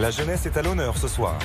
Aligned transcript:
La 0.00 0.10
jeunesse 0.10 0.46
est 0.46 0.56
à 0.56 0.62
l'honneur 0.62 0.96
ce 0.96 1.08
soir. 1.08 1.38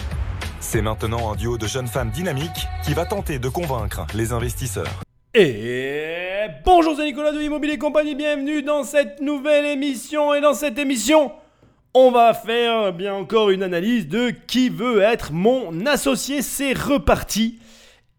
C'est 0.62 0.82
maintenant 0.82 1.30
un 1.30 1.36
duo 1.36 1.58
de 1.58 1.68
jeunes 1.68 1.90
femmes 1.90 2.10
dynamiques 2.10 2.70
qui 2.86 2.94
va 2.94 3.06
tenter 3.06 3.38
de 3.38 3.50
convaincre 3.50 4.08
les 4.14 4.32
investisseurs. 4.32 5.02
Et 5.34 6.46
bonjour, 6.64 6.96
c'est 6.96 7.04
Nicolas 7.04 7.34
de 7.34 7.42
Immobilier 7.42 7.78
Compagnie, 7.78 8.16
bienvenue 8.16 8.64
dans 8.64 8.86
cette 8.86 9.20
nouvelle 9.20 9.66
émission. 9.66 10.34
Et 10.34 10.40
dans 10.40 10.54
cette 10.54 10.80
émission, 10.80 11.34
on 11.94 12.12
va 12.12 12.34
faire 12.34 12.94
bien 12.94 13.14
encore 13.14 13.50
une 13.50 13.62
analyse 13.62 14.08
de 14.08 14.30
qui 14.30 14.70
veut 14.70 15.02
être 15.02 15.34
mon 15.34 15.86
associé. 15.86 16.42
C'est 16.42 16.72
reparti. 16.72 17.60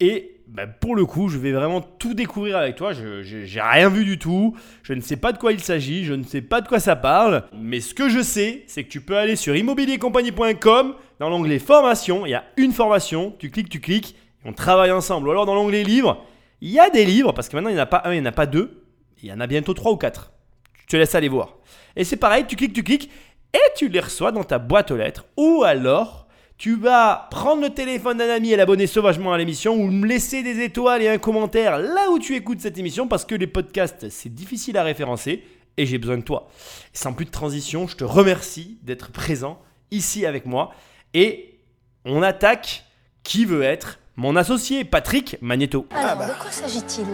Et 0.01 0.36
ben, 0.47 0.73
pour 0.81 0.95
le 0.95 1.05
coup, 1.05 1.29
je 1.29 1.39
vais 1.39 1.51
vraiment 1.51 1.81
tout 1.81 2.15
découvrir 2.15 2.57
avec 2.57 2.77
toi. 2.77 2.93
Je 2.93 3.23
j'ai 3.23 3.61
rien 3.61 3.89
vu 3.89 4.05
du 4.05 4.19
tout. 4.19 4.57
Je 4.85 4.93
ne 4.93 5.01
sais 5.01 5.17
pas 5.17 5.33
de 5.33 5.39
quoi 5.39 5.53
il 5.53 5.61
s'agit. 5.61 6.05
Je 6.05 6.15
ne 6.15 6.23
sais 6.23 6.41
pas 6.41 6.61
de 6.61 6.69
quoi 6.69 6.79
ça 6.79 6.95
parle. 6.95 7.45
Mais 7.53 7.81
ce 7.81 7.95
que 7.95 8.09
je 8.09 8.23
sais, 8.23 8.63
c'est 8.69 8.85
que 8.85 8.89
tu 8.89 9.01
peux 9.01 9.17
aller 9.17 9.35
sur 9.35 9.57
immobiliercompagnie.com. 9.57 10.95
Dans 11.19 11.31
l'onglet 11.31 11.59
formation, 11.59 12.27
il 12.27 12.31
y 12.31 12.35
a 12.35 12.45
une 12.57 12.73
formation. 12.73 13.35
Tu 13.39 13.51
cliques, 13.51 13.69
tu 13.69 13.81
cliques. 13.81 14.15
Et 14.45 14.49
on 14.49 14.53
travaille 14.53 14.93
ensemble. 14.93 15.27
Ou 15.27 15.33
alors 15.33 15.47
dans 15.47 15.55
l'onglet 15.55 15.83
livres, 15.83 16.25
il 16.61 16.71
y 16.71 16.79
a 16.79 16.91
des 16.91 17.05
livres. 17.05 17.33
Parce 17.33 17.49
que 17.49 17.57
maintenant, 17.57 17.71
il 17.71 17.75
n'y 17.75 17.81
en 17.81 17.85
a 17.85 17.87
pas 17.87 18.03
un, 18.05 18.13
il 18.13 18.21
n'y 18.21 18.27
en 18.27 18.31
a 18.31 18.33
pas 18.33 18.47
deux. 18.47 18.85
Il 19.23 19.29
y 19.29 19.33
en 19.33 19.41
a 19.41 19.49
bientôt 19.49 19.75
trois 19.75 19.91
ou 19.91 19.97
quatre. 19.97 20.33
Tu 20.79 20.87
te 20.87 20.97
laisses 20.97 21.17
aller 21.17 21.29
voir. 21.29 21.57
Et 21.97 22.05
c'est 22.05 22.17
pareil, 22.17 22.45
tu 22.47 22.55
cliques, 22.55 22.75
tu 22.75 22.85
cliques. 22.85 23.11
Et 23.53 23.73
tu 23.77 23.89
les 23.89 24.01
reçois 24.01 24.31
dans 24.31 24.45
ta 24.45 24.59
boîte 24.59 24.93
aux 24.93 24.97
lettres. 24.97 25.27
Ou 25.37 25.65
alors 25.65 26.26
tu 26.59 26.77
vas 26.77 27.29
prendre 27.31 27.63
le 27.63 27.71
téléphone 27.71 28.19
d'un 28.19 28.31
ami 28.31 28.53
et 28.53 28.57
l'abonner 28.57 28.87
sauvagement 28.87 29.33
à 29.33 29.39
l'émission 29.39 29.75
ou 29.75 29.91
me 29.91 30.07
laisser 30.07 30.43
des 30.43 30.63
étoiles 30.63 31.03
et 31.03 31.09
un 31.09 31.19
commentaire 31.19 31.79
là 31.79 32.11
où 32.11 32.19
tu 32.19 32.35
écoutes 32.35 32.61
cette 32.61 32.79
émission 32.79 33.09
parce 33.09 33.25
que 33.25 33.35
les 33.35 33.47
podcasts, 33.47 34.09
c'est 34.09 34.35
difficile 34.35 34.79
à 34.79 34.83
référencer 34.83 35.45
et 35.77 35.85
j'ai 35.85 35.99
besoin 35.99 36.17
de 36.17 36.23
toi. 36.23 36.49
sans 36.95 37.13
plus 37.13 37.27
de 37.27 37.31
transition, 37.31 37.87
je 37.87 37.97
te 37.97 38.05
remercie 38.05 38.79
d'être 38.83 39.13
présent 39.13 39.61
ici 39.91 40.25
avec 40.25 40.47
moi 40.47 40.73
et 41.13 41.59
on 42.07 42.23
attaque 42.23 42.85
qui 43.23 43.45
veut 43.45 43.63
être 43.63 43.99
mon 44.17 44.35
associé, 44.35 44.85
Patrick 44.85 45.37
Magneto. 45.43 45.87
Alors, 45.91 46.11
ah 46.13 46.17
bah. 46.17 46.27
de 46.29 46.41
quoi 46.41 46.51
s'agit-il? 46.51 47.05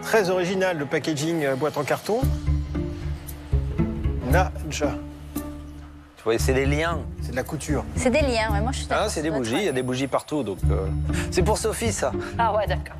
Très 0.00 0.30
original 0.30 0.78
le 0.78 0.86
packaging 0.86 1.44
euh, 1.44 1.54
boîte 1.54 1.76
en 1.76 1.84
carton. 1.84 2.20
Nadja 4.30 4.96
c'est 6.38 6.54
des 6.54 6.66
liens. 6.66 7.00
C'est 7.22 7.32
de 7.32 7.36
la 7.36 7.42
couture. 7.42 7.84
C'est 7.96 8.10
des 8.10 8.20
liens, 8.20 8.52
ouais, 8.52 8.60
moi 8.60 8.72
je 8.72 8.78
suis 8.78 8.86
Ah, 8.90 9.08
c'est 9.08 9.22
des 9.22 9.30
bougies, 9.30 9.56
il 9.56 9.64
y 9.64 9.68
a 9.68 9.72
des 9.72 9.82
bougies 9.82 10.06
partout, 10.06 10.42
donc... 10.42 10.58
Euh, 10.70 10.86
c'est 11.30 11.42
pour 11.42 11.58
Sophie, 11.58 11.92
ça. 11.92 12.12
Ah 12.38 12.54
ouais, 12.54 12.66
d'accord. 12.66 12.96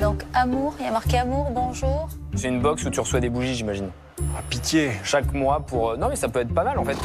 Donc, 0.00 0.24
amour, 0.34 0.74
il 0.80 0.86
y 0.86 0.88
a 0.88 0.92
marqué 0.92 1.18
amour, 1.18 1.50
bonjour. 1.52 2.08
C'est 2.34 2.48
une 2.48 2.60
box 2.60 2.84
où 2.84 2.90
tu 2.90 3.00
reçois 3.00 3.20
des 3.20 3.30
bougies, 3.30 3.54
j'imagine. 3.54 3.90
Ah, 4.36 4.40
pitié 4.48 4.92
Chaque 5.02 5.32
mois 5.32 5.60
pour... 5.60 5.90
Euh, 5.90 5.96
non, 5.96 6.08
mais 6.08 6.16
ça 6.16 6.28
peut 6.28 6.40
être 6.40 6.54
pas 6.54 6.64
mal, 6.64 6.78
en 6.78 6.84
fait. 6.84 6.96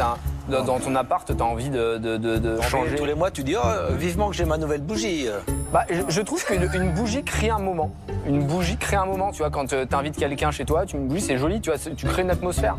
Dans 0.47 0.79
ton 0.79 0.95
appart, 0.95 1.31
t'as 1.35 1.43
envie 1.43 1.69
de, 1.69 1.97
de, 1.97 2.61
changer. 2.61 2.95
Tous 2.95 3.05
les 3.05 3.15
mois, 3.15 3.31
tu 3.31 3.43
dis, 3.43 3.55
oh, 3.55 3.93
vivement 3.95 4.29
que 4.29 4.35
j'ai 4.35 4.45
ma 4.45 4.57
nouvelle 4.57 4.81
bougie. 4.81 5.27
Bah, 5.71 5.85
je, 5.89 6.21
trouve 6.21 6.43
qu'une 6.43 6.91
bougie 6.93 7.23
crée 7.23 7.51
un 7.51 7.59
moment. 7.59 7.91
Une 8.25 8.43
bougie 8.43 8.77
crée 8.77 8.95
un 8.95 9.05
moment, 9.05 9.31
tu 9.31 9.39
vois, 9.39 9.51
quand 9.51 9.71
euh, 9.71 9.85
t'invites 9.85 10.17
quelqu'un 10.17 10.49
chez 10.49 10.65
toi, 10.65 10.85
tu, 10.87 10.95
une 10.97 11.07
bougie, 11.07 11.21
c'est 11.21 11.37
joli, 11.37 11.61
tu 11.61 11.69
vois, 11.69 11.77
tu 11.77 12.07
crées 12.07 12.23
une 12.23 12.31
atmosphère. 12.31 12.77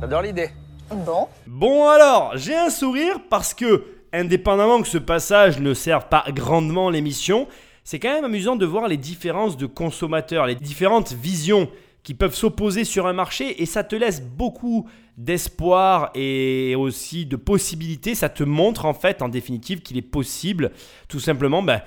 J'adore 0.00 0.22
l'idée. 0.22 0.50
Bon. 0.94 1.26
Bon 1.46 1.88
alors, 1.88 2.32
j'ai 2.36 2.54
un 2.54 2.68
sourire 2.68 3.20
parce 3.30 3.54
que, 3.54 3.84
indépendamment 4.12 4.82
que 4.82 4.88
ce 4.88 4.98
passage 4.98 5.58
ne 5.58 5.72
serve 5.72 6.08
pas 6.08 6.24
grandement 6.28 6.90
l'émission, 6.90 7.48
c'est 7.82 7.98
quand 7.98 8.12
même 8.12 8.24
amusant 8.24 8.56
de 8.56 8.66
voir 8.66 8.88
les 8.88 8.98
différences 8.98 9.56
de 9.56 9.66
consommateurs, 9.66 10.46
les 10.46 10.54
différentes 10.54 11.12
visions 11.12 11.68
qui 12.02 12.14
peuvent 12.14 12.34
s'opposer 12.34 12.84
sur 12.84 13.06
un 13.06 13.12
marché 13.12 13.62
et 13.62 13.66
ça 13.66 13.84
te 13.84 13.96
laisse 13.96 14.22
beaucoup 14.22 14.88
d'espoir 15.16 16.10
et 16.14 16.74
aussi 16.76 17.26
de 17.26 17.36
possibilités. 17.36 18.14
Ça 18.14 18.28
te 18.28 18.42
montre 18.42 18.84
en 18.84 18.94
fait 18.94 19.22
en 19.22 19.28
définitive 19.28 19.80
qu'il 19.80 19.96
est 19.96 20.02
possible 20.02 20.72
tout 21.08 21.20
simplement 21.20 21.62
ben, 21.62 21.80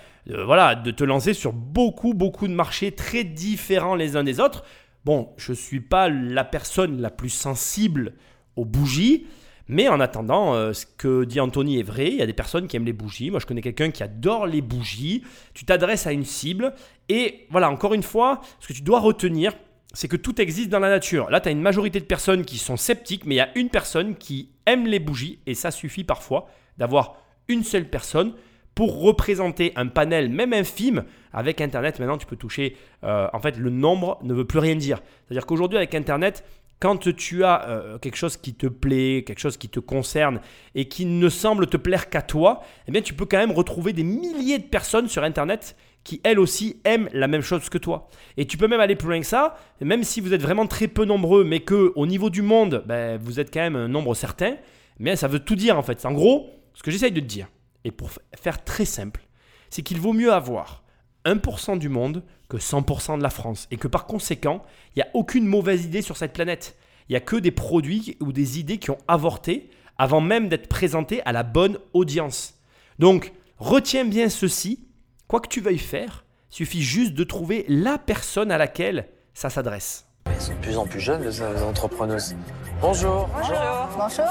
voilà, 0.45 0.73
de 0.75 0.91
te 0.91 1.03
lancer 1.03 1.33
sur 1.33 1.53
beaucoup 1.53 2.13
beaucoup 2.13 2.47
de 2.47 2.53
marchés 2.53 2.91
très 2.91 3.23
différents 3.23 3.95
les 3.95 4.15
uns 4.15 4.23
des 4.23 4.39
autres. 4.39 4.63
Bon, 5.03 5.29
je 5.37 5.51
ne 5.51 5.57
suis 5.57 5.81
pas 5.81 6.09
la 6.09 6.43
personne 6.43 6.99
la 6.99 7.11
plus 7.11 7.29
sensible 7.29 8.13
aux 8.55 8.65
bougies. 8.65 9.25
Mais 9.67 9.87
en 9.87 9.99
attendant, 9.99 10.53
euh, 10.53 10.73
ce 10.73 10.85
que 10.85 11.23
dit 11.23 11.39
Anthony 11.39 11.79
est 11.79 11.83
vrai, 11.83 12.07
il 12.07 12.17
y 12.17 12.21
a 12.21 12.27
des 12.27 12.33
personnes 12.33 12.67
qui 12.67 12.77
aiment 12.77 12.85
les 12.85 12.93
bougies. 12.93 13.31
Moi, 13.31 13.39
je 13.39 13.45
connais 13.45 13.61
quelqu'un 13.61 13.89
qui 13.89 14.03
adore 14.03 14.45
les 14.45 14.61
bougies. 14.61 15.23
Tu 15.53 15.65
t'adresses 15.65 16.05
à 16.05 16.11
une 16.11 16.25
cible. 16.25 16.73
Et 17.09 17.47
voilà, 17.49 17.69
encore 17.71 17.93
une 17.93 18.03
fois, 18.03 18.41
ce 18.59 18.67
que 18.67 18.73
tu 18.73 18.81
dois 18.81 18.99
retenir, 18.99 19.53
c'est 19.93 20.07
que 20.07 20.17
tout 20.17 20.39
existe 20.39 20.69
dans 20.69 20.79
la 20.79 20.89
nature. 20.89 21.29
Là, 21.31 21.41
tu 21.41 21.49
as 21.49 21.51
une 21.51 21.61
majorité 21.61 21.99
de 21.99 22.05
personnes 22.05 22.45
qui 22.45 22.57
sont 22.57 22.77
sceptiques, 22.77 23.25
mais 23.25 23.35
il 23.35 23.37
y 23.39 23.41
a 23.41 23.49
une 23.57 23.69
personne 23.69 24.15
qui 24.15 24.49
aime 24.67 24.85
les 24.85 24.99
bougies. 24.99 25.39
Et 25.47 25.55
ça 25.55 25.71
suffit 25.71 26.03
parfois 26.03 26.47
d'avoir 26.77 27.17
une 27.47 27.63
seule 27.63 27.89
personne 27.89 28.33
pour 28.75 29.01
représenter 29.01 29.71
un 29.77 29.87
panel, 29.87 30.29
même 30.29 30.51
infime, 30.51 31.05
avec 31.31 31.61
Internet, 31.61 31.97
maintenant 31.99 32.17
tu 32.17 32.25
peux 32.25 32.35
toucher, 32.35 32.75
euh, 33.05 33.27
en 33.31 33.39
fait 33.39 33.57
le 33.57 33.69
nombre 33.69 34.19
ne 34.21 34.33
veut 34.33 34.45
plus 34.45 34.59
rien 34.59 34.75
dire. 34.75 35.01
C'est-à-dire 35.25 35.45
qu'aujourd'hui 35.45 35.77
avec 35.77 35.95
Internet, 35.95 36.43
quand 36.79 36.97
tu 36.97 37.43
as 37.43 37.67
euh, 37.69 37.97
quelque 37.97 38.17
chose 38.17 38.37
qui 38.37 38.53
te 38.53 38.67
plaît, 38.67 39.23
quelque 39.25 39.39
chose 39.39 39.57
qui 39.57 39.69
te 39.69 39.79
concerne 39.79 40.41
et 40.75 40.87
qui 40.87 41.05
ne 41.05 41.29
semble 41.29 41.67
te 41.67 41.77
plaire 41.77 42.09
qu'à 42.09 42.21
toi, 42.21 42.61
eh 42.87 42.91
bien 42.91 43.01
tu 43.01 43.13
peux 43.13 43.25
quand 43.25 43.37
même 43.37 43.51
retrouver 43.51 43.93
des 43.93 44.03
milliers 44.03 44.59
de 44.59 44.65
personnes 44.65 45.07
sur 45.07 45.23
Internet 45.23 45.75
qui 46.03 46.21
elles 46.23 46.39
aussi 46.39 46.79
aiment 46.83 47.09
la 47.13 47.27
même 47.27 47.41
chose 47.41 47.67
que 47.69 47.77
toi. 47.77 48.09
Et 48.37 48.45
tu 48.45 48.57
peux 48.57 48.67
même 48.67 48.79
aller 48.79 48.95
plus 48.95 49.07
loin 49.07 49.19
que 49.19 49.25
ça, 49.25 49.57
même 49.81 50.03
si 50.03 50.21
vous 50.21 50.33
êtes 50.33 50.41
vraiment 50.41 50.67
très 50.67 50.87
peu 50.87 51.03
nombreux, 51.03 51.43
mais 51.43 51.61
que 51.61 51.91
au 51.95 52.05
niveau 52.05 52.29
du 52.29 52.43
monde, 52.43 52.83
ben, 52.85 53.17
vous 53.17 53.39
êtes 53.39 53.51
quand 53.51 53.61
même 53.61 53.75
un 53.75 53.87
nombre 53.87 54.13
certain, 54.13 54.55
mais 54.99 55.15
ça 55.15 55.27
veut 55.27 55.39
tout 55.39 55.55
dire 55.55 55.77
en 55.77 55.81
fait. 55.81 56.05
En 56.05 56.11
gros, 56.11 56.51
ce 56.73 56.83
que 56.83 56.91
j'essaye 56.91 57.11
de 57.11 57.19
dire, 57.19 57.47
et 57.83 57.91
pour 57.91 58.11
faire 58.39 58.63
très 58.63 58.85
simple, 58.85 59.21
c'est 59.69 59.81
qu'il 59.81 59.99
vaut 59.99 60.13
mieux 60.13 60.31
avoir 60.31 60.83
1% 61.25 61.79
du 61.79 61.89
monde 61.89 62.23
que 62.49 62.57
100% 62.57 63.17
de 63.17 63.23
la 63.23 63.29
France. 63.29 63.67
Et 63.71 63.77
que 63.77 63.87
par 63.87 64.05
conséquent, 64.05 64.63
il 64.95 64.99
n'y 64.99 65.03
a 65.03 65.09
aucune 65.13 65.45
mauvaise 65.45 65.85
idée 65.85 66.01
sur 66.01 66.17
cette 66.17 66.33
planète. 66.33 66.77
Il 67.07 67.13
n'y 67.13 67.17
a 67.17 67.21
que 67.21 67.35
des 67.35 67.51
produits 67.51 68.17
ou 68.19 68.31
des 68.31 68.59
idées 68.59 68.77
qui 68.77 68.91
ont 68.91 68.97
avorté 69.07 69.69
avant 69.97 70.21
même 70.21 70.49
d'être 70.49 70.67
présentés 70.67 71.21
à 71.25 71.31
la 71.31 71.43
bonne 71.43 71.77
audience. 71.93 72.55
Donc, 72.99 73.33
retiens 73.57 74.05
bien 74.05 74.29
ceci. 74.29 74.87
Quoi 75.27 75.39
que 75.39 75.47
tu 75.47 75.59
veuilles 75.59 75.79
faire, 75.79 76.23
il 76.51 76.55
suffit 76.55 76.83
juste 76.83 77.13
de 77.13 77.23
trouver 77.23 77.65
la 77.67 77.97
personne 77.97 78.51
à 78.51 78.57
laquelle 78.57 79.07
ça 79.33 79.49
s'adresse. 79.49 80.05
Elles 80.25 80.41
sont 80.41 80.53
de 80.53 80.59
plus 80.59 80.77
en 80.77 80.85
plus 80.85 80.99
jeunes, 80.99 81.23
les 81.23 81.41
entrepreneuses. 81.41 82.35
Bonjour. 82.79 83.27
Bonjour. 83.35 83.57
Bonjour. 83.97 84.25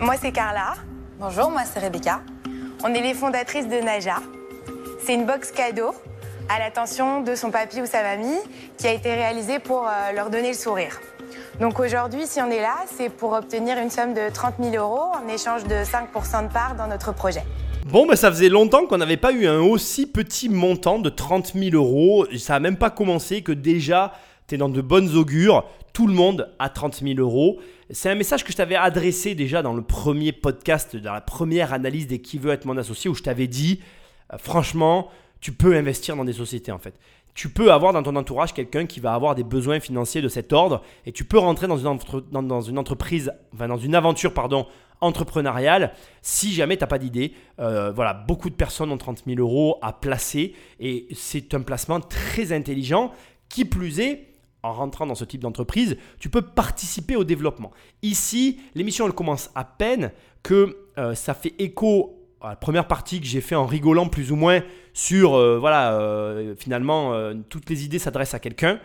Moi, 0.00 0.16
c'est 0.20 0.32
Carla. 0.32 0.74
Bonjour, 1.18 1.50
moi, 1.50 1.62
c'est 1.64 1.80
Rebecca. 1.80 2.22
On 2.84 2.94
est 2.94 3.02
les 3.02 3.14
fondatrices 3.14 3.66
de 3.66 3.80
Naja. 3.80 4.20
C'est 5.08 5.14
une 5.14 5.24
box 5.24 5.52
cadeau 5.52 5.94
à 6.50 6.58
l'attention 6.58 7.22
de 7.22 7.34
son 7.34 7.50
papy 7.50 7.80
ou 7.80 7.86
sa 7.86 8.02
mamie 8.02 8.36
qui 8.76 8.86
a 8.86 8.92
été 8.92 9.14
réalisée 9.14 9.58
pour 9.58 9.88
euh, 9.88 10.12
leur 10.14 10.28
donner 10.28 10.48
le 10.48 10.54
sourire. 10.54 11.00
Donc 11.60 11.80
aujourd'hui, 11.80 12.26
si 12.26 12.42
on 12.42 12.50
est 12.50 12.60
là, 12.60 12.76
c'est 12.94 13.08
pour 13.08 13.32
obtenir 13.32 13.78
une 13.78 13.88
somme 13.88 14.12
de 14.12 14.30
30 14.30 14.56
000 14.62 14.76
euros 14.76 15.14
en 15.14 15.26
échange 15.26 15.64
de 15.64 15.76
5% 15.76 16.48
de 16.48 16.52
part 16.52 16.74
dans 16.76 16.86
notre 16.88 17.14
projet. 17.14 17.42
Bon, 17.86 18.04
ben 18.04 18.16
ça 18.16 18.30
faisait 18.30 18.50
longtemps 18.50 18.84
qu'on 18.84 18.98
n'avait 18.98 19.16
pas 19.16 19.32
eu 19.32 19.46
un 19.46 19.60
aussi 19.60 20.04
petit 20.04 20.50
montant 20.50 20.98
de 20.98 21.08
30 21.08 21.54
000 21.54 21.74
euros. 21.74 22.26
Ça 22.36 22.52
n'a 22.52 22.60
même 22.60 22.76
pas 22.76 22.90
commencé 22.90 23.40
que 23.40 23.52
déjà, 23.52 24.12
tu 24.46 24.56
es 24.56 24.58
dans 24.58 24.68
de 24.68 24.82
bonnes 24.82 25.16
augures. 25.16 25.64
Tout 25.94 26.06
le 26.06 26.12
monde 26.12 26.50
a 26.58 26.68
30 26.68 27.00
000 27.02 27.18
euros. 27.18 27.60
C'est 27.88 28.10
un 28.10 28.14
message 28.14 28.44
que 28.44 28.52
je 28.52 28.58
t'avais 28.58 28.76
adressé 28.76 29.34
déjà 29.34 29.62
dans 29.62 29.72
le 29.72 29.80
premier 29.80 30.32
podcast, 30.32 30.96
dans 30.96 31.14
la 31.14 31.22
première 31.22 31.72
analyse 31.72 32.06
des 32.06 32.18
qui 32.18 32.36
veut 32.36 32.52
être 32.52 32.66
mon 32.66 32.76
associé, 32.76 33.08
où 33.08 33.14
je 33.14 33.22
t'avais 33.22 33.46
dit, 33.46 33.80
franchement, 34.36 35.08
tu 35.40 35.52
peux 35.52 35.76
investir 35.76 36.16
dans 36.16 36.24
des 36.24 36.32
sociétés 36.32 36.72
en 36.72 36.78
fait. 36.78 36.94
Tu 37.34 37.48
peux 37.48 37.72
avoir 37.72 37.92
dans 37.92 38.02
ton 38.02 38.16
entourage 38.16 38.52
quelqu'un 38.52 38.86
qui 38.86 38.98
va 38.98 39.14
avoir 39.14 39.36
des 39.36 39.44
besoins 39.44 39.78
financiers 39.78 40.20
de 40.20 40.28
cet 40.28 40.52
ordre 40.52 40.82
et 41.06 41.12
tu 41.12 41.24
peux 41.24 41.38
rentrer 41.38 41.68
dans 41.68 41.78
une, 41.78 41.98
dans, 42.32 42.60
une 42.60 42.78
entreprise, 42.78 43.30
enfin 43.54 43.68
dans 43.68 43.76
une 43.76 43.94
aventure 43.94 44.34
pardon, 44.34 44.66
entrepreneuriale 45.00 45.92
si 46.20 46.52
jamais 46.52 46.76
tu 46.76 46.80
n'as 46.82 46.88
pas 46.88 46.98
d'idée. 46.98 47.32
Euh, 47.60 47.92
voilà, 47.92 48.12
beaucoup 48.12 48.50
de 48.50 48.56
personnes 48.56 48.90
ont 48.90 48.98
30 48.98 49.22
000 49.24 49.38
euros 49.38 49.78
à 49.82 49.92
placer 49.92 50.54
et 50.80 51.06
c'est 51.14 51.54
un 51.54 51.60
placement 51.60 52.00
très 52.00 52.52
intelligent. 52.52 53.12
Qui 53.48 53.64
plus 53.64 54.00
est, 54.00 54.34
en 54.62 54.74
rentrant 54.74 55.06
dans 55.06 55.14
ce 55.14 55.24
type 55.24 55.40
d'entreprise, 55.40 55.96
tu 56.18 56.28
peux 56.28 56.42
participer 56.42 57.16
au 57.16 57.24
développement. 57.24 57.70
Ici, 58.02 58.60
l'émission 58.74 59.06
elle 59.06 59.14
commence 59.14 59.50
à 59.54 59.64
peine 59.64 60.12
que 60.42 60.76
euh, 60.98 61.14
ça 61.14 61.32
fait 61.32 61.54
écho 61.58 62.17
la 62.42 62.56
première 62.56 62.86
partie 62.86 63.20
que 63.20 63.26
j'ai 63.26 63.40
fait 63.40 63.54
en 63.54 63.66
rigolant 63.66 64.08
plus 64.08 64.30
ou 64.32 64.36
moins 64.36 64.62
sur, 64.92 65.34
euh, 65.34 65.58
voilà, 65.58 65.92
euh, 65.92 66.54
finalement, 66.56 67.12
euh, 67.12 67.34
toutes 67.48 67.68
les 67.68 67.84
idées 67.84 67.98
s'adressent 67.98 68.34
à 68.34 68.38
quelqu'un. 68.38 68.80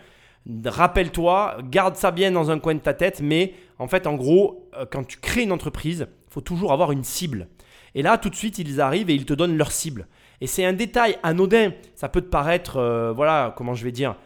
Rappelle-toi, 0.64 1.58
garde 1.70 1.96
ça 1.96 2.10
bien 2.10 2.30
dans 2.30 2.50
un 2.50 2.58
coin 2.58 2.74
de 2.74 2.80
ta 2.80 2.94
tête, 2.94 3.20
mais 3.22 3.54
en 3.78 3.88
fait, 3.88 4.06
en 4.06 4.14
gros, 4.14 4.68
quand 4.90 5.04
tu 5.04 5.18
crées 5.18 5.42
une 5.42 5.52
entreprise, 5.52 6.06
il 6.28 6.32
faut 6.32 6.42
toujours 6.42 6.72
avoir 6.72 6.92
une 6.92 7.04
cible. 7.04 7.48
Et 7.94 8.02
là, 8.02 8.18
tout 8.18 8.28
de 8.28 8.34
suite, 8.34 8.58
ils 8.58 8.80
arrivent 8.80 9.08
et 9.08 9.14
ils 9.14 9.24
te 9.24 9.32
donnent 9.32 9.56
leur 9.56 9.72
cible. 9.72 10.06
Et 10.42 10.46
c'est 10.46 10.66
un 10.66 10.74
détail 10.74 11.16
anodin. 11.22 11.72
Ça 11.94 12.10
peut 12.10 12.20
te 12.20 12.28
paraître, 12.28 13.12
voilà, 13.16 13.54
comment 13.56 13.72
je 13.72 13.84
vais 13.84 13.92
dire, 13.92 14.16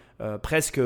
presque 0.43 0.81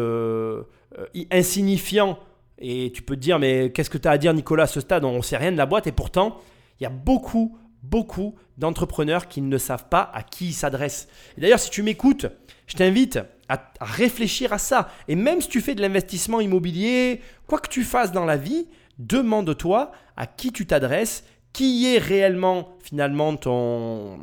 insignifiant 1.30 2.18
Et 2.58 2.92
tu 2.92 3.00
peux 3.00 3.16
te 3.16 3.20
dire, 3.20 3.38
mais 3.38 3.72
qu'est-ce 3.72 3.88
que 3.88 3.96
tu 3.96 4.08
as 4.08 4.10
à 4.10 4.18
dire, 4.18 4.34
Nicolas, 4.34 4.64
à 4.64 4.66
ce 4.66 4.80
stade? 4.80 5.02
On 5.02 5.16
ne 5.16 5.22
sait 5.22 5.38
rien 5.38 5.52
de 5.52 5.56
la 5.56 5.64
boîte. 5.64 5.86
Et 5.86 5.92
pourtant, 5.92 6.42
il 6.78 6.82
y 6.82 6.86
a 6.86 6.90
beaucoup, 6.90 7.56
beaucoup 7.82 8.34
d'entrepreneurs 8.58 9.28
qui 9.28 9.40
ne 9.40 9.58
savent 9.58 9.88
pas 9.88 10.10
à 10.14 10.22
qui 10.22 10.48
ils 10.48 10.52
s'adressent. 10.52 11.08
D'ailleurs, 11.38 11.58
si 11.58 11.70
tu 11.70 11.82
m'écoutes, 11.82 12.26
je 12.66 12.76
t'invite 12.76 13.18
à 13.48 13.60
réfléchir 13.80 14.52
à 14.52 14.58
ça. 14.58 14.88
Et 15.08 15.14
même 15.14 15.40
si 15.40 15.48
tu 15.48 15.60
fais 15.60 15.74
de 15.74 15.82
l'investissement 15.82 16.40
immobilier, 16.40 17.20
quoi 17.46 17.58
que 17.58 17.68
tu 17.68 17.82
fasses 17.82 18.12
dans 18.12 18.24
la 18.24 18.36
vie, 18.36 18.66
demande-toi 18.98 19.92
à 20.16 20.26
qui 20.26 20.52
tu 20.52 20.66
t'adresses, 20.66 21.24
qui 21.52 21.92
est 21.92 21.98
réellement 21.98 22.76
finalement 22.82 23.36
ton 23.36 24.18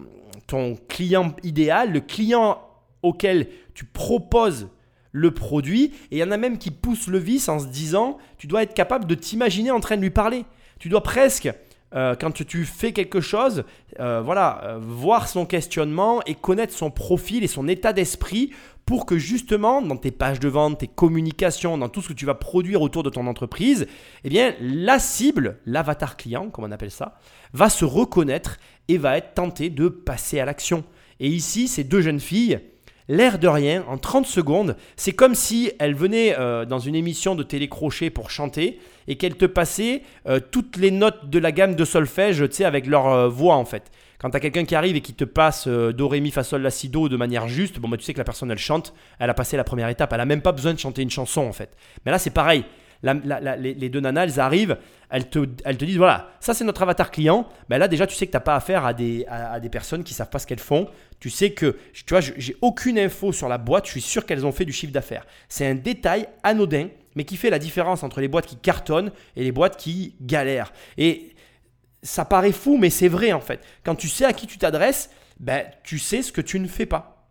client 0.88 1.36
idéal, 1.44 1.92
le 1.92 2.02
client 2.02 2.60
auquel 3.04 3.50
tu 3.76 3.86
proposes 3.86 4.70
le 5.12 5.32
produit. 5.32 5.94
Et 6.12 6.18
il 6.18 6.20
y 6.20 6.24
en 6.24 6.32
a 6.32 6.38
même 6.38 6.58
qui 6.58 6.72
poussent 6.72 7.08
le 7.08 7.20
vice 7.20 7.50
en 7.50 7.60
se 7.60 7.68
disant, 7.68 8.18
tu 8.38 8.48
dois 8.48 8.64
être 8.64 8.74
capable 8.74 9.06
de 9.06 9.16
t'imaginer 9.16 9.70
en 9.70 9.80
train 9.80 9.96
de 9.96 10.02
lui 10.02 10.10
parler. 10.10 10.46
Tu 10.80 10.90
dois 10.90 11.04
presque, 11.04 11.52
euh, 11.95 12.15
quand 12.19 12.31
tu 12.31 12.65
fais 12.65 12.91
quelque 12.91 13.19
chose, 13.19 13.63
euh, 14.00 14.21
voilà, 14.21 14.62
euh, 14.63 14.80
voir 14.80 15.27
son 15.27 15.45
questionnement 15.45 16.21
et 16.27 16.36
connaître 16.36 16.74
son 16.74 16.91
profil 16.91 17.44
et 17.44 17.47
son 17.47 17.68
état 17.68 17.94
d'esprit 17.94 18.51
pour 18.86 19.07
que 19.07 19.18
justement, 19.18 19.81
dans 19.81 19.97
tes 19.97 20.12
pages 20.12 20.39
de 20.39 20.47
vente, 20.47 20.80
tes 20.80 20.88
communications, 20.88 21.77
dans 21.77 21.89
tout 21.89 22.01
ce 22.01 22.09
que 22.09 22.13
tu 22.13 22.25
vas 22.25 22.36
produire 22.36 22.81
autour 22.81 23.01
de 23.01 23.09
ton 23.09 23.25
entreprise, 23.25 23.88
eh 24.24 24.30
bien, 24.30 24.53
la 24.62 25.00
cible, 25.00 25.57
l'avatar 25.65 26.15
client, 26.15 26.50
comme 26.50 26.65
on 26.65 26.71
appelle 26.71 26.91
ça, 26.91 27.19
va 27.53 27.69
se 27.69 27.86
reconnaître 27.86 28.57
et 28.88 28.97
va 28.97 29.18
être 29.18 29.33
tenté 29.33 29.69
de 29.69 29.89
passer 29.89 30.39
à 30.39 30.45
l'action. 30.45 30.83
Et 31.19 31.27
ici, 31.27 31.68
ces 31.68 31.83
deux 31.83 32.01
jeunes 32.01 32.19
filles, 32.19 32.59
l'air 33.07 33.39
de 33.39 33.47
rien, 33.47 33.83
en 33.88 33.97
30 33.97 34.25
secondes, 34.25 34.75
c'est 34.95 35.12
comme 35.13 35.36
si 35.36 35.71
elles 35.80 35.95
venaient 35.95 36.36
dans 36.65 36.80
une 36.80 36.95
émission 36.95 37.36
de 37.36 37.44
télécrochet 37.44 38.09
pour 38.09 38.31
chanter 38.31 38.80
et 39.10 39.18
qu'elles 39.18 39.36
te 39.36 39.46
passaient 39.46 40.04
euh, 40.28 40.40
toutes 40.40 40.78
les 40.78 40.92
notes 40.92 41.30
de 41.30 41.40
la 41.40 41.52
gamme 41.52 41.76
de 41.76 41.84
solfège, 41.84 42.48
tu 42.48 42.56
sais, 42.56 42.66
avec 42.66 42.86
leur 42.86 43.08
euh, 43.08 43.28
voix 43.28 43.56
en 43.56 43.66
fait. 43.66 43.92
Quand 44.20 44.30
tu 44.30 44.38
as 44.38 44.40
quelqu'un 44.40 44.66
qui 44.66 44.76
arrive 44.76 44.96
et 44.96 45.02
qui 45.02 45.14
te 45.14 45.24
passe 45.24 45.66
euh, 45.68 45.92
Do, 45.92 46.08
Ré, 46.08 46.22
Mi, 46.22 46.30
Fa, 46.30 46.44
Sol, 46.44 46.62
La, 46.62 46.70
Si, 46.70 46.90
Do 46.90 47.10
de 47.10 47.18
manière 47.18 47.48
juste, 47.48 47.80
bon, 47.80 47.90
bah, 47.90 47.98
tu 47.98 48.04
sais 48.04 48.14
que 48.14 48.20
la 48.20 48.24
personne, 48.24 48.52
elle 48.52 48.58
chante, 48.60 48.94
elle 49.18 49.30
a 49.30 49.34
passé 49.34 49.58
la 49.58 49.64
première 49.64 49.90
étape, 49.90 50.14
elle 50.14 50.20
a 50.22 50.26
même 50.26 50.42
pas 50.42 50.52
besoin 50.52 50.74
de 50.74 50.80
chanter 50.80 51.02
une 51.02 51.10
chanson 51.10 51.42
en 51.42 51.54
fait. 51.54 51.76
Mais 52.06 52.12
là, 52.12 52.20
c'est 52.20 52.30
pareil. 52.30 52.64
Les, 53.01 53.90
deux 53.90 54.00
nanas, 54.01 54.24
elles 54.24 54.40
arrivent, 54.40 54.78
elles 55.10 55.30
te, 55.30 55.40
disent 55.86 55.98
voilà, 55.98 56.31
ça 56.40 56.54
c'est 56.54 56.66
notre 56.66 56.81
avatar 56.81 57.12
client. 57.12 57.48
Mais 57.69 57.78
là, 57.78 57.88
déjà, 57.88 58.06
tu 58.07 58.16
sais 58.16 58.25
que 58.25 58.31
tu 58.31 58.36
n'as 58.38 58.42
pas 58.42 58.56
affaire 58.56 58.86
à 58.86 58.94
des, 58.94 59.25
personnes 59.72 60.04
qui 60.04 60.13
savent 60.13 60.30
pas 60.30 60.40
ce 60.40 60.48
qu'elles 60.48 60.60
font. 60.60 60.90
Tu 61.19 61.30
sais 61.30 61.51
que, 61.51 61.78
tu 61.94 62.06
vois, 62.10 62.22
j'ai 62.22 62.56
aucune 62.62 63.00
info 63.00 63.31
sur 63.31 63.48
la 63.48 63.57
boîte, 63.57 63.86
je 63.86 63.92
suis 63.92 64.01
sûr 64.01 64.25
qu'elles 64.25 64.46
ont 64.46 64.51
fait 64.51 64.66
du 64.66 64.74
chiffre 64.74 64.94
d'affaires. 64.94 65.25
C'est 65.48 65.66
un 65.66 65.75
détail 65.75 66.28
anodin, 66.44 66.88
mais 67.16 67.24
qui 67.24 67.38
fait 67.38 67.50
la 67.50 67.60
différence 67.60 68.04
entre 68.04 68.22
les 68.22 68.28
boîtes 68.28 68.46
qui 68.46 68.57
cartonnent 68.57 69.12
et 69.36 69.44
les 69.44 69.51
boîtes 69.51 69.78
qui 69.78 70.16
galèrent. 70.22 70.74
Et 70.98 71.36
ça 72.04 72.25
paraît 72.25 72.51
fou, 72.51 72.78
mais 72.78 72.90
c'est 72.90 73.07
vrai 73.10 73.34
en 73.34 73.42
fait. 73.42 73.62
Quand 73.84 73.96
tu 73.96 74.07
sais 74.07 74.25
à 74.25 74.34
qui 74.34 74.48
tu 74.48 74.57
t'adresses, 74.57 75.10
ben, 75.40 75.66
tu 75.84 76.00
sais 76.00 76.22
ce 76.22 76.31
que 76.31 76.42
tu 76.42 76.60
ne 76.60 76.68
fais 76.68 76.86
pas. 76.86 77.28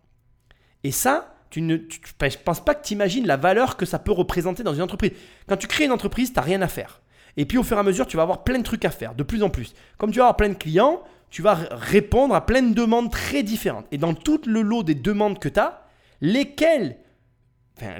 Et 0.85 0.93
ça, 0.93 1.35
tu 1.51 1.63
ne, 1.63 1.77
je 1.79 2.37
pense 2.45 2.65
pas 2.65 2.75
que 2.75 2.87
tu 2.87 2.95
imagines 2.95 3.27
la 3.27 3.37
valeur 3.37 3.77
que 3.77 3.87
ça 3.87 3.99
peut 3.99 4.13
représenter 4.13 4.63
dans 4.63 4.75
une 4.75 4.83
entreprise. 4.83 5.13
Quand 5.47 5.57
tu 5.57 5.67
crées 5.67 5.85
une 5.85 5.93
entreprise, 5.93 6.33
tu 6.33 6.37
n'as 6.37 6.43
rien 6.43 6.63
à 6.63 6.69
faire. 6.69 7.01
Et 7.37 7.47
puis 7.47 7.57
au 7.57 7.63
fur 7.63 7.77
et 7.77 7.81
à 7.81 7.83
mesure, 7.83 8.07
tu 8.07 8.17
vas 8.17 8.25
avoir 8.25 8.45
plein 8.45 8.59
de 8.59 8.65
trucs 8.65 8.85
à 8.85 8.91
faire, 8.91 9.15
de 9.15 9.23
plus 9.23 9.43
en 9.43 9.51
plus. 9.51 9.75
Comme 9.97 10.11
tu 10.11 10.19
vas 10.19 10.25
avoir 10.25 10.37
plein 10.37 10.49
de 10.49 10.55
clients, 10.55 11.03
tu 11.31 11.43
vas 11.43 11.55
répondre 11.71 12.35
à 12.35 12.45
plein 12.45 12.63
de 12.63 12.75
demandes 12.75 13.11
très 13.11 13.43
différentes. 13.43 13.87
Et 13.93 13.99
dans 13.99 14.15
tout 14.15 14.41
le 14.47 14.63
lot 14.63 14.83
des 14.83 14.95
demandes 14.95 15.39
que 15.39 15.49
tu 15.49 15.61
as, 15.61 15.83
lesquelles, 16.21 16.99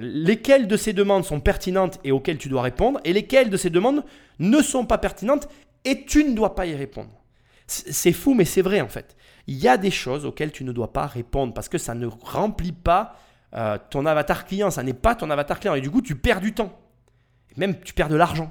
lesquelles 0.01 0.67
de 0.67 0.77
ces 0.77 0.93
demandes 0.93 1.25
sont 1.25 1.41
pertinentes 1.41 2.01
et 2.05 2.13
auxquelles 2.13 2.39
tu 2.39 2.49
dois 2.49 2.63
répondre, 2.63 3.01
et 3.05 3.13
lesquelles 3.13 3.51
de 3.51 3.57
ces 3.57 3.71
demandes 3.71 4.05
ne 4.39 4.61
sont 4.61 4.87
pas 4.87 4.99
pertinentes 4.99 5.49
et 5.85 6.05
tu 6.05 6.25
ne 6.25 6.35
dois 6.35 6.55
pas 6.55 6.67
y 6.67 6.75
répondre. 6.75 7.11
C'est 7.67 8.13
fou, 8.13 8.35
mais 8.35 8.47
c'est 8.47 8.63
vrai 8.63 8.81
en 8.81 8.89
fait. 8.89 9.17
Il 9.47 9.57
y 9.57 9.69
a 9.69 9.77
des 9.77 9.91
choses 9.91 10.25
auxquelles 10.25 10.53
tu 10.53 10.65
ne 10.65 10.73
dois 10.73 10.93
pas 10.93 11.07
répondre 11.07 11.53
parce 11.55 11.69
que 11.69 11.79
ça 11.79 11.95
ne 11.95 12.07
remplit 12.07 12.73
pas 12.73 13.15
euh, 13.55 13.79
ton 13.91 14.05
avatar 14.07 14.45
client, 14.45 14.71
ça 14.71 14.83
n'est 14.83 14.93
pas 14.95 15.15
ton 15.15 15.31
avatar 15.31 15.59
client. 15.61 15.75
Et 15.75 15.81
du 15.81 15.91
coup, 15.91 16.03
tu 16.03 16.15
perds 16.15 16.41
du 16.41 16.53
temps. 16.55 16.73
Et 17.57 17.61
même, 17.61 17.81
tu 17.81 17.95
perds 17.95 18.09
de 18.09 18.17
l'argent. 18.17 18.51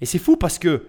Et 0.00 0.06
c'est 0.06 0.18
fou 0.18 0.36
parce 0.36 0.58
que 0.58 0.86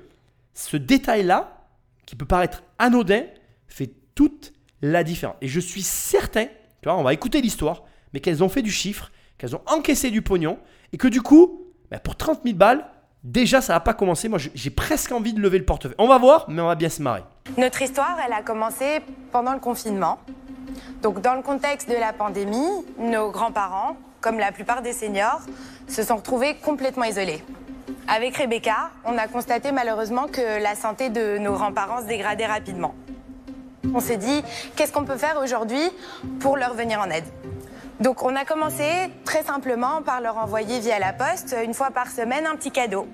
ce 0.53 0.77
détail-là, 0.77 1.57
qui 2.05 2.15
peut 2.15 2.25
paraître 2.25 2.63
anodin, 2.79 3.23
fait 3.67 3.91
toute 4.15 4.53
la 4.81 5.03
différence. 5.03 5.37
Et 5.41 5.47
je 5.47 5.59
suis 5.59 5.81
certain, 5.81 6.45
tu 6.45 6.85
vois, 6.89 6.97
on 6.97 7.03
va 7.03 7.13
écouter 7.13 7.41
l'histoire, 7.41 7.83
mais 8.13 8.19
qu'elles 8.19 8.43
ont 8.43 8.49
fait 8.49 8.61
du 8.61 8.71
chiffre, 8.71 9.11
qu'elles 9.37 9.55
ont 9.55 9.61
encaissé 9.67 10.11
du 10.11 10.21
pognon, 10.21 10.59
et 10.91 10.97
que 10.97 11.07
du 11.07 11.21
coup, 11.21 11.67
ben, 11.89 11.99
pour 11.99 12.15
30 12.17 12.41
000 12.43 12.55
balles, 12.57 12.85
déjà, 13.23 13.61
ça 13.61 13.73
n'a 13.73 13.79
pas 13.79 13.93
commencé. 13.93 14.27
Moi, 14.27 14.39
j'ai- 14.39 14.51
j'ai 14.55 14.69
presque 14.71 15.11
envie 15.11 15.33
de 15.33 15.39
lever 15.39 15.57
le 15.59 15.65
portefeuille. 15.65 15.95
On 15.99 16.07
va 16.07 16.17
voir, 16.17 16.49
mais 16.49 16.61
on 16.61 16.67
va 16.67 16.75
bien 16.75 16.89
se 16.89 17.01
marrer. 17.01 17.23
Notre 17.57 17.81
histoire, 17.81 18.17
elle 18.25 18.33
a 18.33 18.41
commencé 18.41 18.99
pendant 19.31 19.53
le 19.53 19.59
confinement. 19.59 20.19
Donc, 21.01 21.21
dans 21.21 21.35
le 21.35 21.41
contexte 21.41 21.89
de 21.89 21.95
la 21.95 22.13
pandémie, 22.13 22.85
nos 22.97 23.31
grands-parents, 23.31 23.95
comme 24.21 24.37
la 24.37 24.51
plupart 24.51 24.81
des 24.81 24.93
seniors, 24.93 25.41
se 25.87 26.03
sont 26.03 26.17
retrouvés 26.17 26.55
complètement 26.55 27.05
isolés. 27.05 27.43
Avec 28.07 28.37
Rebecca, 28.37 28.91
on 29.05 29.17
a 29.17 29.27
constaté 29.27 29.71
malheureusement 29.71 30.27
que 30.27 30.61
la 30.61 30.75
santé 30.75 31.09
de 31.09 31.37
nos 31.37 31.53
grands-parents 31.53 32.01
se 32.01 32.07
dégradait 32.07 32.45
rapidement. 32.45 32.93
On 33.93 33.99
s'est 33.99 34.17
dit, 34.17 34.43
qu'est-ce 34.75 34.91
qu'on 34.91 35.05
peut 35.05 35.17
faire 35.17 35.39
aujourd'hui 35.43 35.89
pour 36.39 36.55
leur 36.55 36.73
venir 36.73 36.99
en 36.99 37.09
aide? 37.09 37.25
Donc, 37.99 38.23
on 38.23 38.35
a 38.35 38.45
commencé 38.45 38.85
très 39.25 39.43
simplement 39.43 40.01
par 40.01 40.21
leur 40.21 40.37
envoyer 40.37 40.79
via 40.79 40.97
la 40.97 41.13
poste, 41.13 41.55
une 41.63 41.73
fois 41.73 41.91
par 41.91 42.07
semaine, 42.07 42.47
un 42.47 42.55
petit 42.55 42.71
cadeau. 42.71 43.07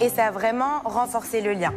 Et 0.00 0.08
ça 0.08 0.26
a 0.26 0.30
vraiment 0.30 0.80
renforcé 0.84 1.40
le 1.40 1.52
lien. 1.52 1.72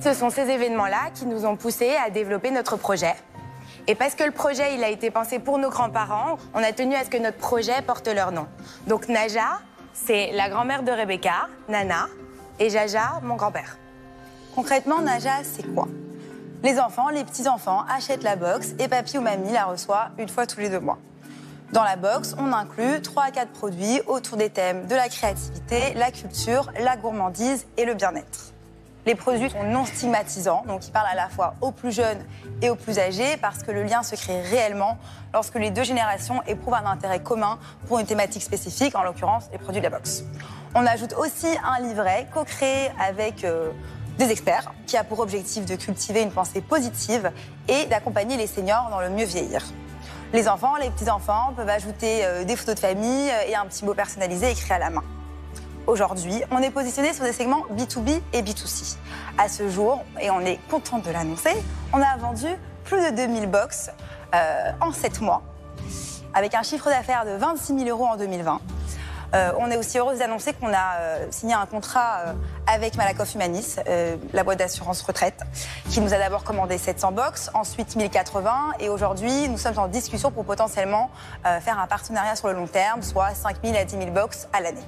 Ce 0.00 0.14
sont 0.14 0.30
ces 0.30 0.48
événements-là 0.48 1.10
qui 1.14 1.26
nous 1.26 1.44
ont 1.44 1.56
poussés 1.56 1.94
à 2.04 2.10
développer 2.10 2.50
notre 2.50 2.76
projet. 2.76 3.14
Et 3.88 3.94
parce 3.96 4.14
que 4.14 4.22
le 4.22 4.30
projet 4.30 4.62
a 4.62 4.88
été 4.88 5.10
pensé 5.10 5.40
pour 5.40 5.58
nos 5.58 5.68
grands-parents, 5.68 6.38
on 6.54 6.62
a 6.62 6.72
tenu 6.72 6.94
à 6.94 7.04
ce 7.04 7.10
que 7.10 7.16
notre 7.16 7.38
projet 7.38 7.82
porte 7.82 8.06
leur 8.06 8.30
nom. 8.30 8.46
Donc 8.86 9.08
Naja, 9.08 9.60
c'est 9.92 10.30
la 10.32 10.48
grand-mère 10.48 10.84
de 10.84 10.92
Rebecca, 10.92 11.48
Nana, 11.68 12.06
et 12.60 12.70
Jaja, 12.70 13.20
mon 13.22 13.34
grand-père. 13.34 13.76
Concrètement, 14.54 15.00
Naja, 15.00 15.42
c'est 15.42 15.74
quoi? 15.74 15.88
Les 16.62 16.78
enfants, 16.78 17.08
les 17.08 17.24
petits-enfants 17.24 17.84
achètent 17.88 18.22
la 18.22 18.36
box 18.36 18.74
et 18.78 18.86
papy 18.86 19.18
ou 19.18 19.20
mamie 19.20 19.52
la 19.52 19.64
reçoit 19.64 20.10
une 20.16 20.28
fois 20.28 20.46
tous 20.46 20.60
les 20.60 20.68
deux 20.68 20.78
mois. 20.78 20.98
Dans 21.72 21.82
la 21.82 21.96
box, 21.96 22.36
on 22.38 22.52
inclut 22.52 23.02
3 23.02 23.24
à 23.24 23.30
4 23.32 23.50
produits 23.50 24.00
autour 24.06 24.36
des 24.36 24.50
thèmes 24.50 24.86
de 24.86 24.94
la 24.94 25.08
créativité, 25.08 25.94
la 25.94 26.12
culture, 26.12 26.70
la 26.78 26.96
gourmandise 26.96 27.66
et 27.76 27.84
le 27.84 27.94
bien-être. 27.94 28.51
Les 29.04 29.16
produits 29.16 29.50
sont 29.50 29.64
non 29.64 29.84
stigmatisants, 29.84 30.62
donc 30.68 30.86
ils 30.86 30.92
parlent 30.92 31.10
à 31.10 31.16
la 31.16 31.28
fois 31.28 31.54
aux 31.60 31.72
plus 31.72 31.90
jeunes 31.90 32.24
et 32.60 32.70
aux 32.70 32.76
plus 32.76 33.00
âgés 33.00 33.36
parce 33.38 33.64
que 33.64 33.72
le 33.72 33.82
lien 33.82 34.04
se 34.04 34.14
crée 34.14 34.40
réellement 34.42 34.96
lorsque 35.34 35.56
les 35.56 35.72
deux 35.72 35.82
générations 35.82 36.40
éprouvent 36.46 36.74
un 36.74 36.86
intérêt 36.86 37.20
commun 37.20 37.58
pour 37.88 37.98
une 37.98 38.06
thématique 38.06 38.42
spécifique, 38.42 38.94
en 38.94 39.02
l'occurrence 39.02 39.48
les 39.50 39.58
produits 39.58 39.80
de 39.80 39.86
la 39.86 39.90
box. 39.90 40.22
On 40.76 40.86
ajoute 40.86 41.14
aussi 41.14 41.48
un 41.64 41.82
livret 41.82 42.28
co-créé 42.32 42.92
avec 43.00 43.42
euh, 43.42 43.72
des 44.18 44.30
experts 44.30 44.72
qui 44.86 44.96
a 44.96 45.02
pour 45.02 45.18
objectif 45.18 45.66
de 45.66 45.74
cultiver 45.74 46.22
une 46.22 46.30
pensée 46.30 46.60
positive 46.60 47.32
et 47.66 47.86
d'accompagner 47.86 48.36
les 48.36 48.46
seniors 48.46 48.88
dans 48.90 49.00
le 49.00 49.10
mieux 49.10 49.24
vieillir. 49.24 49.64
Les 50.32 50.48
enfants, 50.48 50.76
les 50.76 50.90
petits-enfants 50.90 51.52
peuvent 51.56 51.68
ajouter 51.68 52.24
euh, 52.24 52.44
des 52.44 52.54
photos 52.54 52.76
de 52.76 52.80
famille 52.80 53.30
euh, 53.30 53.48
et 53.48 53.56
un 53.56 53.66
petit 53.66 53.84
mot 53.84 53.94
personnalisé 53.94 54.52
écrit 54.52 54.72
à 54.72 54.78
la 54.78 54.90
main. 54.90 55.02
Aujourd'hui, 55.86 56.42
on 56.50 56.58
est 56.58 56.70
positionné 56.70 57.12
sur 57.12 57.24
des 57.24 57.32
segments 57.32 57.64
B2B 57.72 58.20
et 58.32 58.42
B2C. 58.42 58.96
À 59.36 59.48
ce 59.48 59.68
jour, 59.68 60.04
et 60.20 60.30
on 60.30 60.40
est 60.40 60.58
content 60.70 60.98
de 60.98 61.10
l'annoncer, 61.10 61.54
on 61.92 62.00
a 62.00 62.16
vendu 62.16 62.46
plus 62.84 63.10
de 63.10 63.16
2000 63.16 63.50
box 63.50 63.90
euh, 64.34 64.70
en 64.80 64.92
7 64.92 65.20
mois, 65.20 65.42
avec 66.34 66.54
un 66.54 66.62
chiffre 66.62 66.88
d'affaires 66.88 67.24
de 67.24 67.32
26 67.32 67.78
000 67.78 67.88
euros 67.90 68.06
en 68.06 68.16
2020. 68.16 68.60
Euh, 69.34 69.50
on 69.58 69.70
est 69.70 69.76
aussi 69.76 69.98
heureuse 69.98 70.18
d'annoncer 70.18 70.52
qu'on 70.52 70.72
a 70.72 70.96
euh, 70.98 71.26
signé 71.30 71.54
un 71.54 71.66
contrat 71.66 72.18
euh, 72.18 72.32
avec 72.66 72.96
Malakoff 72.96 73.34
Humanis, 73.34 73.76
la 74.32 74.44
boîte 74.44 74.58
d'assurance 74.58 75.02
retraite, 75.02 75.40
qui 75.90 76.00
nous 76.00 76.14
a 76.14 76.18
d'abord 76.18 76.44
commandé 76.44 76.78
700 76.78 77.12
box, 77.12 77.50
ensuite 77.54 77.96
1080, 77.96 78.74
et 78.78 78.88
aujourd'hui, 78.88 79.48
nous 79.48 79.58
sommes 79.58 79.78
en 79.78 79.88
discussion 79.88 80.30
pour 80.30 80.44
potentiellement 80.44 81.10
faire 81.42 81.78
un 81.78 81.86
partenariat 81.88 82.36
sur 82.36 82.48
le 82.48 82.54
long 82.54 82.68
terme, 82.68 83.02
soit 83.02 83.34
5000 83.34 83.76
à 83.76 83.84
10 83.84 83.96
000 83.96 84.10
box 84.10 84.48
à 84.52 84.60
l'année. 84.60 84.86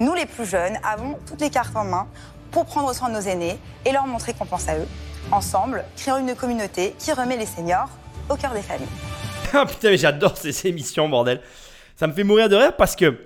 Nous, 0.00 0.14
les 0.14 0.24
plus 0.24 0.46
jeunes, 0.46 0.78
avons 0.82 1.18
toutes 1.26 1.42
les 1.42 1.50
cartes 1.50 1.76
en 1.76 1.84
main 1.84 2.08
pour 2.50 2.64
prendre 2.64 2.90
soin 2.94 3.10
de 3.10 3.14
nos 3.16 3.20
aînés 3.20 3.58
et 3.84 3.92
leur 3.92 4.06
montrer 4.06 4.32
qu'on 4.32 4.46
pense 4.46 4.66
à 4.66 4.78
eux. 4.78 4.86
Ensemble, 5.30 5.84
créons 5.94 6.16
une 6.16 6.34
communauté 6.34 6.94
qui 6.98 7.12
remet 7.12 7.36
les 7.36 7.44
seniors 7.44 7.90
au 8.30 8.36
cœur 8.36 8.54
des 8.54 8.62
familles. 8.62 8.88
Ah 9.52 9.66
putain, 9.66 9.90
mais 9.90 9.96
j'adore 9.98 10.36
ces 10.36 10.68
émissions, 10.68 11.08
bordel. 11.08 11.40
Ça 11.96 12.06
me 12.06 12.12
fait 12.12 12.22
mourir 12.22 12.48
de 12.48 12.54
rire 12.54 12.76
parce 12.76 12.94
que. 12.94 13.18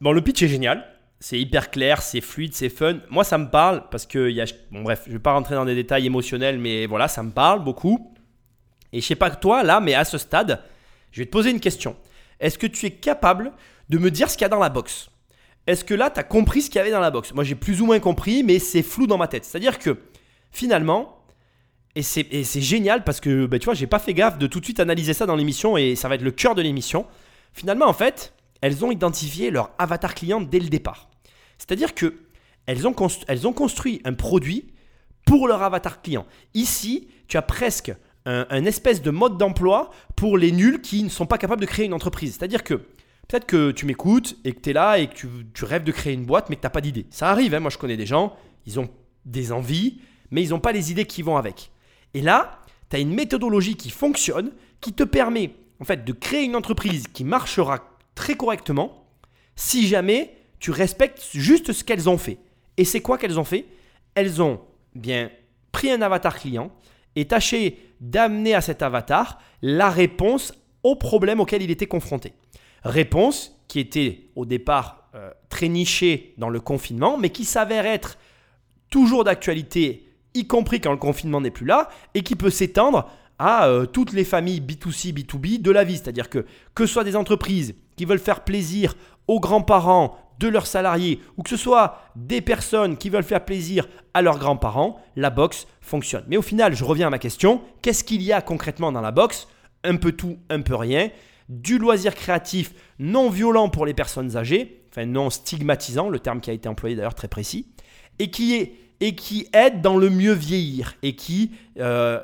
Bon, 0.00 0.10
le 0.10 0.20
pitch 0.20 0.42
est 0.42 0.48
génial. 0.48 0.84
C'est 1.20 1.38
hyper 1.38 1.70
clair, 1.70 2.02
c'est 2.02 2.20
fluide, 2.20 2.54
c'est 2.54 2.68
fun. 2.68 2.96
Moi, 3.08 3.22
ça 3.22 3.38
me 3.38 3.48
parle 3.48 3.84
parce 3.88 4.04
que. 4.04 4.28
Y 4.28 4.40
a... 4.40 4.46
Bon, 4.72 4.82
bref, 4.82 5.04
je 5.06 5.12
vais 5.12 5.20
pas 5.20 5.32
rentrer 5.32 5.54
dans 5.54 5.64
des 5.64 5.76
détails 5.76 6.04
émotionnels, 6.04 6.58
mais 6.58 6.86
voilà, 6.86 7.06
ça 7.06 7.22
me 7.22 7.30
parle 7.30 7.62
beaucoup. 7.62 8.12
Et 8.92 9.00
je 9.00 9.06
sais 9.06 9.14
pas 9.14 9.30
que 9.30 9.40
toi, 9.40 9.62
là, 9.62 9.78
mais 9.78 9.94
à 9.94 10.04
ce 10.04 10.18
stade, 10.18 10.60
je 11.12 11.20
vais 11.20 11.26
te 11.26 11.30
poser 11.30 11.50
une 11.50 11.60
question. 11.60 11.96
Est-ce 12.40 12.58
que 12.58 12.66
tu 12.66 12.84
es 12.86 12.90
capable 12.90 13.52
de 13.88 13.98
me 13.98 14.10
dire 14.10 14.28
ce 14.28 14.36
qu'il 14.36 14.42
y 14.42 14.46
a 14.46 14.48
dans 14.48 14.58
la 14.58 14.68
box? 14.68 15.11
Est-ce 15.66 15.84
que 15.84 15.94
là, 15.94 16.10
tu 16.10 16.18
as 16.18 16.24
compris 16.24 16.62
ce 16.62 16.70
qu'il 16.70 16.78
y 16.78 16.80
avait 16.80 16.90
dans 16.90 17.00
la 17.00 17.10
box? 17.10 17.32
Moi, 17.34 17.44
j'ai 17.44 17.54
plus 17.54 17.80
ou 17.80 17.86
moins 17.86 18.00
compris, 18.00 18.42
mais 18.42 18.58
c'est 18.58 18.82
flou 18.82 19.06
dans 19.06 19.18
ma 19.18 19.28
tête. 19.28 19.44
C'est-à-dire 19.44 19.78
que 19.78 19.98
finalement, 20.50 21.18
et 21.94 22.02
c'est 22.02 22.60
génial 22.60 23.04
parce 23.04 23.20
que 23.20 23.46
bah, 23.46 23.58
tu 23.58 23.66
vois, 23.66 23.74
j'ai 23.74 23.86
pas 23.86 23.98
fait 23.98 24.14
gaffe 24.14 24.38
de 24.38 24.46
tout 24.46 24.60
de 24.60 24.64
suite 24.64 24.80
analyser 24.80 25.12
ça 25.12 25.26
dans 25.26 25.36
l'émission 25.36 25.76
et 25.76 25.94
ça 25.94 26.08
va 26.08 26.14
être 26.14 26.22
le 26.22 26.30
cœur 26.30 26.54
de 26.54 26.62
l'émission. 26.62 27.06
Finalement, 27.52 27.86
en 27.86 27.92
fait, 27.92 28.32
elles 28.62 28.84
ont 28.84 28.90
identifié 28.90 29.50
leur 29.50 29.70
avatar 29.78 30.14
client 30.14 30.40
dès 30.40 30.58
le 30.58 30.68
départ. 30.68 31.10
C'est-à-dire 31.58 31.94
que 31.94 32.14
elles 32.66 32.88
ont, 32.88 32.94
elles 33.28 33.46
ont 33.46 33.52
construit 33.52 34.00
un 34.04 34.14
produit 34.14 34.72
pour 35.26 35.48
leur 35.48 35.62
avatar 35.62 36.00
client. 36.00 36.26
Ici, 36.54 37.08
tu 37.28 37.36
as 37.36 37.42
presque 37.42 37.92
un, 38.24 38.46
un 38.48 38.64
espèce 38.64 39.02
de 39.02 39.10
mode 39.10 39.36
d'emploi 39.36 39.90
pour 40.16 40.38
les 40.38 40.50
nuls 40.50 40.80
qui 40.80 41.02
ne 41.02 41.08
sont 41.10 41.26
pas 41.26 41.38
capables 41.38 41.60
de 41.60 41.66
créer 41.66 41.84
une 41.84 41.92
entreprise. 41.92 42.36
C'est-à-dire 42.38 42.64
que 42.64 42.80
peut-être 43.32 43.46
que 43.46 43.70
tu 43.70 43.86
m'écoutes 43.86 44.36
et 44.44 44.52
que 44.52 44.60
tu 44.60 44.70
es 44.70 44.72
là 44.74 44.98
et 44.98 45.06
que 45.08 45.14
tu, 45.54 45.64
rêves 45.64 45.84
de 45.84 45.92
créer 45.92 46.12
une 46.12 46.26
boîte 46.26 46.50
mais 46.50 46.56
que 46.56 46.60
tu 46.60 46.66
n'as 46.66 46.70
pas 46.70 46.82
d'idée. 46.82 47.06
Ça 47.08 47.30
arrive, 47.30 47.54
hein, 47.54 47.60
moi 47.60 47.70
je 47.70 47.78
connais 47.78 47.96
des 47.96 48.04
gens, 48.04 48.36
ils 48.66 48.78
ont 48.78 48.90
des 49.24 49.52
envies, 49.52 50.00
mais 50.30 50.42
ils 50.42 50.50
n'ont 50.50 50.60
pas 50.60 50.72
les 50.72 50.90
idées 50.90 51.06
qui 51.06 51.22
vont 51.22 51.38
avec. 51.38 51.70
Et 52.12 52.20
là, 52.20 52.60
tu 52.90 52.96
as 52.96 52.98
une 52.98 53.14
méthodologie 53.14 53.76
qui 53.76 53.88
fonctionne, 53.88 54.52
qui 54.82 54.92
te 54.92 55.02
permet 55.02 55.54
en 55.80 55.84
fait 55.84 56.04
de 56.04 56.12
créer 56.12 56.44
une 56.44 56.54
entreprise 56.54 57.06
qui 57.10 57.24
marchera 57.24 57.96
très 58.14 58.34
correctement 58.34 59.06
si 59.56 59.86
jamais 59.86 60.36
tu 60.58 60.70
respectes 60.70 61.26
juste 61.32 61.72
ce 61.72 61.84
qu'elles 61.84 62.10
ont 62.10 62.18
fait. 62.18 62.36
Et 62.76 62.84
c'est 62.84 63.00
quoi 63.00 63.16
qu'elles 63.16 63.40
ont 63.40 63.44
fait? 63.44 63.64
Elles 64.14 64.42
ont 64.42 64.60
bien 64.94 65.30
pris 65.72 65.90
un 65.90 66.02
avatar 66.02 66.38
client 66.38 66.70
et 67.16 67.24
tâché 67.24 67.78
d'amener 67.98 68.54
à 68.54 68.60
cet 68.60 68.82
avatar 68.82 69.40
la 69.62 69.88
réponse 69.88 70.52
au 70.82 70.96
problème 70.96 71.40
auquel 71.40 71.62
il 71.62 71.70
était 71.70 71.86
confronté. 71.86 72.34
Réponse 72.84 73.56
qui 73.68 73.80
était 73.80 74.26
au 74.36 74.44
départ 74.44 75.08
euh, 75.14 75.30
très 75.48 75.68
nichée 75.68 76.34
dans 76.38 76.48
le 76.48 76.60
confinement, 76.60 77.16
mais 77.18 77.30
qui 77.30 77.44
s'avère 77.44 77.86
être 77.86 78.18
toujours 78.90 79.24
d'actualité, 79.24 80.08
y 80.34 80.46
compris 80.46 80.80
quand 80.80 80.90
le 80.90 80.98
confinement 80.98 81.40
n'est 81.40 81.50
plus 81.50 81.66
là, 81.66 81.88
et 82.14 82.22
qui 82.22 82.36
peut 82.36 82.50
s'étendre 82.50 83.08
à 83.38 83.66
euh, 83.66 83.86
toutes 83.86 84.12
les 84.12 84.24
familles 84.24 84.60
B2C, 84.60 85.12
B2B 85.12 85.60
de 85.60 85.70
la 85.70 85.84
vie. 85.84 85.96
C'est-à-dire 85.96 86.28
que 86.28 86.44
que 86.74 86.86
ce 86.86 86.92
soit 86.92 87.04
des 87.04 87.16
entreprises 87.16 87.74
qui 87.96 88.04
veulent 88.04 88.18
faire 88.18 88.44
plaisir 88.44 88.94
aux 89.28 89.40
grands-parents 89.40 90.16
de 90.38 90.48
leurs 90.48 90.66
salariés, 90.66 91.20
ou 91.36 91.42
que 91.42 91.50
ce 91.50 91.56
soit 91.56 91.98
des 92.16 92.40
personnes 92.40 92.96
qui 92.96 93.10
veulent 93.10 93.22
faire 93.22 93.44
plaisir 93.44 93.86
à 94.12 94.22
leurs 94.22 94.38
grands-parents, 94.38 95.00
la 95.14 95.30
box 95.30 95.66
fonctionne. 95.80 96.24
Mais 96.26 96.36
au 96.36 96.42
final, 96.42 96.74
je 96.74 96.84
reviens 96.84 97.06
à 97.06 97.10
ma 97.10 97.18
question, 97.18 97.62
qu'est-ce 97.80 98.02
qu'il 98.02 98.22
y 98.22 98.32
a 98.32 98.42
concrètement 98.42 98.92
dans 98.92 99.00
la 99.00 99.12
box 99.12 99.46
Un 99.84 99.96
peu 99.96 100.12
tout, 100.12 100.38
un 100.50 100.60
peu 100.60 100.74
rien. 100.74 101.10
Du 101.48 101.78
loisir 101.78 102.14
créatif 102.14 102.72
non 102.98 103.30
violent 103.30 103.68
pour 103.68 103.86
les 103.86 103.94
personnes 103.94 104.36
âgées, 104.36 104.84
enfin 104.90 105.06
non 105.06 105.30
stigmatisant, 105.30 106.08
le 106.08 106.18
terme 106.18 106.40
qui 106.40 106.50
a 106.50 106.52
été 106.52 106.68
employé 106.68 106.96
d'ailleurs 106.96 107.14
très 107.14 107.28
précis, 107.28 107.66
et 108.18 108.30
qui, 108.30 108.54
est, 108.54 108.74
et 109.00 109.14
qui 109.14 109.48
aide 109.52 109.80
dans 109.80 109.96
le 109.96 110.10
mieux 110.10 110.32
vieillir, 110.32 110.94
et 111.02 111.16
qui 111.16 111.52
euh, 111.78 112.20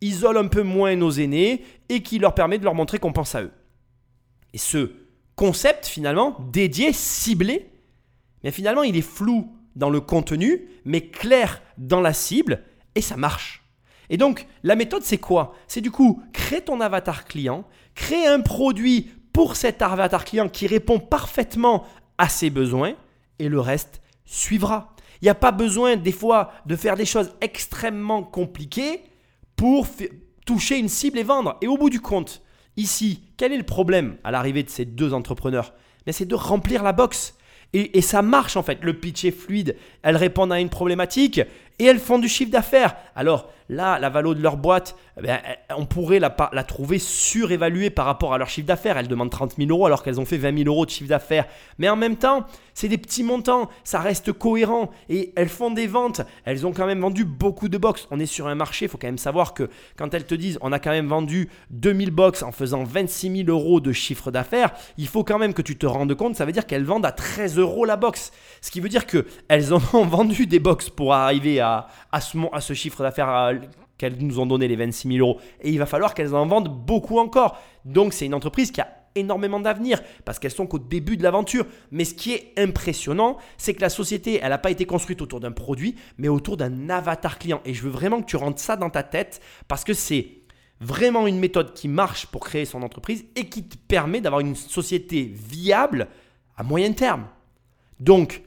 isole 0.00 0.38
un 0.38 0.48
peu 0.48 0.62
moins 0.62 0.96
nos 0.96 1.10
aînés, 1.10 1.64
et 1.88 2.02
qui 2.02 2.18
leur 2.18 2.34
permet 2.34 2.58
de 2.58 2.64
leur 2.64 2.74
montrer 2.74 2.98
qu'on 2.98 3.12
pense 3.12 3.34
à 3.34 3.42
eux. 3.42 3.52
Et 4.54 4.58
ce 4.58 4.92
concept 5.36 5.86
finalement 5.86 6.36
dédié, 6.52 6.92
ciblé, 6.92 7.70
mais 8.44 8.50
finalement 8.50 8.82
il 8.82 8.96
est 8.96 9.02
flou 9.02 9.54
dans 9.76 9.90
le 9.90 10.00
contenu, 10.00 10.68
mais 10.84 11.02
clair 11.08 11.62
dans 11.78 12.00
la 12.00 12.12
cible, 12.12 12.62
et 12.94 13.00
ça 13.00 13.16
marche. 13.16 13.62
Et 14.10 14.16
donc 14.16 14.46
la 14.62 14.76
méthode 14.76 15.02
c'est 15.02 15.18
quoi? 15.18 15.54
C'est 15.66 15.80
du 15.80 15.90
coup 15.90 16.22
créer 16.32 16.60
ton 16.60 16.80
avatar 16.80 17.24
client, 17.24 17.66
créer 17.94 18.26
un 18.26 18.40
produit 18.40 19.10
pour 19.32 19.56
cet 19.56 19.82
avatar 19.82 20.24
client 20.24 20.48
qui 20.48 20.66
répond 20.66 20.98
parfaitement 20.98 21.84
à 22.18 22.28
ses 22.28 22.50
besoins, 22.50 22.94
et 23.38 23.48
le 23.48 23.60
reste 23.60 24.00
suivra. 24.24 24.94
Il 25.20 25.24
n'y 25.26 25.30
a 25.30 25.34
pas 25.34 25.52
besoin 25.52 25.96
des 25.96 26.12
fois 26.12 26.52
de 26.66 26.76
faire 26.76 26.96
des 26.96 27.06
choses 27.06 27.32
extrêmement 27.40 28.22
compliquées 28.22 29.00
pour 29.56 29.86
toucher 30.44 30.78
une 30.78 30.88
cible 30.88 31.18
et 31.18 31.22
vendre. 31.22 31.56
Et 31.60 31.68
au 31.68 31.76
bout 31.76 31.90
du 31.90 32.00
compte, 32.00 32.42
ici, 32.76 33.22
quel 33.36 33.52
est 33.52 33.56
le 33.56 33.62
problème 33.62 34.16
à 34.24 34.30
l'arrivée 34.30 34.62
de 34.62 34.70
ces 34.70 34.84
deux 34.84 35.14
entrepreneurs? 35.14 35.72
C'est 36.10 36.26
de 36.26 36.34
remplir 36.34 36.82
la 36.82 36.92
box. 36.92 37.36
Et, 37.72 37.96
et 37.96 38.02
ça 38.02 38.20
marche 38.20 38.56
en 38.56 38.62
fait. 38.62 38.78
Le 38.82 38.98
pitch 38.98 39.24
est 39.24 39.30
fluide. 39.30 39.76
Elles 40.02 40.16
répondent 40.16 40.52
à 40.52 40.60
une 40.60 40.68
problématique 40.68 41.40
et 41.78 41.84
elles 41.84 41.98
font 41.98 42.18
du 42.18 42.28
chiffre 42.28 42.50
d'affaires. 42.50 42.96
Alors 43.14 43.50
là, 43.68 43.98
la 43.98 44.10
valo 44.10 44.34
de 44.34 44.42
leur 44.42 44.56
boîte, 44.56 44.96
eh 45.18 45.22
ben, 45.22 45.40
on 45.76 45.86
pourrait 45.86 46.20
la 46.20 46.30
trouver 46.64 46.98
surévaluée 46.98 47.90
par 47.90 48.06
rapport 48.06 48.34
à 48.34 48.38
leur 48.38 48.48
chiffre 48.48 48.66
d'affaires. 48.66 48.96
Elles 48.98 49.08
demandent 49.08 49.30
30 49.30 49.56
000 49.56 49.70
euros 49.70 49.86
alors 49.86 50.02
qu'elles 50.02 50.20
ont 50.20 50.24
fait 50.24 50.36
20 50.36 50.58
000 50.58 50.68
euros 50.68 50.86
de 50.86 50.90
chiffre 50.90 51.08
d'affaires. 51.08 51.46
Mais 51.78 51.88
en 51.88 51.96
même 51.96 52.16
temps, 52.16 52.46
c'est 52.74 52.88
des 52.88 52.98
petits 52.98 53.22
montants. 53.22 53.68
Ça 53.84 54.00
reste 54.00 54.32
cohérent. 54.32 54.90
Et 55.08 55.32
elles 55.36 55.48
font 55.48 55.70
des 55.70 55.86
ventes. 55.86 56.22
Elles 56.44 56.66
ont 56.66 56.72
quand 56.72 56.86
même 56.86 57.00
vendu 57.00 57.24
beaucoup 57.24 57.68
de 57.68 57.78
box. 57.78 58.06
On 58.10 58.18
est 58.18 58.26
sur 58.26 58.46
un 58.46 58.54
marché. 58.54 58.86
Il 58.86 58.88
faut 58.88 58.98
quand 58.98 59.08
même 59.08 59.18
savoir 59.18 59.54
que 59.54 59.68
quand 59.96 60.14
elles 60.14 60.26
te 60.26 60.34
disent 60.34 60.58
on 60.62 60.72
a 60.72 60.78
quand 60.78 60.90
même 60.90 61.08
vendu 61.08 61.50
2000 61.70 62.10
box 62.10 62.42
en 62.42 62.52
faisant 62.52 62.84
26 62.84 63.44
000 63.44 63.50
euros 63.50 63.80
de 63.80 63.92
chiffre 63.92 64.30
d'affaires, 64.30 64.72
il 64.98 65.06
faut 65.06 65.24
quand 65.24 65.38
même 65.38 65.54
que 65.54 65.62
tu 65.62 65.76
te 65.76 65.86
rendes 65.86 66.14
compte. 66.14 66.36
Ça 66.36 66.44
veut 66.44 66.52
dire 66.52 66.66
qu'elles 66.66 66.84
vendent 66.84 67.06
à 67.06 67.12
13 67.12 67.58
euros 67.58 67.84
la 67.84 67.96
box. 67.96 68.32
Ce 68.60 68.70
qui 68.70 68.80
veut 68.80 68.88
dire 68.88 69.06
qu'elles 69.06 69.72
en 69.72 69.80
ont 69.92 70.04
vendu 70.06 70.46
des 70.46 70.58
box 70.58 70.88
pour 70.90 71.14
arriver 71.14 71.60
à, 71.60 71.61
à, 71.62 71.86
ce, 72.20 72.38
ce 72.60 72.72
chiffre 72.74 73.02
d'affaires 73.02 73.52
qu'elles 73.98 74.18
nous 74.18 74.40
ont 74.40 74.46
donné 74.46 74.68
les 74.68 74.76
26 74.76 75.08
000 75.16 75.26
euros. 75.26 75.40
Et 75.60 75.70
il 75.70 75.78
va 75.78 75.86
falloir 75.86 76.14
qu'elles 76.14 76.34
en 76.34 76.46
vendent 76.46 76.68
beaucoup 76.68 77.18
encore. 77.18 77.58
Donc 77.84 78.12
c'est 78.12 78.26
une 78.26 78.34
entreprise 78.34 78.70
qui 78.70 78.80
a 78.80 78.88
énormément 79.14 79.60
d'avenir 79.60 80.00
parce 80.24 80.38
qu'elles 80.38 80.52
sont 80.52 80.66
qu'au 80.66 80.78
début 80.78 81.16
de 81.16 81.22
l'aventure. 81.22 81.66
Mais 81.90 82.04
ce 82.04 82.14
qui 82.14 82.32
est 82.32 82.52
impressionnant, 82.58 83.36
c'est 83.58 83.74
que 83.74 83.80
la 83.80 83.88
société, 83.88 84.40
elle 84.42 84.50
n'a 84.50 84.58
pas 84.58 84.70
été 84.70 84.86
construite 84.86 85.22
autour 85.22 85.40
d'un 85.40 85.52
produit, 85.52 85.94
mais 86.18 86.28
autour 86.28 86.56
d'un 86.56 86.88
avatar 86.90 87.38
client. 87.38 87.60
Et 87.64 87.74
je 87.74 87.82
veux 87.82 87.90
vraiment 87.90 88.20
que 88.20 88.26
tu 88.26 88.36
rentres 88.36 88.60
ça 88.60 88.76
dans 88.76 88.90
ta 88.90 89.02
tête 89.02 89.40
parce 89.68 89.84
que 89.84 89.94
c'est 89.94 90.42
vraiment 90.80 91.26
une 91.26 91.38
méthode 91.38 91.74
qui 91.74 91.86
marche 91.86 92.26
pour 92.26 92.40
créer 92.40 92.64
son 92.64 92.82
entreprise 92.82 93.24
et 93.36 93.48
qui 93.48 93.68
te 93.68 93.76
permet 93.76 94.20
d'avoir 94.20 94.40
une 94.40 94.56
société 94.56 95.32
viable 95.32 96.08
à 96.56 96.64
moyen 96.64 96.92
terme. 96.92 97.26
Donc, 98.00 98.42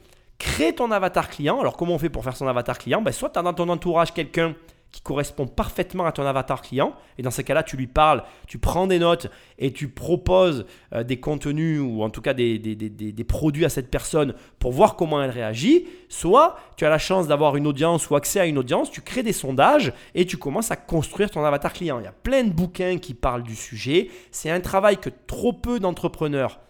crée 0.45 0.73
ton 0.75 0.91
avatar 0.91 1.29
client. 1.29 1.59
Alors, 1.59 1.75
comment 1.75 1.95
on 1.95 1.99
fait 1.99 2.09
pour 2.09 2.23
faire 2.23 2.37
son 2.37 2.47
avatar 2.47 2.77
client? 2.77 3.01
Ben, 3.01 3.11
Soit 3.11 3.31
tu 3.31 3.39
as 3.39 3.41
dans 3.41 3.53
ton 3.53 3.67
entourage 3.69 4.13
quelqu'un 4.13 4.55
qui 4.91 5.01
correspond 5.01 5.45
parfaitement 5.45 6.05
à 6.05 6.13
ton 6.13 6.25
avatar 6.25 6.61
client. 6.61 6.93
Et 7.17 7.21
dans 7.21 7.31
ces 7.31 7.43
cas-là, 7.43 7.63
tu 7.63 7.75
lui 7.75 7.87
parles, 7.87 8.23
tu 8.47 8.59
prends 8.59 8.87
des 8.87 8.97
notes 8.97 9.27
et 9.59 9.73
tu 9.73 9.89
proposes 9.89 10.65
euh, 10.93 11.03
des 11.03 11.19
contenus 11.19 11.81
ou 11.81 12.01
en 12.01 12.09
tout 12.09 12.21
cas 12.21 12.33
des, 12.33 12.57
des- 12.59 13.23
produits 13.25 13.65
à 13.65 13.69
cette 13.69 13.91
personne 13.91 14.35
pour 14.57 14.71
voir 14.71 14.95
comment 14.95 15.21
elle 15.21 15.31
réagit. 15.31 15.85
Soit 16.07 16.55
tu 16.77 16.85
as 16.85 16.89
la 16.89 16.97
chance 16.99 17.27
d'avoir 17.27 17.57
une 17.57 17.67
audience 17.67 18.09
ou 18.09 18.15
accès 18.15 18.39
à 18.39 18.45
une 18.45 18.57
audience, 18.57 18.89
tu 18.89 19.01
crées 19.01 19.23
des 19.23 19.33
sondages 19.33 19.91
et 20.13 20.25
tu 20.25 20.37
commences 20.37 20.71
à 20.71 20.77
construire 20.77 21.29
ton 21.29 21.43
avatar 21.43 21.73
client. 21.73 21.99
Il 21.99 22.05
y 22.05 22.07
a 22.07 22.13
plein 22.13 22.45
de 22.45 22.53
bouquins 22.53 22.97
qui 22.97 23.13
parlent 23.15 23.43
du 23.43 23.55
sujet. 23.55 24.09
C'est 24.31 24.49
un 24.51 24.61
travail 24.61 24.95
que 24.97 25.09
trop 25.27 25.51
peu 25.51 25.81
d'entrepreneurs 25.81 26.61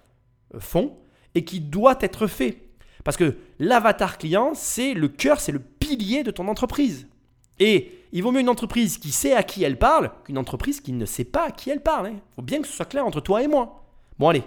euh, 0.56 0.60
font 0.60 0.98
et 1.36 1.44
qui 1.44 1.60
doit 1.60 1.98
être 2.02 2.26
fait. 2.26 2.65
Parce 3.06 3.16
que 3.16 3.38
l'avatar 3.60 4.18
client, 4.18 4.52
c'est 4.56 4.94
le 4.94 5.08
cœur, 5.08 5.40
c'est 5.40 5.54
le 5.54 5.60
pilier 5.60 6.24
de 6.24 6.32
ton 6.32 6.50
entreprise. 6.50 7.08
Et 7.60 7.94
il 8.12 8.22
vaut 8.24 8.32
mieux 8.32 8.42
une 8.42 8.50
entreprise 8.50 8.98
qui 8.98 9.12
sait 9.12 9.34
à 9.34 9.44
qui 9.44 9.64
elle 9.64 9.78
parle 9.80 10.12
qu'une 10.26 10.38
entreprise 10.38 10.82
qui 10.82 10.92
ne 10.92 11.06
sait 11.06 11.24
pas 11.24 11.46
à 11.48 11.52
qui 11.52 11.70
elle 11.70 11.82
parle. 11.82 12.10
Il 12.14 12.36
faut 12.36 12.42
bien 12.42 12.60
que 12.62 12.68
ce 12.68 12.74
soit 12.74 12.86
clair 12.86 13.06
entre 13.06 13.22
toi 13.22 13.42
et 13.44 13.48
moi. 13.48 13.84
Bon 14.20 14.28
allez, 14.30 14.44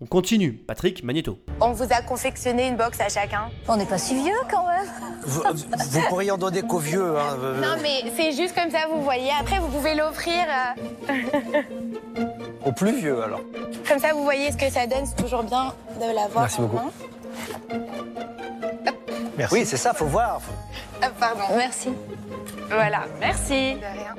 on 0.00 0.06
continue. 0.06 0.52
Patrick 0.54 1.04
Magneto. 1.04 1.38
On 1.60 1.72
vous 1.72 1.84
a 1.92 2.02
confectionné 2.02 2.66
une 2.68 2.76
box 2.76 3.00
à 3.00 3.08
chacun. 3.08 3.48
On 3.68 3.76
n'est 3.76 3.86
pas 3.86 3.98
si 3.98 4.14
vieux 4.14 4.34
quand 4.50 4.66
même. 4.66 4.86
Vous, 5.24 5.42
vous 5.90 6.00
pourriez 6.08 6.30
en 6.32 6.38
donner 6.38 6.62
qu'aux 6.62 6.78
vieux. 6.78 7.16
Hein. 7.16 7.36
euh, 7.38 7.60
Non 7.60 7.80
mais 7.82 8.10
c'est 8.16 8.32
juste 8.32 8.54
comme 8.54 8.70
ça, 8.70 8.86
vous 8.92 9.02
voyez. 9.02 9.30
Après, 9.40 9.58
vous 9.60 9.68
pouvez 9.68 9.94
l'offrir. 9.94 10.44
euh, 11.08 11.62
Aux 12.66 12.72
plus 12.72 12.92
vieux, 12.98 13.22
alors. 13.22 13.40
Comme 13.88 13.98
ça, 13.98 14.12
vous 14.12 14.24
voyez 14.24 14.50
ce 14.52 14.56
que 14.56 14.68
ça 14.70 14.86
donne. 14.86 15.06
C'est 15.06 15.22
toujours 15.22 15.42
bien 15.44 15.72
de 16.00 16.14
l'avoir 16.14 16.42
Merci 16.44 16.60
en 16.60 16.62
beaucoup. 16.64 16.76
main. 16.76 16.90
Merci. 19.36 19.54
Oui, 19.54 19.64
c'est 19.66 19.76
ça, 19.76 19.92
faut 19.94 20.06
voir. 20.06 20.40
Ah, 21.02 21.08
pardon. 21.18 21.44
Merci. 21.56 21.92
Voilà. 22.70 23.04
Merci. 23.20 23.74
De 23.74 23.80
rien. 23.80 24.14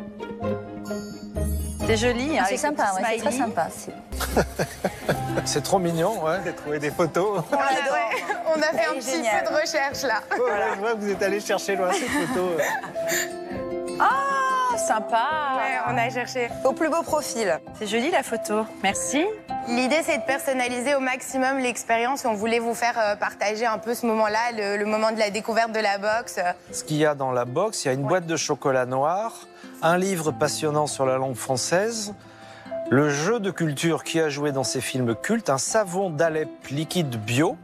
C'est 1.86 1.98
joli. 1.98 2.38
hein, 2.40 2.44
C'est 2.48 2.54
avec 2.54 2.60
sympa, 2.60 2.84
ouais, 2.96 3.02
c'est 3.10 3.18
très 3.18 3.32
sympa. 3.32 3.68
c'est- 3.70 3.94
C'est 5.46 5.62
trop 5.64 5.80
mignon, 5.80 6.24
ouais. 6.24 6.38
J'ai 6.46 6.54
trouvé 6.54 6.80
des 6.80 6.92
photos. 6.92 7.42
On 7.52 7.56
a, 7.56 7.60
ouais, 7.60 8.24
on 8.56 8.60
a 8.62 8.66
fait 8.78 8.86
un 8.90 8.94
petit 9.00 9.22
peu 9.22 9.52
de 9.52 9.60
recherche 9.62 10.04
là. 10.04 10.22
Voilà, 10.38 10.94
vous 10.96 11.10
êtes 11.10 11.22
allé 11.24 11.40
chercher 11.40 11.76
loin 11.76 11.92
ces 11.94 12.06
photos. 12.08 12.62
Ah, 14.00 14.78
sympa. 14.78 15.24
Ouais, 15.58 15.80
on 15.94 15.98
a 15.98 16.10
cherché. 16.10 16.50
Au 16.64 16.74
plus 16.74 16.90
beau 16.90 17.02
profil. 17.02 17.60
C'est 17.80 17.88
joli 17.88 18.12
la 18.12 18.24
photo. 18.24 18.66
Merci. 18.84 19.26
L'idée, 19.68 20.02
c'est 20.04 20.18
de 20.18 20.24
personnaliser 20.24 20.96
au 20.96 21.00
maximum 21.00 21.60
l'expérience. 21.60 22.26
On 22.26 22.34
voulait 22.34 22.60
vous 22.60 22.74
faire 22.74 22.98
euh, 22.98 23.16
partager 23.16 23.66
un 23.66 23.78
peu 23.78 23.94
ce 23.94 24.06
moment-là, 24.08 24.52
le, 24.58 24.78
le 24.78 24.86
moment 24.86 25.12
de 25.12 25.20
la 25.20 25.30
découverte 25.30 25.72
de 25.72 25.80
la 25.80 25.98
box. 25.98 26.40
Ce 26.72 26.84
qu'il 26.84 26.98
y 26.98 27.06
a 27.06 27.14
dans 27.14 27.32
la 27.32 27.46
box, 27.46 27.86
il 27.86 27.88
y 27.88 27.92
a 27.92 27.94
une 27.94 28.04
boîte 28.04 28.26
de 28.26 28.36
chocolat 28.36 28.86
noir, 28.86 29.48
un 29.82 29.98
livre 29.98 30.32
passionnant 30.32 30.88
sur 30.88 31.06
la 31.06 31.18
langue 31.18 31.36
française, 31.36 32.14
le 32.90 33.10
jeu 33.10 33.40
de 33.40 33.52
culture 33.52 34.04
qui 34.04 34.20
a 34.20 34.30
joué 34.30 34.52
dans 34.52 34.64
ces 34.64 34.82
films 34.82 35.16
cultes, 35.16 35.50
un 35.50 35.58
savon 35.58 36.10
d'Alep 36.10 36.50
liquide 36.72 37.16
bio, 37.16 37.56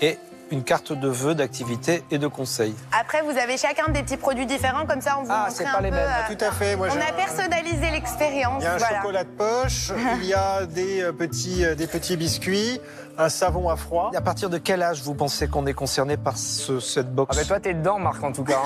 et 0.00 0.18
une 0.50 0.62
carte 0.62 0.92
de 0.92 1.08
vœux 1.08 1.34
d'activité 1.34 2.04
et 2.10 2.18
de 2.18 2.26
conseils. 2.28 2.74
Après, 2.98 3.22
vous 3.22 3.36
avez 3.36 3.56
chacun 3.56 3.88
des 3.90 4.02
petits 4.02 4.16
produits 4.16 4.46
différents, 4.46 4.86
comme 4.86 5.00
ça 5.00 5.16
on 5.18 5.24
vous 5.24 5.30
Ah, 5.32 5.44
montre 5.46 5.52
c'est 5.56 5.66
un 5.66 5.72
pas 5.72 5.80
les 5.80 5.90
mêmes. 5.90 6.00
euh, 6.08 6.34
Tout 6.34 6.44
à 6.44 6.50
fait. 6.52 6.76
Moi, 6.76 6.88
on 6.90 7.00
a 7.00 7.12
personnalisé 7.12 7.90
l'expérience. 7.90 8.62
Il 8.62 8.64
y 8.64 8.68
a 8.68 8.74
un 8.74 8.76
voilà. 8.76 8.96
chocolat 8.96 9.24
de 9.24 9.28
poche, 9.30 9.90
il 10.22 10.26
y 10.26 10.34
a 10.34 10.64
des 10.66 11.02
euh, 11.02 11.12
petits, 11.12 11.64
euh, 11.64 11.74
des 11.74 11.86
petits 11.88 12.16
biscuits, 12.16 12.80
un 13.18 13.28
savon 13.28 13.68
à 13.68 13.76
froid. 13.76 14.10
À 14.14 14.20
partir 14.20 14.50
de 14.50 14.58
quel 14.58 14.82
âge 14.82 15.02
vous 15.02 15.14
pensez 15.14 15.48
qu'on 15.48 15.66
est 15.66 15.72
concerné 15.74 16.16
par 16.16 16.36
ce- 16.36 16.80
cette 16.80 17.06
Ah 17.08 17.14
box 17.14 17.36
bah 17.36 17.44
toi 17.44 17.60
t'es 17.60 17.74
dedans 17.74 17.98
Marc 17.98 18.22
en 18.22 18.32
tout 18.32 18.44
cas. 18.44 18.58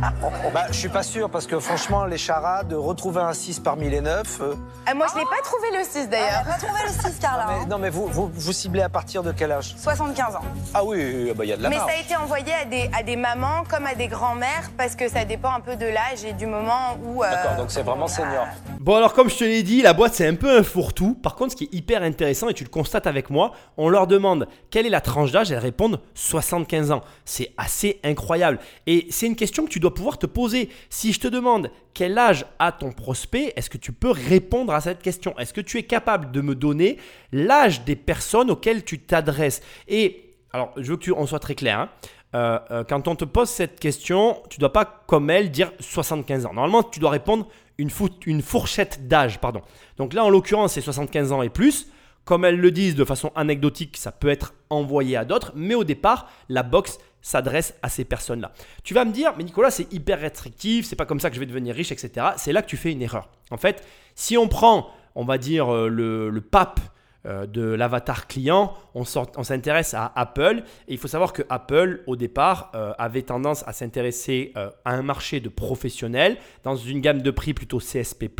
hein. 0.00 0.10
bah, 0.54 0.66
Je 0.70 0.76
suis 0.76 0.88
pas 0.88 1.02
sûr 1.02 1.28
parce 1.30 1.46
que 1.46 1.58
franchement, 1.58 2.04
les 2.04 2.18
charades, 2.18 2.72
retrouver 2.72 3.20
un 3.20 3.32
6 3.32 3.60
parmi 3.60 3.88
les 3.90 4.00
9. 4.00 4.40
Ah, 4.86 4.94
moi, 4.94 5.06
je 5.12 5.18
n'ai 5.18 5.24
pas 5.24 5.40
trouvé 5.42 5.68
le 5.78 5.84
6 5.84 5.98
Elle 6.04 6.08
d'ailleurs. 6.10 6.44
n'a 6.46 6.52
pas 6.52 6.58
trouvé 6.58 6.80
le 6.86 6.92
6, 7.10 7.18
Carla. 7.20 7.46
mais, 7.48 7.54
hein. 7.54 7.66
non, 7.68 7.78
mais 7.78 7.90
vous, 7.90 8.06
vous, 8.06 8.30
vous 8.32 8.52
ciblez 8.52 8.82
à 8.82 8.88
partir 8.88 9.22
de 9.22 9.32
quel 9.32 9.52
âge? 9.52 9.74
75 9.76 10.36
ans. 10.36 10.40
Ah 10.74 10.84
oui, 10.84 11.32
il 11.40 11.46
y 11.48 11.52
a 11.52 11.56
de 11.56 11.62
la 11.62 11.68
Mais 11.68 11.76
marge. 11.76 11.90
ça 11.90 11.96
a 11.96 12.00
été 12.00 12.16
envoyé 12.16 12.52
à 12.54 12.64
des, 12.64 12.90
à 12.96 13.02
des 13.02 13.16
mamans 13.16 13.64
comme 13.68 13.86
à 13.86 13.94
des 13.94 14.08
grands-mères 14.08 14.70
parce 14.76 14.94
que 14.96 15.08
ça 15.08 15.24
dépend 15.24 15.52
un 15.52 15.60
peu 15.60 15.76
de 15.76 15.86
l'âge 15.86 16.24
et 16.26 16.32
du 16.32 16.46
moment 16.46 16.96
où. 17.04 17.22
euh, 17.24 17.30
D'accord, 17.30 17.56
donc 17.56 17.70
c'est 17.70 17.82
vraiment 17.82 18.06
senior. 18.06 18.46
Bon 18.80 18.96
alors 18.96 19.12
comme 19.12 19.28
je 19.28 19.36
te 19.36 19.44
l'ai 19.44 19.62
dit, 19.62 19.82
la 19.82 19.92
boîte 19.92 20.14
c'est 20.14 20.26
un 20.26 20.34
peu 20.34 20.58
un 20.58 20.62
fourre-tout. 20.62 21.14
Par 21.14 21.34
contre 21.34 21.52
ce 21.52 21.56
qui 21.56 21.64
est 21.64 21.74
hyper 21.74 22.02
intéressant 22.02 22.48
et 22.48 22.54
tu 22.54 22.64
le 22.64 22.70
constates 22.70 23.06
avec 23.06 23.30
moi, 23.30 23.52
on 23.80 23.88
leur 23.88 24.06
demande 24.06 24.46
quelle 24.70 24.84
est 24.86 24.90
la 24.90 25.00
tranche 25.00 25.32
d'âge, 25.32 25.50
elles 25.50 25.58
répondent 25.58 26.00
75 26.14 26.90
ans. 26.90 27.00
C'est 27.24 27.52
assez 27.56 27.98
incroyable. 28.04 28.58
Et 28.86 29.06
c'est 29.10 29.26
une 29.26 29.36
question 29.36 29.64
que 29.64 29.70
tu 29.70 29.80
dois 29.80 29.94
pouvoir 29.94 30.18
te 30.18 30.26
poser. 30.26 30.68
Si 30.90 31.14
je 31.14 31.20
te 31.20 31.28
demande 31.28 31.70
quel 31.94 32.18
âge 32.18 32.44
a 32.58 32.72
ton 32.72 32.92
prospect, 32.92 33.54
est-ce 33.56 33.70
que 33.70 33.78
tu 33.78 33.92
peux 33.92 34.10
répondre 34.10 34.74
à 34.74 34.82
cette 34.82 35.00
question? 35.00 35.34
Est-ce 35.38 35.54
que 35.54 35.62
tu 35.62 35.78
es 35.78 35.84
capable 35.84 36.30
de 36.30 36.42
me 36.42 36.54
donner 36.54 36.98
l'âge 37.32 37.84
des 37.84 37.96
personnes 37.96 38.50
auxquelles 38.50 38.84
tu 38.84 38.98
t'adresses? 38.98 39.62
Et 39.88 40.34
alors 40.52 40.72
je 40.76 40.90
veux 40.90 40.96
que 40.98 41.04
tu, 41.04 41.12
on 41.12 41.26
soit 41.26 41.38
très 41.38 41.54
clair. 41.54 41.78
hein. 41.80 41.88
Euh, 42.34 42.58
euh, 42.70 42.84
quand 42.84 43.08
on 43.08 43.16
te 43.16 43.24
pose 43.24 43.48
cette 43.48 43.80
question, 43.80 44.42
tu 44.50 44.60
dois 44.60 44.72
pas, 44.72 44.84
comme 44.84 45.30
elle, 45.30 45.50
dire 45.50 45.72
75 45.80 46.46
ans. 46.46 46.52
Normalement, 46.52 46.82
tu 46.82 47.00
dois 47.00 47.10
répondre 47.10 47.48
une, 47.78 47.90
une 48.26 48.42
fourchette 48.42 49.08
d'âge. 49.08 49.40
pardon. 49.40 49.62
Donc 49.96 50.12
là, 50.12 50.24
en 50.24 50.30
l'occurrence, 50.30 50.74
c'est 50.74 50.80
75 50.80 51.32
ans 51.32 51.42
et 51.42 51.48
plus. 51.48 51.88
Comme 52.30 52.44
elles 52.44 52.60
le 52.60 52.70
disent 52.70 52.94
de 52.94 53.04
façon 53.04 53.32
anecdotique, 53.34 53.96
ça 53.96 54.12
peut 54.12 54.28
être 54.28 54.54
envoyé 54.70 55.16
à 55.16 55.24
d'autres, 55.24 55.50
mais 55.56 55.74
au 55.74 55.82
départ, 55.82 56.30
la 56.48 56.62
box 56.62 57.00
s'adresse 57.22 57.74
à 57.82 57.88
ces 57.88 58.04
personnes-là. 58.04 58.52
Tu 58.84 58.94
vas 58.94 59.04
me 59.04 59.10
dire, 59.10 59.34
mais 59.36 59.42
Nicolas, 59.42 59.72
c'est 59.72 59.92
hyper 59.92 60.20
restrictif, 60.20 60.86
c'est 60.86 60.94
pas 60.94 61.06
comme 61.06 61.18
ça 61.18 61.28
que 61.28 61.34
je 61.34 61.40
vais 61.40 61.46
devenir 61.46 61.74
riche, 61.74 61.90
etc. 61.90 62.28
C'est 62.36 62.52
là 62.52 62.62
que 62.62 62.68
tu 62.68 62.76
fais 62.76 62.92
une 62.92 63.02
erreur. 63.02 63.30
En 63.50 63.56
fait, 63.56 63.84
si 64.14 64.38
on 64.38 64.46
prend, 64.46 64.90
on 65.16 65.24
va 65.24 65.38
dire, 65.38 65.74
euh, 65.74 65.88
le, 65.88 66.30
le 66.30 66.40
pape 66.40 66.78
euh, 67.26 67.46
de 67.46 67.60
l'avatar 67.60 68.26
client, 68.26 68.72
on 68.94 69.04
s'intéresse 69.04 69.92
à 69.92 70.10
Apple. 70.16 70.62
Et 70.88 70.94
il 70.94 70.98
faut 70.98 71.06
savoir 71.06 71.34
que 71.34 71.42
Apple, 71.50 72.02
au 72.06 72.16
départ, 72.16 72.72
euh, 72.74 72.94
avait 72.96 73.20
tendance 73.20 73.62
à 73.66 73.74
s'intéresser 73.74 74.52
euh, 74.56 74.70
à 74.86 74.94
un 74.94 75.02
marché 75.02 75.38
de 75.40 75.50
professionnels 75.50 76.38
dans 76.64 76.76
une 76.76 77.02
gamme 77.02 77.20
de 77.20 77.30
prix 77.30 77.52
plutôt 77.52 77.78
CSP. 77.78 78.30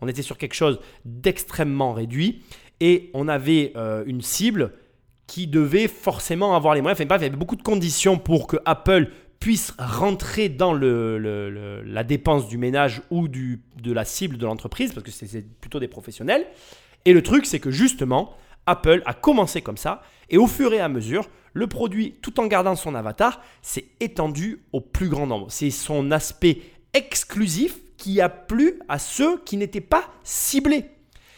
On 0.00 0.08
était 0.08 0.22
sur 0.22 0.38
quelque 0.38 0.54
chose 0.54 0.80
d'extrêmement 1.04 1.92
réduit 1.92 2.42
et 2.80 3.10
on 3.12 3.28
avait 3.28 3.74
une 4.06 4.22
cible 4.22 4.72
qui 5.26 5.46
devait 5.46 5.88
forcément 5.88 6.56
avoir 6.56 6.74
les 6.74 6.80
moyens. 6.80 6.98
Enfin 6.98 7.06
bref, 7.06 7.20
il 7.20 7.24
y 7.24 7.26
avait 7.28 7.36
beaucoup 7.36 7.56
de 7.56 7.62
conditions 7.62 8.18
pour 8.18 8.46
que 8.46 8.56
Apple 8.64 9.10
puisse 9.38 9.74
rentrer 9.78 10.48
dans 10.48 10.72
la 10.72 12.04
dépense 12.04 12.48
du 12.48 12.56
ménage 12.56 13.02
ou 13.10 13.28
de 13.28 13.92
la 13.92 14.04
cible 14.06 14.38
de 14.38 14.46
l'entreprise, 14.46 14.92
parce 14.92 15.04
que 15.04 15.10
c'est 15.10 15.46
plutôt 15.60 15.78
des 15.78 15.88
professionnels. 15.88 16.46
Et 17.04 17.12
le 17.12 17.22
truc, 17.22 17.46
c'est 17.46 17.60
que 17.60 17.70
justement, 17.70 18.34
Apple 18.66 19.02
a 19.06 19.14
commencé 19.14 19.62
comme 19.62 19.76
ça, 19.76 20.02
et 20.30 20.38
au 20.38 20.46
fur 20.46 20.72
et 20.72 20.80
à 20.80 20.88
mesure, 20.88 21.28
le 21.52 21.66
produit, 21.66 22.16
tout 22.22 22.40
en 22.40 22.46
gardant 22.46 22.76
son 22.76 22.94
avatar, 22.94 23.40
s'est 23.62 23.86
étendu 24.00 24.62
au 24.72 24.80
plus 24.80 25.08
grand 25.08 25.26
nombre. 25.26 25.46
C'est 25.50 25.70
son 25.70 26.10
aspect 26.10 26.60
exclusif 26.94 27.78
qui 27.96 28.20
a 28.20 28.28
plu 28.28 28.80
à 28.88 28.98
ceux 28.98 29.38
qui 29.44 29.56
n'étaient 29.56 29.80
pas 29.80 30.04
ciblés. 30.24 30.86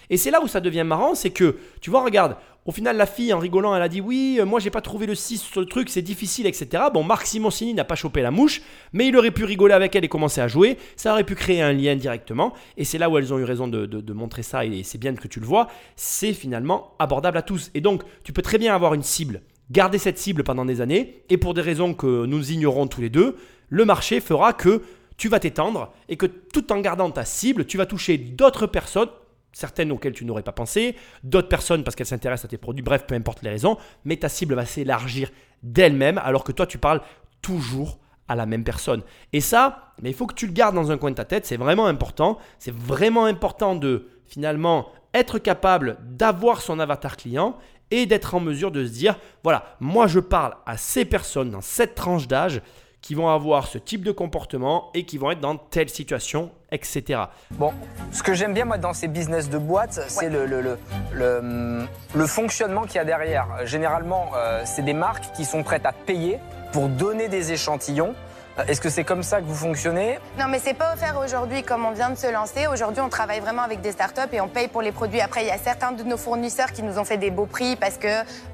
Et 0.09 0.17
c'est 0.17 0.31
là 0.31 0.41
où 0.43 0.49
ça 0.49 0.61
devient 0.61 0.85
marrant, 0.85 1.15
c'est 1.15 1.31
que, 1.31 1.59
tu 1.81 1.91
vois, 1.91 2.05
regarde, 2.05 2.37
au 2.67 2.73
final, 2.73 2.97
la 2.97 3.07
fille, 3.07 3.33
en 3.33 3.39
rigolant, 3.39 3.75
elle 3.75 3.83
a 3.83 3.89
dit 3.89 4.01
Oui, 4.01 4.39
euh, 4.41 4.45
moi, 4.45 4.59
j'ai 4.61 4.71
pas 4.71 4.81
trouvé 4.81 5.07
le 5.07 5.15
6 5.15 5.39
sur 5.41 5.61
le 5.61 5.67
truc, 5.67 5.89
c'est 5.89 6.03
difficile, 6.03 6.47
etc. 6.47 6.85
Bon, 6.93 7.05
Marc 7.05 7.27
Simoncini 7.27 7.73
n'a 7.75 7.85
pas 7.85 7.95
chopé 7.95 8.23
la 8.23 8.31
mouche, 8.31 8.61
mais 8.93 9.07
il 9.07 9.17
aurait 9.17 9.31
pu 9.31 9.45
rigoler 9.45 9.73
avec 9.75 9.95
elle 9.95 10.05
et 10.05 10.09
commencer 10.09 10.41
à 10.41 10.49
jouer. 10.49 10.77
Ça 10.97 11.13
aurait 11.13 11.25
pu 11.25 11.35
créer 11.37 11.63
un 11.63 11.73
lien 11.73 11.95
directement. 11.97 12.53
Et 12.77 12.85
c'est 12.85 12.99
là 12.99 13.09
où 13.09 13.17
elles 13.19 13.33
ont 13.33 13.39
eu 13.39 13.45
raison 13.45 13.69
de, 13.69 13.87
de- 13.87 14.01
de 14.01 14.13
montrer 14.13 14.43
ça, 14.43 14.65
et 14.65 14.83
c'est 14.83 14.99
bien 14.99 15.15
que 15.15 15.29
tu 15.29 15.39
le 15.41 15.47
vois. 15.47 15.69
C'est 15.95 16.33
finalement 16.33 16.93
abordable 16.99 17.39
à 17.39 17.43
tous. 17.43 17.71
Et 17.75 17.81
donc, 17.81 18.03
tu 18.25 18.33
peux 18.33 18.43
très 18.43 18.59
bien 18.59 18.75
avoir 18.75 18.95
une 18.95 19.03
cible, 19.05 19.43
garder 19.71 19.99
cette 19.99 20.19
cible 20.19 20.43
pendant 20.45 20.65
des 20.65 20.81
années, 20.81 21.23
et 21.31 21.37
pour 21.37 21.55
des 21.55 21.61
raisons 21.63 21.95
que 21.95 22.27
nous 22.27 22.51
ignorons 22.53 22.87
tous 22.89 23.01
les 23.01 23.11
deux, 23.11 23.37
le 23.69 23.85
marché 23.85 24.21
fera 24.21 24.53
que 24.53 24.83
tu 25.17 25.29
vas 25.29 25.39
t'étendre 25.41 25.93
et 26.09 26.17
que 26.17 26.27
tout 26.27 26.73
en 26.73 26.81
gardant 26.81 27.11
ta 27.11 27.25
cible, 27.25 27.65
tu 27.65 27.79
vas 27.79 27.87
toucher 27.87 28.19
d'autres 28.19 28.67
personnes 28.67 29.09
certaines 29.57 29.91
auxquelles 29.91 30.13
tu 30.13 30.27
n'aurais 30.27 30.43
pas 30.43 30.53
pensé, 30.53 30.97
d'autres 31.23 31.49
personnes 31.49 31.83
parce 31.83 31.97
qu'elles 31.97 32.07
s'intéressent 32.07 32.45
à 32.45 32.49
tes 32.49 32.59
produits, 32.59 32.83
bref, 32.83 33.07
peu 33.07 33.15
importe 33.15 33.41
les 33.43 33.49
raisons, 33.49 33.79
mais 34.05 34.19
ta 34.19 34.29
cible 34.29 34.55
va 34.55 34.67
s'élargir 34.67 35.31
d'elle-même 35.63 36.19
alors 36.19 36.45
que 36.45 36.53
toi 36.53 36.67
tu 36.67 36.77
parles 36.77 37.01
toujours 37.41 37.99
à 38.29 38.35
la 38.35 38.45
même 38.45 38.65
personne. 38.65 39.03
Et 39.33 39.41
ça, 39.41 39.95
mais 40.03 40.11
il 40.11 40.15
faut 40.15 40.27
que 40.27 40.35
tu 40.35 40.47
le 40.47 40.53
gardes 40.53 40.75
dans 40.75 40.91
un 40.91 40.99
coin 40.99 41.11
de 41.11 41.15
ta 41.17 41.25
tête, 41.25 41.47
c'est 41.47 41.57
vraiment 41.57 41.87
important, 41.87 42.37
c'est 42.59 42.75
vraiment 42.75 43.25
important 43.25 43.75
de 43.75 44.09
finalement 44.27 44.89
être 45.15 45.39
capable 45.39 45.97
d'avoir 46.03 46.61
son 46.61 46.79
avatar 46.79 47.17
client 47.17 47.57
et 47.91 48.05
d'être 48.05 48.35
en 48.35 48.41
mesure 48.41 48.71
de 48.71 48.85
se 48.85 48.93
dire, 48.93 49.17
voilà, 49.43 49.75
moi 49.81 50.07
je 50.07 50.21
parle 50.21 50.55
à 50.67 50.77
ces 50.77 51.07
personnes 51.07 51.51
dans 51.51 51.63
cette 51.63 51.95
tranche 51.95 52.29
d'âge 52.29 52.61
qui 53.07 53.15
vont 53.15 53.29
avoir 53.29 53.69
ce 53.69 53.79
type 53.79 54.03
de 54.03 54.11
comportement 54.11 54.91
et 54.93 55.05
qui 55.05 55.17
vont 55.17 55.31
être 55.31 55.39
dans 55.39 55.57
telle 55.57 55.89
situation, 55.89 56.51
etc. 56.73 57.21
Bon, 57.53 57.73
ce 58.11 58.21
que 58.25 58.35
j'aime 58.35 58.53
bien 58.53 58.65
moi 58.65 58.79
dans 58.79 58.95
ces 58.95 59.07
business 59.07 59.49
de 59.49 59.59
boîte, 59.59 60.01
c'est 60.09 60.29
le, 60.29 60.45
le, 60.45 60.61
le, 60.61 60.77
le, 61.13 61.87
le 62.17 62.27
fonctionnement 62.27 62.83
qu'il 62.83 62.97
y 62.97 62.99
a 62.99 63.05
derrière. 63.05 63.47
Généralement, 63.65 64.33
euh, 64.35 64.63
c'est 64.65 64.83
des 64.83 64.93
marques 64.93 65.33
qui 65.37 65.45
sont 65.45 65.63
prêtes 65.63 65.87
à 65.87 65.93
payer 65.93 66.41
pour 66.73 66.89
donner 66.89 67.29
des 67.29 67.53
échantillons. 67.53 68.17
Euh, 68.59 68.63
Est-ce 68.69 68.81
que 68.81 68.89
c'est 68.89 69.05
comme 69.05 69.23
ça 69.23 69.41
que 69.41 69.47
vous 69.47 69.55
fonctionnez? 69.55 70.19
Non, 70.39 70.47
mais 70.49 70.59
c'est 70.59 70.75
pas 70.75 70.95
offert 70.95 71.19
aujourd'hui 71.23 71.63
comme 71.63 71.85
on 71.85 71.91
vient 71.93 72.11
de 72.11 72.17
se 72.17 72.31
lancer. 72.33 72.67
Aujourd'hui, 72.67 73.03
on 73.03 73.09
travaille 73.09 73.41
vraiment 73.41 73.63
avec 73.63 73.81
des 73.81 73.93
startups 73.93 74.33
et 74.33 74.41
on 74.41 74.49
paye 74.49 74.69
pour 74.69 74.83
les 74.83 74.93
produits. 74.93 75.21
Après, 75.21 75.43
il 75.43 75.49
y 75.49 75.51
a 75.51 75.59
certains 75.59 75.93
de 75.93 76.03
nos 76.03 76.17
fournisseurs 76.17 76.73
qui 76.73 76.83
nous 76.83 76.99
ont 76.99 77.05
fait 77.05 77.19
des 77.19 77.31
beaux 77.31 77.47
prix 77.47 77.77
parce 77.77 77.97
que 77.99 78.09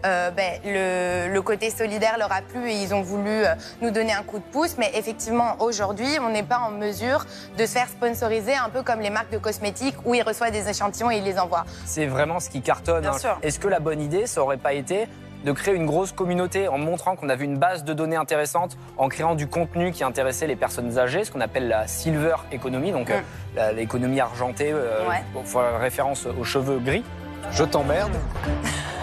euh, 0.04 0.30
ben, 0.30 0.60
le, 0.64 1.32
le 1.32 1.42
côté 1.42 1.70
solidaire 1.70 2.16
leur 2.18 2.32
a 2.32 2.42
plu 2.42 2.70
et 2.70 2.82
ils 2.82 2.94
ont 2.94 3.02
voulu 3.02 3.30
euh, 3.30 3.54
nous 3.80 3.90
donner 3.90 4.12
un 4.12 4.22
coup 4.22 4.38
de 4.38 4.44
pouce. 4.44 4.76
Mais 4.78 4.90
effectivement, 4.94 5.56
aujourd'hui, 5.60 6.18
on 6.20 6.30
n'est 6.30 6.42
pas 6.42 6.58
en 6.58 6.70
mesure 6.70 7.24
de 7.56 7.64
se 7.66 7.72
faire 7.72 7.88
sponsoriser 7.88 8.54
un 8.54 8.68
peu 8.70 8.82
comme 8.82 9.00
les 9.00 9.10
marques 9.10 9.30
de 9.30 9.38
cosmétiques 9.38 9.96
où 10.04 10.14
ils 10.14 10.22
reçoivent 10.22 10.50
des 10.50 10.68
échantillons 10.68 11.10
et 11.10 11.18
ils 11.18 11.24
les 11.24 11.38
envoient. 11.38 11.64
C'est 11.86 12.06
vraiment 12.06 12.40
ce 12.40 12.50
qui 12.50 12.60
cartonne. 12.60 13.02
Bien 13.02 13.12
hein. 13.12 13.18
sûr. 13.18 13.38
Est-ce 13.42 13.58
que 13.58 13.68
la 13.68 13.80
bonne 13.80 14.00
idée, 14.00 14.26
ça 14.26 14.42
aurait 14.42 14.56
pas 14.56 14.72
été 14.72 15.06
de 15.44 15.52
créer 15.52 15.74
une 15.74 15.86
grosse 15.86 16.12
communauté 16.12 16.68
en 16.68 16.78
montrant 16.78 17.16
qu'on 17.16 17.28
avait 17.28 17.44
une 17.44 17.58
base 17.58 17.84
de 17.84 17.92
données 17.92 18.16
intéressante, 18.16 18.76
en 18.96 19.08
créant 19.08 19.34
du 19.34 19.46
contenu 19.46 19.90
qui 19.92 20.04
intéressait 20.04 20.46
les 20.46 20.56
personnes 20.56 20.98
âgées, 20.98 21.24
ce 21.24 21.30
qu'on 21.30 21.40
appelle 21.40 21.68
la 21.68 21.86
silver 21.86 22.36
economy, 22.52 22.92
donc 22.92 23.10
euh, 23.10 23.20
la- 23.56 23.72
l'économie 23.72 24.20
argentée, 24.20 24.70
euh, 24.72 25.08
Ouais. 25.08 25.22
pour 25.32 25.46
faire 25.46 25.78
référence 25.80 26.26
aux 26.26 26.44
cheveux 26.44 26.78
gris. 26.78 27.04
Je 27.50 27.64
t'emmerde. 27.64 28.12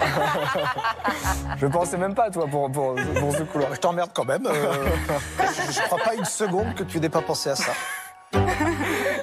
Je 1.58 1.66
pensais 1.66 1.96
même 1.98 2.14
pas, 2.14 2.30
toi, 2.30 2.46
pour, 2.50 2.70
pour, 2.72 2.94
pour 3.18 3.32
ce 3.36 3.42
couloir. 3.42 3.74
Je 3.74 3.80
t'emmerde 3.80 4.10
quand 4.14 4.24
même. 4.24 4.46
euh, 4.46 4.72
je, 5.38 5.72
je 5.72 5.80
crois 5.82 5.98
pas 6.02 6.14
une 6.14 6.24
seconde 6.24 6.74
que 6.74 6.82
tu 6.82 7.00
n'aies 7.00 7.08
pas 7.10 7.20
pensé 7.22 7.50
à 7.50 7.56
ça. 7.56 7.72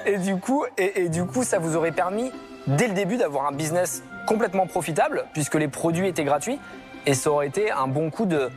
Et 0.06 0.18
du 0.18 0.36
coup, 0.36 0.64
et, 0.76 1.02
et 1.02 1.08
du 1.08 1.24
coup, 1.24 1.42
ça 1.42 1.58
vous 1.58 1.76
aurait 1.76 1.92
permis 1.92 2.30
dès 2.66 2.86
le 2.88 2.94
début 2.94 3.16
d'avoir 3.16 3.46
un 3.46 3.52
business 3.52 4.02
complètement 4.26 4.66
profitable 4.66 5.24
puisque 5.32 5.54
les 5.54 5.68
produits 5.68 6.06
étaient 6.06 6.24
gratuits 6.24 6.60
et 7.08 7.14
ça 7.14 7.30
aurait 7.30 7.46
été 7.48 7.70
un 7.70 7.86
bon 7.88 8.10
coup 8.10 8.26
de 8.26 8.50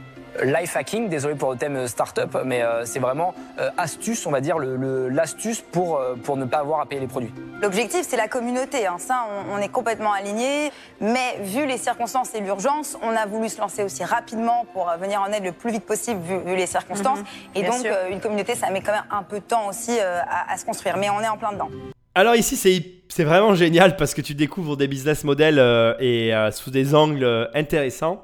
life 0.44 0.76
hacking. 0.78 1.10
Désolé 1.10 1.36
pour 1.36 1.52
le 1.52 1.58
thème 1.58 1.88
startup, 1.88 2.38
mais 2.46 2.62
euh, 2.62 2.86
c'est 2.86 3.00
vraiment 3.00 3.34
euh, 3.60 3.70
astuce, 3.78 4.26
on 4.26 4.32
va 4.32 4.42
dire 4.42 4.58
le- 4.58 4.76
le- 4.76 5.10
l'astuce 5.10 5.62
pour 5.62 5.98
euh, 5.98 6.16
pour 6.24 6.36
ne 6.38 6.46
pas 6.46 6.60
avoir 6.60 6.80
à 6.82 6.86
payer 6.86 7.02
les 7.02 7.08
produits. 7.08 7.34
L'objectif, 7.62 8.02
c'est 8.08 8.18
la 8.18 8.28
communauté. 8.28 8.88
hein. 8.88 8.96
Ça, 8.98 9.26
on, 9.50 9.56
on 9.56 9.58
est 9.60 9.70
complètement 9.70 10.12
alignés. 10.14 10.72
Mais 11.00 11.38
vu 11.44 11.66
les 11.66 11.78
circonstances 11.78 12.34
et 12.36 12.40
l'urgence, 12.42 12.98
on 13.04 13.16
a 13.16 13.26
voulu 13.26 13.50
se 13.50 13.60
lancer 13.60 13.84
aussi 13.84 14.04
rapidement 14.04 14.66
pour 14.74 14.90
euh, 14.90 14.98
venir 14.98 15.22
en 15.22 15.32
aide 15.32 15.44
le 15.46 15.52
plus 15.54 15.72
vite 15.72 15.86
possible 15.86 16.20
vu, 16.22 16.38
vu 16.46 16.56
les 16.56 16.66
circonstances. 16.68 17.20
Et 17.56 17.62
bien 17.62 17.72
donc, 17.72 17.86
euh, 17.86 18.10
une 18.10 18.20
communauté, 18.20 18.56
ça 18.56 18.70
met 18.70 18.82
quand 18.82 18.94
même 18.94 19.04
un 19.12 19.24
peu 19.24 19.40
de 19.40 19.46
temps 19.46 19.68
aussi 19.68 19.98
euh, 20.00 20.20
à, 20.30 20.54
à 20.54 20.58
se 20.58 20.66
construire. 20.66 20.98
Mais 20.98 21.10
on 21.10 21.22
est 21.22 21.28
en 21.30 21.38
plein 21.38 21.52
dedans. 21.54 21.70
Alors 22.16 22.36
ici, 22.36 22.56
c'est, 22.58 22.84
c'est 23.10 23.24
vraiment 23.24 23.54
génial 23.56 23.96
parce 23.96 24.14
que 24.14 24.22
tu 24.22 24.34
découvres 24.36 24.76
des 24.78 24.88
business 24.88 25.24
models 25.24 25.60
euh, 25.60 25.94
et 26.00 26.34
euh, 26.34 26.52
sous 26.52 26.70
des 26.72 26.94
angles 26.96 27.24
euh, 27.24 27.48
intéressants. 27.54 28.24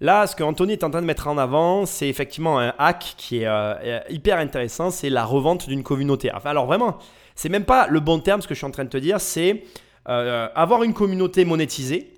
Là, 0.00 0.28
ce 0.28 0.36
que 0.36 0.44
Anthony 0.44 0.74
est 0.74 0.84
en 0.84 0.90
train 0.90 1.00
de 1.00 1.06
mettre 1.06 1.26
en 1.26 1.38
avant, 1.38 1.84
c'est 1.84 2.08
effectivement 2.08 2.60
un 2.60 2.72
hack 2.78 3.14
qui 3.16 3.38
est 3.38 3.46
euh, 3.46 3.74
euh, 3.82 4.00
hyper 4.10 4.38
intéressant, 4.38 4.92
c'est 4.92 5.10
la 5.10 5.24
revente 5.24 5.68
d'une 5.68 5.82
communauté. 5.82 6.30
Alors 6.30 6.66
vraiment, 6.66 6.98
c'est 7.34 7.48
même 7.48 7.64
pas 7.64 7.88
le 7.88 7.98
bon 7.98 8.20
terme 8.20 8.40
ce 8.40 8.46
que 8.46 8.54
je 8.54 8.58
suis 8.58 8.66
en 8.66 8.70
train 8.70 8.84
de 8.84 8.90
te 8.90 8.96
dire, 8.96 9.20
c'est 9.20 9.64
euh, 10.08 10.48
avoir 10.54 10.84
une 10.84 10.94
communauté 10.94 11.44
monétisée 11.44 12.14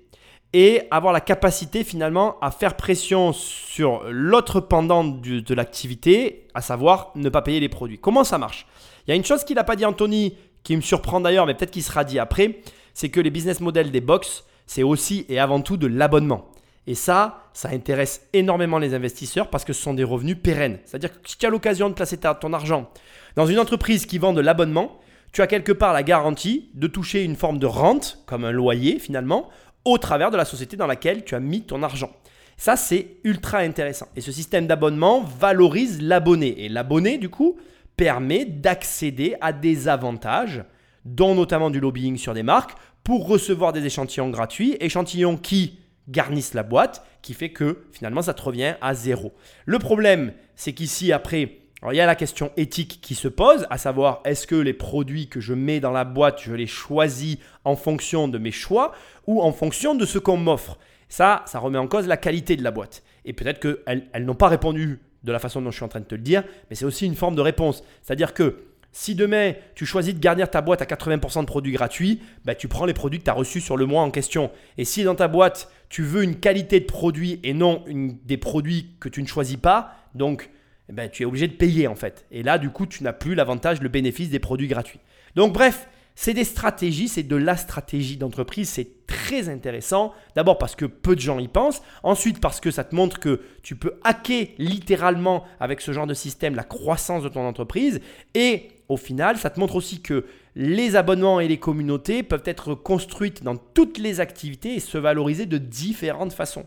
et 0.53 0.83
avoir 0.91 1.11
la 1.11 1.21
capacité 1.21 1.83
finalement 1.83 2.37
à 2.41 2.51
faire 2.51 2.77
pression 2.77 3.33
sur 3.33 4.03
l'autre 4.11 4.59
pendant 4.59 5.03
de 5.03 5.53
l'activité, 5.55 6.47
à 6.53 6.61
savoir 6.61 7.11
ne 7.15 7.29
pas 7.29 7.41
payer 7.41 7.59
les 7.59 7.69
produits. 7.69 7.97
Comment 7.97 8.23
ça 8.23 8.37
marche? 8.37 8.67
Il 9.07 9.09
y 9.09 9.13
a 9.13 9.15
une 9.15 9.25
chose 9.25 9.43
qu'il 9.43 9.55
n'a 9.55 9.63
pas 9.63 9.75
dit 9.75 9.85
Anthony, 9.85 10.37
qui 10.61 10.75
me 10.75 10.81
surprend 10.81 11.19
d'ailleurs, 11.19 11.47
mais 11.47 11.55
peut-être 11.55 11.71
qu'il 11.71 11.81
sera 11.81 12.03
dit 12.03 12.19
après, 12.19 12.59
c'est 12.93 13.09
que 13.09 13.19
les 13.19 13.31
business 13.31 13.59
models 13.59 13.89
des 13.89 14.01
box, 14.01 14.43
c'est 14.67 14.83
aussi 14.83 15.25
et 15.29 15.39
avant 15.39 15.61
tout 15.61 15.77
de 15.77 15.87
l'abonnement. 15.87 16.51
Et 16.87 16.95
ça, 16.95 17.43
ça 17.53 17.69
intéresse 17.69 18.27
énormément 18.33 18.79
les 18.79 18.93
investisseurs 18.93 19.49
parce 19.49 19.65
que 19.65 19.73
ce 19.73 19.81
sont 19.81 19.93
des 19.93 20.03
revenus 20.03 20.37
pérennes. 20.41 20.79
C'est-à-dire 20.85 21.11
que 21.11 21.29
si 21.29 21.37
tu 21.37 21.45
as 21.45 21.49
l'occasion 21.49 21.89
de 21.89 21.93
placer 21.93 22.17
ton 22.17 22.53
argent 22.53 22.89
dans 23.35 23.45
une 23.45 23.59
entreprise 23.59 24.05
qui 24.05 24.17
vend 24.17 24.33
de 24.33 24.41
l'abonnement, 24.41 24.99
tu 25.31 25.41
as 25.41 25.47
quelque 25.47 25.71
part 25.71 25.93
la 25.93 26.03
garantie 26.03 26.69
de 26.73 26.87
toucher 26.87 27.23
une 27.23 27.35
forme 27.35 27.59
de 27.59 27.67
rente, 27.67 28.23
comme 28.25 28.43
un 28.43 28.51
loyer 28.51 28.99
finalement, 28.99 29.49
au 29.85 29.97
travers 29.97 30.31
de 30.31 30.37
la 30.37 30.45
société 30.45 30.75
dans 30.75 30.87
laquelle 30.87 31.23
tu 31.23 31.35
as 31.35 31.39
mis 31.39 31.63
ton 31.63 31.83
argent. 31.83 32.11
Ça, 32.57 32.75
c'est 32.75 33.17
ultra 33.23 33.59
intéressant. 33.59 34.07
Et 34.15 34.21
ce 34.21 34.31
système 34.31 34.67
d'abonnement 34.67 35.21
valorise 35.21 36.01
l'abonné. 36.01 36.63
Et 36.63 36.69
l'abonné, 36.69 37.17
du 37.17 37.29
coup, 37.29 37.57
permet 37.95 38.45
d'accéder 38.45 39.35
à 39.41 39.53
des 39.53 39.87
avantages, 39.87 40.63
dont 41.05 41.33
notamment 41.33 41.69
du 41.69 41.79
lobbying 41.79 42.17
sur 42.17 42.33
des 42.33 42.43
marques, 42.43 42.75
pour 43.03 43.27
recevoir 43.27 43.73
des 43.73 43.85
échantillons 43.85 44.29
gratuits, 44.29 44.77
échantillons 44.79 45.37
qui 45.37 45.79
garnissent 46.07 46.53
la 46.53 46.63
boîte, 46.63 47.05
qui 47.21 47.33
fait 47.33 47.51
que 47.51 47.85
finalement 47.91 48.21
ça 48.21 48.33
te 48.33 48.41
revient 48.41 48.75
à 48.81 48.93
zéro. 48.93 49.33
Le 49.65 49.79
problème, 49.79 50.33
c'est 50.55 50.73
qu'ici, 50.73 51.11
après, 51.11 51.61
alors, 51.81 51.93
il 51.93 51.97
y 51.97 52.01
a 52.01 52.05
la 52.05 52.15
question 52.15 52.51
éthique 52.57 52.99
qui 53.01 53.15
se 53.15 53.27
pose, 53.27 53.65
à 53.71 53.79
savoir 53.79 54.21
est-ce 54.23 54.45
que 54.45 54.55
les 54.55 54.73
produits 54.73 55.27
que 55.27 55.39
je 55.39 55.55
mets 55.55 55.79
dans 55.79 55.91
la 55.91 56.03
boîte, 56.03 56.39
je 56.43 56.53
les 56.53 56.67
choisis 56.67 57.37
en 57.63 57.75
fonction 57.75 58.27
de 58.27 58.37
mes 58.37 58.51
choix 58.51 58.93
ou 59.25 59.41
en 59.41 59.51
fonction 59.51 59.95
de 59.95 60.05
ce 60.05 60.19
qu'on 60.19 60.37
m'offre? 60.37 60.77
Ça, 61.09 61.43
ça 61.47 61.57
remet 61.57 61.79
en 61.79 61.87
cause 61.87 62.07
la 62.07 62.17
qualité 62.17 62.55
de 62.55 62.63
la 62.63 62.69
boîte. 62.69 63.01
Et 63.25 63.33
peut-être 63.33 63.59
qu'elles 63.59 64.07
elles 64.13 64.25
n'ont 64.25 64.35
pas 64.35 64.47
répondu 64.47 64.99
de 65.23 65.31
la 65.31 65.39
façon 65.39 65.59
dont 65.61 65.71
je 65.71 65.75
suis 65.75 65.83
en 65.83 65.87
train 65.87 65.99
de 66.01 66.05
te 66.05 66.15
le 66.15 66.21
dire, 66.21 66.43
mais 66.69 66.75
c'est 66.75 66.85
aussi 66.85 67.07
une 67.07 67.15
forme 67.15 67.35
de 67.35 67.41
réponse. 67.41 67.83
C'est-à-dire 68.03 68.35
que 68.35 68.70
si 68.91 69.15
demain 69.15 69.53
tu 69.75 69.85
choisis 69.85 70.13
de 70.13 70.19
garnir 70.19 70.49
ta 70.49 70.61
boîte 70.61 70.81
à 70.81 70.85
80% 70.85 71.41
de 71.41 71.45
produits 71.45 71.73
gratuits, 71.73 72.21
bah, 72.45 72.55
tu 72.55 72.67
prends 72.67 72.85
les 72.85 72.93
produits 72.93 73.19
que 73.19 73.25
tu 73.25 73.29
as 73.29 73.33
reçus 73.33 73.61
sur 73.61 73.77
le 73.77 73.85
mois 73.85 74.01
en 74.01 74.11
question. 74.11 74.51
Et 74.77 74.85
si 74.85 75.03
dans 75.03 75.15
ta 75.15 75.27
boîte 75.27 75.71
tu 75.89 76.03
veux 76.03 76.23
une 76.23 76.39
qualité 76.39 76.79
de 76.79 76.85
produit 76.85 77.39
et 77.43 77.53
non 77.53 77.83
des 77.87 78.37
produits 78.37 78.95
que 78.99 79.09
tu 79.09 79.21
ne 79.21 79.27
choisis 79.27 79.57
pas, 79.57 79.95
donc 80.15 80.49
eh 80.89 80.93
ben, 80.93 81.09
tu 81.09 81.23
es 81.23 81.25
obligé 81.25 81.47
de 81.47 81.53
payer 81.53 81.87
en 81.87 81.95
fait. 81.95 82.25
Et 82.31 82.43
là, 82.43 82.57
du 82.57 82.69
coup, 82.69 82.85
tu 82.85 83.03
n'as 83.03 83.13
plus 83.13 83.35
l'avantage, 83.35 83.81
le 83.81 83.89
bénéfice 83.89 84.29
des 84.29 84.39
produits 84.39 84.67
gratuits. 84.67 84.99
Donc, 85.35 85.53
bref, 85.53 85.87
c'est 86.15 86.33
des 86.33 86.43
stratégies, 86.43 87.07
c'est 87.07 87.23
de 87.23 87.35
la 87.35 87.57
stratégie 87.57 88.17
d'entreprise, 88.17 88.69
c'est 88.69 89.05
très 89.07 89.49
intéressant. 89.49 90.13
D'abord 90.35 90.57
parce 90.57 90.75
que 90.75 90.85
peu 90.85 91.15
de 91.15 91.21
gens 91.21 91.39
y 91.39 91.47
pensent. 91.47 91.81
Ensuite, 92.03 92.39
parce 92.39 92.59
que 92.59 92.71
ça 92.71 92.83
te 92.83 92.95
montre 92.95 93.19
que 93.19 93.41
tu 93.63 93.75
peux 93.75 93.99
hacker 94.03 94.47
littéralement 94.57 95.45
avec 95.59 95.81
ce 95.81 95.91
genre 95.91 96.07
de 96.07 96.13
système 96.13 96.55
la 96.55 96.63
croissance 96.63 97.23
de 97.23 97.29
ton 97.29 97.45
entreprise. 97.47 98.01
Et 98.33 98.69
au 98.89 98.97
final, 98.97 99.37
ça 99.37 99.49
te 99.49 99.59
montre 99.59 99.75
aussi 99.75 100.01
que 100.01 100.25
les 100.55 100.95
abonnements 100.95 101.39
et 101.39 101.47
les 101.47 101.57
communautés 101.57 102.23
peuvent 102.23 102.43
être 102.45 102.75
construites 102.75 103.43
dans 103.43 103.55
toutes 103.55 103.97
les 103.97 104.19
activités 104.19 104.75
et 104.75 104.79
se 104.79 104.97
valoriser 104.97 105.45
de 105.45 105.57
différentes 105.57 106.33
façons. 106.33 106.65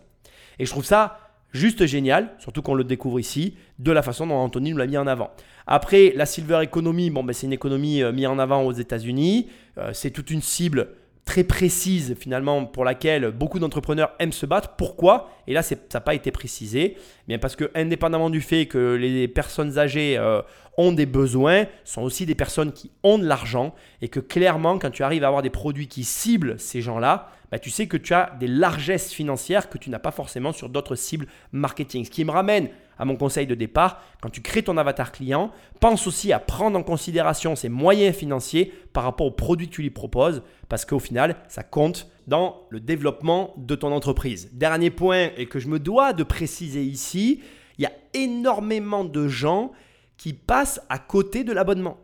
Et 0.58 0.64
je 0.64 0.70
trouve 0.70 0.84
ça 0.84 1.23
juste 1.54 1.86
génial, 1.86 2.30
surtout 2.38 2.60
qu'on 2.60 2.74
le 2.74 2.84
découvre 2.84 3.18
ici, 3.18 3.54
de 3.78 3.92
la 3.92 4.02
façon 4.02 4.26
dont 4.26 4.34
Anthony 4.34 4.72
nous 4.72 4.76
l'a 4.76 4.86
mis 4.86 4.98
en 4.98 5.06
avant. 5.06 5.30
Après, 5.66 6.12
la 6.14 6.26
silver 6.26 6.60
economy, 6.62 7.08
bon, 7.08 7.24
ben, 7.24 7.32
c'est 7.32 7.46
une 7.46 7.52
économie 7.52 8.02
euh, 8.02 8.12
mise 8.12 8.26
en 8.26 8.38
avant 8.38 8.62
aux 8.62 8.72
États-Unis. 8.72 9.48
Euh, 9.78 9.90
c'est 9.94 10.10
toute 10.10 10.30
une 10.30 10.42
cible 10.42 10.88
très 11.24 11.44
précise 11.44 12.14
finalement 12.18 12.66
pour 12.66 12.84
laquelle 12.84 13.30
beaucoup 13.30 13.58
d'entrepreneurs 13.58 14.12
aiment 14.18 14.32
se 14.32 14.46
battre. 14.46 14.70
Pourquoi? 14.76 15.30
Et 15.46 15.54
là, 15.54 15.62
ça 15.62 15.74
n'a 15.92 16.00
pas 16.00 16.14
été 16.14 16.30
précisé. 16.30 16.96
Bien 17.28 17.38
parce 17.38 17.56
que 17.56 17.70
indépendamment 17.74 18.30
du 18.30 18.40
fait 18.40 18.66
que 18.66 18.94
les 18.94 19.26
personnes 19.28 19.78
âgées 19.78 20.18
euh, 20.18 20.42
ont 20.76 20.92
des 20.92 21.06
besoins, 21.06 21.64
sont 21.84 22.02
aussi 22.02 22.26
des 22.26 22.34
personnes 22.34 22.72
qui 22.72 22.90
ont 23.02 23.18
de 23.18 23.24
l'argent 23.24 23.74
et 24.02 24.08
que 24.08 24.20
clairement, 24.20 24.78
quand 24.78 24.90
tu 24.90 25.02
arrives 25.02 25.24
à 25.24 25.28
avoir 25.28 25.42
des 25.42 25.50
produits 25.50 25.88
qui 25.88 26.04
ciblent 26.04 26.58
ces 26.58 26.82
gens-là, 26.82 27.30
bah, 27.50 27.58
tu 27.58 27.70
sais 27.70 27.86
que 27.86 27.96
tu 27.96 28.12
as 28.12 28.36
des 28.38 28.48
largesses 28.48 29.12
financières 29.12 29.70
que 29.70 29.78
tu 29.78 29.88
n'as 29.88 29.98
pas 29.98 30.10
forcément 30.10 30.52
sur 30.52 30.68
d'autres 30.68 30.96
cibles 30.96 31.26
marketing. 31.52 32.04
Ce 32.04 32.10
qui 32.10 32.24
me 32.24 32.30
ramène 32.30 32.68
à 32.98 33.04
mon 33.04 33.16
conseil 33.16 33.46
de 33.46 33.54
départ, 33.54 34.02
quand 34.20 34.30
tu 34.30 34.40
crées 34.40 34.62
ton 34.62 34.76
avatar 34.76 35.12
client, 35.12 35.50
pense 35.80 36.06
aussi 36.06 36.32
à 36.32 36.38
prendre 36.38 36.78
en 36.78 36.82
considération 36.82 37.56
ses 37.56 37.68
moyens 37.68 38.16
financiers 38.16 38.72
par 38.92 39.04
rapport 39.04 39.26
aux 39.26 39.32
produits 39.32 39.68
que 39.68 39.74
tu 39.74 39.82
lui 39.82 39.90
proposes, 39.90 40.42
parce 40.68 40.84
qu'au 40.84 40.98
final, 40.98 41.36
ça 41.48 41.62
compte 41.62 42.08
dans 42.26 42.66
le 42.70 42.80
développement 42.80 43.54
de 43.56 43.74
ton 43.74 43.92
entreprise. 43.92 44.50
Dernier 44.52 44.90
point, 44.90 45.30
et 45.36 45.46
que 45.46 45.58
je 45.58 45.68
me 45.68 45.78
dois 45.78 46.12
de 46.12 46.22
préciser 46.22 46.82
ici, 46.82 47.42
il 47.78 47.82
y 47.82 47.86
a 47.86 47.92
énormément 48.14 49.04
de 49.04 49.28
gens 49.28 49.72
qui 50.16 50.32
passent 50.32 50.80
à 50.88 50.98
côté 50.98 51.44
de 51.44 51.52
l'abonnement. 51.52 51.98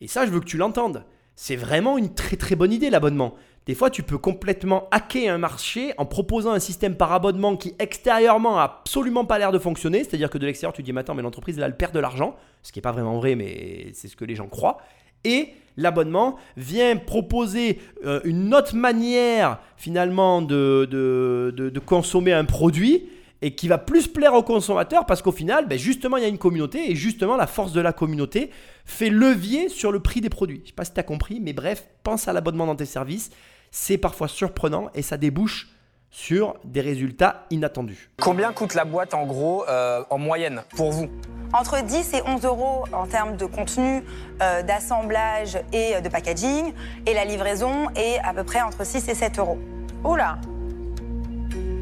Et 0.00 0.08
ça, 0.08 0.26
je 0.26 0.30
veux 0.30 0.40
que 0.40 0.44
tu 0.44 0.56
l'entendes. 0.56 1.04
C'est 1.36 1.56
vraiment 1.56 1.98
une 1.98 2.14
très 2.14 2.36
très 2.36 2.56
bonne 2.56 2.72
idée 2.72 2.90
l'abonnement. 2.90 3.34
Des 3.66 3.74
fois, 3.74 3.88
tu 3.88 4.02
peux 4.02 4.18
complètement 4.18 4.88
hacker 4.90 5.32
un 5.32 5.38
marché 5.38 5.94
en 5.96 6.04
proposant 6.04 6.52
un 6.52 6.58
système 6.58 6.96
par 6.96 7.12
abonnement 7.12 7.56
qui 7.56 7.74
extérieurement 7.78 8.58
a 8.58 8.64
absolument 8.64 9.24
pas 9.24 9.38
l'air 9.38 9.52
de 9.52 9.58
fonctionner. 9.58 10.04
C'est-à-dire 10.04 10.28
que 10.28 10.36
de 10.36 10.44
l'extérieur, 10.44 10.74
tu 10.74 10.82
dis, 10.82 10.92
attends, 10.96 11.14
mais 11.14 11.22
l'entreprise, 11.22 11.58
là, 11.58 11.66
elle 11.66 11.76
perd 11.76 11.94
de 11.94 12.00
l'argent. 12.00 12.36
Ce 12.62 12.72
qui 12.72 12.78
n'est 12.78 12.82
pas 12.82 12.92
vraiment 12.92 13.16
vrai, 13.16 13.36
mais 13.36 13.90
c'est 13.94 14.08
ce 14.08 14.16
que 14.16 14.24
les 14.24 14.34
gens 14.34 14.48
croient. 14.48 14.78
Et 15.24 15.54
l'abonnement 15.78 16.36
vient 16.58 16.96
proposer 16.96 17.80
euh, 18.04 18.20
une 18.24 18.54
autre 18.54 18.76
manière, 18.76 19.60
finalement, 19.78 20.42
de 20.42 21.78
consommer 21.86 22.34
un 22.34 22.44
produit 22.44 23.08
et 23.44 23.54
qui 23.54 23.68
va 23.68 23.76
plus 23.76 24.08
plaire 24.08 24.32
aux 24.32 24.42
consommateurs 24.42 25.04
parce 25.04 25.20
qu'au 25.20 25.30
final, 25.30 25.68
ben, 25.68 25.78
justement, 25.78 26.16
il 26.16 26.22
y 26.22 26.26
a 26.26 26.30
une 26.30 26.38
communauté 26.38 26.90
et 26.90 26.96
justement, 26.96 27.36
la 27.36 27.46
force 27.46 27.72
de 27.72 27.80
la 27.82 27.92
communauté 27.92 28.48
fait 28.86 29.10
levier 29.10 29.68
sur 29.68 29.92
le 29.92 30.00
prix 30.00 30.22
des 30.22 30.30
produits. 30.30 30.56
Je 30.56 30.62
ne 30.62 30.66
sais 30.68 30.72
pas 30.72 30.86
si 30.86 30.94
tu 30.94 31.00
as 31.00 31.02
compris, 31.02 31.40
mais 31.40 31.52
bref, 31.52 31.86
pense 32.04 32.26
à 32.26 32.32
l'abonnement 32.32 32.64
dans 32.64 32.74
tes 32.74 32.86
services. 32.86 33.30
C'est 33.76 33.98
parfois 33.98 34.28
surprenant 34.28 34.88
et 34.94 35.02
ça 35.02 35.16
débouche 35.16 35.66
sur 36.08 36.54
des 36.62 36.80
résultats 36.80 37.42
inattendus. 37.50 38.08
Combien 38.22 38.52
coûte 38.52 38.74
la 38.74 38.84
boîte 38.84 39.14
en 39.14 39.26
gros 39.26 39.64
euh, 39.68 40.04
en 40.10 40.18
moyenne 40.18 40.62
pour 40.76 40.92
vous? 40.92 41.08
Entre 41.52 41.82
10 41.82 42.14
et 42.14 42.22
11 42.24 42.44
euros 42.44 42.84
en 42.92 43.08
termes 43.08 43.36
de 43.36 43.46
contenu, 43.46 44.04
euh, 44.40 44.62
d'assemblage 44.62 45.58
et 45.72 45.96
euh, 45.96 46.00
de 46.00 46.08
packaging. 46.08 46.72
Et 47.06 47.14
la 47.14 47.24
livraison 47.24 47.90
est 47.96 48.20
à 48.20 48.32
peu 48.32 48.44
près 48.44 48.62
entre 48.62 48.86
6 48.86 49.08
et 49.08 49.14
7 49.16 49.40
euros. 49.40 49.58
Oula 50.04 50.38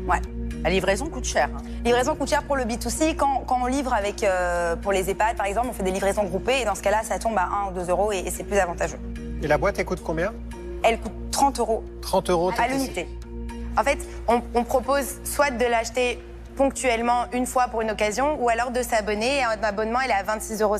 Ouais. 0.08 0.22
La 0.64 0.70
livraison 0.70 1.10
coûte 1.10 1.24
cher. 1.26 1.50
hein. 1.54 1.60
Livraison 1.84 2.14
coûte 2.14 2.30
cher 2.30 2.42
pour 2.44 2.56
le 2.56 2.64
B2C. 2.64 3.16
Quand, 3.16 3.44
quand 3.46 3.58
on 3.62 3.66
livre 3.66 3.92
avec, 3.92 4.24
euh, 4.24 4.76
pour 4.76 4.92
les 4.92 5.10
EHPAD, 5.10 5.36
par 5.36 5.44
exemple, 5.44 5.66
on 5.68 5.72
fait 5.74 5.82
des 5.82 5.90
livraisons 5.90 6.24
groupées. 6.24 6.62
Et 6.62 6.64
dans 6.64 6.74
ce 6.74 6.80
cas-là, 6.82 7.02
ça 7.02 7.18
tombe 7.18 7.36
à 7.36 7.50
1 7.66 7.70
ou 7.70 7.84
2 7.84 7.90
euros 7.90 8.12
et, 8.12 8.20
et 8.20 8.30
c'est 8.30 8.44
plus 8.44 8.56
avantageux. 8.58 8.98
Et 9.42 9.46
la 9.46 9.58
boîte, 9.58 9.78
elle 9.78 9.84
coûte 9.84 10.02
combien? 10.02 10.32
Elle 10.82 11.00
coûte 11.00 11.12
30 11.30 11.58
euros 11.60 11.84
30 12.02 12.30
euros. 12.30 12.52
à 12.58 12.68
l'unité. 12.68 13.08
En 13.76 13.82
fait, 13.84 13.98
on, 14.28 14.42
on 14.54 14.64
propose 14.64 15.06
soit 15.24 15.50
de 15.50 15.64
l'acheter 15.64 16.18
ponctuellement 16.56 17.24
une 17.32 17.46
fois 17.46 17.68
pour 17.68 17.80
une 17.80 17.90
occasion, 17.90 18.36
ou 18.42 18.48
alors 18.48 18.70
de 18.70 18.82
s'abonner. 18.82 19.38
Et 19.38 19.42
un 19.44 19.62
abonnement, 19.62 20.00
il 20.04 20.10
est 20.10 20.14
à 20.14 20.22
26,50 20.22 20.62
euros. 20.62 20.76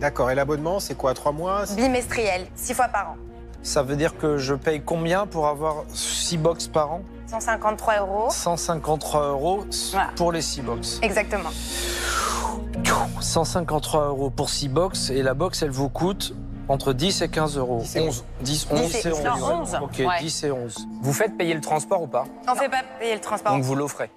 D'accord. 0.00 0.30
Et 0.30 0.34
l'abonnement, 0.34 0.80
c'est 0.80 0.94
quoi 0.94 1.12
3 1.14 1.32
mois 1.32 1.64
Bimestriel, 1.76 2.46
six 2.54 2.72
fois 2.74 2.88
par 2.88 3.10
an. 3.10 3.16
Ça 3.62 3.82
veut 3.82 3.96
dire 3.96 4.16
que 4.16 4.38
je 4.38 4.54
paye 4.54 4.80
combien 4.80 5.26
pour 5.26 5.48
avoir 5.48 5.84
6 5.92 6.38
box 6.38 6.68
par 6.68 6.92
an? 6.92 7.00
153 7.26 7.98
euros. 7.98 8.28
153 8.30 9.28
euros 9.30 9.64
Voilà. 9.92 10.10
pour 10.14 10.30
les 10.32 10.40
6 10.40 10.60
box. 10.62 10.98
Exactement. 11.02 11.50
153 13.20 14.06
euros 14.08 14.30
pour 14.30 14.50
6 14.50 14.68
box 14.68 15.10
et 15.10 15.22
la 15.22 15.34
box 15.34 15.62
elle 15.62 15.70
vous 15.70 15.88
coûte 15.88 16.34
entre 16.68 16.92
10 16.92 17.22
et 17.22 17.28
15 17.28 17.56
euros. 17.58 17.78
10 17.82 17.96
et 17.96 18.00
11. 18.00 18.24
10, 18.40 18.66
11 18.70 18.94
et- 18.96 19.08
et 19.08 19.12
11. 19.12 19.22
non, 19.24 19.32
ouais. 19.34 19.52
11, 19.60 19.78
Ok, 19.82 19.90
ouais. 20.00 20.06
10 20.20 20.44
et 20.44 20.50
11. 20.50 20.88
Vous 21.02 21.12
faites 21.12 21.36
payer 21.36 21.54
le 21.54 21.60
transport 21.60 22.02
ou 22.02 22.06
pas 22.06 22.24
On 22.48 22.52
ne 22.54 22.56
fait 22.58 22.68
pas 22.68 22.82
payer 22.98 23.14
le 23.14 23.20
transport. 23.20 23.52
Donc 23.52 23.62
vous 23.62 23.74
l'offrez. 23.74 24.10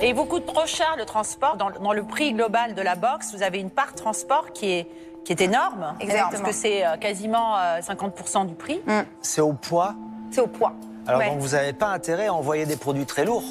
Et 0.00 0.10
il 0.10 0.14
vous 0.14 0.26
coûte 0.26 0.46
trop 0.46 0.66
cher 0.66 0.94
le 0.96 1.04
transport. 1.04 1.56
Dans, 1.56 1.68
le- 1.70 1.78
dans 1.80 1.92
le 1.92 2.04
prix 2.04 2.32
global 2.32 2.74
de 2.74 2.82
la 2.82 2.94
box, 2.94 3.34
vous 3.34 3.42
avez 3.42 3.58
une 3.58 3.70
part 3.70 3.94
transport 3.94 4.52
qui 4.52 4.70
est, 4.70 4.88
qui 5.24 5.32
est 5.32 5.40
énorme. 5.40 5.94
Exactement. 5.98 6.30
Parce 6.30 6.42
que 6.42 6.52
c'est 6.52 6.86
euh, 6.86 6.96
quasiment 6.98 7.56
euh, 7.58 7.80
50% 7.80 8.46
du 8.46 8.54
prix. 8.54 8.80
C'est 9.20 9.40
au 9.40 9.52
poids. 9.54 9.94
C'est 10.30 10.40
au 10.40 10.46
poids. 10.46 10.72
Alors 11.06 11.20
Ouais. 11.20 11.30
donc 11.30 11.40
vous 11.40 11.48
n'avez 11.56 11.72
pas 11.72 11.88
intérêt 11.88 12.26
à 12.26 12.34
envoyer 12.34 12.64
des 12.64 12.76
produits 12.76 13.06
très 13.06 13.24
lourds. 13.24 13.42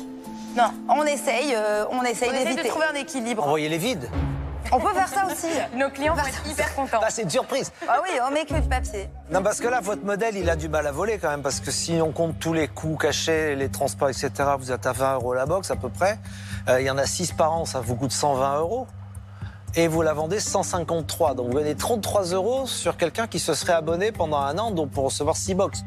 Non, 0.55 0.69
on 0.89 1.03
essaye, 1.03 1.53
euh, 1.53 1.83
on 1.91 2.01
essaye 2.03 2.29
On 2.31 2.33
essaie 2.33 2.55
de 2.63 2.67
trouver 2.67 2.85
un 2.91 2.95
équilibre. 2.95 3.43
Envoyez 3.43 3.67
les 3.67 3.77
vides. 3.77 4.09
On 4.71 4.79
peut 4.79 4.93
faire 4.93 5.07
ça 5.07 5.25
aussi. 5.25 5.47
Nos 5.75 5.89
clients 5.89 6.15
vont 6.15 6.25
être 6.25 6.45
hyper 6.47 6.73
contents. 6.75 6.99
Ah, 7.01 7.07
c'est 7.09 7.23
une 7.23 7.29
surprise. 7.29 7.71
Ah 7.87 7.99
oui, 8.03 8.09
on 8.27 8.31
met 8.31 8.45
que 8.45 8.53
du 8.55 8.67
papier. 8.67 9.09
Non, 9.31 9.41
parce 9.41 9.59
que 9.59 9.67
là, 9.67 9.79
votre 9.81 10.03
modèle, 10.03 10.35
il 10.35 10.49
a 10.49 10.55
du 10.55 10.69
mal 10.69 10.85
à 10.87 10.91
voler 10.91 11.17
quand 11.19 11.29
même. 11.29 11.41
Parce 11.41 11.59
que 11.59 11.71
si 11.71 11.99
on 12.01 12.11
compte 12.11 12.39
tous 12.39 12.53
les 12.53 12.67
coûts 12.67 12.97
cachés, 12.97 13.55
les 13.55 13.69
transports, 13.69 14.09
etc., 14.09 14.31
vous 14.57 14.71
êtes 14.71 14.85
à 14.85 14.91
20 14.91 15.15
euros 15.15 15.33
la 15.33 15.45
box 15.45 15.71
à 15.71 15.75
peu 15.75 15.89
près. 15.89 16.19
Euh, 16.67 16.81
Il 16.81 16.85
y 16.85 16.89
en 16.89 16.97
a 16.97 17.05
6 17.05 17.33
par 17.33 17.53
an, 17.53 17.65
ça 17.65 17.79
vous 17.79 17.95
coûte 17.95 18.11
120 18.11 18.59
euros. 18.59 18.87
Et 19.75 19.87
vous 19.87 20.01
la 20.01 20.13
vendez 20.13 20.39
153. 20.39 21.35
Donc 21.35 21.49
vous 21.49 21.57
gagnez 21.57 21.75
33 21.75 22.25
euros 22.33 22.65
sur 22.65 22.97
quelqu'un 22.97 23.27
qui 23.27 23.39
se 23.39 23.53
serait 23.53 23.73
abonné 23.73 24.11
pendant 24.11 24.39
un 24.39 24.57
an 24.57 24.71
donc 24.71 24.91
pour 24.91 25.05
recevoir 25.05 25.37
6 25.37 25.53
box. 25.55 25.83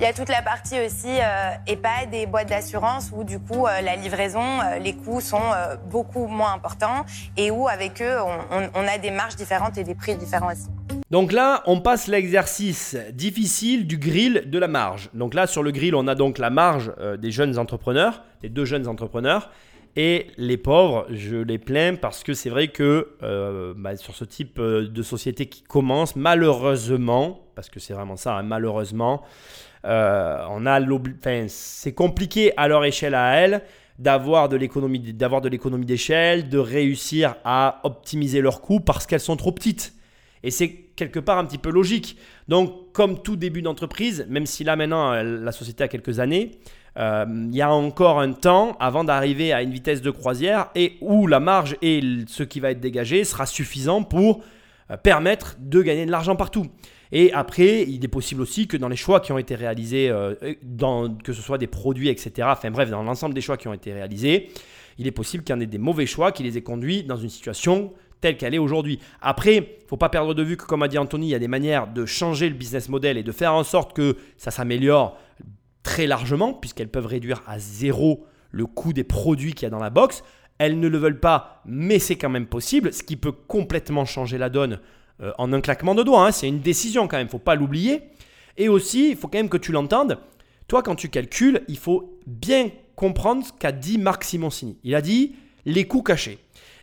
Il 0.00 0.04
y 0.04 0.06
a 0.06 0.12
toute 0.12 0.28
la 0.28 0.42
partie 0.42 0.76
aussi 0.78 1.08
euh, 1.08 1.50
EHPAD 1.66 2.14
et 2.14 2.26
boîtes 2.26 2.48
d'assurance 2.48 3.10
où 3.12 3.24
du 3.24 3.40
coup 3.40 3.66
euh, 3.66 3.80
la 3.80 3.96
livraison, 3.96 4.38
euh, 4.40 4.78
les 4.78 4.92
coûts 4.92 5.20
sont 5.20 5.40
euh, 5.42 5.74
beaucoup 5.90 6.28
moins 6.28 6.52
importants 6.52 7.04
et 7.36 7.50
où 7.50 7.66
avec 7.66 8.00
eux 8.00 8.16
on, 8.52 8.86
a 8.86 8.98
des 8.98 9.10
marges 9.10 9.34
différentes 9.34 9.76
et 9.76 9.82
des 9.82 9.96
prix 9.96 10.14
différents 10.14 10.52
aussi. 10.52 10.68
Donc 11.10 11.32
là, 11.32 11.64
on 11.66 11.80
passe 11.80 12.06
l'exercice 12.06 12.96
difficile 13.12 13.88
du 13.88 13.98
grill 13.98 14.44
de 14.46 14.58
la 14.60 14.68
marge. 14.68 15.10
Donc 15.14 15.34
là, 15.34 15.48
sur 15.48 15.64
le 15.64 15.72
grill, 15.72 15.96
on 15.96 16.06
a 16.06 16.14
donc 16.14 16.38
la 16.38 16.50
marge 16.50 16.92
des 17.18 17.32
jeunes 17.32 17.58
entrepreneurs, 17.58 18.22
des 18.40 18.48
deux 18.48 18.64
jeunes 18.64 18.86
entrepreneurs. 18.86 19.50
Et 19.96 20.28
les 20.36 20.58
pauvres, 20.58 21.06
je 21.10 21.36
les 21.36 21.58
plains 21.58 21.96
parce 21.96 22.22
que 22.22 22.34
c'est 22.34 22.50
vrai 22.50 22.68
que 22.68 23.16
bah, 23.76 23.96
sur 23.96 24.14
ce 24.14 24.24
type 24.24 24.60
de 24.60 25.02
société 25.02 25.46
qui 25.46 25.62
commence, 25.62 26.14
malheureusement, 26.14 27.40
parce 27.56 27.70
que 27.70 27.80
c'est 27.80 27.94
vraiment 27.94 28.16
ça, 28.16 28.36
hein, 28.36 28.42
malheureusement, 28.42 29.24
euh, 29.84 30.44
on 30.50 30.66
a 30.66 30.80
c'est 31.48 31.92
compliqué 31.92 32.52
à 32.56 32.68
leur 32.68 32.84
échelle 32.84 33.14
à 33.14 33.36
elles 33.36 33.62
d'avoir 33.98 34.48
de 34.48 34.56
l'économie 34.56 35.00
d'avoir 35.12 35.40
de 35.40 35.48
l'économie 35.48 35.86
d'échelle, 35.86 36.48
de 36.48 36.58
réussir 36.58 37.34
à 37.44 37.80
optimiser 37.84 38.40
leurs 38.40 38.60
coûts 38.60 38.80
parce 38.80 39.06
qu'elles 39.06 39.20
sont 39.20 39.36
trop 39.36 39.52
petites. 39.52 39.94
Et 40.44 40.52
c'est 40.52 40.68
quelque 40.94 41.18
part 41.18 41.38
un 41.38 41.44
petit 41.44 41.58
peu 41.58 41.70
logique. 41.70 42.16
Donc, 42.46 42.92
comme 42.92 43.22
tout 43.22 43.34
début 43.34 43.60
d'entreprise, 43.60 44.24
même 44.28 44.46
si 44.46 44.62
là 44.62 44.76
maintenant 44.76 45.20
la 45.22 45.52
société 45.52 45.82
a 45.82 45.88
quelques 45.88 46.20
années, 46.20 46.52
euh, 46.98 47.24
il 47.28 47.54
y 47.54 47.62
a 47.62 47.72
encore 47.72 48.20
un 48.20 48.32
temps 48.32 48.76
avant 48.80 49.04
d'arriver 49.04 49.52
à 49.52 49.62
une 49.62 49.70
vitesse 49.70 50.02
de 50.02 50.10
croisière 50.10 50.68
et 50.74 50.96
où 51.00 51.26
la 51.26 51.38
marge 51.38 51.76
et 51.80 52.00
ce 52.26 52.42
qui 52.42 52.60
va 52.60 52.72
être 52.72 52.80
dégagé 52.80 53.24
sera 53.24 53.46
suffisant 53.46 54.02
pour 54.02 54.42
euh, 54.90 54.96
permettre 54.96 55.56
de 55.60 55.82
gagner 55.82 56.06
de 56.06 56.10
l'argent 56.10 56.34
partout. 56.34 56.66
Et 57.12 57.32
après, 57.32 57.82
il 57.82 58.04
est 58.04 58.08
possible 58.08 58.42
aussi 58.42 58.66
que 58.66 58.76
dans 58.76 58.88
les 58.88 58.96
choix 58.96 59.20
qui 59.20 59.32
ont 59.32 59.38
été 59.38 59.54
réalisés, 59.54 60.10
euh, 60.10 60.34
que 61.24 61.32
ce 61.32 61.42
soit 61.42 61.58
des 61.58 61.66
produits, 61.66 62.08
etc., 62.08 62.48
enfin 62.50 62.70
bref, 62.70 62.90
dans 62.90 63.02
l'ensemble 63.02 63.34
des 63.34 63.40
choix 63.40 63.56
qui 63.56 63.68
ont 63.68 63.72
été 63.72 63.92
réalisés, 63.92 64.50
il 64.98 65.06
est 65.06 65.12
possible 65.12 65.44
qu'il 65.44 65.54
y 65.54 65.58
en 65.58 65.60
ait 65.60 65.66
des 65.66 65.78
mauvais 65.78 66.06
choix 66.06 66.32
qui 66.32 66.42
les 66.42 66.58
aient 66.58 66.62
conduits 66.62 67.04
dans 67.04 67.16
une 67.16 67.30
situation 67.30 67.92
telle 68.20 68.36
qu'elle 68.36 68.54
est 68.54 68.58
aujourd'hui. 68.58 68.98
Après, 69.20 69.56
il 69.56 69.60
ne 69.60 69.88
faut 69.88 69.96
pas 69.96 70.08
perdre 70.08 70.34
de 70.34 70.42
vue 70.42 70.56
que, 70.56 70.64
comme 70.64 70.82
a 70.82 70.88
dit 70.88 70.98
Anthony, 70.98 71.28
il 71.28 71.30
y 71.30 71.34
a 71.34 71.38
des 71.38 71.48
manières 71.48 71.86
de 71.86 72.04
changer 72.04 72.48
le 72.48 72.54
business 72.54 72.88
model 72.88 73.16
et 73.16 73.22
de 73.22 73.32
faire 73.32 73.54
en 73.54 73.64
sorte 73.64 73.94
que 73.94 74.16
ça 74.36 74.50
s'améliore 74.50 75.16
très 75.84 76.06
largement, 76.06 76.52
puisqu'elles 76.52 76.90
peuvent 76.90 77.06
réduire 77.06 77.42
à 77.46 77.58
zéro 77.58 78.26
le 78.50 78.66
coût 78.66 78.92
des 78.92 79.04
produits 79.04 79.54
qu'il 79.54 79.62
y 79.64 79.66
a 79.66 79.70
dans 79.70 79.78
la 79.78 79.90
box. 79.90 80.24
Elles 80.58 80.80
ne 80.80 80.88
le 80.88 80.98
veulent 80.98 81.20
pas, 81.20 81.62
mais 81.64 82.00
c'est 82.00 82.16
quand 82.16 82.28
même 82.28 82.46
possible, 82.46 82.92
ce 82.92 83.04
qui 83.04 83.16
peut 83.16 83.32
complètement 83.32 84.04
changer 84.04 84.38
la 84.38 84.50
donne 84.50 84.80
euh, 85.20 85.32
en 85.38 85.52
un 85.52 85.60
claquement 85.60 85.94
de 85.94 86.02
doigts. 86.02 86.26
hein. 86.26 86.32
C'est 86.32 86.48
une 86.48 86.60
décision 86.60 87.08
quand 87.08 87.16
même, 87.16 87.26
il 87.26 87.28
ne 87.28 87.30
faut 87.32 87.38
pas 87.38 87.54
l'oublier. 87.54 88.02
Et 88.56 88.68
aussi, 88.68 89.10
il 89.10 89.16
faut 89.16 89.28
quand 89.28 89.38
même 89.38 89.48
que 89.48 89.56
tu 89.56 89.72
l'entendes. 89.72 90.18
Toi, 90.66 90.82
quand 90.82 90.96
tu 90.96 91.08
calcules, 91.08 91.62
il 91.68 91.78
faut 91.78 92.18
bien 92.26 92.70
comprendre 92.96 93.44
ce 93.46 93.52
qu'a 93.52 93.72
dit 93.72 93.98
Marc 93.98 94.24
Simoncini. 94.24 94.76
Il 94.84 94.94
a 94.94 95.00
dit 95.00 95.36
les 95.64 95.86
coûts 95.86 96.02
cachés. 96.02 96.38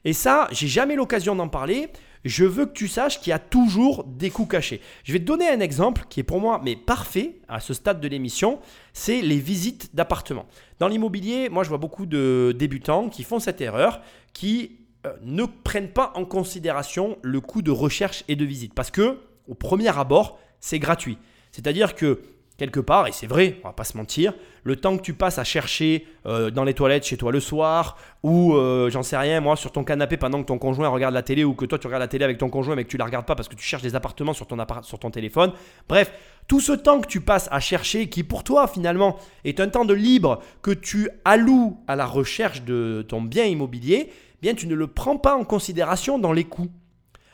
Et 0.06 0.14
ça, 0.14 0.48
j'ai 0.52 0.68
jamais 0.68 0.96
l'occasion 0.96 1.36
d'en 1.36 1.50
parler. 1.50 1.90
Je 2.24 2.46
veux 2.46 2.66
que 2.66 2.74
tu 2.74 2.88
saches 2.88 3.20
qu'il 3.20 3.30
y 3.30 3.34
a 3.34 3.40
toujours 3.40 4.04
des 4.04 4.32
coûts 4.32 4.48
cachés. 4.48 4.82
Je 5.04 5.14
vais 5.14 5.20
te 5.20 5.26
donner 5.26 5.48
un 5.48 5.60
exemple 5.60 6.06
qui 6.10 6.20
est 6.20 6.24
pour 6.24 6.40
moi 6.40 6.60
mais 6.64 6.76
parfait 6.76 7.36
à 7.48 7.60
ce 7.60 7.76
stade 7.76 8.00
de 8.02 8.08
l'émission, 8.08 8.60
c'est 8.94 9.22
les 9.22 9.38
visites 9.38 9.96
d'appartements. 9.96 10.48
Dans 10.80 10.88
l'immobilier, 10.88 11.50
moi 11.50 11.64
je 11.64 11.70
vois 11.70 11.78
beaucoup 11.78 12.08
de 12.08 12.56
débutants 12.58 13.10
qui 13.10 13.24
font 13.24 13.40
cette 13.40 13.62
erreur, 13.62 14.02
qui 14.34 14.78
ne 15.24 15.46
prennent 15.46 15.92
pas 15.92 16.12
en 16.16 16.26
considération 16.26 17.18
le 17.22 17.42
coût 17.42 17.62
de 17.62 17.72
recherche 17.72 18.24
et 18.28 18.36
de 18.36 18.46
visite 18.46 18.74
parce 18.74 18.92
que 18.92 19.20
au 19.48 19.54
premier 19.54 19.96
abord, 19.98 20.40
c'est 20.60 20.80
gratuit. 20.80 21.18
C'est-à-dire 21.52 21.96
que 21.96 22.22
quelque 22.58 22.80
part, 22.80 23.08
et 23.08 23.12
c'est 23.12 23.28
vrai, 23.28 23.58
on 23.64 23.68
va 23.68 23.74
pas 23.74 23.84
se 23.84 23.98
mentir, 23.98 24.34
le 24.64 24.78
temps 24.78 24.96
que 24.96 25.02
tu 25.02 25.14
passes 25.14 25.40
à 25.40 25.44
chercher 25.44 26.08
euh, 26.26 26.50
dans 26.50 26.64
les 26.64 26.74
toilettes 26.74 27.06
chez 27.06 27.18
toi 27.18 27.32
le 27.32 27.40
soir, 27.40 27.98
ou 28.24 28.56
euh, 28.56 28.90
j'en 28.90 29.04
sais 29.04 29.18
rien, 29.18 29.42
moi, 29.42 29.56
sur 29.56 29.72
ton 29.72 29.84
canapé 29.84 30.16
pendant 30.18 30.42
que 30.42 30.48
ton 30.48 30.58
conjoint 30.58 30.88
regarde 30.88 31.14
la 31.14 31.22
télé, 31.22 31.44
ou 31.44 31.54
que 31.54 31.66
toi 31.66 31.78
tu 31.78 31.88
regardes 31.88 32.02
la 32.02 32.08
télé 32.08 32.24
avec 32.24 32.38
ton 32.38 32.50
conjoint 32.50 32.76
mais 32.76 32.86
que 32.86 32.90
tu 32.90 32.98
la 32.98 33.06
regardes 33.06 33.26
pas 33.26 33.36
parce 33.36 33.50
que 33.50 33.56
tu 33.56 33.64
cherches 33.64 33.84
des 33.84 33.96
appartements 33.96 34.34
sur 34.34 34.48
ton, 34.48 34.58
sur 34.84 35.00
ton 35.00 35.12
téléphone. 35.12 35.52
Bref, 35.90 36.12
tout 36.48 36.62
ce 36.62 36.72
temps 36.72 37.02
que 37.02 37.08
tu 37.08 37.20
passes 37.20 37.50
à 37.52 37.60
chercher, 37.60 38.08
qui 38.08 38.24
pour 38.24 38.44
toi 38.44 38.68
finalement 38.68 39.18
est 39.44 39.60
un 39.60 39.68
temps 39.68 39.86
de 39.86 39.94
libre 39.94 40.42
que 40.62 40.72
tu 40.72 41.10
alloues 41.26 41.78
à 41.88 41.96
la 41.96 42.06
recherche 42.06 42.64
de 42.64 43.06
ton 43.08 43.22
bien 43.22 43.46
immobilier, 43.46 44.12
tu 44.54 44.68
ne 44.68 44.76
le 44.76 44.88
prends 44.88 45.18
pas 45.18 45.36
en 45.36 45.44
considération 45.44 46.20
dans 46.20 46.34
les 46.34 46.44
coûts. 46.44 46.70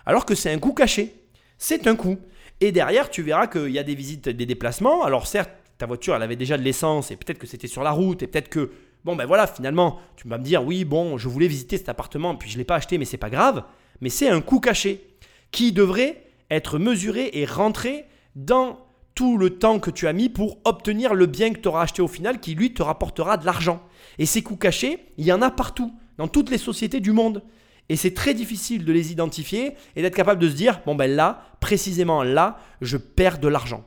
Alors 0.06 0.26
que 0.26 0.36
c'est 0.36 0.52
un 0.52 0.60
coût 0.60 0.74
caché. 0.74 1.26
C'est 1.58 1.88
un 1.88 1.96
coût. 1.96 2.18
Et 2.62 2.72
derrière, 2.72 3.10
tu 3.10 3.24
verras 3.24 3.48
qu'il 3.48 3.72
y 3.72 3.80
a 3.80 3.84
des 3.84 3.96
visites, 3.96 4.30
des 4.30 4.46
déplacements. 4.46 5.04
Alors 5.04 5.28
certes, 5.28 5.52
ta 5.78 5.88
voiture, 5.88 6.16
elle 6.16 6.22
avait 6.22 6.36
déjà 6.36 6.58
de 6.58 6.64
l'essence 6.64 7.12
et 7.12 7.16
peut-être 7.16 7.40
que 7.40 7.48
c'était 7.48 7.68
sur 7.68 7.84
la 7.84 7.92
route 7.92 8.22
et 8.22 8.28
peut-être 8.28 8.50
que, 8.50 8.72
bon 9.04 9.16
ben 9.16 9.26
voilà, 9.26 9.48
finalement, 9.48 10.00
tu 10.16 10.28
vas 10.28 10.38
me 10.38 10.44
dire, 10.44 10.64
oui, 10.64 10.86
bon, 10.86 11.18
je 11.18 11.28
voulais 11.28 11.48
visiter 11.48 11.78
cet 11.78 11.90
appartement, 11.90 12.36
puis 12.36 12.50
je 12.50 12.56
ne 12.56 12.60
l'ai 12.60 12.66
pas 12.66 12.76
acheté, 12.76 12.98
mais 12.98 13.06
c'est 13.06 13.18
pas 13.18 13.32
grave. 13.32 13.64
Mais 14.00 14.10
c'est 14.10 14.30
un 14.30 14.42
coût 14.42 14.60
caché 14.60 15.08
qui 15.52 15.72
devrait 15.72 16.24
être 16.52 16.78
mesuré 16.78 17.32
et 17.34 17.46
rentré 17.46 18.06
dans 18.36 18.80
tout 19.16 19.38
le 19.38 19.58
temps 19.58 19.80
que 19.80 19.92
tu 19.92 20.08
as 20.08 20.14
mis 20.14 20.30
pour 20.30 20.60
obtenir 20.66 21.14
le 21.14 21.26
bien 21.26 21.52
que 21.52 21.60
tu 21.60 21.68
auras 21.68 21.84
acheté 21.84 22.02
au 22.02 22.08
final 22.08 22.40
qui 22.40 22.56
lui 22.56 22.74
te 22.74 22.84
rapportera 22.84 23.38
de 23.38 23.46
l'argent. 23.46 23.82
Et 24.20 24.26
ces 24.26 24.42
coûts 24.42 24.58
cachés, 24.58 25.06
il 25.18 25.26
y 25.26 25.34
en 25.34 25.42
a 25.42 25.52
partout, 25.52 25.94
dans 26.22 26.28
toutes 26.28 26.52
les 26.52 26.60
sociétés 26.60 27.00
du 27.00 27.14
monde. 27.14 27.42
Et 27.90 27.96
c'est 27.96 28.14
très 28.14 28.36
difficile 28.36 28.86
de 28.86 28.94
les 28.94 29.12
identifier 29.12 29.72
et 29.96 30.04
d'être 30.04 30.16
capable 30.16 30.40
de 30.40 30.48
se 30.48 30.54
dire, 30.54 30.80
bon 30.86 30.94
ben 30.94 31.10
là, 31.10 31.46
précisément 31.60 32.22
là, 32.22 32.60
je 32.80 32.96
perds 32.96 33.40
de 33.40 33.48
l'argent. 33.48 33.84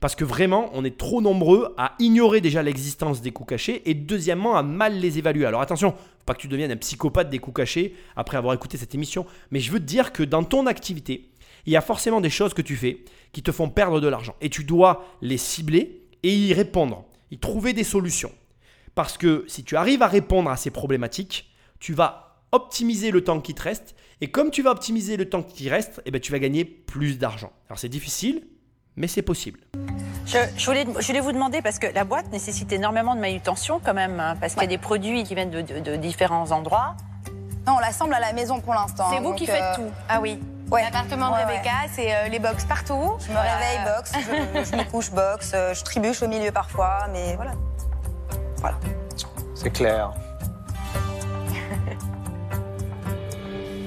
Parce 0.00 0.16
que 0.16 0.24
vraiment, 0.24 0.68
on 0.74 0.84
est 0.84 0.98
trop 0.98 1.22
nombreux 1.22 1.72
à 1.78 1.94
ignorer 2.00 2.40
déjà 2.40 2.60
l'existence 2.60 3.22
des 3.22 3.30
coûts 3.30 3.44
cachés 3.44 3.88
et 3.88 3.94
deuxièmement 3.94 4.56
à 4.56 4.64
mal 4.64 4.98
les 4.98 5.18
évaluer. 5.18 5.46
Alors 5.46 5.60
attention, 5.60 5.92
faut 5.92 6.24
pas 6.26 6.34
que 6.34 6.40
tu 6.40 6.48
deviennes 6.48 6.72
un 6.72 6.76
psychopathe 6.76 7.30
des 7.30 7.38
coûts 7.38 7.52
cachés 7.52 7.94
après 8.16 8.36
avoir 8.36 8.52
écouté 8.52 8.78
cette 8.78 8.96
émission, 8.96 9.24
mais 9.52 9.60
je 9.60 9.70
veux 9.70 9.78
te 9.78 9.84
dire 9.84 10.12
que 10.12 10.24
dans 10.24 10.42
ton 10.42 10.66
activité, 10.66 11.30
il 11.66 11.72
y 11.72 11.76
a 11.76 11.80
forcément 11.82 12.20
des 12.20 12.30
choses 12.30 12.52
que 12.52 12.62
tu 12.62 12.74
fais 12.74 13.04
qui 13.32 13.44
te 13.44 13.52
font 13.52 13.68
perdre 13.68 14.00
de 14.00 14.08
l'argent 14.08 14.34
et 14.40 14.50
tu 14.50 14.64
dois 14.64 15.06
les 15.22 15.38
cibler 15.38 16.02
et 16.24 16.34
y 16.34 16.52
répondre, 16.52 17.04
y 17.30 17.38
trouver 17.38 17.74
des 17.74 17.84
solutions. 17.84 18.32
Parce 18.96 19.16
que 19.16 19.44
si 19.46 19.62
tu 19.62 19.76
arrives 19.76 20.02
à 20.02 20.08
répondre 20.08 20.50
à 20.50 20.56
ces 20.56 20.70
problématiques, 20.70 21.48
tu 21.86 21.94
vas 21.94 22.40
optimiser 22.50 23.12
le 23.12 23.22
temps 23.22 23.40
qui 23.40 23.54
te 23.54 23.62
reste. 23.62 23.94
Et 24.20 24.28
comme 24.28 24.50
tu 24.50 24.60
vas 24.60 24.72
optimiser 24.72 25.16
le 25.16 25.28
temps 25.28 25.44
qui 25.44 25.66
te 25.66 25.70
reste, 25.70 26.02
eh 26.04 26.10
ben, 26.10 26.20
tu 26.20 26.32
vas 26.32 26.40
gagner 26.40 26.64
plus 26.64 27.16
d'argent. 27.16 27.52
Alors 27.68 27.78
c'est 27.78 27.88
difficile, 27.88 28.44
mais 28.96 29.06
c'est 29.06 29.22
possible. 29.22 29.60
Je, 30.26 30.38
je 30.56 30.66
voulais, 30.66 30.84
je 30.98 31.06
voulais 31.06 31.20
vous 31.20 31.30
demander, 31.30 31.62
parce 31.62 31.78
que 31.78 31.86
la 31.86 32.02
boîte 32.02 32.32
nécessite 32.32 32.72
énormément 32.72 33.14
de 33.14 33.20
manutention 33.20 33.80
quand 33.84 33.94
même, 33.94 34.18
hein, 34.18 34.34
parce 34.40 34.54
qu'il 34.54 34.62
y 34.62 34.66
a 34.66 34.68
des 34.68 34.78
produits 34.78 35.22
qui 35.22 35.36
viennent 35.36 35.52
de, 35.52 35.60
de- 35.62 35.78
de 35.78 35.94
différents 35.94 36.50
endroits. 36.50 36.96
Non, 37.68 37.74
on 37.76 37.78
l'assemble 37.78 38.14
à 38.14 38.20
la 38.20 38.32
maison 38.32 38.58
pour 38.60 38.74
l'instant. 38.74 39.06
C'est 39.08 39.18
hein, 39.18 39.22
vous 39.22 39.34
qui 39.34 39.48
euh, 39.48 39.54
faites 39.54 39.76
tout. 39.76 39.90
Ah 40.08 40.18
oui. 40.20 40.40
Ouais. 40.72 40.82
L'appartement 40.82 41.28
de 41.28 41.34
Ouais, 41.34 41.44
Rebecca, 41.44 41.70
c'est 41.92 42.12
euh, 42.12 42.26
les 42.26 42.40
box 42.40 42.64
partout. 42.64 43.12
Je 43.20 43.30
me 43.30 43.38
réveille 43.38 43.78
box, 43.94 44.12
je, 44.12 44.72
je 44.72 44.76
me 44.76 44.90
couche 44.90 45.12
box, 45.12 45.52
euh, 45.54 45.72
je 45.72 45.84
trébuche 45.84 46.20
au 46.20 46.26
milieu 46.26 46.50
parfois, 46.50 47.06
mais 47.12 47.36
voilà. 47.36 47.52
Voilà. 48.56 48.76
C'est 49.54 49.70
clair. 49.70 50.12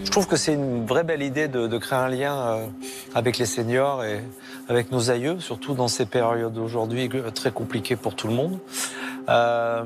Je 0.10 0.12
trouve 0.12 0.26
que 0.26 0.38
c'est 0.38 0.56
une 0.56 0.88
vraie 0.88 1.04
belle 1.04 1.22
idée 1.22 1.48
de, 1.48 1.68
de 1.68 1.78
créer 1.78 2.00
un 2.00 2.10
lien 2.10 2.36
euh, 2.36 2.66
avec 3.14 3.38
les 3.38 3.46
seniors 3.46 4.04
et 4.04 4.24
avec 4.68 4.92
nos 4.92 5.12
aïeux, 5.12 5.40
surtout 5.40 5.76
dans 5.76 5.88
ces 5.88 6.08
périodes 6.08 6.58
aujourd'hui 6.58 7.08
euh, 7.14 7.30
très 7.30 7.52
compliquées 7.52 7.96
pour 7.96 8.16
tout 8.16 8.28
le 8.28 8.34
monde. 8.34 8.58
Euh, 9.30 9.84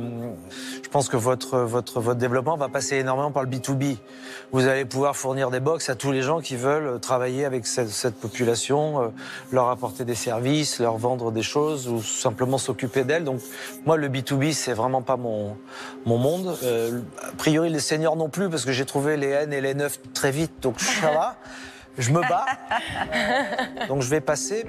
je 0.81 0.89
pense 0.89 1.09
que 1.09 1.17
votre, 1.17 1.59
votre, 1.59 1.99
votre 1.99 2.19
développement 2.19 2.55
va 2.55 2.69
passer 2.69 2.97
énormément 2.97 3.31
par 3.31 3.43
le 3.43 3.49
B2B. 3.49 3.97
Vous 4.51 4.67
allez 4.67 4.85
pouvoir 4.85 5.15
fournir 5.15 5.49
des 5.51 5.59
box 5.59 5.89
à 5.89 5.95
tous 5.95 6.11
les 6.11 6.21
gens 6.21 6.39
qui 6.39 6.55
veulent 6.55 6.99
travailler 6.99 7.43
avec 7.43 7.67
cette, 7.67 7.89
cette 7.89 8.15
population, 8.15 9.01
euh, 9.01 9.07
leur 9.51 9.69
apporter 9.69 10.05
des 10.05 10.15
services, 10.15 10.79
leur 10.79 10.97
vendre 10.97 11.31
des 11.31 11.41
choses 11.41 11.89
ou 11.89 12.01
simplement 12.01 12.57
s'occuper 12.57 13.03
d'elles. 13.03 13.25
Donc 13.25 13.41
moi, 13.85 13.97
le 13.97 14.07
B2B, 14.09 14.53
c'est 14.53 14.73
vraiment 14.73 15.01
pas 15.01 15.17
mon, 15.17 15.57
mon 16.05 16.17
monde. 16.17 16.57
Euh, 16.63 17.01
a 17.21 17.35
priori, 17.37 17.69
les 17.69 17.79
seniors 17.79 18.15
non 18.15 18.29
plus, 18.29 18.49
parce 18.49 18.65
que 18.65 18.71
j'ai 18.71 18.85
trouvé 18.85 19.17
les 19.17 19.29
N 19.29 19.53
et 19.53 19.61
les 19.61 19.73
9 19.73 19.99
très 20.13 20.31
vite, 20.31 20.53
donc 20.61 20.79
ça 20.79 21.11
va. 21.11 21.35
Je 21.97 22.11
me 22.11 22.21
bats. 22.21 22.45
Donc 23.87 24.01
je 24.01 24.09
vais 24.09 24.21
passer. 24.21 24.65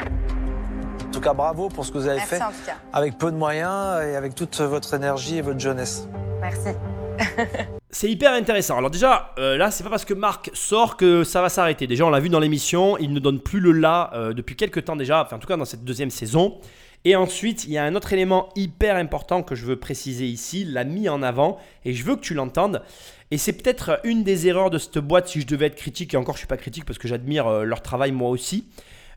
En 1.14 1.18
tout 1.18 1.22
cas, 1.22 1.32
bravo 1.32 1.68
pour 1.68 1.86
ce 1.86 1.92
que 1.92 1.98
vous 1.98 2.08
avez 2.08 2.16
Merci 2.16 2.34
fait 2.34 2.42
en 2.42 2.48
tout 2.48 2.66
cas. 2.66 2.74
avec 2.92 3.18
peu 3.18 3.30
de 3.30 3.36
moyens 3.36 4.02
et 4.04 4.16
avec 4.16 4.34
toute 4.34 4.60
votre 4.60 4.94
énergie 4.94 5.38
et 5.38 5.42
votre 5.42 5.60
jeunesse. 5.60 6.08
Merci. 6.40 6.70
C'est 7.90 8.10
hyper 8.10 8.32
intéressant. 8.32 8.78
Alors 8.78 8.90
déjà, 8.90 9.30
euh, 9.38 9.56
là, 9.56 9.70
c'est 9.70 9.84
pas 9.84 9.90
parce 9.90 10.04
que 10.04 10.14
Marc 10.14 10.50
sort 10.54 10.96
que 10.96 11.22
ça 11.22 11.40
va 11.40 11.48
s'arrêter. 11.48 11.86
Déjà, 11.86 12.04
on 12.04 12.10
l'a 12.10 12.18
vu 12.18 12.30
dans 12.30 12.40
l'émission, 12.40 12.98
il 12.98 13.12
ne 13.12 13.20
donne 13.20 13.38
plus 13.38 13.60
le 13.60 13.70
là 13.70 14.10
euh, 14.14 14.32
depuis 14.32 14.56
quelques 14.56 14.86
temps 14.86 14.96
déjà, 14.96 15.22
enfin 15.22 15.36
en 15.36 15.38
tout 15.38 15.46
cas 15.46 15.56
dans 15.56 15.64
cette 15.64 15.84
deuxième 15.84 16.10
saison. 16.10 16.58
Et 17.04 17.14
ensuite, 17.14 17.64
il 17.66 17.70
y 17.70 17.78
a 17.78 17.84
un 17.84 17.94
autre 17.94 18.12
élément 18.12 18.48
hyper 18.56 18.96
important 18.96 19.44
que 19.44 19.54
je 19.54 19.66
veux 19.66 19.76
préciser 19.76 20.26
ici, 20.26 20.64
l'a 20.64 20.82
mis 20.82 21.08
en 21.08 21.22
avant, 21.22 21.58
et 21.84 21.92
je 21.92 22.02
veux 22.02 22.16
que 22.16 22.22
tu 22.22 22.34
l'entendes. 22.34 22.82
Et 23.30 23.38
c'est 23.38 23.52
peut-être 23.52 24.00
une 24.02 24.24
des 24.24 24.48
erreurs 24.48 24.70
de 24.70 24.78
cette 24.78 24.98
boîte, 24.98 25.28
si 25.28 25.42
je 25.42 25.46
devais 25.46 25.66
être 25.66 25.76
critique, 25.76 26.14
et 26.14 26.16
encore 26.16 26.34
je 26.34 26.40
suis 26.40 26.48
pas 26.48 26.56
critique 26.56 26.84
parce 26.84 26.98
que 26.98 27.06
j'admire 27.06 27.46
euh, 27.46 27.62
leur 27.62 27.82
travail 27.82 28.10
moi 28.10 28.30
aussi. 28.30 28.66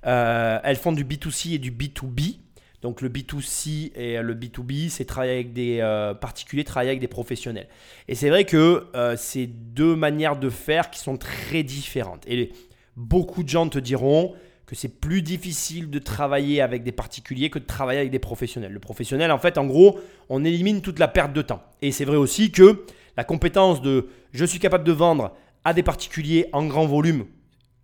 Euh, 0.07 0.59
elles 0.63 0.77
font 0.77 0.91
du 0.91 1.03
B2C 1.03 1.55
et 1.55 1.57
du 1.57 1.71
B2B. 1.71 2.37
Donc 2.81 3.01
le 3.01 3.09
B2C 3.09 3.91
et 3.95 4.21
le 4.21 4.35
B2B, 4.35 4.89
c'est 4.89 5.05
travailler 5.05 5.33
avec 5.33 5.53
des 5.53 5.79
euh, 5.81 6.13
particuliers, 6.13 6.63
travailler 6.63 6.91
avec 6.91 7.01
des 7.01 7.07
professionnels. 7.07 7.67
Et 8.07 8.15
c'est 8.15 8.29
vrai 8.29 8.45
que 8.45 8.85
euh, 8.95 9.15
c'est 9.17 9.47
deux 9.47 9.95
manières 9.95 10.37
de 10.37 10.49
faire 10.49 10.91
qui 10.91 10.99
sont 10.99 11.17
très 11.17 11.63
différentes. 11.63 12.23
Et 12.27 12.53
beaucoup 12.95 13.43
de 13.43 13.49
gens 13.49 13.67
te 13.67 13.79
diront 13.79 14.35
que 14.67 14.75
c'est 14.75 14.99
plus 14.99 15.21
difficile 15.21 15.89
de 15.89 15.97
travailler 15.97 16.61
avec 16.61 16.83
des 16.83 16.91
particuliers 16.91 17.49
que 17.49 17.57
de 17.57 17.65
travailler 17.65 17.99
avec 17.99 18.11
des 18.11 18.19
professionnels. 18.19 18.73
Le 18.73 18.79
professionnel, 18.79 19.31
en 19.31 19.39
fait, 19.39 19.57
en 19.57 19.65
gros, 19.65 19.99
on 20.29 20.43
élimine 20.43 20.81
toute 20.81 20.99
la 20.99 21.07
perte 21.07 21.33
de 21.33 21.41
temps. 21.41 21.63
Et 21.81 21.91
c'est 21.91 22.05
vrai 22.05 22.17
aussi 22.17 22.51
que 22.51 22.85
la 23.15 23.23
compétence 23.23 23.81
de 23.81 24.09
je 24.33 24.45
suis 24.45 24.59
capable 24.59 24.83
de 24.83 24.91
vendre 24.91 25.33
à 25.63 25.73
des 25.73 25.83
particuliers 25.83 26.47
en 26.51 26.65
grand 26.65 26.85
volume, 26.85 27.25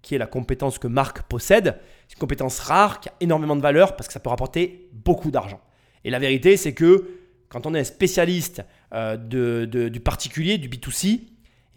qui 0.02 0.14
est 0.14 0.20
la 0.20 0.28
compétence 0.28 0.78
que 0.78 0.88
Marc 0.88 1.24
possède, 1.24 1.80
c'est 2.08 2.16
une 2.16 2.20
compétence 2.20 2.60
rare 2.60 3.00
qui 3.00 3.10
a 3.10 3.14
énormément 3.20 3.56
de 3.56 3.62
valeur 3.62 3.96
parce 3.96 4.08
que 4.08 4.14
ça 4.14 4.20
peut 4.20 4.30
rapporter 4.30 4.90
beaucoup 4.92 5.32
d'argent. 5.32 5.60
Et 6.04 6.10
la 6.10 6.20
vérité, 6.20 6.58
c'est 6.58 6.74
que 6.74 7.20
quand 7.50 7.66
on 7.66 7.76
est 7.76 7.80
un 7.80 7.84
spécialiste 7.84 8.64
euh, 8.94 9.16
de, 9.16 9.88
du 9.88 10.00
particulier, 10.00 10.58
du 10.58 10.70
B2C, 10.70 11.22
eh 11.22 11.28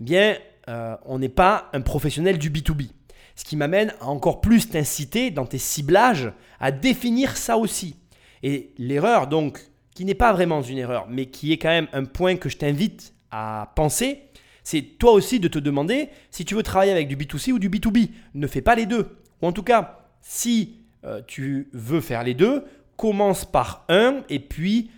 bien, 0.01 0.37
euh, 0.69 0.97
on 1.05 1.19
n'est 1.19 1.29
pas 1.29 1.71
un 1.73 1.81
professionnel 1.81 2.39
du 2.39 2.51
B2B. 2.51 2.89
Ce 3.35 3.45
qui 3.45 3.57
m'amène 3.57 3.93
à 4.01 4.07
encore 4.07 4.41
plus 4.41 4.71
t'inciter 4.71 5.31
dans 5.31 5.45
tes 5.45 5.59
ciblages 5.59 6.33
à 6.59 6.73
définir 6.73 7.37
ça 7.37 7.59
aussi. 7.59 7.97
Et 8.43 8.73
l'erreur, 8.79 9.27
donc, 9.27 9.61
qui 9.95 10.05
n'est 10.05 10.15
pas 10.15 10.33
vraiment 10.33 10.62
une 10.62 10.79
erreur, 10.79 11.07
mais 11.09 11.27
qui 11.27 11.53
est 11.53 11.59
quand 11.59 11.69
même 11.69 11.89
un 11.93 12.05
point 12.05 12.37
que 12.37 12.49
je 12.49 12.57
t'invite 12.57 13.15
à 13.31 13.73
penser, 13.77 14.23
c'est 14.62 14.83
toi 14.83 15.12
aussi 15.12 15.39
de 15.39 15.49
te 15.49 15.59
demander 15.59 16.09
si 16.31 16.45
tu 16.45 16.55
veux 16.55 16.62
travailler 16.62 16.93
avec 16.93 17.09
du 17.09 17.17
B2C 17.17 17.53
ou 17.53 17.59
du 17.59 17.71
B2B. 17.71 18.11
Ne 18.35 18.47
fais 18.47 18.62
pas 18.62 18.75
les 18.75 18.87
deux. 18.87 19.19
Ou 19.43 19.47
en 19.47 19.53
tout 19.53 19.62
cas, 19.62 19.96
si 20.29 20.81
euh, 21.05 21.23
tu 21.25 21.69
veux 21.73 22.01
faire 22.01 22.25
les 22.25 22.35
deux, 22.35 22.65
commence 22.97 23.45
par 23.45 23.85
un 23.89 24.23
et 24.29 24.41
puis 24.41 24.91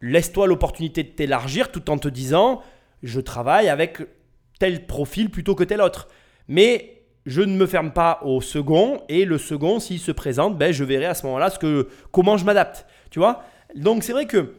laisse-toi 0.00 0.46
l'opportunité 0.46 1.02
de 1.02 1.08
t'élargir 1.08 1.72
tout 1.72 1.90
en 1.90 1.98
te 1.98 2.06
disant 2.06 2.62
je 3.02 3.20
travaille 3.20 3.68
avec 3.68 4.00
tel 4.60 4.86
profil 4.86 5.28
plutôt 5.28 5.56
que 5.56 5.64
tel 5.64 5.80
autre. 5.80 6.06
Mais 6.46 7.02
je 7.26 7.42
ne 7.42 7.56
me 7.56 7.66
ferme 7.66 7.92
pas 7.92 8.20
au 8.22 8.40
second 8.40 9.02
et 9.08 9.24
le 9.24 9.38
second, 9.38 9.80
s'il 9.80 9.98
se 9.98 10.12
présente, 10.12 10.56
ben, 10.56 10.72
je 10.72 10.84
verrai 10.84 11.06
à 11.06 11.14
ce 11.14 11.26
moment-là 11.26 11.50
ce 11.50 11.58
que, 11.58 11.88
comment 12.12 12.36
je 12.36 12.44
m'adapte. 12.44 12.86
Tu 13.10 13.18
vois? 13.18 13.42
Donc 13.74 14.04
c'est 14.04 14.12
vrai 14.12 14.26
que 14.26 14.54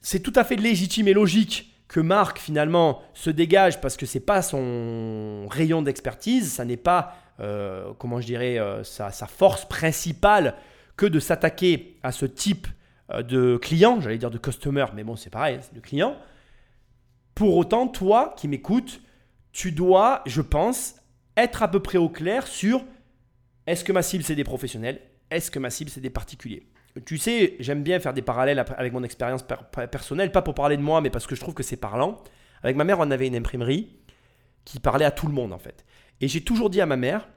c'est 0.00 0.20
tout 0.20 0.32
à 0.34 0.42
fait 0.42 0.56
légitime 0.56 1.06
et 1.06 1.12
logique 1.12 1.73
que 1.88 2.00
Marc 2.00 2.38
finalement 2.38 3.02
se 3.12 3.30
dégage 3.30 3.80
parce 3.80 3.96
que 3.96 4.06
c'est 4.06 4.20
pas 4.20 4.42
son 4.42 5.46
rayon 5.48 5.82
d'expertise, 5.82 6.52
ça 6.52 6.64
n'est 6.64 6.76
pas, 6.76 7.14
euh, 7.40 7.92
je 8.02 8.26
dirais, 8.26 8.58
euh, 8.58 8.82
sa, 8.84 9.10
force 9.10 9.66
principale 9.66 10.54
que 10.96 11.06
de 11.06 11.20
s'attaquer 11.20 11.98
à 12.02 12.12
ce 12.12 12.26
type 12.26 12.66
euh, 13.10 13.22
de 13.22 13.56
client, 13.56 14.00
j'allais 14.00 14.18
dire 14.18 14.30
de 14.30 14.38
customer, 14.38 14.86
mais 14.94 15.04
bon 15.04 15.16
c'est 15.16 15.30
pareil, 15.30 15.58
c'est 15.62 15.74
de 15.74 15.80
client. 15.80 16.16
Pour 17.34 17.56
autant, 17.56 17.88
toi 17.88 18.34
qui 18.36 18.48
m'écoutes, 18.48 19.00
tu 19.52 19.72
dois, 19.72 20.22
je 20.26 20.40
pense, 20.40 20.96
être 21.36 21.62
à 21.62 21.68
peu 21.68 21.80
près 21.80 21.98
au 21.98 22.08
clair 22.08 22.46
sur 22.46 22.82
est-ce 23.66 23.84
que 23.84 23.92
ma 23.92 24.02
cible 24.02 24.24
c'est 24.24 24.34
des 24.34 24.44
professionnels, 24.44 25.00
est-ce 25.30 25.50
que 25.50 25.58
ma 25.58 25.70
cible 25.70 25.90
c'est 25.90 26.00
des 26.00 26.10
particuliers? 26.10 26.66
Tu 27.04 27.18
sais, 27.18 27.56
j'aime 27.58 27.82
bien 27.82 27.98
faire 27.98 28.14
des 28.14 28.22
parallèles 28.22 28.64
avec 28.76 28.92
mon 28.92 29.02
expérience 29.02 29.44
personnelle, 29.90 30.30
pas 30.30 30.42
pour 30.42 30.54
parler 30.54 30.76
de 30.76 30.82
moi, 30.82 31.00
mais 31.00 31.10
parce 31.10 31.26
que 31.26 31.34
je 31.34 31.40
trouve 31.40 31.54
que 31.54 31.64
c'est 31.64 31.76
parlant. 31.76 32.22
Avec 32.62 32.76
ma 32.76 32.84
mère, 32.84 33.00
on 33.00 33.10
avait 33.10 33.26
une 33.26 33.36
imprimerie 33.36 33.96
qui 34.64 34.78
parlait 34.78 35.04
à 35.04 35.10
tout 35.10 35.26
le 35.26 35.32
monde 35.32 35.52
en 35.52 35.58
fait. 35.58 35.84
Et 36.20 36.28
j'ai 36.28 36.40
toujours 36.40 36.70
dit 36.70 36.80
à 36.80 36.86
ma 36.86 36.96
mère, 36.96 37.28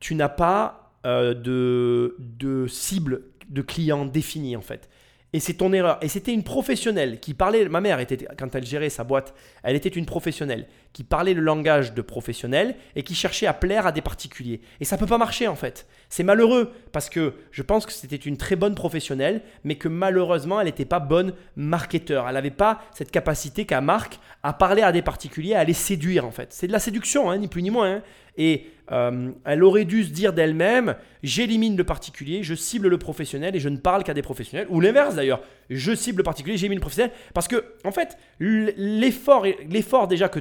tu 0.00 0.14
n'as 0.14 0.30
pas 0.30 0.94
euh, 1.04 1.34
de, 1.34 2.16
de 2.18 2.66
cible 2.66 3.22
de 3.48 3.62
client 3.62 4.06
définie 4.06 4.56
en 4.56 4.62
fait. 4.62 4.88
Et 5.32 5.40
c'est 5.40 5.54
ton 5.54 5.72
erreur. 5.72 5.98
Et 6.00 6.08
c'était 6.08 6.32
une 6.32 6.44
professionnelle 6.44 7.20
qui 7.20 7.34
parlait, 7.34 7.68
ma 7.68 7.80
mère 7.80 8.00
était, 8.00 8.26
quand 8.38 8.54
elle 8.54 8.64
gérait 8.64 8.88
sa 8.88 9.04
boîte, 9.04 9.34
elle 9.62 9.76
était 9.76 9.88
une 9.90 10.06
professionnelle 10.06 10.66
qui 10.96 11.04
parlait 11.04 11.34
le 11.34 11.42
langage 11.42 11.92
de 11.92 12.00
professionnel 12.00 12.74
et 12.94 13.02
qui 13.02 13.14
cherchait 13.14 13.46
à 13.46 13.52
plaire 13.52 13.86
à 13.86 13.92
des 13.92 14.00
particuliers. 14.00 14.62
Et 14.80 14.86
ça 14.86 14.96
ne 14.96 15.00
peut 15.00 15.06
pas 15.06 15.18
marcher 15.18 15.46
en 15.46 15.54
fait. 15.54 15.86
C'est 16.08 16.22
malheureux 16.22 16.72
parce 16.90 17.10
que 17.10 17.34
je 17.50 17.60
pense 17.60 17.84
que 17.84 17.92
c'était 17.92 18.16
une 18.16 18.38
très 18.38 18.56
bonne 18.56 18.74
professionnelle, 18.74 19.42
mais 19.62 19.74
que 19.74 19.88
malheureusement 19.88 20.58
elle 20.58 20.68
n'était 20.68 20.86
pas 20.86 20.98
bonne 20.98 21.34
marketeur. 21.54 22.26
Elle 22.26 22.32
n'avait 22.32 22.48
pas 22.48 22.80
cette 22.94 23.10
capacité 23.10 23.66
qu'a 23.66 23.82
Marc 23.82 24.18
à 24.42 24.54
parler 24.54 24.80
à 24.80 24.90
des 24.90 25.02
particuliers, 25.02 25.54
à 25.54 25.64
les 25.64 25.74
séduire 25.74 26.24
en 26.24 26.30
fait. 26.30 26.54
C'est 26.54 26.66
de 26.66 26.72
la 26.72 26.78
séduction, 26.78 27.30
hein, 27.30 27.36
ni 27.36 27.48
plus 27.48 27.62
ni 27.62 27.68
moins. 27.68 27.96
Hein. 27.96 28.02
Et 28.38 28.70
euh, 28.90 29.32
elle 29.44 29.64
aurait 29.64 29.84
dû 29.84 30.02
se 30.02 30.10
dire 30.10 30.32
d'elle-même, 30.32 30.94
j'élimine 31.22 31.76
le 31.76 31.84
particulier, 31.84 32.42
je 32.42 32.54
cible 32.54 32.88
le 32.88 32.96
professionnel 32.96 33.54
et 33.54 33.60
je 33.60 33.68
ne 33.68 33.76
parle 33.76 34.02
qu'à 34.02 34.14
des 34.14 34.22
professionnels. 34.22 34.66
Ou 34.70 34.80
l'inverse 34.80 35.14
d'ailleurs, 35.14 35.42
je 35.68 35.94
cible 35.94 36.18
le 36.18 36.24
particulier, 36.24 36.56
j'élimine 36.56 36.78
le 36.78 36.82
professionnel. 36.82 37.12
Parce 37.34 37.48
que, 37.48 37.64
en 37.84 37.92
fait, 37.92 38.16
l'effort 38.38 40.08
déjà 40.08 40.30
que, 40.30 40.40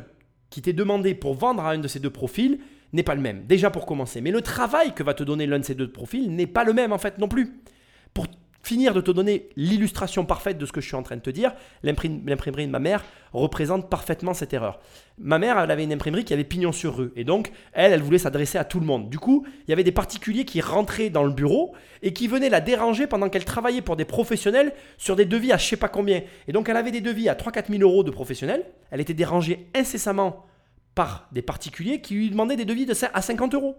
qui 0.55 0.61
t'est 0.61 0.71
demandé 0.71 1.15
pour 1.15 1.33
vendre 1.33 1.65
à 1.65 1.71
un 1.71 1.79
de 1.79 1.87
ces 1.89 1.99
deux 1.99 2.09
profils 2.09 2.59
n'est 2.93 3.03
pas 3.03 3.13
le 3.13 3.19
même. 3.19 3.43
Déjà 3.45 3.69
pour 3.69 3.85
commencer. 3.85 4.21
Mais 4.21 4.31
le 4.31 4.39
travail 4.39 4.93
que 4.93 5.03
va 5.03 5.13
te 5.13 5.21
donner 5.21 5.47
l'un 5.47 5.59
de 5.59 5.65
ces 5.65 5.75
deux 5.75 5.91
profils 5.91 6.33
n'est 6.33 6.47
pas 6.47 6.63
le 6.63 6.71
même 6.71 6.93
en 6.93 6.97
fait 6.97 7.17
non 7.17 7.27
plus. 7.27 7.59
Pour 8.13 8.25
finir 8.65 8.93
de 8.93 9.01
te 9.01 9.12
donner 9.12 9.49
l'illustration 9.56 10.25
parfaite 10.25 10.58
de 10.58 10.65
ce 10.65 10.71
que 10.71 10.82
je 10.82 10.88
suis 10.88 10.95
en 10.95 11.04
train 11.04 11.15
de 11.15 11.21
te 11.21 11.30
dire, 11.30 11.54
l'imprimerie 11.84 12.65
de 12.65 12.71
ma 12.71 12.80
mère 12.80 13.04
représente 13.32 13.89
parfaitement 13.89 14.34
cette 14.34 14.54
erreur. 14.54 14.80
Ma 15.17 15.38
mère, 15.39 15.60
elle 15.60 15.69
avait 15.69 15.84
une 15.84 15.93
imprimerie 15.93 16.25
qui 16.25 16.34
avait 16.34 16.43
pignon 16.43 16.71
sur 16.71 16.97
rue. 16.97 17.12
Et 17.15 17.23
donc, 17.23 17.51
elle, 17.73 17.93
elle 17.93 18.01
voulait 18.01 18.17
s'adresser 18.17 18.58
à 18.58 18.63
tout 18.63 18.80
le 18.80 18.86
monde. 18.86 19.10
Du 19.10 19.19
coup, 19.19 19.45
il 19.67 19.69
y 19.69 19.73
avait 19.73 19.84
des 19.84 19.91
particuliers 19.91 20.45
qui 20.45 20.62
rentraient 20.62 21.10
dans 21.10 21.23
le 21.23 21.32
bureau 21.32 21.73
et 22.01 22.12
qui 22.12 22.28
venaient 22.28 22.49
la 22.49 22.62
déranger 22.62 23.08
pendant 23.08 23.30
qu'elle 23.30 23.45
travaillait 23.45 23.82
pour 23.82 23.95
des 23.95 24.06
professionnels 24.06 24.73
sur 24.97 25.15
des 25.15 25.25
devis 25.25 25.51
à 25.51 25.58
je 25.58 25.65
sais 25.65 25.78
pas 25.78 25.89
combien. 25.89 26.21
Et 26.47 26.51
donc, 26.51 26.67
elle 26.67 26.78
avait 26.78 26.91
des 26.91 27.01
devis 27.01 27.30
à 27.30 27.36
3-4 27.36 27.69
000 27.69 27.82
euros 27.82 28.04
de 28.04 28.12
professionnels. 28.12 28.65
Elle 28.89 29.01
était 29.01 29.13
dérangée 29.13 29.67
incessamment 29.75 30.45
par 30.95 31.28
des 31.32 31.41
particuliers 31.41 32.01
qui 32.01 32.15
lui 32.15 32.30
demandaient 32.30 32.56
des 32.56 32.65
devis 32.65 32.86
de 32.86 32.93
à 33.13 33.21
50 33.21 33.54
euros. 33.54 33.75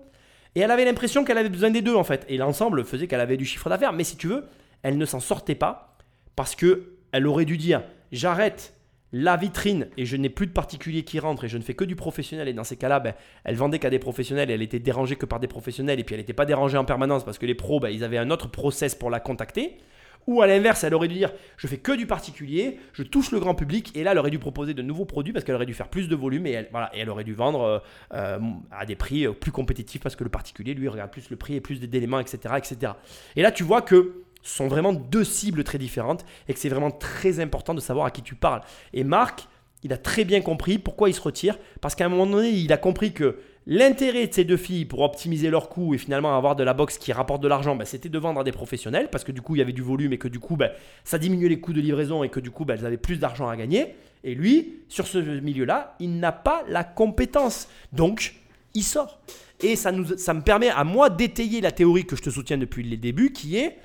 Et 0.54 0.60
elle 0.60 0.70
avait 0.70 0.84
l'impression 0.84 1.24
qu'elle 1.24 1.38
avait 1.38 1.50
besoin 1.50 1.70
des 1.70 1.82
deux 1.82 1.94
en 1.94 2.04
fait. 2.04 2.24
Et 2.28 2.36
l'ensemble 2.36 2.84
faisait 2.84 3.06
qu'elle 3.06 3.20
avait 3.20 3.36
du 3.36 3.44
chiffre 3.44 3.68
d'affaires. 3.68 3.92
Mais 3.92 4.04
si 4.04 4.16
tu 4.16 4.28
veux, 4.28 4.44
elle 4.82 4.98
ne 4.98 5.04
s'en 5.04 5.20
sortait 5.20 5.54
pas 5.54 5.96
parce 6.34 6.54
que 6.54 6.92
elle 7.12 7.26
aurait 7.26 7.44
dû 7.44 7.56
dire 7.56 7.82
j'arrête 8.12 8.74
la 9.12 9.36
vitrine 9.36 9.88
et 9.96 10.04
je 10.04 10.16
n'ai 10.16 10.28
plus 10.28 10.46
de 10.46 10.52
particuliers 10.52 11.04
qui 11.04 11.20
rentrent 11.20 11.44
et 11.44 11.48
je 11.48 11.56
ne 11.56 11.62
fais 11.62 11.74
que 11.74 11.84
du 11.84 11.96
professionnel. 11.96 12.48
Et 12.48 12.52
dans 12.52 12.64
ces 12.64 12.76
cas-là, 12.76 13.00
ben, 13.00 13.14
elle 13.44 13.54
vendait 13.54 13.78
qu'à 13.78 13.90
des 13.90 13.98
professionnels 13.98 14.50
et 14.50 14.54
elle 14.54 14.62
était 14.62 14.80
dérangée 14.80 15.16
que 15.16 15.26
par 15.26 15.40
des 15.40 15.46
professionnels 15.46 16.00
et 16.00 16.04
puis 16.04 16.14
elle 16.14 16.20
n'était 16.20 16.32
pas 16.32 16.44
dérangée 16.44 16.76
en 16.76 16.84
permanence 16.84 17.24
parce 17.24 17.38
que 17.38 17.46
les 17.46 17.54
pros, 17.54 17.80
ben, 17.80 17.88
ils 17.88 18.04
avaient 18.04 18.18
un 18.18 18.30
autre 18.30 18.48
process 18.50 18.94
pour 18.94 19.10
la 19.10 19.20
contacter. 19.20 19.78
Ou 20.26 20.42
à 20.42 20.48
l'inverse, 20.48 20.82
elle 20.82 20.92
aurait 20.92 21.06
dû 21.06 21.14
dire 21.14 21.32
je 21.56 21.68
fais 21.68 21.76
que 21.78 21.92
du 21.92 22.06
particulier, 22.06 22.80
je 22.92 23.04
touche 23.04 23.30
le 23.30 23.38
grand 23.38 23.54
public 23.54 23.96
et 23.96 24.02
là 24.02 24.10
elle 24.10 24.18
aurait 24.18 24.32
dû 24.32 24.40
proposer 24.40 24.74
de 24.74 24.82
nouveaux 24.82 25.04
produits 25.04 25.32
parce 25.32 25.44
qu'elle 25.44 25.54
aurait 25.54 25.66
dû 25.66 25.74
faire 25.74 25.88
plus 25.88 26.08
de 26.08 26.16
volume 26.16 26.46
et 26.46 26.50
elle, 26.50 26.68
voilà, 26.72 26.90
et 26.94 26.98
elle 26.98 27.10
aurait 27.10 27.22
dû 27.22 27.32
vendre 27.32 27.62
euh, 27.62 27.78
euh, 28.12 28.38
à 28.72 28.86
des 28.86 28.96
prix 28.96 29.24
euh, 29.24 29.32
plus 29.32 29.52
compétitifs 29.52 30.02
parce 30.02 30.16
que 30.16 30.24
le 30.24 30.30
particulier 30.30 30.74
lui 30.74 30.88
regarde 30.88 31.12
plus 31.12 31.30
le 31.30 31.36
prix 31.36 31.54
et 31.54 31.60
plus 31.60 31.78
d'éléments, 31.78 32.18
etc., 32.18 32.54
etc. 32.56 32.92
Et 33.36 33.42
là 33.42 33.52
tu 33.52 33.62
vois 33.62 33.82
que 33.82 34.25
sont 34.46 34.68
vraiment 34.68 34.92
deux 34.92 35.24
cibles 35.24 35.64
très 35.64 35.78
différentes 35.78 36.24
et 36.48 36.54
que 36.54 36.58
c'est 36.58 36.68
vraiment 36.68 36.90
très 36.90 37.40
important 37.40 37.74
de 37.74 37.80
savoir 37.80 38.06
à 38.06 38.10
qui 38.10 38.22
tu 38.22 38.34
parles. 38.34 38.60
Et 38.92 39.04
Marc, 39.04 39.48
il 39.82 39.92
a 39.92 39.98
très 39.98 40.24
bien 40.24 40.40
compris 40.40 40.78
pourquoi 40.78 41.08
il 41.08 41.14
se 41.14 41.20
retire, 41.20 41.58
parce 41.80 41.94
qu'à 41.94 42.06
un 42.06 42.08
moment 42.08 42.26
donné, 42.26 42.50
il 42.50 42.72
a 42.72 42.76
compris 42.76 43.12
que 43.12 43.38
l'intérêt 43.66 44.26
de 44.26 44.32
ces 44.32 44.44
deux 44.44 44.56
filles 44.56 44.84
pour 44.84 45.00
optimiser 45.00 45.50
leurs 45.50 45.68
coûts 45.68 45.94
et 45.94 45.98
finalement 45.98 46.36
avoir 46.36 46.56
de 46.56 46.64
la 46.64 46.74
boxe 46.74 46.98
qui 46.98 47.12
rapporte 47.12 47.42
de 47.42 47.48
l'argent, 47.48 47.76
bah, 47.76 47.84
c'était 47.84 48.08
de 48.08 48.18
vendre 48.18 48.40
à 48.40 48.44
des 48.44 48.52
professionnels, 48.52 49.08
parce 49.10 49.24
que 49.24 49.32
du 49.32 49.42
coup, 49.42 49.54
il 49.54 49.58
y 49.58 49.62
avait 49.62 49.72
du 49.72 49.82
volume 49.82 50.12
et 50.12 50.18
que 50.18 50.28
du 50.28 50.38
coup, 50.38 50.56
bah, 50.56 50.70
ça 51.04 51.18
diminuait 51.18 51.48
les 51.48 51.60
coûts 51.60 51.72
de 51.72 51.80
livraison 51.80 52.24
et 52.24 52.28
que 52.28 52.40
du 52.40 52.50
coup, 52.50 52.64
bah, 52.64 52.74
elles 52.74 52.86
avaient 52.86 52.96
plus 52.96 53.18
d'argent 53.18 53.48
à 53.48 53.56
gagner. 53.56 53.94
Et 54.24 54.34
lui, 54.34 54.80
sur 54.88 55.06
ce 55.06 55.18
milieu-là, 55.18 55.94
il 56.00 56.18
n'a 56.18 56.32
pas 56.32 56.64
la 56.68 56.82
compétence. 56.82 57.68
Donc, 57.92 58.34
il 58.74 58.82
sort. 58.82 59.20
Et 59.60 59.76
ça, 59.76 59.92
nous, 59.92 60.16
ça 60.16 60.34
me 60.34 60.42
permet 60.42 60.68
à 60.68 60.84
moi 60.84 61.10
d'étayer 61.10 61.60
la 61.60 61.70
théorie 61.70 62.06
que 62.06 62.16
je 62.16 62.22
te 62.22 62.30
soutiens 62.30 62.58
depuis 62.58 62.82
les 62.82 62.96
débuts, 62.96 63.32
qui 63.32 63.56
est 63.56 63.78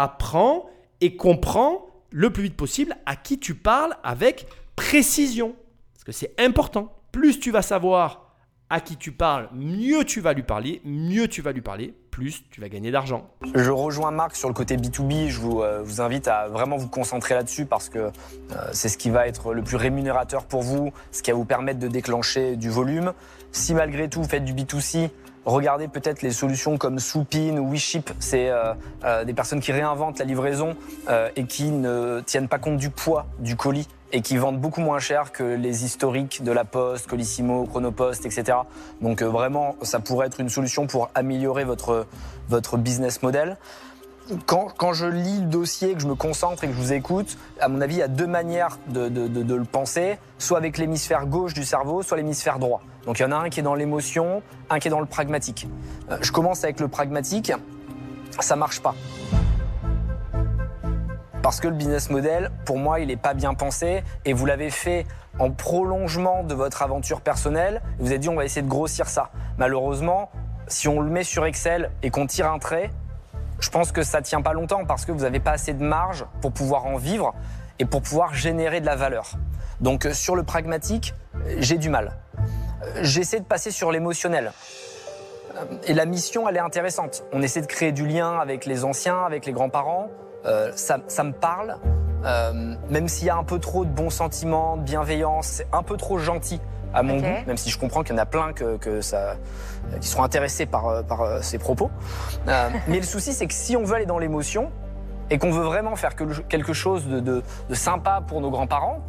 apprends 0.00 0.66
et 1.00 1.16
comprends 1.16 1.86
le 2.10 2.30
plus 2.30 2.44
vite 2.44 2.56
possible 2.56 2.96
à 3.06 3.16
qui 3.16 3.38
tu 3.38 3.54
parles 3.54 3.96
avec 4.02 4.46
précision. 4.76 5.54
Parce 5.92 6.04
que 6.04 6.12
c'est 6.12 6.34
important. 6.40 6.92
Plus 7.12 7.38
tu 7.38 7.50
vas 7.50 7.62
savoir 7.62 8.34
à 8.70 8.80
qui 8.80 8.96
tu 8.96 9.10
parles, 9.10 9.48
mieux 9.52 10.04
tu 10.04 10.20
vas 10.20 10.32
lui 10.32 10.44
parler, 10.44 10.80
mieux 10.84 11.26
tu 11.26 11.42
vas 11.42 11.50
lui 11.50 11.60
parler, 11.60 11.92
plus 12.12 12.44
tu 12.50 12.60
vas 12.60 12.68
gagner 12.68 12.92
d'argent. 12.92 13.28
Je 13.54 13.70
rejoins 13.70 14.12
Marc 14.12 14.36
sur 14.36 14.46
le 14.46 14.54
côté 14.54 14.76
B2B, 14.76 15.28
je 15.28 15.40
vous, 15.40 15.60
euh, 15.60 15.82
vous 15.82 16.00
invite 16.00 16.28
à 16.28 16.46
vraiment 16.46 16.76
vous 16.76 16.88
concentrer 16.88 17.34
là-dessus 17.34 17.66
parce 17.66 17.88
que 17.88 17.98
euh, 17.98 18.10
c'est 18.72 18.88
ce 18.88 18.96
qui 18.96 19.10
va 19.10 19.26
être 19.26 19.54
le 19.54 19.62
plus 19.62 19.76
rémunérateur 19.76 20.44
pour 20.44 20.62
vous, 20.62 20.92
ce 21.10 21.22
qui 21.22 21.32
va 21.32 21.36
vous 21.36 21.44
permettre 21.44 21.80
de 21.80 21.88
déclencher 21.88 22.56
du 22.56 22.70
volume. 22.70 23.12
Si 23.50 23.74
malgré 23.74 24.08
tout 24.08 24.22
vous 24.22 24.28
faites 24.28 24.44
du 24.44 24.54
B2C, 24.54 25.10
Regardez 25.46 25.88
peut-être 25.88 26.20
les 26.20 26.32
solutions 26.32 26.76
comme 26.76 26.98
Soupin 26.98 27.56
ou 27.56 27.70
WeShip, 27.70 28.10
c'est 28.18 28.50
euh, 28.50 28.74
euh, 29.04 29.24
des 29.24 29.32
personnes 29.32 29.60
qui 29.60 29.72
réinventent 29.72 30.18
la 30.18 30.26
livraison 30.26 30.76
euh, 31.08 31.30
et 31.34 31.44
qui 31.44 31.70
ne 31.70 32.20
tiennent 32.20 32.48
pas 32.48 32.58
compte 32.58 32.76
du 32.76 32.90
poids 32.90 33.26
du 33.38 33.56
colis 33.56 33.88
et 34.12 34.20
qui 34.20 34.36
vendent 34.36 34.60
beaucoup 34.60 34.82
moins 34.82 34.98
cher 34.98 35.32
que 35.32 35.42
les 35.42 35.84
historiques 35.84 36.42
de 36.44 36.52
la 36.52 36.64
Poste, 36.64 37.06
Colissimo, 37.06 37.64
Chronopost, 37.64 38.26
etc. 38.26 38.58
Donc 39.00 39.22
vraiment, 39.22 39.76
ça 39.82 40.00
pourrait 40.00 40.26
être 40.26 40.40
une 40.40 40.48
solution 40.48 40.86
pour 40.86 41.10
améliorer 41.14 41.64
votre, 41.64 42.06
votre 42.48 42.76
business 42.76 43.22
model. 43.22 43.56
Quand, 44.46 44.92
je 44.92 45.06
lis 45.06 45.40
le 45.40 45.46
dossier, 45.46 45.94
que 45.94 46.00
je 46.00 46.06
me 46.06 46.14
concentre 46.14 46.62
et 46.64 46.68
que 46.68 46.72
je 46.72 46.78
vous 46.78 46.92
écoute, 46.92 47.36
à 47.60 47.68
mon 47.68 47.80
avis, 47.80 47.96
il 47.96 47.98
y 47.98 48.02
a 48.02 48.08
deux 48.08 48.26
manières 48.26 48.78
de, 48.88 49.08
de- 49.08 49.26
de- 49.28 49.42
de 49.42 49.54
le 49.54 49.64
penser, 49.64 50.18
soit 50.38 50.58
avec 50.58 50.78
l'hémisphère 50.78 51.26
gauche 51.26 51.54
du 51.54 51.64
cerveau, 51.64 52.02
soit 52.02 52.16
l'hémisphère 52.16 52.58
droit. 52.58 52.80
Donc 53.06 53.18
il 53.18 53.22
y 53.22 53.24
en 53.24 53.32
a 53.32 53.36
un 53.36 53.48
qui 53.48 53.60
est 53.60 53.62
dans 53.64 53.74
l'émotion, 53.74 54.42
un 54.68 54.78
qui 54.78 54.88
est 54.88 54.90
dans 54.90 55.00
le 55.00 55.06
pragmatique. 55.06 55.66
Euh, 56.10 56.18
je 56.20 56.30
commence 56.32 56.62
avec 56.64 56.80
le 56.80 56.88
pragmatique, 56.88 57.52
ça 58.40 58.56
marche 58.56 58.80
pas. 58.80 58.94
Parce 61.42 61.58
que 61.58 61.68
le 61.68 61.74
business 61.74 62.10
model, 62.10 62.50
pour 62.66 62.78
moi, 62.78 63.00
il 63.00 63.08
n'est 63.08 63.16
pas 63.16 63.32
bien 63.34 63.54
pensé 63.54 64.02
et 64.26 64.34
vous 64.34 64.44
l'avez 64.44 64.70
fait 64.70 65.06
en 65.38 65.50
prolongement 65.50 66.44
de 66.44 66.54
votre 66.54 66.82
aventure 66.82 67.22
personnelle. 67.22 67.80
Vous 67.98 68.08
avez 68.08 68.18
dit, 68.18 68.28
on 68.28 68.34
va 68.36 68.44
essayer 68.44 68.62
de 68.62 68.68
grossir 68.68 69.08
ça. 69.08 69.30
Malheureusement, 69.56 70.30
si 70.68 70.86
on 70.86 71.00
le 71.00 71.08
met 71.10 71.24
sur 71.24 71.46
Excel 71.46 71.90
et 72.02 72.10
qu'on 72.10 72.26
tire 72.26 72.52
un 72.52 72.58
trait, 72.58 72.90
je 73.60 73.70
pense 73.70 73.92
que 73.92 74.02
ça 74.02 74.22
tient 74.22 74.42
pas 74.42 74.52
longtemps 74.52 74.84
parce 74.84 75.04
que 75.04 75.12
vous 75.12 75.20
n'avez 75.20 75.40
pas 75.40 75.52
assez 75.52 75.72
de 75.72 75.82
marge 75.82 76.24
pour 76.40 76.52
pouvoir 76.52 76.86
en 76.86 76.96
vivre 76.96 77.34
et 77.78 77.84
pour 77.84 78.02
pouvoir 78.02 78.34
générer 78.34 78.80
de 78.80 78.86
la 78.86 78.96
valeur. 78.96 79.32
Donc 79.80 80.06
euh, 80.06 80.12
sur 80.12 80.36
le 80.36 80.42
pragmatique, 80.42 81.14
euh, 81.34 81.56
j'ai 81.58 81.78
du 81.78 81.88
mal. 81.88 82.18
Euh, 82.38 83.00
J'essaie 83.02 83.40
de 83.40 83.44
passer 83.44 83.70
sur 83.70 83.92
l'émotionnel. 83.92 84.52
Et 85.86 85.94
la 85.94 86.06
mission, 86.06 86.48
elle 86.48 86.56
est 86.56 86.60
intéressante. 86.60 87.24
On 87.32 87.42
essaie 87.42 87.60
de 87.60 87.66
créer 87.66 87.92
du 87.92 88.06
lien 88.06 88.38
avec 88.38 88.64
les 88.64 88.84
anciens, 88.84 89.24
avec 89.24 89.44
les 89.46 89.52
grands-parents. 89.52 90.08
Ça, 90.74 90.96
me 90.96 91.32
parle. 91.32 91.76
Même 92.88 93.08
s'il 93.08 93.26
y 93.26 93.30
a 93.30 93.36
un 93.36 93.44
peu 93.44 93.58
trop 93.58 93.84
de 93.84 93.90
bons 93.90 94.08
sentiments, 94.10 94.78
de 94.78 94.82
bienveillance, 94.82 95.48
c'est 95.48 95.66
un 95.72 95.82
peu 95.82 95.98
trop 95.98 96.18
gentil 96.18 96.60
à 96.94 97.02
mon 97.02 97.16
goût, 97.16 97.26
même 97.46 97.56
si 97.56 97.70
je 97.70 97.78
comprends 97.78 98.02
qu'il 98.02 98.14
y 98.14 98.18
en 98.18 98.22
a 98.22 98.26
plein 98.26 98.52
que, 98.52 98.76
que 98.76 99.00
ça, 99.00 99.36
qui 100.00 100.08
seront 100.08 100.22
intéressés 100.24 100.66
par, 100.66 100.88
euh, 100.88 101.02
par 101.02 101.20
euh, 101.22 101.38
ces 101.42 101.58
propos. 101.58 101.90
Euh, 102.48 102.68
mais 102.88 102.96
le 102.98 103.02
souci, 103.04 103.32
c'est 103.32 103.46
que 103.46 103.54
si 103.54 103.76
on 103.76 103.84
veut 103.84 103.94
aller 103.96 104.06
dans 104.06 104.18
l'émotion 104.18 104.70
et 105.30 105.38
qu'on 105.38 105.50
veut 105.52 105.62
vraiment 105.64 105.94
faire 105.96 106.16
que- 106.16 106.40
quelque 106.42 106.72
chose 106.72 107.06
de, 107.06 107.20
de- 107.20 107.42
de 107.68 107.74
sympa 107.74 108.22
pour 108.26 108.40
nos 108.40 108.50
grands-parents, 108.50 109.00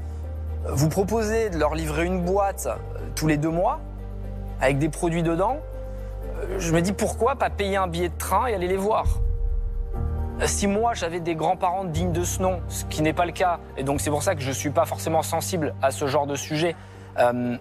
vous 0.68 0.90
proposez 0.90 1.50
de 1.50 1.58
leur 1.58 1.74
livrer 1.74 2.06
une 2.06 2.22
boîte 2.24 2.68
tous 3.16 3.26
les 3.28 3.38
deux 3.38 3.50
mois 3.50 3.80
avec 4.62 4.78
des 4.78 4.90
produits 4.90 5.24
dedans. 5.24 5.58
Je 6.60 6.72
me 6.72 6.82
dis 6.82 6.94
pourquoi 6.94 7.36
pas 7.36 7.50
payer 7.50 7.78
un 7.78 7.88
billet 7.88 8.10
de 8.10 8.18
train 8.18 8.46
et 8.48 8.54
aller 8.54 8.68
les 8.68 8.78
voir? 8.78 9.06
Si 10.46 10.66
moi 10.68 10.94
j'avais 10.96 11.20
des 11.20 11.36
grands-parents 11.36 11.84
dignes 11.86 12.12
de 12.14 12.24
ce 12.24 12.42
nom, 12.42 12.62
ce 12.68 12.86
qui 12.86 13.02
n'est 13.04 13.14
pas 13.14 13.26
le 13.26 13.32
cas, 13.32 13.60
et 13.78 13.84
donc 13.84 14.02
c'est 14.02 14.10
pour 14.10 14.24
ça 14.24 14.34
que 14.34 14.42
je 14.42 14.50
ne 14.50 14.54
suis 14.54 14.72
pas 14.72 14.86
forcément 14.86 15.22
sensible 15.22 15.76
à 15.84 15.92
ce 15.92 16.08
genre 16.08 16.26
de 16.26 16.34
sujet, 16.36 16.76
euh, 17.20 17.58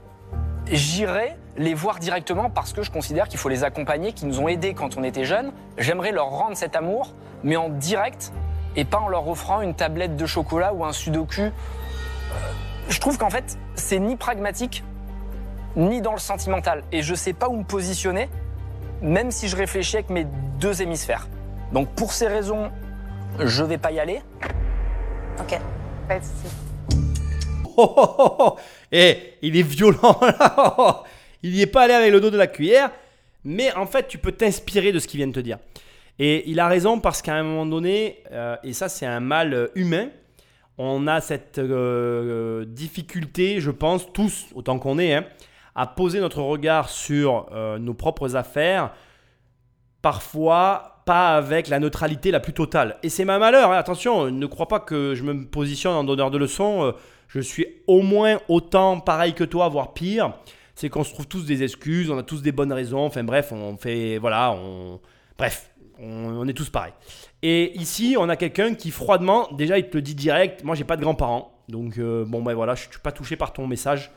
j'irai 0.70 1.36
les 1.56 1.74
voir 1.74 1.98
directement 1.98 2.48
parce 2.48 2.72
que 2.72 2.82
je 2.82 2.90
considère 2.90 3.28
qu'il 3.28 3.38
faut 3.38 3.48
les 3.48 3.64
accompagner, 3.64 4.12
qu'ils 4.12 4.28
nous 4.28 4.40
ont 4.40 4.48
aidés 4.48 4.74
quand 4.74 4.96
on 4.96 5.04
était 5.04 5.24
jeunes. 5.24 5.52
J'aimerais 5.78 6.12
leur 6.12 6.28
rendre 6.30 6.56
cet 6.56 6.76
amour, 6.76 7.12
mais 7.42 7.56
en 7.56 7.68
direct 7.68 8.32
et 8.76 8.84
pas 8.84 8.98
en 8.98 9.08
leur 9.08 9.28
offrant 9.28 9.60
une 9.60 9.74
tablette 9.74 10.16
de 10.16 10.26
chocolat 10.26 10.72
ou 10.72 10.84
un 10.84 10.92
sudoku. 10.92 11.40
Euh, 11.40 11.50
je 12.88 13.00
trouve 13.00 13.18
qu'en 13.18 13.30
fait, 13.30 13.58
c'est 13.74 13.98
ni 13.98 14.16
pragmatique, 14.16 14.84
ni 15.76 16.00
dans 16.00 16.12
le 16.12 16.18
sentimental. 16.18 16.84
Et 16.92 17.02
je 17.02 17.14
sais 17.14 17.32
pas 17.32 17.48
où 17.48 17.56
me 17.56 17.64
positionner, 17.64 18.28
même 19.02 19.30
si 19.30 19.48
je 19.48 19.56
réfléchis 19.56 19.96
avec 19.96 20.10
mes 20.10 20.26
deux 20.60 20.82
hémisphères. 20.82 21.28
Donc 21.72 21.88
pour 21.90 22.12
ces 22.12 22.28
raisons, 22.28 22.70
je 23.38 23.62
vais 23.64 23.78
pas 23.78 23.92
y 23.92 24.00
aller. 24.00 24.22
Ok. 25.40 25.58
Pas 26.08 26.18
de 26.18 26.24
souci. 26.24 26.48
Oh. 28.92 28.96
Eh, 28.96 29.34
il 29.42 29.56
est 29.56 29.62
violent. 29.62 30.20
Il 31.42 31.52
n'y 31.52 31.62
est 31.62 31.66
pas 31.66 31.82
allé 31.84 31.94
avec 31.94 32.12
le 32.12 32.20
dos 32.20 32.30
de 32.30 32.36
la 32.36 32.46
cuillère. 32.46 32.90
Mais 33.44 33.72
en 33.72 33.86
fait, 33.86 34.08
tu 34.08 34.18
peux 34.18 34.32
t'inspirer 34.32 34.92
de 34.92 34.98
ce 34.98 35.06
qu'il 35.08 35.18
vient 35.18 35.28
de 35.28 35.32
te 35.32 35.40
dire. 35.40 35.58
Et 36.22 36.48
il 36.50 36.60
a 36.60 36.68
raison 36.68 37.00
parce 37.00 37.22
qu'à 37.22 37.34
un 37.34 37.42
moment 37.42 37.64
donné, 37.64 38.18
euh, 38.30 38.54
et 38.62 38.74
ça 38.74 38.90
c'est 38.90 39.06
un 39.06 39.20
mal 39.20 39.54
euh, 39.54 39.68
humain, 39.74 40.10
on 40.76 41.06
a 41.06 41.22
cette 41.22 41.58
euh, 41.58 42.66
difficulté, 42.66 43.58
je 43.60 43.70
pense, 43.70 44.12
tous, 44.12 44.46
autant 44.54 44.78
qu'on 44.78 44.98
est, 44.98 45.14
hein, 45.14 45.24
à 45.74 45.86
poser 45.86 46.20
notre 46.20 46.42
regard 46.42 46.90
sur 46.90 47.48
nos 47.78 47.94
propres 47.94 48.36
affaires, 48.36 48.92
parfois 50.02 51.02
pas 51.06 51.36
avec 51.36 51.68
la 51.68 51.78
neutralité 51.78 52.30
la 52.30 52.40
plus 52.40 52.52
totale. 52.52 52.98
Et 53.02 53.08
c'est 53.08 53.24
ma 53.24 53.38
malheur, 53.38 53.72
hein. 53.72 53.78
attention, 53.78 54.30
ne 54.30 54.46
crois 54.46 54.68
pas 54.68 54.80
que 54.80 55.14
je 55.14 55.22
me 55.22 55.46
positionne 55.46 55.94
en 55.94 56.04
donneur 56.04 56.30
de 56.30 56.36
leçons, 56.36 56.92
je 57.30 57.40
suis 57.40 57.66
au 57.86 58.02
moins 58.02 58.40
autant 58.48 58.98
pareil 59.00 59.34
que 59.34 59.44
toi, 59.44 59.68
voire 59.68 59.94
pire. 59.94 60.34
C'est 60.74 60.88
qu'on 60.88 61.04
se 61.04 61.12
trouve 61.12 61.28
tous 61.28 61.44
des 61.44 61.62
excuses, 61.62 62.10
on 62.10 62.18
a 62.18 62.22
tous 62.22 62.42
des 62.42 62.52
bonnes 62.52 62.72
raisons, 62.72 63.04
enfin 63.04 63.22
bref, 63.22 63.52
on 63.52 63.76
fait, 63.76 64.18
voilà, 64.18 64.52
on... 64.52 65.00
Bref, 65.38 65.70
on, 65.98 66.48
est 66.48 66.54
tous 66.54 66.70
pareils. 66.70 66.92
Et 67.42 67.78
ici, 67.78 68.16
on 68.18 68.28
a 68.28 68.36
quelqu'un 68.36 68.74
qui 68.74 68.90
froidement, 68.90 69.48
déjà 69.52 69.78
il 69.78 69.88
te 69.88 69.96
le 69.96 70.02
dit 70.02 70.14
direct, 70.14 70.64
moi 70.64 70.74
j'ai 70.74 70.84
pas 70.84 70.96
de 70.96 71.02
grands-parents, 71.02 71.54
donc 71.68 71.98
euh, 71.98 72.24
bon 72.26 72.42
ben 72.42 72.54
voilà, 72.54 72.74
je 72.74 72.82
suis 72.82 72.98
pas 73.02 73.12
touché 73.12 73.36
par 73.36 73.52
ton 73.52 73.66
message. 73.66 74.10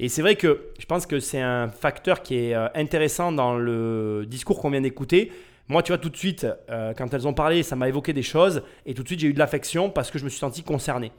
Et 0.00 0.08
c'est 0.08 0.22
vrai 0.22 0.36
que 0.36 0.70
je 0.78 0.86
pense 0.86 1.06
que 1.06 1.20
c'est 1.20 1.40
un 1.40 1.68
facteur 1.68 2.22
qui 2.22 2.36
est 2.36 2.54
euh, 2.54 2.68
intéressant 2.74 3.32
dans 3.32 3.56
le 3.56 4.24
discours 4.26 4.60
qu'on 4.60 4.70
vient 4.70 4.80
d'écouter. 4.80 5.32
Moi, 5.68 5.82
tu 5.82 5.92
vois, 5.92 5.98
tout 5.98 6.08
de 6.08 6.16
suite, 6.16 6.46
euh, 6.70 6.94
quand 6.96 7.12
elles 7.12 7.28
ont 7.28 7.34
parlé, 7.34 7.62
ça 7.62 7.76
m'a 7.76 7.88
évoqué 7.88 8.12
des 8.12 8.22
choses, 8.22 8.62
et 8.86 8.94
tout 8.94 9.02
de 9.02 9.08
suite 9.08 9.20
j'ai 9.20 9.28
eu 9.28 9.34
de 9.34 9.38
l'affection 9.38 9.90
parce 9.90 10.10
que 10.10 10.18
je 10.18 10.24
me 10.24 10.28
suis 10.28 10.38
senti 10.38 10.62
concerné. 10.62 11.12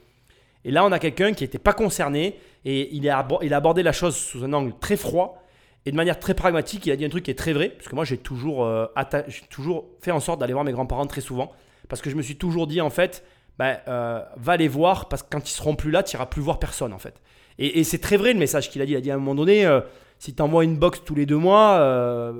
Et 0.65 0.71
là, 0.71 0.85
on 0.85 0.91
a 0.91 0.99
quelqu'un 0.99 1.33
qui 1.33 1.43
n'était 1.43 1.59
pas 1.59 1.73
concerné 1.73 2.37
et 2.65 2.93
il 2.93 3.09
a, 3.09 3.17
abordé 3.17 3.83
la 3.83 3.91
chose 3.91 4.15
sous 4.15 4.43
un 4.43 4.51
angle 4.53 4.73
très 4.79 4.97
froid 4.97 5.43
et 5.85 5.91
de 5.91 5.95
manière 5.95 6.19
très 6.19 6.33
pragmatique. 6.33 6.85
Il 6.85 6.91
a 6.91 6.95
dit 6.95 7.05
un 7.05 7.09
truc 7.09 7.23
qui 7.23 7.31
est 7.31 7.37
très 7.37 7.53
vrai, 7.53 7.69
parce 7.69 7.87
que 7.87 7.95
moi, 7.95 8.03
j'ai 8.03 8.17
toujours, 8.17 8.65
euh, 8.65 8.85
j'ai 9.27 9.41
toujours 9.49 9.85
fait 10.01 10.11
en 10.11 10.19
sorte 10.19 10.39
d'aller 10.39 10.53
voir 10.53 10.65
mes 10.65 10.71
grands-parents 10.71 11.07
très 11.07 11.21
souvent, 11.21 11.51
parce 11.87 12.01
que 12.01 12.09
je 12.09 12.15
me 12.15 12.21
suis 12.21 12.35
toujours 12.35 12.67
dit, 12.67 12.81
en 12.81 12.89
fait, 12.89 13.23
ben, 13.57 13.77
euh, 13.87 14.21
va 14.37 14.57
les 14.57 14.67
voir, 14.67 15.07
parce 15.07 15.23
que 15.23 15.29
quand 15.31 15.49
ils 15.49 15.53
seront 15.53 15.75
plus 15.75 15.91
là, 15.91 16.03
tu 16.03 16.15
n'iras 16.15 16.25
plus 16.25 16.41
voir 16.41 16.59
personne, 16.59 16.93
en 16.93 16.99
fait. 16.99 17.15
Et, 17.57 17.83
c'est 17.83 17.99
très 17.99 18.15
vrai 18.15 18.33
le 18.33 18.39
message 18.39 18.69
qu'il 18.69 18.81
a 18.81 18.85
dit. 18.85 18.93
Il 18.93 18.97
a 18.97 19.01
dit 19.01 19.11
à 19.11 19.15
un 19.15 19.17
moment 19.17 19.35
donné, 19.35 19.65
euh, 19.65 19.81
si 20.17 20.33
tu 20.33 20.41
envoies 20.41 20.63
une 20.63 20.77
box 20.77 21.01
tous 21.05 21.15
les 21.15 21.25
deux 21.25 21.37
mois, 21.37 21.77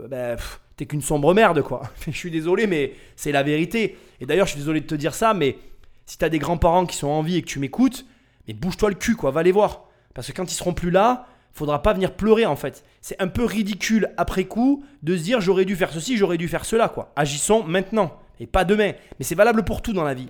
pff, 0.10 0.62
t'es 0.78 0.86
qu'une 0.86 1.02
sombre 1.02 1.34
merde, 1.34 1.62
quoi. 1.62 1.82
je 2.08 2.12
suis 2.12 2.32
désolé, 2.32 2.68
mais 2.68 2.94
c'est 3.18 3.34
la 3.34 3.44
vérité. 3.44 3.98
Et 4.22 4.26
d'ailleurs, 4.26 4.46
je 4.46 4.52
suis 4.52 4.60
désolé 4.60 4.80
de 4.80 4.86
te 4.86 4.96
dire 4.96 5.14
ça, 5.14 5.34
mais 5.34 5.58
si 6.10 6.18
tu 6.18 6.26
as 6.26 6.30
des 6.30 6.40
grands-parents 6.40 6.88
qui 6.88 6.98
sont 6.98 7.08
en 7.08 7.22
vie 7.22 7.38
et 7.38 7.44
que 7.44 7.48
tu 7.48 7.60
m'écoutes, 7.60 8.04
mais 8.48 8.56
bouge-toi 8.56 8.90
le 8.90 8.96
cul, 8.96 9.16
quoi, 9.16 9.30
va 9.30 9.44
les 9.44 9.52
voir. 9.52 9.86
Parce 10.16 10.26
que 10.26 10.34
quand 10.34 10.52
ils 10.52 10.56
seront 10.56 10.74
plus 10.74 10.90
là, 10.90 11.28
faudra 11.54 11.84
pas 11.84 11.94
venir 11.94 12.16
pleurer 12.16 12.48
en 12.48 12.56
fait. 12.56 12.84
C'est 13.00 13.22
un 13.22 13.28
peu 13.28 13.46
ridicule 13.46 14.10
après 14.18 14.46
coup 14.46 14.84
de 15.04 15.16
se 15.16 15.22
dire 15.22 15.40
j'aurais 15.40 15.66
dû 15.66 15.76
faire 15.76 15.92
ceci, 15.92 16.18
j'aurais 16.18 16.38
dû 16.38 16.48
faire 16.48 16.66
cela, 16.66 16.90
quoi. 16.90 17.14
Agissons 17.16 17.64
maintenant 17.64 18.18
et 18.40 18.48
pas 18.48 18.66
demain. 18.66 18.94
Mais 19.20 19.24
c'est 19.24 19.36
valable 19.36 19.64
pour 19.64 19.84
tout 19.84 19.94
dans 19.94 20.04
la 20.04 20.16
vie. 20.16 20.30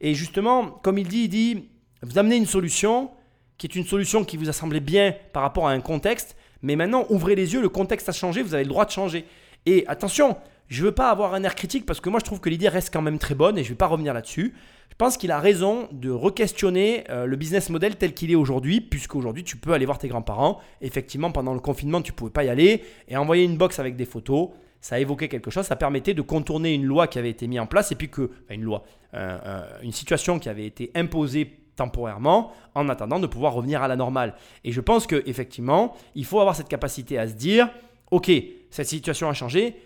Et 0.00 0.14
justement, 0.14 0.70
comme 0.70 0.96
il 0.96 1.08
dit, 1.08 1.24
il 1.24 1.28
dit 1.28 1.70
vous 2.02 2.18
amenez 2.18 2.36
une 2.36 2.46
solution 2.46 3.10
qui 3.58 3.66
est 3.66 3.74
une 3.74 3.84
solution 3.84 4.22
qui 4.22 4.36
vous 4.36 4.48
a 4.48 4.52
semblé 4.52 4.78
bien 4.78 5.12
par 5.32 5.42
rapport 5.42 5.66
à 5.66 5.72
un 5.72 5.80
contexte, 5.80 6.36
mais 6.62 6.76
maintenant 6.76 7.04
ouvrez 7.08 7.34
les 7.34 7.52
yeux, 7.52 7.62
le 7.62 7.68
contexte 7.68 8.08
a 8.08 8.12
changé, 8.12 8.42
vous 8.42 8.54
avez 8.54 8.62
le 8.62 8.70
droit 8.70 8.84
de 8.84 8.92
changer. 8.92 9.24
Et 9.64 9.84
attention, 9.88 10.36
je 10.68 10.84
veux 10.84 10.92
pas 10.92 11.10
avoir 11.10 11.34
un 11.34 11.42
air 11.44 11.54
critique 11.54 11.86
parce 11.86 12.00
que 12.00 12.08
moi 12.08 12.20
je 12.20 12.24
trouve 12.24 12.40
que 12.40 12.48
l'idée 12.48 12.68
reste 12.68 12.92
quand 12.92 13.02
même 13.02 13.18
très 13.18 13.34
bonne 13.34 13.58
et 13.58 13.64
je 13.64 13.68
vais 13.70 13.76
pas 13.76 13.86
revenir 13.86 14.14
là-dessus. 14.14 14.54
Je 14.90 14.94
pense 15.04 15.16
qu'il 15.16 15.30
a 15.30 15.38
raison 15.38 15.88
de 15.92 16.10
re-questionner 16.10 17.04
euh, 17.10 17.26
le 17.26 17.36
business 17.36 17.68
model 17.68 17.96
tel 17.96 18.14
qu'il 18.14 18.30
est 18.30 18.36
aujourd'hui, 18.36 18.80
puisqu'aujourd'hui 18.80 19.44
tu 19.44 19.56
peux 19.56 19.72
aller 19.72 19.84
voir 19.84 19.98
tes 19.98 20.08
grands-parents. 20.08 20.58
Effectivement, 20.80 21.30
pendant 21.30 21.52
le 21.52 21.60
confinement, 21.60 22.00
tu 22.00 22.12
pouvais 22.12 22.30
pas 22.30 22.44
y 22.44 22.48
aller 22.48 22.82
et 23.08 23.16
envoyer 23.16 23.44
une 23.44 23.58
box 23.58 23.78
avec 23.78 23.96
des 23.96 24.06
photos. 24.06 24.50
Ça 24.80 24.98
évoquait 24.98 25.28
quelque 25.28 25.50
chose, 25.50 25.66
ça 25.66 25.76
permettait 25.76 26.14
de 26.14 26.22
contourner 26.22 26.72
une 26.72 26.84
loi 26.84 27.08
qui 27.08 27.18
avait 27.18 27.30
été 27.30 27.46
mise 27.46 27.60
en 27.60 27.66
place 27.66 27.92
et 27.92 27.94
puis 27.94 28.08
que, 28.08 28.30
enfin, 28.44 28.54
une 28.54 28.62
loi, 28.62 28.84
euh, 29.14 29.38
euh, 29.44 29.78
une 29.82 29.92
situation 29.92 30.38
qui 30.38 30.48
avait 30.48 30.66
été 30.66 30.90
imposée 30.94 31.58
temporairement 31.76 32.52
en 32.74 32.88
attendant 32.88 33.18
de 33.18 33.26
pouvoir 33.26 33.52
revenir 33.52 33.82
à 33.82 33.88
la 33.88 33.96
normale. 33.96 34.34
Et 34.64 34.72
je 34.72 34.80
pense 34.80 35.06
que 35.06 35.22
effectivement, 35.26 35.94
il 36.14 36.24
faut 36.24 36.40
avoir 36.40 36.56
cette 36.56 36.68
capacité 36.68 37.18
à 37.18 37.28
se 37.28 37.34
dire, 37.34 37.68
ok, 38.10 38.30
cette 38.70 38.86
situation 38.86 39.28
a 39.28 39.34
changé, 39.34 39.76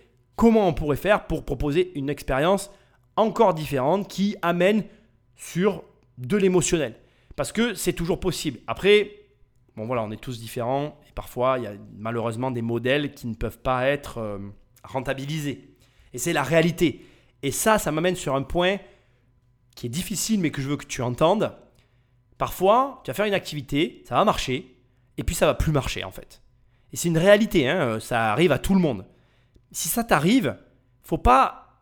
comment 0.40 0.66
on 0.66 0.72
pourrait 0.72 0.96
faire 0.96 1.26
pour 1.26 1.44
proposer 1.44 1.92
une 1.96 2.08
expérience 2.08 2.70
encore 3.16 3.52
différente 3.52 4.08
qui 4.08 4.36
amène 4.40 4.84
sur 5.36 5.84
de 6.16 6.38
l'émotionnel. 6.38 6.94
Parce 7.36 7.52
que 7.52 7.74
c'est 7.74 7.92
toujours 7.92 8.20
possible. 8.20 8.58
Après, 8.66 9.10
bon 9.76 9.84
voilà, 9.84 10.02
on 10.02 10.10
est 10.10 10.16
tous 10.16 10.40
différents 10.40 10.98
et 11.06 11.12
parfois 11.12 11.58
il 11.58 11.64
y 11.64 11.66
a 11.66 11.74
malheureusement 11.94 12.50
des 12.50 12.62
modèles 12.62 13.12
qui 13.12 13.26
ne 13.26 13.34
peuvent 13.34 13.58
pas 13.58 13.86
être 13.88 14.16
euh, 14.16 14.38
rentabilisés. 14.82 15.74
Et 16.14 16.18
c'est 16.18 16.32
la 16.32 16.42
réalité. 16.42 17.04
Et 17.42 17.50
ça, 17.50 17.76
ça 17.76 17.92
m'amène 17.92 18.16
sur 18.16 18.34
un 18.34 18.42
point 18.42 18.78
qui 19.76 19.88
est 19.88 19.90
difficile 19.90 20.40
mais 20.40 20.50
que 20.50 20.62
je 20.62 20.70
veux 20.70 20.78
que 20.78 20.86
tu 20.86 21.02
entendes. 21.02 21.54
Parfois, 22.38 23.02
tu 23.04 23.10
vas 23.10 23.14
faire 23.14 23.26
une 23.26 23.34
activité, 23.34 24.02
ça 24.08 24.14
va 24.14 24.24
marcher, 24.24 24.74
et 25.18 25.22
puis 25.22 25.34
ça 25.34 25.44
va 25.44 25.52
plus 25.52 25.70
marcher 25.70 26.02
en 26.02 26.10
fait. 26.10 26.40
Et 26.94 26.96
c'est 26.96 27.08
une 27.08 27.18
réalité, 27.18 27.68
hein, 27.68 28.00
ça 28.00 28.32
arrive 28.32 28.52
à 28.52 28.58
tout 28.58 28.72
le 28.72 28.80
monde. 28.80 29.04
Si 29.72 29.88
ça 29.88 30.04
t'arrive, 30.04 30.56
faut 31.02 31.18
pas 31.18 31.78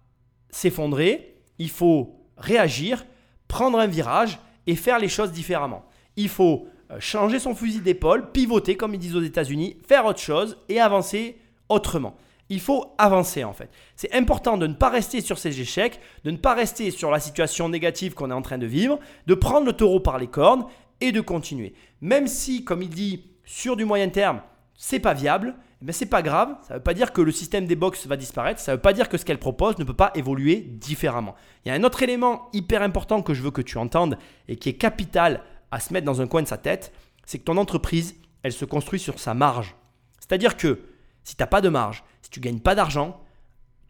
s'effondrer, 0.50 1.36
il 1.58 1.70
faut 1.70 2.16
réagir, 2.36 3.04
prendre 3.48 3.78
un 3.78 3.86
virage 3.86 4.38
et 4.66 4.76
faire 4.76 4.98
les 4.98 5.08
choses 5.08 5.32
différemment. 5.32 5.84
Il 6.16 6.28
faut 6.28 6.66
euh, 6.90 7.00
changer 7.00 7.38
son 7.38 7.54
fusil 7.54 7.80
d'épaule, 7.80 8.30
pivoter 8.32 8.76
comme 8.76 8.94
ils 8.94 9.00
disent 9.00 9.16
aux 9.16 9.22
États-Unis, 9.22 9.76
faire 9.86 10.06
autre 10.06 10.20
chose 10.20 10.58
et 10.68 10.80
avancer 10.80 11.38
autrement. 11.68 12.16
Il 12.50 12.60
faut 12.60 12.94
avancer 12.96 13.44
en 13.44 13.52
fait. 13.52 13.70
C'est 13.94 14.14
important 14.14 14.56
de 14.56 14.66
ne 14.66 14.74
pas 14.74 14.88
rester 14.88 15.20
sur 15.20 15.38
ces 15.38 15.60
échecs, 15.60 16.00
de 16.24 16.30
ne 16.30 16.38
pas 16.38 16.54
rester 16.54 16.90
sur 16.90 17.10
la 17.10 17.20
situation 17.20 17.68
négative 17.68 18.14
qu'on 18.14 18.30
est 18.30 18.34
en 18.34 18.42
train 18.42 18.58
de 18.58 18.66
vivre, 18.66 18.98
de 19.26 19.34
prendre 19.34 19.66
le 19.66 19.74
taureau 19.74 20.00
par 20.00 20.18
les 20.18 20.28
cornes 20.28 20.64
et 21.00 21.12
de 21.12 21.20
continuer. 21.20 21.74
Même 22.00 22.26
si, 22.26 22.64
comme 22.64 22.82
il 22.82 22.88
dit, 22.88 23.24
sur 23.44 23.76
du 23.76 23.84
moyen 23.84 24.08
terme, 24.08 24.40
c'est 24.74 25.00
pas 25.00 25.14
viable, 25.14 25.56
mais 25.80 25.92
c'est 25.92 26.06
pas 26.06 26.22
grave. 26.22 26.56
Ça 26.62 26.74
ne 26.74 26.78
veut 26.78 26.82
pas 26.82 26.94
dire 26.94 27.12
que 27.12 27.20
le 27.20 27.30
système 27.30 27.66
des 27.66 27.76
box 27.76 28.06
va 28.06 28.16
disparaître. 28.16 28.60
Ça 28.60 28.72
ne 28.72 28.76
veut 28.76 28.82
pas 28.82 28.92
dire 28.92 29.08
que 29.08 29.16
ce 29.16 29.24
qu'elle 29.24 29.38
propose 29.38 29.78
ne 29.78 29.84
peut 29.84 29.94
pas 29.94 30.10
évoluer 30.14 30.56
différemment. 30.56 31.34
Il 31.64 31.68
y 31.68 31.70
a 31.70 31.74
un 31.74 31.84
autre 31.84 32.02
élément 32.02 32.48
hyper 32.52 32.82
important 32.82 33.22
que 33.22 33.34
je 33.34 33.42
veux 33.42 33.50
que 33.50 33.62
tu 33.62 33.78
entendes 33.78 34.18
et 34.48 34.56
qui 34.56 34.68
est 34.68 34.74
capital 34.74 35.42
à 35.70 35.80
se 35.80 35.92
mettre 35.92 36.06
dans 36.06 36.20
un 36.20 36.26
coin 36.26 36.42
de 36.42 36.48
sa 36.48 36.58
tête, 36.58 36.92
c'est 37.24 37.38
que 37.38 37.44
ton 37.44 37.56
entreprise, 37.58 38.16
elle 38.42 38.52
se 38.52 38.64
construit 38.64 38.98
sur 38.98 39.18
sa 39.18 39.34
marge. 39.34 39.76
C'est-à-dire 40.18 40.56
que 40.56 40.80
si 41.24 41.36
tu 41.36 41.42
n'as 41.42 41.46
pas 41.46 41.60
de 41.60 41.68
marge, 41.68 42.04
si 42.22 42.30
tu 42.30 42.40
gagnes 42.40 42.60
pas 42.60 42.74
d'argent, 42.74 43.20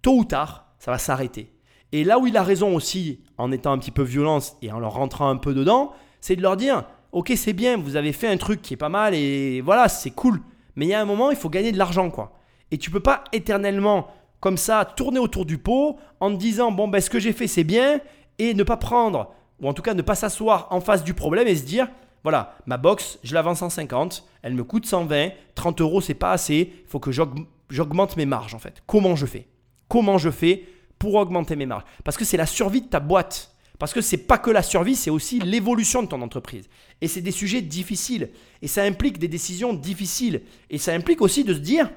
tôt 0.02 0.18
ou 0.18 0.24
tard, 0.24 0.72
ça 0.78 0.90
va 0.90 0.98
s'arrêter. 0.98 1.52
Et 1.92 2.04
là 2.04 2.18
où 2.18 2.26
il 2.26 2.36
a 2.36 2.42
raison 2.42 2.74
aussi, 2.74 3.20
en 3.38 3.50
étant 3.50 3.72
un 3.72 3.78
petit 3.78 3.90
peu 3.90 4.02
violent 4.02 4.40
et 4.60 4.72
en 4.72 4.78
leur 4.78 4.92
rentrant 4.92 5.30
un 5.30 5.36
peu 5.36 5.54
dedans, 5.54 5.92
c'est 6.20 6.36
de 6.36 6.42
leur 6.42 6.56
dire, 6.56 6.84
ok 7.12 7.32
c'est 7.36 7.52
bien, 7.52 7.78
vous 7.78 7.96
avez 7.96 8.12
fait 8.12 8.28
un 8.28 8.36
truc 8.36 8.60
qui 8.60 8.74
est 8.74 8.78
pas 8.78 8.88
mal 8.88 9.14
et 9.14 9.60
voilà, 9.60 9.88
c'est 9.88 10.10
cool. 10.10 10.42
Mais 10.78 10.86
il 10.86 10.90
y 10.90 10.94
a 10.94 11.00
un 11.00 11.04
moment, 11.04 11.32
il 11.32 11.36
faut 11.36 11.50
gagner 11.50 11.72
de 11.72 11.76
l'argent 11.76 12.08
quoi. 12.08 12.38
Et 12.70 12.78
tu 12.78 12.92
peux 12.92 13.00
pas 13.00 13.24
éternellement 13.32 14.06
comme 14.38 14.56
ça 14.56 14.84
tourner 14.84 15.18
autour 15.18 15.44
du 15.44 15.58
pot 15.58 15.98
en 16.20 16.30
te 16.30 16.36
disant 16.36 16.70
bon 16.70 16.86
ben 16.86 17.00
ce 17.00 17.10
que 17.10 17.18
j'ai 17.18 17.32
fait 17.32 17.48
c'est 17.48 17.64
bien 17.64 18.00
et 18.38 18.54
ne 18.54 18.62
pas 18.62 18.76
prendre 18.76 19.34
ou 19.60 19.68
en 19.68 19.72
tout 19.72 19.82
cas 19.82 19.94
ne 19.94 20.02
pas 20.02 20.14
s'asseoir 20.14 20.68
en 20.70 20.80
face 20.80 21.02
du 21.02 21.14
problème 21.14 21.48
et 21.48 21.56
se 21.56 21.64
dire 21.64 21.88
voilà, 22.22 22.56
ma 22.66 22.76
box, 22.76 23.18
je 23.24 23.34
la 23.34 23.42
vends 23.42 23.56
150, 23.56 24.24
elle 24.42 24.54
me 24.54 24.62
coûte 24.62 24.86
120, 24.86 25.30
30 25.56 25.80
euros 25.80 26.00
c'est 26.00 26.14
pas 26.14 26.30
assez, 26.30 26.72
il 26.84 26.88
faut 26.88 27.00
que 27.00 27.10
j'augmente 27.10 28.16
mes 28.16 28.26
marges 28.26 28.54
en 28.54 28.60
fait. 28.60 28.80
Comment 28.86 29.16
je 29.16 29.26
fais? 29.26 29.48
Comment 29.88 30.16
je 30.16 30.30
fais 30.30 30.64
pour 31.00 31.16
augmenter 31.16 31.56
mes 31.56 31.66
marges? 31.66 31.84
Parce 32.04 32.16
que 32.16 32.24
c'est 32.24 32.36
la 32.36 32.46
survie 32.46 32.82
de 32.82 32.88
ta 32.88 33.00
boîte. 33.00 33.52
Parce 33.78 33.92
que 33.92 34.00
c'est 34.00 34.26
pas 34.26 34.38
que 34.38 34.50
la 34.50 34.62
survie, 34.62 34.96
c'est 34.96 35.10
aussi 35.10 35.38
l'évolution 35.38 36.02
de 36.02 36.08
ton 36.08 36.20
entreprise. 36.20 36.68
Et 37.00 37.06
c'est 37.06 37.20
des 37.20 37.30
sujets 37.30 37.62
difficiles. 37.62 38.30
Et 38.60 38.66
ça 38.66 38.82
implique 38.82 39.18
des 39.18 39.28
décisions 39.28 39.72
difficiles. 39.72 40.42
Et 40.68 40.78
ça 40.78 40.92
implique 40.92 41.20
aussi 41.22 41.44
de 41.44 41.54
se 41.54 41.60
dire, 41.60 41.88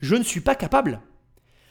je 0.00 0.16
ne 0.16 0.24
suis 0.24 0.40
pas 0.40 0.56
capable. 0.56 1.00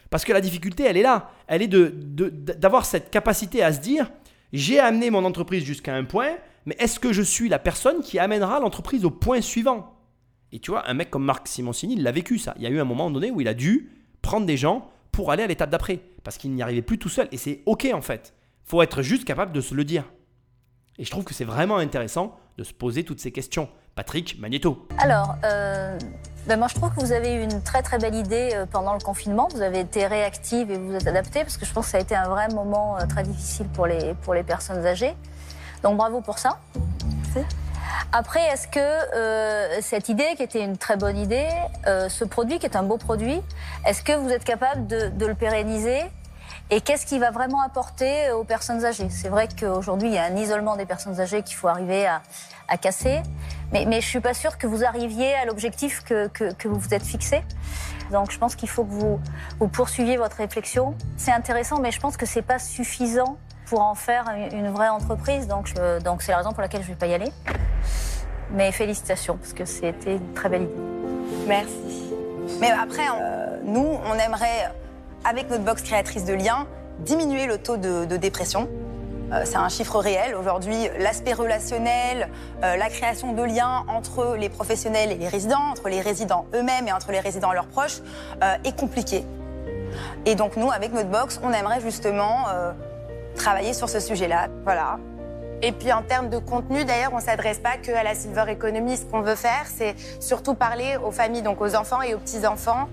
Parce 0.09 0.23
que 0.23 0.31
la 0.31 0.41
difficulté, 0.41 0.83
elle 0.83 0.97
est 0.97 1.03
là. 1.03 1.31
Elle 1.47 1.61
est 1.61 1.67
d'avoir 1.67 2.83
de, 2.83 2.87
cette 2.87 3.11
capacité 3.11 3.61
à 3.61 3.73
se 3.73 3.79
dire, 3.79 4.09
j'ai 4.53 4.79
amené 4.79 5.09
mon 5.09 5.25
entreprise 5.25 5.63
jusqu'à 5.63 5.93
un 5.93 6.05
point, 6.05 6.37
mais 6.65 6.75
est-ce 6.79 6.99
que 6.99 7.11
je 7.11 7.21
suis 7.21 7.49
la 7.49 7.59
personne 7.59 8.01
qui 8.01 8.17
amènera 8.17 8.59
l'entreprise 8.61 9.03
au 9.03 9.11
point 9.11 9.41
suivant? 9.41 9.95
Et 10.51 10.59
tu 10.59 10.71
vois, 10.71 10.89
un 10.89 10.93
mec 10.93 11.09
comme 11.09 11.25
Marc 11.25 11.47
Simoncini, 11.47 11.95
il 11.95 12.03
l'a 12.03 12.11
vécu 12.11 12.39
ça. 12.39 12.53
Il 12.57 12.63
y 12.63 12.65
a 12.65 12.69
eu 12.69 12.79
un 12.79 12.85
moment 12.85 13.11
donné 13.11 13.29
où 13.29 13.41
il 13.41 13.47
a 13.47 13.53
dû 13.53 13.91
prendre 14.21 14.45
des 14.45 14.57
gens 14.57 14.89
pour 15.11 15.31
aller 15.31 15.43
à 15.43 15.47
l'étape 15.47 15.69
d'après. 15.69 15.99
Parce 16.23 16.37
qu'il 16.37 16.51
n'y 16.51 16.61
arrivait 16.61 16.81
plus 16.81 16.97
tout 16.97 17.09
seul. 17.09 17.27
Et 17.31 17.37
c'est 17.37 17.61
OK 17.65 17.87
en 17.93 18.01
fait. 18.01 18.33
Faut 18.69 18.83
être 18.83 19.01
juste 19.01 19.25
capable 19.25 19.51
de 19.51 19.61
se 19.61 19.73
le 19.73 19.83
dire. 19.83 20.03
Et 20.99 21.05
je 21.05 21.09
trouve 21.09 21.23
que 21.23 21.33
c'est 21.33 21.45
vraiment 21.45 21.77
intéressant 21.77 22.37
de 22.57 22.63
se 22.63 22.73
poser 22.73 23.03
toutes 23.03 23.19
ces 23.19 23.31
questions. 23.31 23.67
Patrick 23.95 24.39
Magneto. 24.39 24.87
Alors, 24.99 25.35
euh, 25.43 25.97
ben 26.45 26.57
moi 26.57 26.67
je 26.67 26.75
trouve 26.75 26.93
que 26.93 26.99
vous 26.99 27.11
avez 27.11 27.33
eu 27.33 27.41
une 27.41 27.63
très 27.63 27.81
très 27.81 27.97
belle 27.97 28.13
idée 28.13 28.51
euh, 28.53 28.65
pendant 28.67 28.93
le 28.93 28.99
confinement. 28.99 29.47
Vous 29.51 29.61
avez 29.61 29.79
été 29.79 30.05
réactive 30.05 30.69
et 30.69 30.77
vous 30.77 30.89
vous 30.89 30.95
êtes 30.95 31.07
adaptée 31.07 31.41
parce 31.41 31.57
que 31.57 31.65
je 31.65 31.73
pense 31.73 31.85
que 31.85 31.91
ça 31.91 31.97
a 31.97 32.01
été 32.01 32.15
un 32.15 32.29
vrai 32.29 32.47
moment 32.49 32.97
euh, 32.97 33.05
très 33.07 33.23
difficile 33.23 33.67
pour 33.69 33.87
les, 33.87 34.13
pour 34.21 34.35
les 34.35 34.43
personnes 34.43 34.85
âgées. 34.85 35.15
Donc 35.81 35.97
bravo 35.97 36.21
pour 36.21 36.37
ça. 36.37 36.59
Après, 38.11 38.41
est-ce 38.51 38.67
que 38.67 39.81
cette 39.81 40.09
idée, 40.09 40.35
qui 40.35 40.43
était 40.43 40.63
une 40.63 40.77
très 40.77 40.97
bonne 40.97 41.17
idée, 41.17 41.47
ce 41.85 42.23
produit, 42.23 42.59
qui 42.59 42.65
est 42.65 42.75
un 42.75 42.83
beau 42.83 42.97
produit, 42.97 43.39
est-ce 43.85 44.03
que 44.03 44.13
vous 44.13 44.29
êtes 44.29 44.43
capable 44.43 44.87
de, 44.87 45.09
de 45.09 45.25
le 45.25 45.35
pérenniser 45.35 46.01
et 46.71 46.81
qu'est-ce 46.81 47.05
qui 47.05 47.17
va 47.17 47.31
vraiment 47.31 47.61
apporter 47.61 48.31
aux 48.31 48.43
personnes 48.43 48.85
âgées? 48.85 49.09
C'est 49.09 49.29
vrai 49.29 49.47
qu'aujourd'hui, 49.47 50.09
il 50.09 50.13
y 50.13 50.17
a 50.19 50.23
un 50.23 50.35
isolement 50.35 50.75
des 50.75 50.85
personnes 50.85 51.19
âgées 51.19 51.41
qu'il 51.41 51.55
faut 51.55 51.67
arriver 51.67 52.05
à, 52.07 52.21
casser. 52.77 53.21
Mais, 53.71 54.01
je 54.01 54.05
suis 54.05 54.19
pas 54.19 54.35
sûre 54.35 54.59
que 54.59 54.67
vous 54.67 54.83
arriviez 54.83 55.33
à 55.33 55.45
l'objectif 55.45 56.03
que, 56.03 56.29
vous 56.67 56.79
vous 56.79 56.93
êtes 56.93 57.03
fixé. 57.03 57.43
Donc 58.11 58.31
je 58.31 58.37
pense 58.37 58.55
qu'il 58.55 58.69
faut 58.69 58.83
que 58.83 58.91
vous, 58.91 59.19
poursuiviez 59.69 60.17
votre 60.17 60.37
réflexion. 60.37 60.95
C'est 61.17 61.31
intéressant, 61.31 61.79
mais 61.79 61.91
je 61.91 61.99
pense 61.99 62.17
que 62.17 62.27
c'est 62.27 62.43
pas 62.43 62.59
suffisant 62.59 63.37
pour 63.65 63.81
en 63.81 63.95
faire 63.95 64.25
une 64.51 64.69
vraie 64.69 64.89
entreprise. 64.89 65.47
Donc 65.47 65.69
c'est 66.21 66.31
la 66.31 66.37
raison 66.37 66.51
pour 66.51 66.61
laquelle 66.61 66.83
je 66.83 66.89
vais 66.89 66.95
pas 66.95 67.07
y 67.07 67.13
aller. 67.15 67.31
Mais 68.51 68.71
félicitations, 68.71 69.37
parce 69.37 69.53
que 69.53 69.65
c'était 69.65 70.15
une 70.15 70.33
très 70.33 70.49
belle 70.49 70.63
idée. 70.63 70.73
Merci. 71.47 72.13
Mais 72.59 72.71
après, 72.71 73.05
nous, 73.63 73.97
on 74.05 74.13
aimerait, 74.15 74.71
avec 75.25 75.49
notre 75.49 75.63
box 75.63 75.81
créatrice 75.81 76.25
de 76.25 76.33
liens, 76.33 76.67
diminuer 76.99 77.45
le 77.45 77.57
taux 77.57 77.77
de, 77.77 78.17
dépression. 78.17 78.69
Euh, 79.31 79.43
c'est 79.45 79.57
un 79.57 79.69
chiffre 79.69 79.99
réel. 79.99 80.35
Aujourd'hui, 80.35 80.89
l'aspect 80.99 81.33
relationnel, 81.33 82.29
euh, 82.63 82.75
la 82.77 82.89
création 82.89 83.33
de 83.33 83.43
liens 83.43 83.85
entre 83.87 84.35
les 84.37 84.49
professionnels 84.49 85.11
et 85.11 85.15
les 85.15 85.27
résidents, 85.27 85.69
entre 85.71 85.87
les 85.87 86.01
résidents 86.01 86.47
eux-mêmes 86.55 86.87
et 86.87 86.91
entre 86.91 87.11
les 87.11 87.19
résidents 87.19 87.51
et 87.51 87.55
leurs 87.55 87.67
proches, 87.67 88.01
euh, 88.43 88.55
est 88.63 88.75
compliqué. 88.75 89.23
Et 90.25 90.35
donc 90.35 90.55
nous, 90.55 90.71
avec 90.71 90.93
notre 90.93 91.09
box, 91.09 91.39
on 91.43 91.51
aimerait 91.51 91.81
justement 91.81 92.45
travailler 93.35 93.73
sur 93.73 93.89
ce 93.89 93.99
sujet-là. 93.99 94.47
Voilà. 94.63 94.99
Et 95.61 95.71
puis 95.71 95.91
en 95.91 96.03
termes 96.03 96.29
de 96.29 96.37
contenu, 96.37 96.85
d'ailleurs, 96.85 97.11
on 97.11 97.17
ne 97.17 97.21
s'adresse 97.21 97.57
pas 97.57 97.77
que 97.77 97.91
la 97.91 98.15
silver 98.15 98.45
economy. 98.49 98.97
Ce 98.97 99.03
qu'on 99.03 99.21
veut 99.21 99.35
faire, 99.35 99.65
c'est 99.65 99.95
surtout 100.19 100.53
parler 100.53 100.97
aux 101.03 101.11
familles, 101.11 101.41
donc 101.41 101.59
aux 101.59 101.75
enfants 101.75 102.01
et 102.01 102.13
aux 102.13 102.19
petits-enfants, 102.19 102.87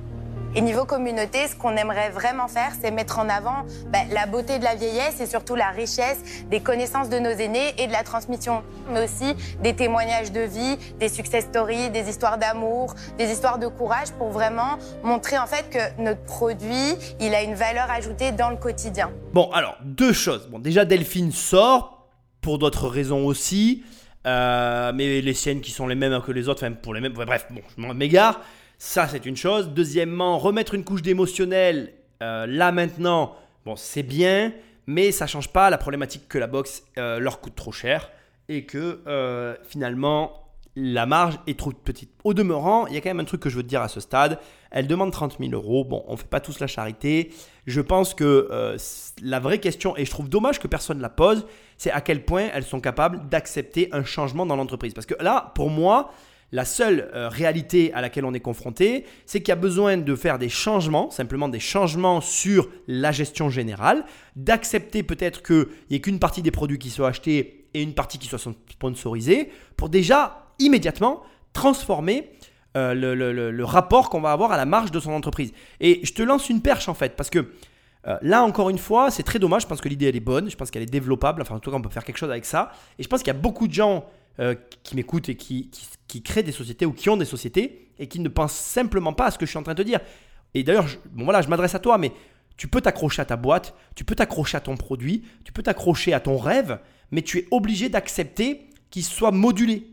et 0.57 0.63
niveau 0.63 0.87
communauté, 0.87 1.47
ce 1.49 1.55
qu'on 1.55 1.77
aimerait 1.77 2.09
vraiment 2.09 2.49
faire, 2.49 2.73
c'est 2.81 2.91
mettre 2.91 3.19
en 3.19 3.29
avant 3.29 3.67
ben, 3.93 4.09
la 4.11 4.25
beauté 4.25 4.59
de 4.59 4.65
la 4.65 4.75
vieillesse 4.75 5.21
et 5.21 5.27
surtout 5.27 5.55
la 5.55 5.69
richesse 5.69 6.19
des 6.51 6.61
connaissances 6.61 7.11
de 7.11 7.19
nos 7.19 7.29
aînés 7.29 7.75
et 7.77 7.87
de 7.87 7.93
la 7.93 8.03
transmission, 8.03 8.63
mais 8.91 9.05
aussi 9.05 9.35
des 9.63 9.75
témoignages 9.75 10.33
de 10.33 10.41
vie, 10.41 10.79
des 10.99 11.11
success 11.11 11.45
stories, 11.45 11.91
des 11.91 12.09
histoires 12.09 12.39
d'amour, 12.39 12.95
des 13.19 13.31
histoires 13.31 13.59
de 13.59 13.67
courage 13.67 14.13
pour 14.13 14.31
vraiment 14.31 14.79
montrer 15.05 15.37
en 15.37 15.47
fait 15.47 15.69
que 15.69 16.03
notre 16.03 16.23
produit, 16.23 16.95
il 17.21 17.35
a 17.35 17.43
une 17.43 17.55
valeur 17.55 17.91
ajoutée 17.91 18.33
dans 18.33 18.49
le 18.49 18.57
quotidien. 18.57 19.11
Bon, 19.35 19.51
alors, 19.53 19.77
deux 19.85 20.15
choses. 20.15 20.49
Bon, 20.49 20.59
déjà, 20.59 20.87
Delphine 20.87 21.33
sort, 21.33 22.09
pour 22.41 22.59
d'autres 22.59 22.89
raisons 22.89 23.27
aussi. 23.27 23.85
Euh, 24.27 24.91
mais 24.95 25.21
les 25.21 25.35
siennes 25.35 25.61
qui 25.61 25.71
sont 25.71 25.87
les 25.87 25.95
mêmes 25.95 26.21
que 26.21 26.33
les 26.33 26.49
autres, 26.49 26.65
enfin 26.65 26.75
pour 26.75 26.95
les 26.95 27.01
mêmes, 27.01 27.13
bref, 27.13 27.47
bon, 27.51 27.61
je 27.77 27.93
m'égare. 27.93 28.41
Ça, 28.79 29.09
c'est 29.09 29.25
une 29.25 29.37
chose. 29.37 29.71
Deuxièmement, 29.71 30.39
remettre 30.39 30.75
une 30.75 30.85
couche 30.85 31.03
d'émotionnel 31.03 31.95
euh, 32.23 32.47
là 32.47 32.73
maintenant, 32.73 33.35
bon, 33.65 33.77
c'est 33.77 34.03
bien, 34.03 34.53
mais 34.87 35.13
ça 35.13 35.27
change 35.27 35.53
pas 35.53 35.71
la 35.71 35.79
problématique 35.79 36.29
que 36.29 36.39
la 36.39 36.47
boxe 36.47 36.83
euh, 36.99 37.19
leur 37.19 37.41
coûte 37.41 37.55
trop 37.55 37.73
cher 37.73 38.11
et 38.49 38.65
que 38.65 39.01
euh, 39.07 39.55
finalement 39.65 40.43
la 40.79 41.07
marge 41.07 41.39
est 41.47 41.59
trop 41.59 41.73
petite. 41.73 42.11
Au 42.23 42.35
demeurant, 42.35 42.87
il 42.87 42.95
y 42.95 42.97
a 42.99 43.01
quand 43.01 43.09
même 43.09 43.21
un 43.21 43.25
truc 43.25 43.41
que 43.41 43.49
je 43.49 43.57
veux 43.57 43.63
te 43.63 43.69
dire 43.69 43.81
à 43.81 43.89
ce 43.89 43.99
stade. 43.99 44.39
Elle 44.71 44.87
demande 44.87 45.11
30 45.11 45.39
000 45.41 45.53
euros. 45.53 45.85
Bon, 45.85 46.05
on 46.07 46.13
ne 46.13 46.17
fait 46.19 46.29
pas 46.29 46.41
tous 46.41 46.61
la 46.61 46.67
charité. 46.67 47.33
Je 47.67 47.81
pense 47.81 48.13
que 48.13 48.77
la 49.23 49.41
vraie 49.41 49.59
question, 49.59 49.97
et 49.97 50.05
je 50.05 50.11
trouve 50.11 50.29
dommage 50.29 50.59
que 50.61 50.67
personne 50.67 50.99
ne 50.99 51.03
la 51.03 51.09
pose, 51.09 51.47
c'est 51.79 51.91
à 51.91 52.03
quel 52.03 52.27
point 52.27 52.51
elles 52.53 52.63
sont 52.63 52.81
capables 52.81 53.27
d'accepter 53.31 53.89
un 53.93 54.05
changement 54.05 54.45
dans 54.45 54.57
l'entreprise. 54.57 54.93
Parce 54.93 55.07
que 55.07 55.15
là, 55.19 55.51
pour 55.55 55.71
moi, 55.71 56.13
la 56.53 56.65
seule 56.65 57.11
euh, 57.15 57.29
réalité 57.29 57.93
à 57.93 58.01
laquelle 58.01 58.25
on 58.25 58.35
est 58.35 58.41
confronté, 58.41 59.05
c'est 59.27 59.41
qu'il 59.41 59.49
y 59.49 59.53
a 59.53 59.57
besoin 59.57 59.97
de 59.97 60.15
faire 60.15 60.39
des 60.39 60.49
changements, 60.49 61.11
simplement 61.11 61.49
des 61.49 61.61
changements 61.61 62.21
sur 62.21 62.69
la 62.87 63.13
gestion 63.13 63.51
générale, 63.51 64.05
d'accepter 64.37 65.03
peut-être 65.03 65.43
qu'il 65.43 65.67
n'y 65.91 65.97
ait 65.97 66.01
qu'une 66.01 66.19
partie 66.19 66.43
des 66.43 66.51
produits 66.51 66.79
qui 66.79 66.91
soient 66.91 67.09
achetés 67.09 67.69
et 67.75 67.83
une 67.83 67.95
partie 67.95 68.19
qui 68.19 68.29
soit 68.29 68.39
sponsorisée, 68.71 69.51
pour 69.77 69.89
déjà 69.89 70.53
immédiatement 70.59 71.23
transformer 71.53 72.31
euh, 72.77 72.95
le, 72.95 73.65
rapport 73.65 74.11
qu'on 74.11 74.21
va 74.21 74.33
avoir 74.33 74.53
à 74.53 74.57
la 74.57 74.67
marge 74.67 74.91
de 74.91 75.01
son 75.01 75.13
entreprise. 75.13 75.53
Et 75.81 76.01
je 76.05 76.13
te 76.13 76.23
lance 76.23 76.49
une 76.49 76.63
perche 76.63 76.89
en 76.89 76.95
fait, 76.95 77.17
parce 77.17 77.31
que 77.31 77.51
euh, 78.07 78.17
là, 78.23 78.43
encore 78.43 78.71
une 78.71 78.79
fois, 78.79 79.11
c'est 79.11 79.23
très 79.23 79.39
dommage. 79.39 79.63
Je 79.63 79.67
pense 79.67 79.81
que 79.81 79.89
l'idée, 79.89 80.07
elle 80.07 80.17
est 80.17 80.21
bonne. 80.21 80.49
Je 80.49 80.57
pense 80.57 80.71
qu'elle 80.71 80.83
est 80.83 80.87
développable. 80.87 81.43
Enfin, 81.43 81.57
en 81.57 81.59
tout 81.59 81.71
cas, 81.71 81.77
on 81.77 81.83
peut 81.83 81.91
faire 81.91 82.05
quelque 82.05 82.19
chose 82.19 82.31
avec 82.31 82.45
ça. 82.45 82.71
Et 82.99 83.03
je 83.03 83.09
pense 83.09 83.21
qu'il 83.21 83.33
y 83.33 83.37
a 83.37 83.39
beaucoup 83.39 83.67
de 83.67 83.73
gens 83.73 84.05
qui 84.83 84.97
m'écoutent 84.97 85.29
et 85.29 85.35
qui, 85.35 85.71
qui 86.09 86.23
créent 86.23 86.43
des 86.43 86.53
sociétés 86.53 86.87
ou 86.87 86.93
qui 86.93 87.09
ont 87.09 87.17
des 87.17 87.25
sociétés 87.25 87.89
et 87.99 88.07
qui 88.07 88.21
ne 88.21 88.29
pensent 88.29 88.55
simplement 88.55 89.13
pas 89.13 89.27
à 89.27 89.31
ce 89.31 89.39
que 89.39 89.47
je 89.47 89.51
suis 89.51 89.59
en 89.59 89.63
train 89.63 89.75
de 89.75 89.83
te 89.83 89.87
dire. 89.87 90.01
Et 90.55 90.63
d'ailleurs, 90.63 90.87
bon 91.13 91.25
voilà, 91.25 91.43
je 91.43 91.49
m'adresse 91.49 91.75
à 91.75 91.79
toi, 91.79 91.99
mais 91.99 92.13
tu 92.57 92.69
peux 92.69 92.81
t'accrocher 92.81 93.23
à 93.23 93.25
ta 93.25 93.37
boîte, 93.37 93.75
tu 93.95 94.05
peux 94.05 94.15
t'accrocher 94.15 94.57
à 94.57 94.61
ton 94.61 94.77
produit, 94.77 95.25
tu 95.45 95.53
peux 95.53 95.63
t'accrocher 95.63 96.13
à 96.13 96.21
ton 96.21 96.39
rêve, 96.39 96.79
mais 97.11 97.23
tu 97.23 97.39
es 97.39 97.49
obligé 97.51 97.89
d'accepter 97.89 98.69
qu'il 98.91 99.05
soit 99.05 99.33
modulé. 99.33 99.87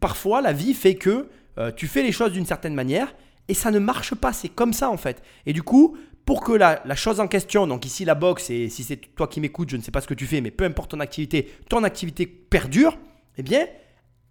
Parfois, 0.00 0.40
la 0.40 0.52
vie 0.52 0.74
fait 0.74 0.94
que 0.94 1.28
euh, 1.58 1.72
tu 1.72 1.86
fais 1.86 2.02
les 2.02 2.12
choses 2.12 2.32
d'une 2.32 2.46
certaine 2.46 2.74
manière 2.74 3.14
et 3.48 3.54
ça 3.54 3.70
ne 3.70 3.78
marche 3.78 4.14
pas. 4.14 4.32
C'est 4.32 4.48
comme 4.48 4.72
ça 4.72 4.90
en 4.90 4.96
fait. 4.96 5.22
Et 5.46 5.52
du 5.52 5.62
coup, 5.62 5.96
pour 6.24 6.42
que 6.42 6.52
la, 6.52 6.82
la, 6.84 6.96
chose 6.96 7.20
en 7.20 7.28
question, 7.28 7.66
donc 7.66 7.86
ici 7.86 8.04
la 8.04 8.14
boxe, 8.14 8.50
et 8.50 8.68
si 8.68 8.82
c'est 8.82 8.96
toi 9.14 9.28
qui 9.28 9.40
m'écoutes, 9.40 9.70
je 9.70 9.76
ne 9.76 9.82
sais 9.82 9.92
pas 9.92 10.00
ce 10.00 10.08
que 10.08 10.14
tu 10.14 10.26
fais, 10.26 10.40
mais 10.40 10.50
peu 10.50 10.64
importe 10.64 10.90
ton 10.90 11.00
activité, 11.00 11.52
ton 11.68 11.84
activité 11.84 12.26
perdure, 12.26 12.98
eh 13.38 13.42
bien, 13.42 13.66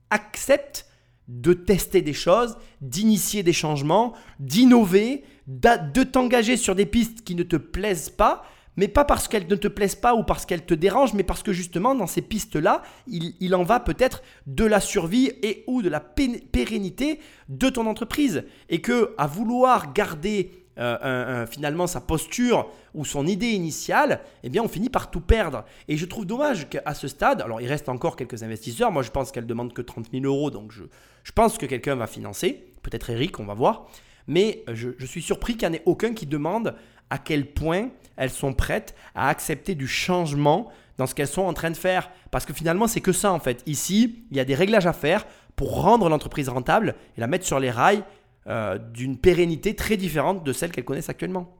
accepte 0.09 0.87
de 1.27 1.53
tester 1.53 2.01
des 2.01 2.13
choses, 2.13 2.57
d'initier 2.81 3.43
des 3.43 3.53
changements, 3.53 4.13
d'innover, 4.39 5.23
de 5.47 6.03
t'engager 6.03 6.57
sur 6.57 6.75
des 6.75 6.85
pistes 6.85 7.23
qui 7.23 7.35
ne 7.35 7.43
te 7.43 7.55
plaisent 7.55 8.09
pas, 8.09 8.43
mais 8.77 8.87
pas 8.87 9.05
parce 9.05 9.27
qu'elles 9.27 9.47
ne 9.47 9.55
te 9.55 9.67
plaisent 9.67 9.95
pas 9.95 10.15
ou 10.15 10.23
parce 10.23 10.45
qu'elles 10.45 10.65
te 10.65 10.73
dérangent, 10.73 11.13
mais 11.13 11.23
parce 11.23 11.43
que 11.43 11.53
justement 11.53 11.95
dans 11.95 12.07
ces 12.07 12.21
pistes-là, 12.21 12.83
il, 13.07 13.55
en 13.55 13.63
va 13.63 13.79
peut-être 13.79 14.21
de 14.47 14.65
la 14.65 14.81
survie 14.81 15.31
et 15.43 15.63
ou 15.67 15.81
de 15.81 15.89
la 15.89 15.99
pé- 15.99 16.43
pérennité 16.51 17.19
de 17.47 17.69
ton 17.69 17.87
entreprise. 17.87 18.43
Et 18.69 18.81
que 18.81 19.13
à 19.17 19.27
vouloir 19.27 19.93
garder 19.93 20.64
euh, 20.77 21.45
finalement 21.47 21.87
sa 21.87 22.01
posture 22.01 22.67
ou 22.93 23.05
son 23.05 23.27
idée 23.27 23.51
initiale, 23.51 24.21
eh 24.43 24.49
bien 24.49 24.63
on 24.63 24.67
finit 24.67 24.89
par 24.89 25.11
tout 25.11 25.21
perdre. 25.21 25.65
Et 25.87 25.97
je 25.97 26.05
trouve 26.05 26.25
dommage 26.25 26.69
qu'à 26.69 26.93
ce 26.93 27.07
stade, 27.07 27.41
alors 27.41 27.61
il 27.61 27.67
reste 27.67 27.89
encore 27.89 28.15
quelques 28.15 28.43
investisseurs, 28.43 28.91
moi 28.91 29.03
je 29.03 29.11
pense 29.11 29.31
qu'elle 29.31 29.47
demande 29.47 29.73
que 29.73 29.81
30 29.81 30.07
000 30.11 30.25
euros, 30.25 30.51
donc 30.51 30.71
je, 30.71 30.83
je 31.23 31.31
pense 31.31 31.57
que 31.57 31.65
quelqu'un 31.65 31.95
va 31.95 32.07
financer, 32.07 32.65
peut-être 32.81 33.09
Eric, 33.09 33.39
on 33.39 33.45
va 33.45 33.53
voir, 33.53 33.87
mais 34.27 34.63
je, 34.71 34.89
je 34.97 35.05
suis 35.05 35.21
surpris 35.21 35.55
qu'il 35.55 35.69
n'y 35.69 35.75
en 35.75 35.77
ait 35.79 35.83
aucun 35.85 36.13
qui 36.13 36.25
demande 36.25 36.75
à 37.09 37.17
quel 37.17 37.45
point 37.45 37.89
elles 38.17 38.29
sont 38.29 38.53
prêtes 38.53 38.95
à 39.13 39.29
accepter 39.29 39.75
du 39.75 39.87
changement 39.87 40.71
dans 40.97 41.07
ce 41.07 41.15
qu'elles 41.15 41.27
sont 41.27 41.43
en 41.43 41.53
train 41.53 41.71
de 41.71 41.77
faire. 41.77 42.09
Parce 42.31 42.45
que 42.45 42.53
finalement, 42.53 42.87
c'est 42.87 43.01
que 43.01 43.11
ça 43.11 43.31
en 43.31 43.39
fait. 43.39 43.63
Ici, 43.65 44.23
il 44.31 44.37
y 44.37 44.39
a 44.39 44.45
des 44.45 44.55
réglages 44.55 44.87
à 44.87 44.93
faire 44.93 45.25
pour 45.55 45.81
rendre 45.81 46.09
l'entreprise 46.09 46.49
rentable 46.49 46.95
et 47.17 47.21
la 47.21 47.27
mettre 47.27 47.45
sur 47.45 47.59
les 47.59 47.71
rails 47.71 48.03
euh, 48.47 48.77
d'une 48.77 49.17
pérennité 49.17 49.75
très 49.75 49.97
différente 49.97 50.43
de 50.43 50.53
celle 50.53 50.71
qu'elles 50.71 50.85
connaissent 50.85 51.09
actuellement. 51.09 51.55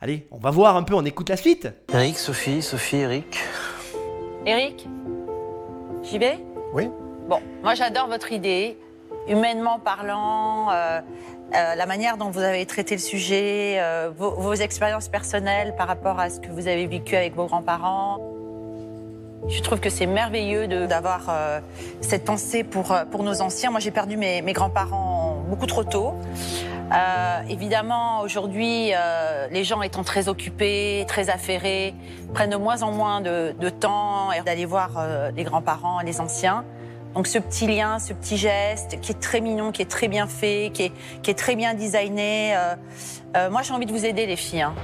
Allez, 0.00 0.26
on 0.30 0.38
va 0.38 0.50
voir 0.50 0.76
un 0.76 0.82
peu, 0.82 0.94
on 0.94 1.04
écoute 1.04 1.28
la 1.28 1.36
suite. 1.36 1.68
Eric, 1.92 2.18
Sophie, 2.18 2.60
Sophie, 2.62 2.96
Eric. 2.96 3.38
Eric 4.46 4.86
J'y 6.02 6.18
vais 6.18 6.38
Oui. 6.74 6.90
Bon, 7.28 7.40
moi 7.62 7.74
j'adore 7.74 8.08
votre 8.08 8.30
idée, 8.32 8.76
humainement 9.28 9.78
parlant, 9.78 10.70
euh, 10.70 11.00
euh, 11.54 11.74
la 11.74 11.86
manière 11.86 12.18
dont 12.18 12.30
vous 12.30 12.40
avez 12.40 12.66
traité 12.66 12.94
le 12.96 13.00
sujet, 13.00 13.76
euh, 13.78 14.10
vos, 14.14 14.32
vos 14.32 14.54
expériences 14.54 15.08
personnelles 15.08 15.74
par 15.76 15.88
rapport 15.88 16.20
à 16.20 16.28
ce 16.28 16.40
que 16.40 16.48
vous 16.48 16.68
avez 16.68 16.86
vécu 16.86 17.16
avec 17.16 17.34
vos 17.34 17.46
grands-parents. 17.46 18.33
Je 19.46 19.60
trouve 19.60 19.78
que 19.78 19.90
c'est 19.90 20.06
merveilleux 20.06 20.66
d'avoir 20.86 21.26
euh, 21.28 21.60
cette 22.00 22.24
pensée 22.24 22.64
pour, 22.64 22.92
euh, 22.92 23.04
pour 23.04 23.22
nos 23.22 23.42
anciens. 23.42 23.70
Moi 23.70 23.80
j'ai 23.80 23.90
perdu 23.90 24.16
mes, 24.16 24.40
mes 24.40 24.54
grands-parents 24.54 25.44
beaucoup 25.48 25.66
trop 25.66 25.84
tôt. 25.84 26.14
Euh, 26.92 27.40
évidemment, 27.48 28.20
aujourd'hui, 28.20 28.92
les 29.50 29.64
gens 29.64 29.82
étant 29.82 30.04
très 30.04 30.28
occupés, 30.28 31.04
très 31.08 31.28
affairés, 31.28 31.94
prennent 32.32 32.50
de 32.50 32.56
moins 32.56 32.82
en 32.82 32.92
moins 32.92 33.20
de, 33.20 33.52
temps 33.68 34.28
d'aller 34.44 34.64
voir 34.64 34.90
les 35.34 35.44
grands-parents, 35.44 36.00
les 36.00 36.20
anciens. 36.20 36.64
Donc 37.14 37.26
ce 37.26 37.38
petit 37.38 37.66
lien, 37.66 37.98
ce 37.98 38.12
petit 38.12 38.36
geste 38.36 39.00
qui 39.00 39.12
est 39.12 39.20
très 39.20 39.40
mignon, 39.40 39.72
qui 39.72 39.82
est 39.82 39.90
très 39.90 40.08
bien 40.08 40.26
fait, 40.26 40.70
qui 40.72 40.84
est, 40.84 40.92
qui 41.22 41.30
est 41.30 41.38
très 41.38 41.56
bien 41.56 41.74
designé. 41.74 42.54
moi, 43.50 43.62
j'ai 43.62 43.72
envie 43.72 43.86
de 43.86 43.92
vous 43.92 44.04
aider, 44.04 44.26
les 44.26 44.36
filles. 44.36 44.62
hein. 44.62 44.74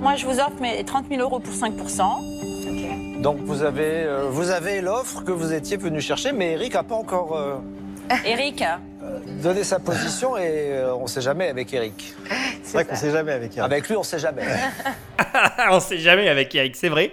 Moi, 0.00 0.16
je 0.16 0.26
vous 0.26 0.38
offre 0.38 0.60
mes 0.60 0.84
30 0.84 1.06
000 1.08 1.20
euros 1.22 1.40
pour 1.40 1.54
5 1.54 1.74
Donc 3.24 3.38
vous 3.38 3.62
avez, 3.62 4.04
euh, 4.04 4.28
vous 4.28 4.50
avez 4.50 4.82
l'offre 4.82 5.24
que 5.24 5.32
vous 5.32 5.54
étiez 5.54 5.78
venu 5.78 5.98
chercher, 6.02 6.30
mais 6.32 6.52
Eric 6.52 6.74
n'a 6.74 6.82
pas 6.82 6.94
encore 6.94 7.34
euh, 7.38 7.56
Eric, 8.26 8.62
donné 9.42 9.64
sa 9.64 9.78
position 9.78 10.36
et 10.36 10.72
euh, 10.72 10.94
on 10.94 11.04
ne 11.04 11.08
sait 11.08 11.22
jamais 11.22 11.48
avec 11.48 11.72
Eric. 11.72 12.12
C'est 12.62 12.74
vrai 12.74 12.84
qu'on 12.84 12.94
sait 12.94 13.10
jamais 13.10 13.32
avec 13.32 13.56
Eric. 13.56 13.60
Avec 13.60 13.88
lui, 13.88 13.96
on 13.96 14.00
ne 14.00 14.04
sait 14.04 14.18
jamais. 14.18 14.42
on 15.70 15.80
sait 15.80 15.96
jamais 15.96 16.28
avec 16.28 16.54
Eric, 16.54 16.76
c'est 16.76 16.90
vrai. 16.90 17.12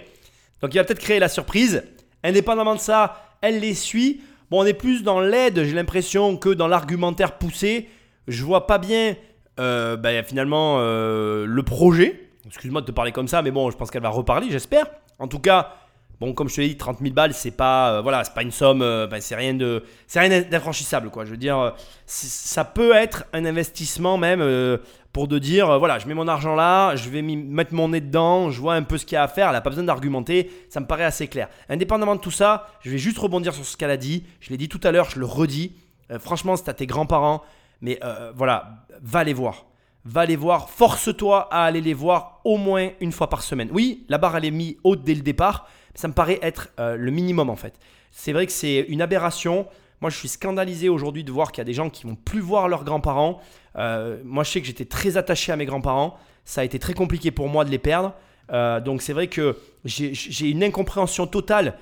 Donc 0.62 0.74
il 0.74 0.80
va 0.80 0.84
peut-être 0.84 0.99
créer 0.99 1.18
la 1.18 1.30
surprise. 1.30 1.82
Indépendamment 2.26 2.76
de 2.76 2.82
ça, 2.82 3.24
elle 3.41 3.62
les 3.62 3.74
suit. 3.74 4.22
Bon, 4.49 4.64
on 4.64 4.66
est 4.66 4.74
plus 4.74 5.03
dans 5.03 5.22
l'aide, 5.22 5.64
j'ai 5.64 5.74
l'impression, 5.74 6.36
que 6.36 6.49
dans 6.49 6.68
l'argumentaire 6.68 7.38
poussé. 7.38 7.88
Je 8.28 8.43
vois 8.43 8.68
pas 8.68 8.80
bien, 8.80 9.16
euh, 9.62 9.95
ben, 9.95 10.26
finalement, 10.26 10.76
euh, 10.80 11.45
le 11.45 11.64
projet. 11.64 12.28
Excuse-moi 12.45 12.82
de 12.82 12.88
te 12.88 12.91
parler 12.91 13.14
comme 13.14 13.30
ça, 13.30 13.41
mais 13.41 13.51
bon, 13.51 13.72
je 13.72 13.78
pense 13.78 13.89
qu'elle 13.89 14.01
va 14.01 14.09
reparler, 14.09 14.47
j'espère. 14.51 14.88
En 15.18 15.30
tout 15.30 15.39
cas, 15.39 15.76
bon, 16.22 16.34
comme 16.34 16.47
je 16.47 16.55
te 16.55 16.61
l'ai 16.61 16.69
dit, 16.69 16.78
30 16.78 16.99
000 17.01 17.13
balles, 17.15 17.34
c'est 17.34 17.49
pas, 17.49 17.93
euh, 17.93 18.01
voilà, 18.01 18.22
pas 18.24 18.43
une 18.43 18.51
somme, 18.51 18.84
euh, 18.84 19.07
ben, 19.07 19.19
c'est 19.19 19.36
rien 19.36 19.55
de, 19.55 19.84
c'est 20.05 20.19
rien 20.19 20.41
d'infranchissable, 20.43 21.09
quoi. 21.09 21.26
Je 21.26 21.32
veux 21.32 21.38
dire, 21.38 21.57
euh, 21.57 21.72
ça 22.05 22.63
peut 22.63 22.93
être 22.93 23.26
un 23.34 23.43
investissement 23.43 24.19
même 24.19 24.39
euh, 24.39 24.78
pour 25.13 25.28
de 25.28 25.39
dire, 25.39 25.80
voilà, 25.80 25.97
je 25.97 26.07
mets 26.07 26.13
mon 26.13 26.28
argent 26.28 26.53
là, 26.55 26.95
je 26.95 27.09
vais 27.09 27.24
mettre 27.24 27.74
mon 27.74 27.89
nez 27.89 28.01
dedans, 28.01 28.51
je 28.51 28.61
vois 28.61 28.76
un 28.76 28.84
peu 28.84 28.99
ce 28.99 29.05
qu'il 29.05 29.15
y 29.15 29.17
a 29.17 29.24
à 29.24 29.28
faire, 29.28 29.47
elle 29.47 29.53
n'a 29.53 29.61
pas 29.61 29.72
besoin 29.72 29.84
d'argumenter, 29.84 30.51
ça 30.69 30.80
me 30.80 30.86
paraît 30.86 31.05
assez 31.05 31.28
clair. 31.28 31.49
Indépendamment 31.69 32.15
de 32.15 32.22
tout 32.22 32.32
ça, 32.32 32.67
je 32.82 32.91
vais 32.91 32.99
juste 32.99 33.17
rebondir 33.17 33.55
sur 33.55 33.65
ce 33.65 33.76
qu'elle 33.76 33.89
a 33.89 33.97
dit, 33.97 34.24
je 34.41 34.51
l'ai 34.51 34.57
dit 34.57 34.69
tout 34.69 34.80
à 34.84 34.91
l'heure, 34.91 35.09
je 35.09 35.19
le 35.19 35.26
redis, 35.26 35.74
franchement, 36.19 36.55
c'est 36.55 36.69
à 36.69 36.74
tes 36.74 36.86
grands-parents, 36.86 37.41
mais 37.82 37.99
voilà, 38.36 38.86
va 39.01 39.24
les 39.24 39.34
voir. 39.34 39.65
Va 40.05 40.26
les 40.26 40.36
voir, 40.36 40.69
force-toi 40.69 41.47
à 41.51 41.65
aller 41.65 41.82
les 41.82 41.93
voir 41.93 42.39
au 42.43 42.57
moins 42.57 42.89
une 43.01 43.11
fois 43.11 43.30
par 43.30 43.43
semaine. 43.43 43.69
Oui, 43.72 44.05
la 44.07 44.17
barre 44.17 44.38
elle 44.38 44.45
est 44.45 44.51
mise 44.51 44.76
haute 44.84 45.03
dès 45.03 45.13
le 45.13 45.22
départ, 45.22 45.67
ça 45.96 46.08
me 46.08 46.14
paraît 46.14 46.39
être 46.42 46.70
euh, 46.80 46.96
le 46.96 47.12
minimum 47.12 47.50
en 47.50 47.56
fait. 47.56 47.74
C'est 48.12 48.34
vrai 48.34 48.46
que 48.46 48.52
c'est 48.52 48.86
une 48.89 49.02
aberration. 49.02 49.68
Moi, 50.02 50.10
je 50.10 50.18
suis 50.18 50.28
scandalisé 50.28 50.89
aujourd'hui 50.89 51.24
de 51.24 51.32
voir 51.32 51.52
qu'il 51.52 51.60
y 51.60 51.62
a 51.62 51.66
des 51.66 51.74
gens 51.74 51.89
qui 51.89 52.06
vont 52.06 52.16
plus 52.16 52.39
voir 52.39 52.68
leurs 52.68 52.84
grands-parents. 52.84 53.39
Euh, 53.78 54.20
moi, 54.24 54.44
je 54.44 54.52
sais 54.52 54.62
que 54.62 54.68
j'étais 54.68 54.86
très 54.86 55.16
attaché 55.16 55.52
à 55.52 55.56
mes 55.56 55.66
grands-parents. 55.66 56.18
Ça 56.44 56.62
a 56.62 56.64
été 56.64 56.80
très 56.80 56.94
compliqué 56.94 57.30
pour 57.32 57.50
moi 57.50 57.66
de 57.66 57.70
les 57.70 57.78
perdre. 57.78 58.14
Euh, 58.52 58.82
donc, 58.82 59.02
c'est 59.02 59.14
vrai 59.14 59.28
que 59.28 59.58
j'ai- 59.86 60.50
une 60.50 60.64
incompréhension 60.64 61.28
totale 61.28 61.78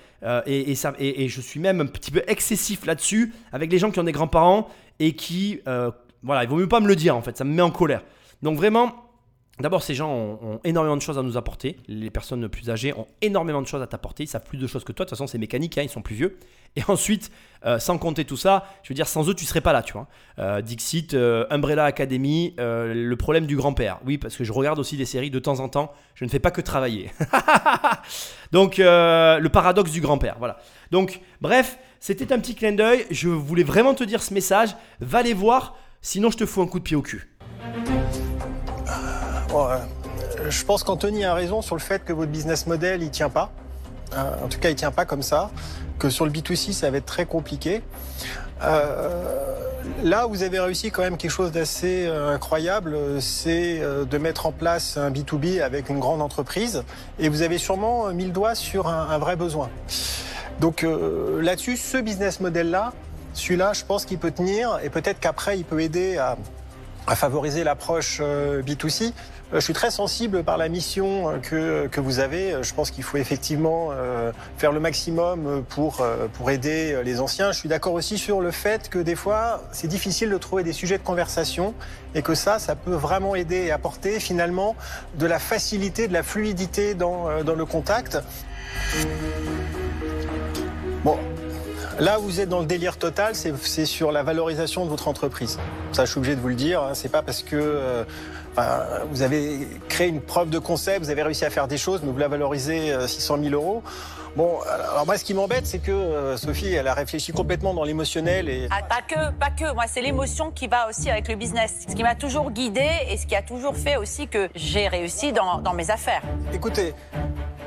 et, 0.45 0.75
je 0.75 1.41
suis 1.41 1.59
même 1.59 1.81
un 1.81 1.85
petit 1.85 2.11
peu 2.11 2.21
excessif 2.27 2.85
là-dessus 2.85 3.33
avec 3.53 3.71
les 3.71 3.77
gens 3.79 3.89
qui 3.89 3.99
ont 3.99 4.03
des 4.03 4.11
grands-parents 4.11 4.67
et 4.99 5.13
qui, 5.13 5.61
voilà, 6.21 6.43
il 6.43 6.49
vaut 6.49 6.57
mieux 6.57 6.67
pas 6.67 6.81
me 6.81 6.87
le 6.87 6.95
dire 6.95 7.15
en 7.15 7.21
fait. 7.21 7.37
Ça 7.37 7.45
me 7.45 7.53
met 7.53 7.61
en 7.61 7.71
colère. 7.71 8.03
Donc, 8.41 8.57
vraiment, 8.57 9.08
D'abord, 9.59 9.83
ces 9.83 9.93
gens 9.93 10.09
ont, 10.09 10.61
énormément 10.63 10.95
de 10.95 11.01
choses 11.01 11.17
à 11.17 11.21
nous 11.21 11.35
apporter. 11.35 11.77
Les 11.87 12.09
personnes 12.09 12.47
plus 12.47 12.69
âgées 12.69 12.93
ont 12.93 13.07
énormément 13.21 13.61
de 13.61 13.67
choses 13.67 13.81
à 13.81 13.87
t'apporter. 13.87 14.23
Ils 14.23 14.27
savent 14.27 14.45
plus 14.45 14.57
de 14.57 14.67
choses 14.67 14.85
que 14.85 14.93
toi. 14.93 15.03
De 15.03 15.09
toute 15.09 15.17
façon, 15.17 15.27
c'est 15.27 15.37
mécanique, 15.37 15.77
hein, 15.77 15.81
ils 15.83 15.89
sont 15.89 16.01
plus 16.01 16.15
vieux. 16.15 16.37
Et 16.77 16.83
ensuite, 16.87 17.29
euh, 17.65 17.77
sans 17.77 17.97
compter 17.97 18.23
tout 18.23 18.37
ça, 18.37 18.65
je 18.83 18.89
veux 18.89 18.95
dire, 18.95 19.07
sans 19.07 19.29
eux, 19.29 19.33
tu 19.33 19.43
serais 19.43 19.59
pas 19.59 19.73
là, 19.73 19.83
tu 19.83 19.93
vois. 19.93 20.07
Euh, 20.39 20.61
Dixit, 20.61 21.13
euh, 21.13 21.45
Umbrella 21.49 21.83
Academy, 21.83 22.55
le 22.57 23.15
problème 23.15 23.45
du 23.47 23.57
grand-père. 23.57 23.99
Oui, 24.05 24.17
parce 24.17 24.37
que 24.37 24.45
je 24.45 24.53
regarde 24.53 24.79
aussi 24.79 24.95
des 24.95 25.05
séries 25.05 25.29
de 25.29 25.39
temps 25.39 25.59
en 25.59 25.67
temps. 25.67 25.91
Je 26.15 26.23
ne 26.23 26.29
fais 26.29 26.39
pas 26.39 26.51
que 26.51 26.61
travailler. 26.61 27.11
Donc, 28.51 28.77
le 28.77 29.47
paradoxe 29.47 29.91
du 29.91 29.99
grand-père. 29.99 30.37
Voilà. 30.39 30.57
Donc, 30.91 31.19
bref, 31.41 31.77
c'était 31.99 32.31
un 32.31 32.39
petit 32.39 32.55
clin 32.55 32.71
d'œil. 32.71 33.05
Je 33.11 33.27
voulais 33.27 33.63
vraiment 33.63 33.93
te 33.93 34.03
dire 34.05 34.23
ce 34.23 34.33
message. 34.33 34.69
Va 35.01 35.21
les 35.21 35.33
voir, 35.33 35.75
sinon 36.01 36.31
je 36.31 36.37
te 36.37 36.45
fous 36.45 36.61
un 36.61 36.67
coup 36.67 36.79
de 36.79 36.83
pied 36.83 36.95
au 36.95 37.01
cul. 37.01 37.29
Bon, 39.49 39.67
euh, 39.67 39.77
je 40.49 40.63
pense 40.63 40.83
qu'Anthony 40.83 41.25
a 41.25 41.33
raison 41.33 41.61
sur 41.61 41.75
le 41.75 41.81
fait 41.81 42.03
que 42.05 42.13
votre 42.13 42.31
business 42.31 42.67
model, 42.67 43.03
il 43.03 43.09
tient 43.09 43.29
pas. 43.29 43.51
Euh, 44.13 44.45
en 44.45 44.47
tout 44.47 44.59
cas, 44.59 44.69
il 44.69 44.75
tient 44.75 44.91
pas 44.91 45.05
comme 45.05 45.23
ça. 45.23 45.51
Que 45.97 46.09
sur 46.09 46.25
le 46.25 46.31
B2C, 46.31 46.71
ça 46.71 46.89
va 46.89 46.97
être 46.97 47.05
très 47.05 47.25
compliqué. 47.25 47.81
Euh, 48.63 49.55
là, 50.03 50.25
vous 50.27 50.43
avez 50.43 50.59
réussi 50.59 50.91
quand 50.91 51.01
même 51.01 51.17
quelque 51.17 51.31
chose 51.31 51.51
d'assez 51.51 52.05
euh, 52.07 52.33
incroyable, 52.33 53.21
c'est 53.21 53.79
de 53.79 54.17
mettre 54.17 54.45
en 54.45 54.51
place 54.51 54.97
un 54.97 55.11
B2B 55.11 55.61
avec 55.61 55.89
une 55.89 55.99
grande 55.99 56.21
entreprise. 56.21 56.83
Et 57.19 57.29
vous 57.29 57.41
avez 57.41 57.57
sûrement 57.57 58.07
mis 58.13 58.25
le 58.25 58.31
doigt 58.31 58.55
sur 58.55 58.87
un, 58.87 59.17
vrai 59.17 59.35
besoin. 59.35 59.69
Donc 60.59 60.85
là-dessus, 60.85 61.77
ce 61.77 61.97
business 61.97 62.41
model-là, 62.41 62.91
celui-là, 63.33 63.73
je 63.73 63.85
pense 63.85 64.05
qu'il 64.05 64.17
peut 64.17 64.31
tenir 64.31 64.79
et 64.83 64.89
peut-être 64.89 65.19
qu'après, 65.19 65.57
il 65.57 65.63
peut 65.63 65.81
aider 65.81 66.17
à, 66.17 66.37
favoriser 67.15 67.63
l'approche 67.63 68.19
euh, 68.21 68.61
B2C. 68.61 69.13
Euh, 69.51 69.55
je 69.59 69.63
suis 69.63 69.73
très 69.73 69.89
sensible 69.89 70.43
par 70.43 70.57
la 70.57 70.69
mission 70.69 71.29
euh, 71.29 71.37
que, 71.39 71.87
que 71.87 71.99
vous 71.99 72.19
avez. 72.19 72.53
Euh, 72.53 72.63
Je 72.63 72.73
pense 72.73 72.91
qu'il 72.91 73.03
faut 73.03 73.17
effectivement 73.17 73.89
euh, 73.91 74.31
faire 74.57 74.71
le 74.71 74.79
maximum 74.79 75.47
euh, 75.47 75.61
pour, 75.67 76.01
euh, 76.01 76.27
pour 76.33 76.51
aider 76.51 76.93
euh, 76.93 77.01
les 77.03 77.19
anciens. 77.19 77.51
Je 77.51 77.57
suis 77.57 77.69
d'accord 77.69 77.93
aussi 77.93 78.17
sur 78.19 78.41
le 78.41 78.51
fait 78.51 78.89
que 78.89 78.99
des 78.99 79.15
fois, 79.15 79.63
c'est 79.71 79.87
difficile 79.87 80.29
de 80.29 80.37
trouver 80.37 80.63
des 80.63 80.73
sujets 80.73 80.97
de 80.99 81.03
conversation 81.03 81.73
et 82.13 82.21
que 82.21 82.35
ça, 82.35 82.59
ça 82.59 82.75
peut 82.75 82.93
vraiment 82.93 83.33
aider 83.35 83.65
et 83.65 83.71
apporter 83.71 84.19
finalement 84.19 84.75
de 85.17 85.25
la 85.25 85.39
facilité, 85.39 86.07
de 86.07 86.13
la 86.13 86.23
fluidité 86.23 86.93
dans, 86.93 87.27
euh, 87.29 87.43
dans 87.43 87.55
le 87.55 87.65
contact. 87.65 88.19
Bon, 91.03 91.17
Là, 91.99 92.17
vous 92.17 92.39
êtes 92.39 92.47
dans 92.47 92.61
le 92.61 92.65
délire 92.65 92.95
total, 92.95 93.35
c'est 93.35 93.53
c'est 93.57 93.83
sur 93.85 94.13
la 94.13 94.23
valorisation 94.23 94.85
de 94.85 94.89
votre 94.89 95.09
entreprise. 95.09 95.59
Ça, 95.91 96.05
je 96.05 96.11
suis 96.11 96.17
obligé 96.19 96.37
de 96.37 96.39
vous 96.39 96.47
le 96.47 96.55
dire. 96.55 96.81
hein. 96.81 96.93
C'est 96.93 97.09
pas 97.09 97.21
parce 97.21 97.43
que 97.43 97.57
euh, 97.57 98.05
enfin, 98.51 98.79
vous 99.09 99.21
avez 99.21 99.67
créé 99.87 100.07
une 100.07 100.21
preuve 100.21 100.49
de 100.49 100.59
concept, 100.59 101.03
vous 101.05 101.09
avez 101.09 101.23
réussi 101.23 101.45
à 101.45 101.49
faire 101.49 101.67
des 101.67 101.77
choses, 101.77 102.01
mais 102.03 102.11
vous 102.11 102.17
la 102.17 102.27
valorisez 102.27 102.91
euh, 102.93 103.07
600 103.07 103.37
000 103.43 103.53
euros. 103.53 103.83
Bon, 104.35 104.59
alors 104.61 105.05
moi, 105.05 105.17
ce 105.17 105.23
qui 105.23 105.33
m'embête, 105.33 105.65
c'est 105.65 105.79
que 105.79 105.91
euh, 105.91 106.37
Sophie, 106.37 106.71
elle 106.73 106.87
a 106.87 106.93
réfléchi 106.93 107.31
complètement 107.31 107.73
dans 107.73 107.83
l'émotionnel 107.83 108.47
et 108.47 108.67
Ah, 108.69 108.83
pas 108.83 109.01
que, 109.01 109.31
pas 109.31 109.49
que. 109.49 109.73
Moi, 109.73 109.85
c'est 109.87 110.01
l'émotion 110.01 110.51
qui 110.51 110.67
va 110.67 110.87
aussi 110.87 111.09
avec 111.09 111.27
le 111.27 111.35
business. 111.35 111.85
Ce 111.89 111.95
qui 111.95 112.03
m'a 112.03 112.15
toujours 112.15 112.51
guidée 112.51 112.91
et 113.09 113.17
ce 113.17 113.25
qui 113.25 113.35
a 113.35 113.41
toujours 113.41 113.75
fait 113.75 113.97
aussi 113.97 114.27
que 114.27 114.47
j'ai 114.55 114.87
réussi 114.87 115.33
dans, 115.33 115.57
dans 115.59 115.73
mes 115.73 115.89
affaires. 115.89 116.21
Écoutez, 116.53 116.93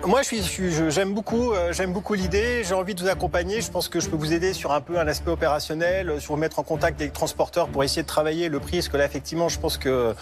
Moi, 0.05 0.23
je 0.23 0.35
suis, 0.35 0.73
je 0.73 0.91
j'aime 0.91 1.15
beaucoup, 1.15 1.53
euh, 1.53 1.73
j'aime 1.73 1.93
beaucoup 1.93 2.15
l'idée. 2.15 2.65
J'ai 2.65 2.75
envie 2.75 2.95
de 2.95 3.01
vous 3.01 3.09
accompagner. 3.09 3.61
Je 3.61 3.71
pense 3.71 3.89
que 3.89 4.01
je 4.01 4.09
peux 4.09 4.17
vous 4.17 4.33
aider 4.33 4.53
sur 4.53 4.73
un 4.73 4.81
peu 4.81 4.99
un 4.99 5.07
aspect 5.07 5.31
opérationnel, 5.31 6.11
euh, 6.11 6.19
sur 6.19 6.37
mettre 6.37 6.59
en 6.59 6.65
contact 6.65 7.01
avec 7.01 7.11
les 7.11 7.15
transporteurs 7.15 7.69
pour 7.69 7.85
essayer 7.85 8.03
de 8.03 8.09
travailler 8.09 8.49
le 8.49 8.59
prix. 8.59 8.79
Parce 8.79 8.89
que 8.89 8.97
là, 8.97 9.05
effectivement, 9.05 9.49
je 9.49 9.61
pense 9.61 9.79
que 9.79 10.13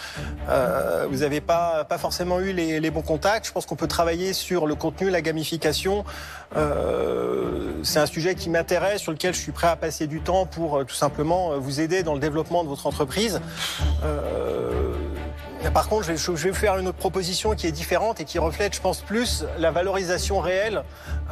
euh, 0.51 1.07
vous 1.11 1.19
n'avez 1.19 1.41
pas, 1.41 1.85
pas 1.85 1.97
forcément 1.97 2.41
eu 2.41 2.53
les, 2.53 2.79
les 2.79 2.91
bons 2.91 3.01
contacts. 3.01 3.47
Je 3.47 3.53
pense 3.53 3.65
qu'on 3.65 3.77
peut 3.77 3.89
travailler 3.89 4.35
sur 4.35 4.67
le 4.67 4.75
contenu, 4.75 5.09
la 5.09 5.23
gamification. 5.23 6.05
Euh, 6.57 7.73
c'est 7.83 8.01
un 8.01 8.07
sujet 8.07 8.35
qui 8.35 8.51
m'intéresse, 8.51 9.01
sur 9.01 9.13
lequel 9.13 9.35
je 9.35 9.41
suis 9.41 9.53
prêt 9.53 9.69
à 9.69 9.77
passer 9.77 10.07
du 10.07 10.21
temps 10.21 10.47
pour 10.47 10.79
euh, 10.79 10.85
tout 10.85 10.95
simplement 10.95 11.53
euh, 11.53 11.57
vous 11.57 11.81
aider 11.81 12.03
dans 12.03 12.15
le 12.15 12.21
développement 12.21 12.65
de 12.65 12.69
votre 12.69 12.87
entreprise. 12.87 13.41
Par 15.75 15.89
contre, 15.89 16.05
je 16.05 16.33
vais, 16.33 16.53
faire 16.55 16.79
une 16.79 16.89
autre 16.89 16.97
proposition 16.97 17.55
qui 17.55 17.67
est 17.67 17.73
différente 17.73 18.21
et 18.21 18.25
qui 18.25 18.39
reflète, 18.39 18.75
je 18.75 18.81
pense, 18.81 19.03
plus 19.03 19.45
la 19.59 19.71
valorisation 19.71 20.41
réelle 20.41 20.83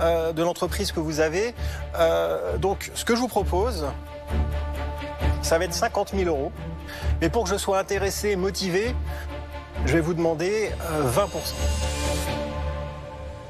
euh, 0.00 0.32
de 0.32 0.42
l'entreprise 0.42 0.92
que 0.92 1.00
vous 1.00 1.20
avez. 1.20 1.54
Euh, 1.98 2.58
donc, 2.58 2.90
ce 2.94 3.04
que 3.06 3.16
je 3.16 3.20
vous 3.20 3.28
propose, 3.28 3.86
ça 5.42 5.58
va 5.58 5.64
être 5.64 5.72
50 5.72 6.10
000 6.14 6.28
euros. 6.28 6.52
Mais 7.20 7.30
pour 7.30 7.44
que 7.44 7.50
je 7.50 7.56
sois 7.56 7.78
intéressé, 7.78 8.36
motivé, 8.36 8.94
je 9.86 9.94
vais 9.94 10.00
vous 10.00 10.14
demander 10.14 10.70
euh, 10.90 11.10
20% 11.10 11.26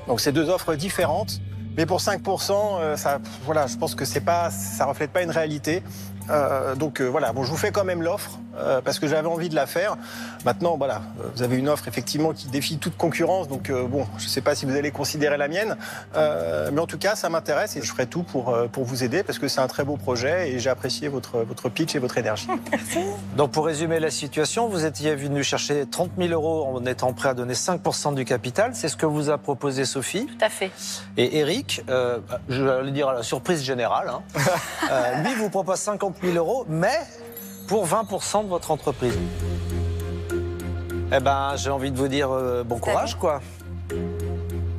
Donc, 0.06 0.20
c'est 0.20 0.32
deux 0.32 0.48
offres 0.48 0.74
différentes. 0.76 1.40
Mais 1.76 1.86
pour 1.86 2.00
5%, 2.00 2.52
euh, 2.80 2.96
voilà, 3.44 3.68
je 3.68 3.76
pense 3.76 3.94
que 3.94 4.04
c'est 4.04 4.20
pas, 4.20 4.50
ça 4.50 4.84
reflète 4.84 5.12
pas 5.12 5.22
une 5.22 5.30
réalité. 5.30 5.82
Euh, 6.30 6.74
donc 6.74 7.00
euh, 7.00 7.06
voilà, 7.06 7.32
bon, 7.32 7.42
je 7.42 7.50
vous 7.50 7.56
fais 7.56 7.70
quand 7.70 7.84
même 7.84 8.02
l'offre 8.02 8.38
euh, 8.58 8.80
parce 8.82 8.98
que 8.98 9.06
j'avais 9.06 9.28
envie 9.28 9.48
de 9.48 9.54
la 9.54 9.66
faire. 9.66 9.96
Maintenant, 10.44 10.76
voilà, 10.76 11.02
vous 11.34 11.42
avez 11.42 11.56
une 11.56 11.68
offre 11.68 11.88
effectivement 11.88 12.32
qui 12.32 12.48
défie 12.48 12.78
toute 12.78 12.96
concurrence. 12.96 13.48
Donc 13.48 13.70
euh, 13.70 13.86
bon, 13.86 14.06
je 14.18 14.24
ne 14.24 14.28
sais 14.28 14.40
pas 14.40 14.54
si 14.54 14.66
vous 14.66 14.76
allez 14.76 14.90
considérer 14.90 15.36
la 15.36 15.48
mienne, 15.48 15.76
Euh, 16.16 16.70
mais 16.72 16.80
en 16.80 16.86
tout 16.86 16.98
cas, 16.98 17.14
ça 17.14 17.28
m'intéresse 17.28 17.76
et 17.76 17.82
je 17.82 17.90
ferai 17.90 18.06
tout 18.06 18.22
pour 18.22 18.56
pour 18.72 18.84
vous 18.84 19.04
aider 19.04 19.22
parce 19.22 19.38
que 19.38 19.48
c'est 19.48 19.60
un 19.60 19.68
très 19.68 19.84
beau 19.84 19.96
projet 19.96 20.50
et 20.50 20.58
j'ai 20.58 20.70
apprécié 20.70 21.08
votre 21.08 21.38
votre 21.38 21.68
pitch 21.68 21.94
et 21.94 21.98
votre 21.98 22.18
énergie. 22.18 22.48
Donc 23.36 23.52
pour 23.52 23.66
résumer 23.66 24.00
la 24.00 24.10
situation, 24.10 24.68
vous 24.68 24.84
étiez 24.84 25.14
venu 25.14 25.42
chercher 25.44 25.86
30 25.86 26.12
000 26.18 26.30
euros 26.30 26.66
en 26.66 26.84
étant 26.86 27.12
prêt 27.12 27.30
à 27.30 27.34
donner 27.34 27.54
5% 27.54 28.14
du 28.14 28.24
capital. 28.24 28.72
C'est 28.74 28.88
ce 28.88 28.96
que 28.96 29.06
vous 29.06 29.30
a 29.30 29.38
proposé 29.38 29.84
Sophie. 29.84 30.26
Tout 30.26 30.44
à 30.44 30.48
fait. 30.48 30.70
Et 31.16 31.38
Eric, 31.38 31.82
euh, 31.88 32.18
je 32.48 32.62
vais 32.62 32.90
dire 32.90 33.08
à 33.08 33.14
la 33.14 33.22
surprise 33.22 33.62
générale, 33.62 34.08
hein, 34.08 34.22
euh, 34.90 35.22
lui 35.22 35.34
vous 35.34 35.50
propose 35.50 35.78
50 35.78 36.17
000 36.22 36.36
euros, 36.36 36.64
mais 36.68 36.98
pour 37.66 37.86
20% 37.86 38.44
de 38.44 38.48
votre 38.48 38.70
entreprise. 38.70 39.18
Eh 41.12 41.20
ben, 41.20 41.54
j'ai 41.56 41.70
envie 41.70 41.90
de 41.90 41.96
vous 41.96 42.08
dire 42.08 42.30
euh, 42.30 42.64
bon 42.64 42.78
courage, 42.78 43.14
quoi. 43.16 43.40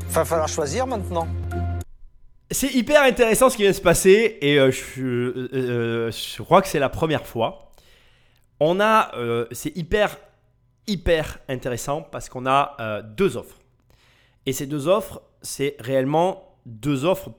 Va 0.10 0.26
falloir 0.26 0.48
choisir 0.48 0.86
maintenant. 0.88 1.28
C'est 2.52 2.74
hyper 2.74 3.04
intéressant 3.04 3.50
ce 3.50 3.56
qui 3.56 3.62
vient 3.64 3.72
de 3.72 3.76
se 3.76 3.82
passer 3.82 4.38
et 4.42 4.60
euh, 4.60 4.72
je, 4.72 5.02
euh, 5.02 5.50
euh, 5.54 6.12
je 6.12 6.42
crois 6.42 6.62
que 6.62 6.68
c'est 6.68 6.80
la 6.80 6.90
première 6.90 7.26
fois. 7.26 7.72
On 8.60 8.80
a, 8.80 9.16
euh, 9.16 9.46
c'est 9.52 9.76
hyper, 9.78 10.18
hyper 10.88 11.40
intéressant 11.48 12.02
parce 12.02 12.28
qu'on 12.28 12.46
a 12.46 12.76
euh, 12.80 13.02
deux 13.02 13.38
offres. 13.38 13.58
Et 14.46 14.54
ces 14.54 14.66
deux 14.66 14.88
offres, 14.88 15.22
c'est 15.42 15.76
réellement 15.80 16.58
deux 16.66 17.06
offres 17.06 17.30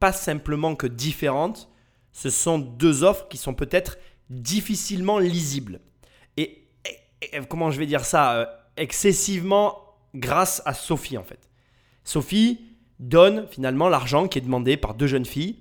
pas 0.00 0.12
simplement 0.12 0.74
que 0.74 0.86
différentes, 0.86 1.68
ce 2.14 2.30
sont 2.30 2.58
deux 2.58 3.02
offres 3.02 3.28
qui 3.28 3.36
sont 3.36 3.52
peut-être 3.52 3.98
difficilement 4.30 5.18
lisibles. 5.18 5.80
Et, 6.38 6.66
comment 7.50 7.70
je 7.70 7.78
vais 7.78 7.86
dire 7.86 8.04
ça 8.04 8.36
euh, 8.36 8.46
Excessivement 8.76 9.78
grâce 10.14 10.62
à 10.64 10.74
Sophie 10.74 11.18
en 11.18 11.24
fait. 11.24 11.50
Sophie 12.04 12.60
donne 13.00 13.46
finalement 13.50 13.88
l'argent 13.88 14.28
qui 14.28 14.38
est 14.38 14.42
demandé 14.42 14.76
par 14.76 14.94
deux 14.94 15.08
jeunes 15.08 15.26
filles. 15.26 15.58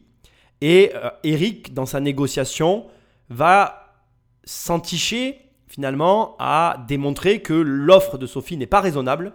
Et 0.62 0.91
euh, 0.95 1.10
Eric, 1.24 1.74
dans 1.74 1.86
sa 1.86 1.99
négociation, 1.99 2.86
va 3.30 3.97
s'enticher 4.43 5.39
finalement 5.68 6.36
à 6.38 6.86
démontrer 6.88 7.41
que 7.41 7.54
l'offre 7.54 8.18
de 8.18 8.28
Sophie 8.28 8.58
n'est 8.58 8.68
pas 8.68 8.82
raisonnable 8.82 9.34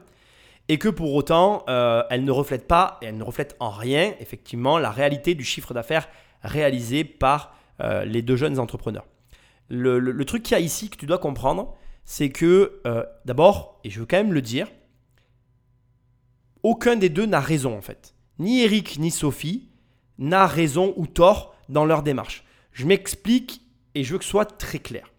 et 0.68 0.78
que 0.78 0.88
pour 0.88 1.14
autant, 1.14 1.64
euh, 1.68 2.02
elle 2.10 2.24
ne 2.24 2.30
reflète 2.30 2.68
pas, 2.68 2.98
et 3.02 3.06
elle 3.06 3.16
ne 3.16 3.24
reflète 3.24 3.56
en 3.58 3.70
rien, 3.70 4.12
effectivement, 4.20 4.78
la 4.78 4.90
réalité 4.90 5.34
du 5.34 5.42
chiffre 5.42 5.72
d'affaires 5.72 6.08
réalisé 6.42 7.04
par 7.04 7.54
euh, 7.80 8.04
les 8.04 8.22
deux 8.22 8.36
jeunes 8.36 8.58
entrepreneurs. 8.58 9.06
Le, 9.68 10.24
truc 10.24 10.42
qu'il 10.42 10.52
y 10.52 10.60
a 10.60 10.60
ici 10.60 10.88
que 10.88 10.96
tu 10.96 11.06
dois 11.06 11.18
comprendre, 11.18 11.76
c'est 12.04 12.30
que, 12.30 12.80
euh, 12.86 13.04
d'abord, 13.24 13.80
et 13.84 13.90
je 13.90 14.00
veux 14.00 14.06
quand 14.06 14.16
même 14.16 14.32
le 14.32 14.42
dire, 14.42 14.68
aucun 16.62 16.96
des 16.96 17.08
deux 17.08 17.26
n'a 17.26 17.40
raison 17.40 17.76
en 17.76 17.82
fait. 17.82 18.14
Ni 18.38 18.62
Eric 18.62 18.98
ni 18.98 19.10
Sophie 19.10 19.68
n'a 20.18 20.46
raison 20.46 20.94
ou 20.96 21.06
tort 21.06 21.54
dans 21.68 21.84
leur 21.84 22.02
démarche. 22.02 22.44
Je 22.72 22.86
m'explique 22.86 23.62
et 23.94 24.04
je 24.04 24.12
veux 24.12 24.18
que 24.18 24.24
ce 24.24 24.30
soit 24.30 24.58
très 24.58 24.78
clair. 24.78 25.12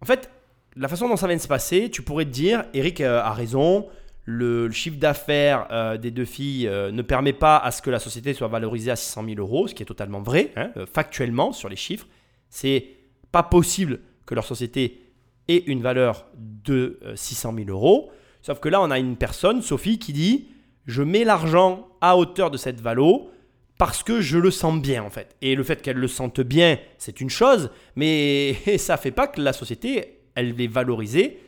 En 0.00 0.06
fait, 0.06 0.30
la 0.76 0.88
façon 0.88 1.08
dont 1.08 1.16
ça 1.16 1.26
vient 1.26 1.36
de 1.36 1.42
se 1.42 1.48
passer, 1.48 1.90
tu 1.90 2.02
pourrais 2.02 2.26
te 2.26 2.30
dire, 2.30 2.64
Eric 2.74 3.00
euh, 3.00 3.20
a 3.20 3.32
raison, 3.32 3.88
le, 4.26 4.70
chiffre 4.70 4.98
d'affaires 4.98 5.68
euh, 5.70 5.96
des 5.96 6.10
deux 6.10 6.24
filles 6.24 6.66
euh, 6.66 6.90
ne 6.90 7.02
permet 7.02 7.32
pas 7.32 7.56
à 7.56 7.70
ce 7.70 7.80
que 7.80 7.90
la 7.90 8.00
société 8.00 8.34
soit 8.34 8.48
valorisée 8.48 8.90
à 8.90 8.96
600 8.96 9.24
000 9.24 9.38
euros, 9.38 9.68
ce 9.68 9.74
qui 9.74 9.82
est 9.82 9.86
totalement 9.86 10.20
vrai, 10.20 10.52
hein, 10.56 10.70
euh, 10.76 10.84
factuellement 10.84 11.52
sur 11.52 11.68
les 11.68 11.76
chiffres. 11.76 12.06
C'est 12.50 12.88
pas 13.30 13.44
possible 13.44 14.00
que 14.26 14.34
leur 14.34 14.44
société 14.44 15.00
ait 15.48 15.62
une 15.66 15.80
valeur 15.80 16.26
de 16.36 16.98
euh, 17.04 17.14
600 17.16 17.54
000 17.56 17.70
euros. 17.70 18.10
Sauf 18.42 18.60
que 18.60 18.68
là, 18.68 18.80
on 18.82 18.90
a 18.90 18.98
une 18.98 19.16
personne, 19.16 19.62
Sophie, 19.62 19.98
qui 19.98 20.12
dit 20.12 20.48
Je 20.86 21.02
mets 21.02 21.24
l'argent 21.24 21.88
à 22.00 22.16
hauteur 22.16 22.50
de 22.50 22.56
cette 22.56 22.80
valo 22.80 23.30
parce 23.78 24.02
que 24.02 24.20
je 24.20 24.38
le 24.38 24.50
sens 24.50 24.80
bien, 24.80 25.02
en 25.02 25.10
fait. 25.10 25.36
Et 25.42 25.54
le 25.54 25.62
fait 25.62 25.82
qu'elle 25.82 25.98
le 25.98 26.08
sente 26.08 26.40
bien, 26.40 26.78
c'est 26.98 27.20
une 27.20 27.30
chose, 27.30 27.70
mais 27.94 28.56
ça 28.78 28.96
fait 28.96 29.10
pas 29.10 29.28
que 29.28 29.40
la 29.40 29.52
société, 29.52 30.20
elle 30.34 30.60
est 30.60 30.66
valorisée 30.66 31.40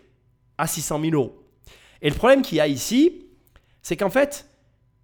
à 0.58 0.66
600 0.66 1.00
000 1.00 1.14
euros. 1.14 1.47
Et 2.02 2.08
le 2.08 2.14
problème 2.14 2.42
qu'il 2.42 2.58
y 2.58 2.60
a 2.60 2.66
ici, 2.66 3.26
c'est 3.82 3.96
qu'en 3.96 4.10
fait, 4.10 4.48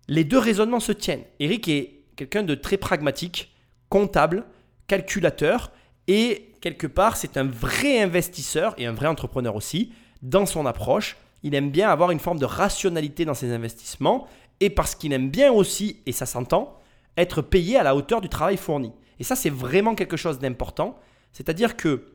les 0.08 0.24
deux 0.24 0.38
raisonnements 0.38 0.80
se 0.80 0.92
tiennent. 0.92 1.24
Eric 1.40 1.68
est 1.68 2.04
quelqu'un 2.16 2.42
de 2.42 2.54
très 2.54 2.76
pragmatique, 2.76 3.54
comptable, 3.88 4.44
calculateur, 4.86 5.72
et 6.06 6.52
quelque 6.60 6.86
part, 6.86 7.16
c'est 7.16 7.36
un 7.36 7.44
vrai 7.44 8.00
investisseur 8.00 8.74
et 8.78 8.86
un 8.86 8.92
vrai 8.92 9.06
entrepreneur 9.06 9.56
aussi 9.56 9.92
dans 10.22 10.46
son 10.46 10.66
approche. 10.66 11.16
Il 11.42 11.54
aime 11.54 11.70
bien 11.70 11.90
avoir 11.90 12.10
une 12.10 12.20
forme 12.20 12.38
de 12.38 12.44
rationalité 12.44 13.24
dans 13.24 13.34
ses 13.34 13.52
investissements, 13.52 14.26
et 14.60 14.70
parce 14.70 14.94
qu'il 14.94 15.12
aime 15.12 15.30
bien 15.30 15.52
aussi, 15.52 16.02
et 16.06 16.12
ça 16.12 16.26
s'entend, 16.26 16.78
être 17.16 17.42
payé 17.42 17.76
à 17.76 17.82
la 17.82 17.96
hauteur 17.96 18.20
du 18.20 18.28
travail 18.28 18.56
fourni. 18.56 18.92
Et 19.18 19.24
ça, 19.24 19.36
c'est 19.36 19.50
vraiment 19.50 19.94
quelque 19.94 20.16
chose 20.16 20.38
d'important. 20.38 20.98
C'est-à-dire 21.32 21.76
que 21.76 22.12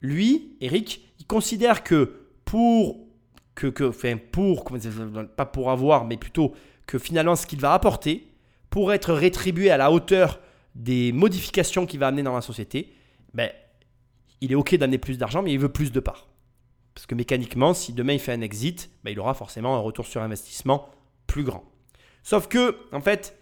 lui, 0.00 0.56
Eric, 0.60 1.12
il 1.18 1.26
considère 1.26 1.82
que 1.82 2.28
pour 2.44 3.07
que, 3.58 3.66
que 3.66 3.84
enfin 3.84 4.16
pour, 4.16 4.64
pas 5.36 5.46
pour 5.46 5.70
avoir, 5.72 6.04
mais 6.04 6.16
plutôt 6.16 6.54
que 6.86 6.96
finalement 6.98 7.34
ce 7.34 7.44
qu'il 7.44 7.60
va 7.60 7.74
apporter 7.74 8.28
pour 8.70 8.92
être 8.92 9.12
rétribué 9.12 9.70
à 9.70 9.76
la 9.76 9.90
hauteur 9.90 10.40
des 10.76 11.10
modifications 11.10 11.84
qu'il 11.84 11.98
va 11.98 12.06
amener 12.06 12.22
dans 12.22 12.36
la 12.36 12.40
société, 12.40 12.92
ben, 13.34 13.50
il 14.40 14.52
est 14.52 14.54
ok 14.54 14.76
d'amener 14.76 14.98
plus 14.98 15.18
d'argent, 15.18 15.42
mais 15.42 15.52
il 15.52 15.58
veut 15.58 15.70
plus 15.70 15.90
de 15.90 15.98
parts. 15.98 16.28
Parce 16.94 17.06
que 17.06 17.16
mécaniquement, 17.16 17.74
si 17.74 17.92
demain 17.92 18.12
il 18.12 18.20
fait 18.20 18.32
un 18.32 18.42
exit, 18.42 18.90
ben, 19.02 19.10
il 19.10 19.18
aura 19.18 19.34
forcément 19.34 19.74
un 19.74 19.80
retour 19.80 20.06
sur 20.06 20.22
investissement 20.22 20.88
plus 21.26 21.42
grand. 21.42 21.64
Sauf 22.22 22.46
que, 22.46 22.76
en 22.92 23.00
fait, 23.00 23.36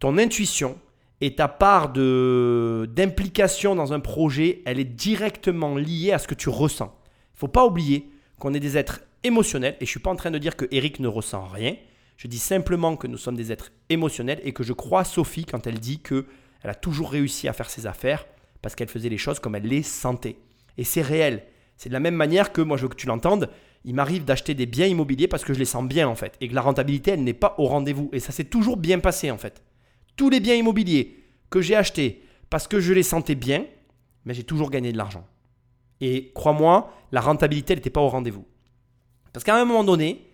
ton 0.00 0.18
intuition 0.18 0.76
et 1.20 1.36
ta 1.36 1.46
part 1.46 1.90
d'implication 1.92 3.76
dans 3.76 3.92
un 3.92 4.00
projet, 4.00 4.62
elle 4.66 4.80
est 4.80 4.84
directement 4.84 5.76
liée 5.76 6.10
à 6.10 6.18
ce 6.18 6.26
que 6.26 6.34
tu 6.34 6.48
ressens. 6.48 6.92
Il 7.36 7.38
faut 7.38 7.48
pas 7.48 7.64
oublier 7.64 8.10
qu'on 8.40 8.54
est 8.54 8.60
des 8.60 8.76
êtres 8.76 9.02
émotionnels 9.24 9.76
et 9.80 9.86
je 9.86 9.90
suis 9.90 10.00
pas 10.00 10.10
en 10.10 10.16
train 10.16 10.30
de 10.30 10.38
dire 10.38 10.56
que 10.56 10.66
Eric 10.70 11.00
ne 11.00 11.08
ressent 11.08 11.46
rien. 11.46 11.76
Je 12.16 12.28
dis 12.28 12.38
simplement 12.38 12.96
que 12.96 13.06
nous 13.06 13.16
sommes 13.16 13.36
des 13.36 13.52
êtres 13.52 13.72
émotionnels 13.88 14.40
et 14.44 14.52
que 14.52 14.62
je 14.62 14.72
crois 14.72 15.04
Sophie 15.04 15.44
quand 15.44 15.66
elle 15.66 15.78
dit 15.80 16.00
que 16.00 16.26
elle 16.62 16.70
a 16.70 16.74
toujours 16.74 17.10
réussi 17.10 17.48
à 17.48 17.52
faire 17.52 17.70
ses 17.70 17.86
affaires 17.86 18.26
parce 18.60 18.74
qu'elle 18.74 18.88
faisait 18.88 19.08
les 19.08 19.18
choses 19.18 19.40
comme 19.40 19.56
elle 19.56 19.66
les 19.66 19.82
sentait. 19.82 20.36
Et 20.78 20.84
c'est 20.84 21.02
réel. 21.02 21.44
C'est 21.76 21.88
de 21.88 21.94
la 21.94 22.00
même 22.00 22.14
manière 22.14 22.52
que 22.52 22.60
moi 22.60 22.76
je 22.76 22.82
veux 22.82 22.88
que 22.88 22.96
tu 22.96 23.06
l'entendes, 23.06 23.50
il 23.84 23.94
m'arrive 23.94 24.24
d'acheter 24.24 24.54
des 24.54 24.66
biens 24.66 24.86
immobiliers 24.86 25.26
parce 25.26 25.44
que 25.44 25.52
je 25.52 25.58
les 25.58 25.64
sens 25.64 25.84
bien 25.84 26.08
en 26.08 26.14
fait 26.14 26.36
et 26.40 26.48
que 26.48 26.54
la 26.54 26.60
rentabilité 26.60 27.12
elle 27.12 27.24
n'est 27.24 27.32
pas 27.32 27.56
au 27.58 27.66
rendez-vous 27.66 28.10
et 28.12 28.20
ça 28.20 28.32
s'est 28.32 28.44
toujours 28.44 28.76
bien 28.76 29.00
passé 29.00 29.30
en 29.30 29.38
fait. 29.38 29.62
Tous 30.16 30.30
les 30.30 30.40
biens 30.40 30.54
immobiliers 30.54 31.24
que 31.50 31.60
j'ai 31.60 31.74
achetés 31.74 32.22
parce 32.50 32.68
que 32.68 32.80
je 32.80 32.92
les 32.92 33.02
sentais 33.02 33.34
bien, 33.34 33.64
mais 34.24 34.34
j'ai 34.34 34.44
toujours 34.44 34.70
gagné 34.70 34.92
de 34.92 34.98
l'argent. 34.98 35.26
Et 36.00 36.32
crois-moi, 36.34 36.92
la 37.12 37.20
rentabilité 37.20 37.74
n'était 37.74 37.90
pas 37.90 38.00
au 38.00 38.08
rendez-vous. 38.08 38.44
Parce 39.32 39.44
qu'à 39.44 39.56
un 39.56 39.64
moment 39.64 39.84
donné, 39.84 40.28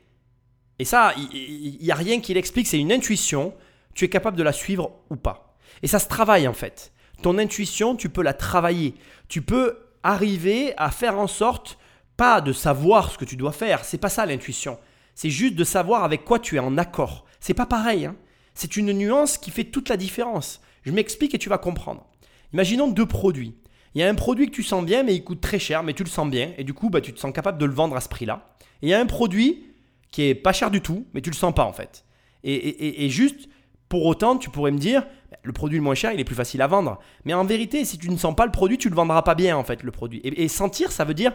et 0.78 0.84
ça, 0.84 1.12
il 1.16 1.78
n'y 1.80 1.90
a 1.90 1.94
rien 1.96 2.20
qui 2.20 2.34
l'explique, 2.34 2.66
c'est 2.66 2.78
une 2.78 2.92
intuition, 2.92 3.55
tu 3.94 4.05
es 4.05 4.09
capable 4.09 4.36
de 4.36 4.42
la 4.42 4.53
suivre 4.53 4.92
ou 5.11 5.16
pas. 5.16 5.57
Et 5.82 5.86
ça 5.86 5.99
se 5.99 6.09
travaille 6.09 6.49
en 6.49 6.53
fait. 6.53 6.92
Ton 7.22 7.38
intuition, 7.38 7.96
tu 7.96 8.09
peux 8.09 8.22
la 8.22 8.32
travailler. 8.34 8.94
Tu 9.28 9.42
peux 9.42 9.78
arriver 10.03 10.72
à 10.76 10.90
faire 10.90 11.18
en 11.18 11.26
sorte, 11.26 11.78
pas 12.16 12.40
de 12.40 12.53
savoir 12.53 13.11
ce 13.12 13.18
que 13.18 13.24
tu 13.24 13.36
dois 13.36 13.53
faire, 13.53 13.84
c'est 13.84 13.99
pas 13.99 14.09
ça 14.09 14.26
l'intuition. 14.26 14.78
C'est 15.14 15.30
juste 15.30 15.57
de 15.57 15.64
savoir 15.64 16.05
avec 16.05 16.24
quoi 16.24 16.38
tu 16.38 16.57
es 16.57 16.61
en 16.61 16.78
accord. 16.78 17.24
C'est 17.40 17.55
pas 17.55 17.66
pareil. 17.66 18.07
hein. 18.07 18.16
C'est 18.55 18.76
une 18.76 18.92
nuance 18.92 19.36
qui 19.38 19.51
fait 19.51 19.64
toute 19.64 19.88
la 19.88 19.96
différence. 19.96 20.61
Je 20.82 20.92
m'explique 20.92 21.34
et 21.34 21.38
tu 21.38 21.49
vas 21.49 21.59
comprendre. 21.59 22.07
Imaginons 22.53 22.88
deux 22.88 23.07
produits. 23.07 23.55
Il 23.94 24.01
y 24.01 24.05
a 24.05 24.09
un 24.09 24.14
produit 24.14 24.46
que 24.46 24.55
tu 24.55 24.62
sens 24.62 24.84
bien, 24.84 25.03
mais 25.03 25.14
il 25.14 25.24
coûte 25.24 25.40
très 25.40 25.59
cher, 25.59 25.82
mais 25.82 25.92
tu 25.92 26.05
le 26.05 26.09
sens 26.09 26.28
bien, 26.30 26.53
et 26.57 26.62
du 26.64 26.72
coup, 26.74 26.88
bah, 26.88 27.01
tu 27.01 27.12
te 27.12 27.18
sens 27.18 27.32
capable 27.32 27.59
de 27.59 27.66
le 27.66 27.72
vendre 27.72 27.96
à 27.96 28.01
ce 28.01 28.09
prix-là. 28.09 28.55
Il 28.83 28.89
y 28.89 28.95
a 28.95 29.01
un 29.01 29.07
produit 29.07 29.64
qui 30.11 30.22
est 30.22 30.35
pas 30.35 30.53
cher 30.53 30.70
du 30.70 30.81
tout, 30.81 31.07
mais 31.14 31.20
tu 31.20 31.31
le 31.31 31.35
sens 31.37 31.55
pas 31.55 31.64
en 31.64 31.72
fait. 31.72 32.05
Et, 32.45 33.05
et- 33.05 33.11
juste, 33.11 33.49
pour 33.89 34.07
autant, 34.07 34.37
tu 34.37 34.49
pourrais 34.49 34.70
me 34.70 34.79
dire, 34.79 35.07
bah, 35.31 35.39
le 35.43 35.53
produit 35.53 35.76
le 35.79 35.83
moins 35.85 35.95
cher, 35.95 36.12
il 36.12 36.20
est 36.20 36.24
plus 36.24 36.37
facile 36.37 36.62
à 36.62 36.66
vendre. 36.66 36.99
Mais 37.24 37.35
en 37.35 37.45
vérité, 37.45 37.85
si 37.85 37.99
tu 37.99 38.09
ne 38.11 38.16
sens 38.16 38.35
pas 38.35 38.47
le 38.47 38.53
produit, 38.53 38.79
tu 38.79 38.89
le 38.89 38.95
vendras 38.95 39.22
pas 39.22 39.35
bien 39.35 39.57
en 39.57 39.64
fait, 39.64 39.83
le 39.83 39.91
produit. 39.91 40.20
Et, 40.24 40.45
et 40.45 40.49
sentir, 40.49 40.93
ça 40.93 41.05
veut 41.05 41.14
dire 41.14 41.33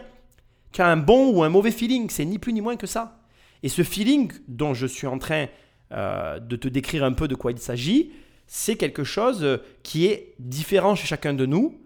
tu 0.72 0.82
as 0.82 0.88
un 0.88 0.96
bon 0.96 1.30
ou 1.32 1.44
un 1.44 1.48
mauvais 1.50 1.70
feeling. 1.70 2.10
C'est 2.10 2.24
ni 2.24 2.38
plus 2.38 2.52
ni 2.52 2.60
moins 2.60 2.76
que 2.76 2.86
ça. 2.88 3.20
Et 3.62 3.68
ce 3.68 3.82
feeling 3.84 4.32
dont 4.48 4.74
je 4.74 4.86
suis 4.86 5.06
en 5.06 5.18
train 5.18 5.46
euh, 5.92 6.40
de 6.40 6.56
te 6.56 6.66
décrire 6.66 7.04
un 7.04 7.12
peu 7.12 7.28
de 7.28 7.34
quoi 7.36 7.52
il 7.52 7.58
s'agit, 7.58 8.10
c'est 8.48 8.74
quelque 8.76 9.04
chose 9.04 9.44
euh, 9.44 9.58
qui 9.84 10.06
est 10.06 10.34
différent 10.40 10.96
chez 10.96 11.06
chacun 11.06 11.32
de 11.32 11.46
nous, 11.46 11.78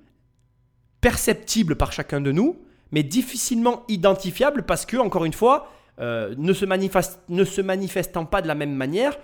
perceptible 1.01 1.77
par 1.77 1.93
chacun 1.93 2.21
de 2.21 2.33
nous, 2.33 2.57
mais 2.93 3.03
difficilement 3.03 3.85
identifiable 3.89 4.65
parce 4.65 4.87
que, 4.87 4.97
encore 4.97 5.25
une 5.25 5.33
fois, 5.33 5.71
euh, 6.01 6.35
ne, 6.39 6.53
se 6.53 7.61
manifestant 7.61 8.25
pas 8.25 8.43
de 8.43 8.49
la 8.49 8.55
même 8.55 8.75
manière 8.75 9.19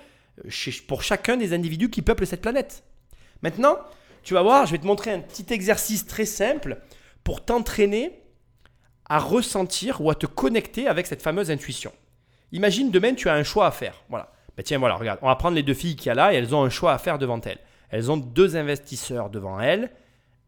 euh, 0.44 0.70
pour 0.88 1.02
chacun 1.02 1.36
des 1.36 1.52
individus 1.52 1.90
qui 1.90 2.02
peuplent 2.02 2.26
cette 2.26 2.42
planète. 2.42 2.84
Maintenant, 3.42 3.76
tu 4.22 4.34
vas 4.34 4.42
voir, 4.42 4.66
je 4.66 4.72
vais 4.72 4.78
te 4.78 4.86
montrer 4.86 5.12
un 5.12 5.20
petit 5.20 5.52
exercice 5.52 6.06
très 6.06 6.24
simple 6.24 6.78
pour 7.22 7.44
t'entraîner 7.44 8.22
à 9.08 9.18
ressentir 9.18 10.00
ou 10.00 10.10
à 10.10 10.14
te 10.14 10.26
connecter 10.26 10.88
avec 10.88 11.06
cette 11.06 11.22
fameuse 11.22 11.50
intuition. 11.50 11.92
Imagine 12.52 12.90
demain 12.90 13.14
tu 13.14 13.28
as 13.28 13.34
un 13.34 13.42
choix 13.42 13.66
à 13.66 13.70
faire. 13.70 14.02
Voilà. 14.08 14.32
Ben 14.56 14.62
tiens, 14.62 14.78
voilà, 14.78 14.94
regarde, 14.96 15.18
on 15.22 15.28
va 15.28 15.36
prendre 15.36 15.56
les 15.56 15.62
deux 15.62 15.74
filles 15.74 15.96
qu'il 15.96 16.06
y 16.06 16.10
a 16.10 16.14
là 16.14 16.32
et 16.32 16.36
elles 16.36 16.54
ont 16.54 16.62
un 16.62 16.70
choix 16.70 16.92
à 16.92 16.98
faire 16.98 17.18
devant 17.18 17.40
elles. 17.40 17.58
Elles 17.90 18.10
ont 18.10 18.16
deux 18.16 18.56
investisseurs 18.56 19.30
devant 19.30 19.60
elles 19.60 19.90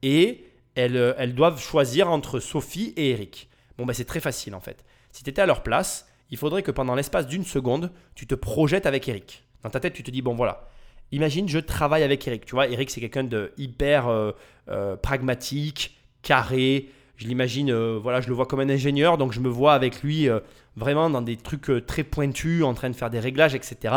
et 0.03 0.46
elles, 0.77 0.97
euh, 0.97 1.15
elles 1.19 1.35
doivent 1.35 1.61
choisir 1.61 2.09
entre 2.11 2.39
Sophie 2.39 2.93
et 2.97 3.11
Eric. 3.11 3.49
Bon, 3.79 3.85
ben 3.85 3.93
c'est 3.93 4.05
très 4.05 4.21
facile 4.21 4.55
en 4.55 4.61
fait. 4.61 4.85
Si 5.11 5.25
tu 5.25 5.31
étais 5.31 5.43
à 5.43 5.47
leur 5.47 5.63
place, 5.63 6.07
il 6.31 6.37
faudrait 6.37 6.63
que 6.63 6.71
pendant 6.71 6.95
l'espace 6.95 7.27
d'une 7.27 7.45
seconde, 7.45 7.91
tu 8.15 8.27
te 8.27 8.35
projettes 8.35 8.87
avec 8.87 9.09
Eric. 9.09 9.45
Dans 9.63 9.71
ta 9.71 9.81
tête, 9.81 9.95
tu 9.95 10.03
te 10.03 10.11
dis, 10.11 10.23
bon 10.23 10.35
voilà, 10.35 10.69
imagine 11.11 11.49
je 11.49 11.59
travaille 11.59 12.03
avec 12.03 12.27
Eric. 12.29 12.45
Tu 12.45 12.55
vois, 12.55 12.69
Eric 12.69 12.91
c'est 12.91 13.01
quelqu'un 13.01 13.25
de 13.25 13.53
hyper 13.57 14.07
euh, 14.09 14.33
euh, 14.69 14.97
pragmatique, 14.97 15.97
carré. 16.23 16.91
Je 17.17 17.27
l'imagine, 17.27 17.73
voilà, 17.97 18.21
je 18.21 18.29
le 18.29 18.35
vois 18.35 18.45
comme 18.45 18.61
un 18.61 18.69
ingénieur, 18.69 19.17
donc 19.17 19.33
je 19.33 19.41
me 19.41 19.49
vois 19.49 19.73
avec 19.73 20.03
lui 20.03 20.29
vraiment 20.77 21.09
dans 21.09 21.23
des 21.23 21.39
trucs 21.39 21.71
très 21.87 22.05
pointus, 22.05 22.63
en 22.63 22.75
train 22.75 22.91
de 22.91 22.95
faire 22.95 23.09
des 23.09 23.21
réglages, 23.21 23.55
etc. 23.55 23.95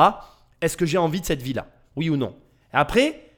Est-ce 0.61 0.77
que 0.77 0.85
j'ai 0.85 0.97
envie 0.97 1.19
de 1.19 1.25
cette 1.25 1.41
vie-là? 1.41 1.67
Oui 1.97 2.09
ou 2.09 2.15
non? 2.15 2.37
Et 2.73 2.77
après, 2.77 3.28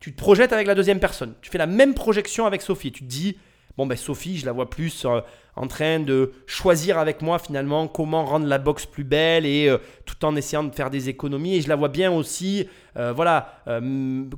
tu 0.00 0.12
te 0.12 0.16
projettes 0.16 0.52
avec 0.52 0.66
la 0.66 0.74
deuxième 0.74 1.00
personne. 1.00 1.34
Tu 1.42 1.50
fais 1.50 1.58
la 1.58 1.66
même 1.66 1.94
projection 1.94 2.46
avec 2.46 2.62
Sophie. 2.62 2.92
Tu 2.92 3.02
te 3.02 3.08
dis, 3.08 3.36
bon 3.76 3.86
ben 3.86 3.96
Sophie, 3.96 4.38
je 4.38 4.46
la 4.46 4.52
vois 4.52 4.70
plus 4.70 5.04
euh, 5.04 5.20
en 5.54 5.66
train 5.66 6.00
de 6.00 6.32
choisir 6.46 6.98
avec 6.98 7.22
moi 7.22 7.38
finalement 7.38 7.88
comment 7.88 8.24
rendre 8.24 8.46
la 8.46 8.58
box 8.58 8.86
plus 8.86 9.04
belle 9.04 9.46
et 9.46 9.68
euh, 9.68 9.78
tout 10.04 10.24
en 10.24 10.36
essayant 10.36 10.64
de 10.64 10.74
faire 10.74 10.90
des 10.90 11.08
économies. 11.08 11.56
Et 11.56 11.60
je 11.60 11.68
la 11.68 11.76
vois 11.76 11.88
bien 11.88 12.10
aussi, 12.12 12.68
euh, 12.96 13.12
voilà, 13.12 13.62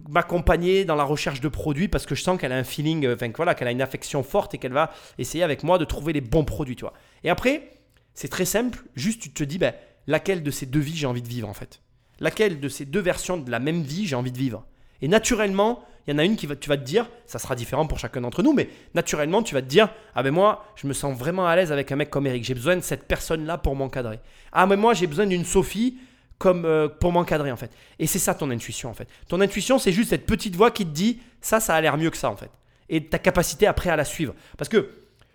m'accompagner 0.09 0.85
dans 0.85 0.97
la 0.97 1.05
recherche 1.05 1.41
de 1.41 1.49
produits 1.49 1.89
parce 1.89 2.07
que 2.07 2.15
je 2.15 2.23
sens 2.23 2.39
qu'elle 2.39 2.53
a 2.53 2.57
un 2.57 2.65
feeling, 2.65 3.09
enfin 3.09 3.31
voilà, 3.35 3.55
qu'elle 3.55 3.69
a 3.69 3.73
une 3.73 3.83
affection 3.83 4.23
forte 4.23 4.55
et 4.55 4.59
qu'elle 4.59 4.73
va 4.73 4.93
essayer 5.19 5.45
avec 5.45 5.63
moi 5.63 5.79
de 5.79 5.85
trouver 5.85 6.13
les 6.13 6.21
bons 6.21 6.45
produits, 6.45 6.77
tu. 6.77 6.85
Et 7.25 7.31
après, 7.31 7.71
c'est 8.15 8.29
très 8.29 8.45
simple. 8.45 8.81
Juste, 8.95 9.21
tu 9.21 9.31
te 9.31 9.45
dis, 9.45 9.59
ben, 9.59 9.75
laquelle 10.07 10.43
de 10.43 10.51
ces 10.51 10.67
deux 10.67 10.81
vies 10.81 10.97
j'ai 10.97 11.07
envie 11.07 11.23
de 11.23 11.29
vivre 11.29 11.49
en 11.49 11.55
fait? 11.55 11.83
Laquelle 12.21 12.59
de 12.59 12.69
ces 12.69 12.85
deux 12.85 13.01
versions 13.01 13.37
de 13.37 13.51
la 13.51 13.61
même 13.61 13.83
vie 13.83 14.07
j'ai 14.07 14.17
envie 14.17 14.33
de 14.33 14.39
vivre? 14.39 14.65
Et 15.03 15.09
naturellement, 15.09 15.85
il 16.09 16.13
y 16.13 16.15
en 16.15 16.19
a 16.19 16.25
une 16.25 16.37
qui 16.37 16.47
va, 16.47 16.57
te 16.57 16.75
dire, 16.77 17.07
ça 17.27 17.39
sera 17.39 17.55
différent 17.55 17.87
pour 17.87 17.99
chacun 17.99 18.23
d'entre 18.23 18.43
nous, 18.43 18.55
mais 18.55 18.71
naturellement, 18.95 19.43
tu 19.43 19.53
vas 19.53 19.61
te 19.61 19.67
dire, 19.67 19.91
ah 20.15 20.23
ben 20.23 20.33
moi, 20.33 20.65
je 20.75 20.87
me 20.87 20.95
sens 20.95 21.17
vraiment 21.17 21.47
à 21.47 21.55
l'aise 21.55 21.71
avec 21.71 21.93
un 21.93 21.97
mec 21.97 22.09
comme 22.09 22.27
Eric. 22.27 22.45
J'ai 22.45 22.55
besoin 22.55 22.77
de 22.77 22.81
cette 22.81 23.07
personne-là 23.07 23.59
pour 23.59 23.77
m'encadrer. 23.77 24.19
Ah 24.51 24.67
mais 24.67 24.77
moi, 24.77 24.95
j'ai 24.95 25.07
besoin 25.07 25.27
d'une 25.27 25.45
Sophie 25.45 25.99
comme 26.39 26.65
euh, 26.65 26.89
pour 26.89 27.13
m'encadrer 27.13 27.53
en 27.53 27.57
fait. 27.57 27.71
Et 27.99 28.07
c'est 28.07 28.19
ça 28.19 28.35
ton 28.35 28.51
intuition 28.51 28.89
en 28.89 28.95
fait. 28.95 29.07
Ton 29.29 29.43
intuition, 29.43 29.79
c'est 29.79 29.93
juste 29.93 30.09
cette 30.09 30.25
petite 30.25 30.57
voix 30.57 30.71
qui 30.71 30.87
te 30.87 30.91
dit, 30.91 31.21
ça, 31.43 31.61
ça 31.61 31.75
a 31.75 31.81
l'air 31.83 31.99
mieux 31.99 32.11
que 32.11 32.17
ça 32.17 32.31
en 32.31 32.37
fait. 32.37 32.51
Et 32.89 33.05
ta 33.05 33.19
capacité 33.19 33.67
après 33.67 33.91
à 33.91 33.97
la 33.97 34.07
suivre. 34.07 34.35
Parce 34.57 34.71
que 34.71 34.89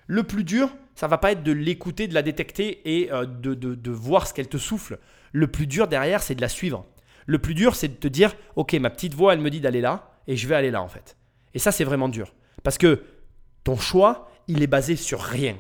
le 0.07 0.24
plus 0.24 0.43
dur, 0.43 0.70
ça 0.95 1.07
va 1.07 1.20
pas 1.20 1.34
être 1.34 1.43
de 1.43 1.51
l'écouter, 1.51 2.07
de 2.07 2.16
la 2.16 2.24
détecter 2.24 2.82
et 2.86 3.11
euh, 3.11 3.28
de 3.28 3.91
voir 3.91 4.26
ce 4.26 4.34
qu'elle 4.34 4.49
te 4.49 4.57
souffle. 4.57 4.97
Le 5.34 5.45
plus 5.45 5.68
dur 5.68 5.88
derrière, 5.88 6.24
c'est 6.24 6.34
de 6.34 6.41
la 6.41 6.49
suivre. 6.49 6.88
Le 7.26 7.40
plus 7.40 7.54
dur, 7.54 7.76
c'est 7.76 7.88
de 7.88 7.96
te 7.96 8.08
dire, 8.08 8.36
ok, 8.56 8.74
ma 8.74 8.90
petite 8.90 9.14
voix, 9.14 9.34
elle 9.34 9.40
me 9.40 9.50
dit 9.50 9.62
d'aller 9.62 9.82
là, 9.82 10.12
et 10.28 10.36
je 10.36 10.48
vais 10.48 10.56
aller 10.56 10.72
là 10.72 10.82
en 10.82 10.88
fait. 10.88 11.18
Et 11.54 11.60
ça, 11.60 11.72
c'est 11.72 11.84
vraiment 11.84 12.10
dur. 12.10 12.34
Parce 12.64 12.78
que 12.78 13.04
ton 13.64 13.78
choix, 13.78 14.30
il 14.48 14.62
est 14.64 14.68
basé 14.68 14.96
sur 14.96 15.22
rien. 15.22 15.56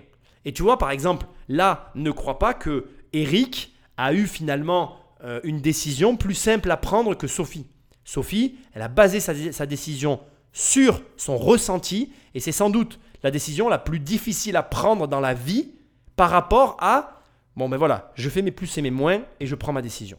Et 0.45 0.53
tu 0.53 0.63
vois, 0.63 0.77
par 0.77 0.91
exemple, 0.91 1.25
là, 1.47 1.91
ne 1.95 2.11
crois 2.11 2.39
pas 2.39 2.53
que 2.53 2.87
Eric 3.13 3.73
a 3.97 4.13
eu 4.13 4.27
finalement 4.27 4.97
euh, 5.23 5.39
une 5.43 5.61
décision 5.61 6.17
plus 6.17 6.33
simple 6.33 6.69
à 6.71 6.77
prendre 6.77 7.15
que 7.15 7.27
Sophie. 7.27 7.67
Sophie, 8.03 8.57
elle 8.73 8.81
a 8.81 8.89
basé 8.89 9.19
sa, 9.19 9.33
sa 9.53 9.65
décision 9.65 10.19
sur 10.51 11.01
son 11.17 11.37
ressenti, 11.37 12.11
et 12.33 12.39
c'est 12.39 12.51
sans 12.51 12.69
doute 12.69 12.99
la 13.23 13.31
décision 13.31 13.69
la 13.69 13.79
plus 13.79 13.99
difficile 13.99 14.57
à 14.57 14.63
prendre 14.63 15.07
dans 15.07 15.21
la 15.21 15.33
vie 15.33 15.71
par 16.15 16.29
rapport 16.29 16.77
à, 16.79 17.21
bon 17.55 17.69
ben 17.69 17.77
voilà, 17.77 18.11
je 18.15 18.29
fais 18.29 18.41
mes 18.41 18.51
plus 18.51 18.77
et 18.77 18.81
mes 18.81 18.91
moins, 18.91 19.23
et 19.39 19.47
je 19.47 19.55
prends 19.55 19.73
ma 19.73 19.81
décision. 19.81 20.17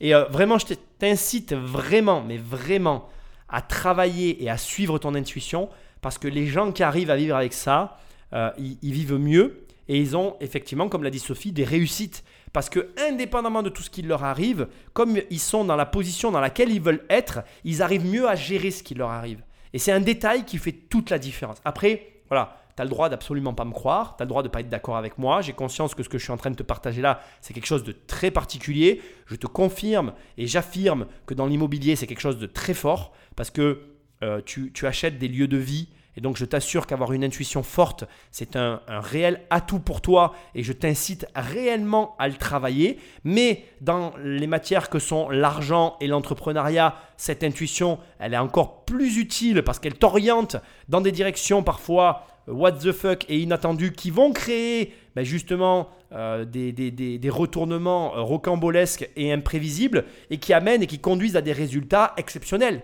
Et 0.00 0.14
euh, 0.14 0.24
vraiment, 0.24 0.58
je 0.58 0.74
t'incite 0.98 1.52
vraiment, 1.52 2.22
mais 2.22 2.36
vraiment, 2.36 3.08
à 3.48 3.62
travailler 3.62 4.42
et 4.42 4.50
à 4.50 4.56
suivre 4.56 4.98
ton 4.98 5.14
intuition, 5.14 5.68
parce 6.00 6.18
que 6.18 6.28
les 6.28 6.46
gens 6.46 6.72
qui 6.72 6.82
arrivent 6.82 7.10
à 7.10 7.16
vivre 7.16 7.36
avec 7.36 7.52
ça, 7.52 7.98
euh, 8.32 8.50
ils, 8.58 8.78
ils 8.82 8.92
vivent 8.92 9.18
mieux 9.18 9.64
et 9.88 9.98
ils 9.98 10.16
ont 10.16 10.36
effectivement, 10.40 10.88
comme 10.88 11.02
l'a 11.02 11.10
dit 11.10 11.18
Sophie, 11.18 11.52
des 11.52 11.64
réussites. 11.64 12.22
Parce 12.52 12.70
que 12.70 12.88
indépendamment 12.98 13.62
de 13.62 13.68
tout 13.68 13.82
ce 13.82 13.90
qui 13.90 14.02
leur 14.02 14.24
arrive, 14.24 14.68
comme 14.92 15.18
ils 15.30 15.40
sont 15.40 15.64
dans 15.64 15.76
la 15.76 15.86
position 15.86 16.30
dans 16.30 16.40
laquelle 16.40 16.70
ils 16.70 16.80
veulent 16.80 17.04
être, 17.10 17.40
ils 17.64 17.82
arrivent 17.82 18.06
mieux 18.06 18.28
à 18.28 18.34
gérer 18.34 18.70
ce 18.70 18.82
qui 18.82 18.94
leur 18.94 19.10
arrive. 19.10 19.42
Et 19.72 19.78
c'est 19.78 19.92
un 19.92 20.00
détail 20.00 20.44
qui 20.44 20.58
fait 20.58 20.72
toute 20.72 21.10
la 21.10 21.18
différence. 21.18 21.58
Après, 21.64 22.12
voilà, 22.28 22.56
tu 22.78 22.82
as 22.82 22.84
le 22.84 22.90
droit 22.90 23.08
d'absolument 23.08 23.54
pas 23.54 23.64
me 23.64 23.72
croire, 23.72 24.16
tu 24.16 24.22
as 24.22 24.24
le 24.24 24.28
droit 24.28 24.44
de 24.44 24.48
pas 24.48 24.60
être 24.60 24.68
d'accord 24.68 24.96
avec 24.96 25.18
moi. 25.18 25.40
J'ai 25.40 25.52
conscience 25.52 25.96
que 25.96 26.04
ce 26.04 26.08
que 26.08 26.16
je 26.16 26.22
suis 26.22 26.32
en 26.32 26.36
train 26.36 26.52
de 26.52 26.54
te 26.54 26.62
partager 26.62 27.02
là, 27.02 27.20
c'est 27.40 27.52
quelque 27.52 27.66
chose 27.66 27.82
de 27.82 27.90
très 27.90 28.30
particulier. 28.30 29.02
Je 29.26 29.34
te 29.34 29.48
confirme 29.48 30.12
et 30.36 30.46
j'affirme 30.46 31.06
que 31.26 31.34
dans 31.34 31.46
l'immobilier, 31.46 31.96
c'est 31.96 32.06
quelque 32.06 32.20
chose 32.20 32.38
de 32.38 32.46
très 32.46 32.74
fort 32.74 33.12
parce 33.34 33.50
que 33.50 33.80
euh, 34.22 34.40
tu, 34.46 34.70
tu 34.72 34.86
achètes 34.86 35.18
des 35.18 35.26
lieux 35.26 35.48
de 35.48 35.56
vie. 35.56 35.88
Et 36.16 36.20
donc, 36.20 36.36
je 36.36 36.44
t'assure 36.44 36.86
qu'avoir 36.86 37.12
une 37.12 37.24
intuition 37.24 37.64
forte, 37.64 38.04
c'est 38.30 38.54
un, 38.54 38.80
réel 38.88 39.40
atout 39.50 39.80
pour 39.80 40.00
toi 40.00 40.34
et 40.54 40.62
je 40.62 40.72
t'incite 40.72 41.26
réellement 41.34 42.14
à 42.20 42.28
le 42.28 42.34
travailler. 42.34 43.00
Mais 43.24 43.64
dans 43.80 44.12
les 44.22 44.46
matières 44.46 44.88
que 44.88 45.00
sont 45.00 45.30
l'argent 45.30 45.96
et 46.00 46.06
l'entrepreneuriat, 46.06 46.94
cette 47.16 47.42
intuition, 47.42 47.98
elle 48.20 48.34
est 48.34 48.38
encore 48.38 48.84
plus 48.84 49.18
utile 49.18 49.62
parce 49.64 49.80
qu'elle 49.80 49.94
t'oriente 49.94 50.56
dans 50.88 51.00
des 51.00 51.12
directions 51.12 51.64
parfois 51.64 52.26
what 52.48 52.72
the 52.72 52.92
fuck 52.92 53.24
et 53.28 53.38
inattendues 53.40 53.92
qui 53.92 54.10
vont 54.10 54.32
créer 54.32 54.92
ben, 55.14 55.24
justement 55.24 55.88
euh, 56.12 56.44
des, 56.44 56.72
des- 56.72 56.90
des- 56.90 57.18
des 57.18 57.30
retournements 57.30 58.16
euh, 58.16 58.22
rocambolesques 58.22 59.08
et 59.16 59.32
imprévisibles 59.32 60.04
et 60.30 60.38
qui 60.38 60.52
amènent 60.52 60.82
et 60.82 60.86
qui 60.86 60.98
conduisent 60.98 61.36
à 61.36 61.42
des 61.42 61.52
résultats 61.52 62.14
exceptionnels. 62.16 62.82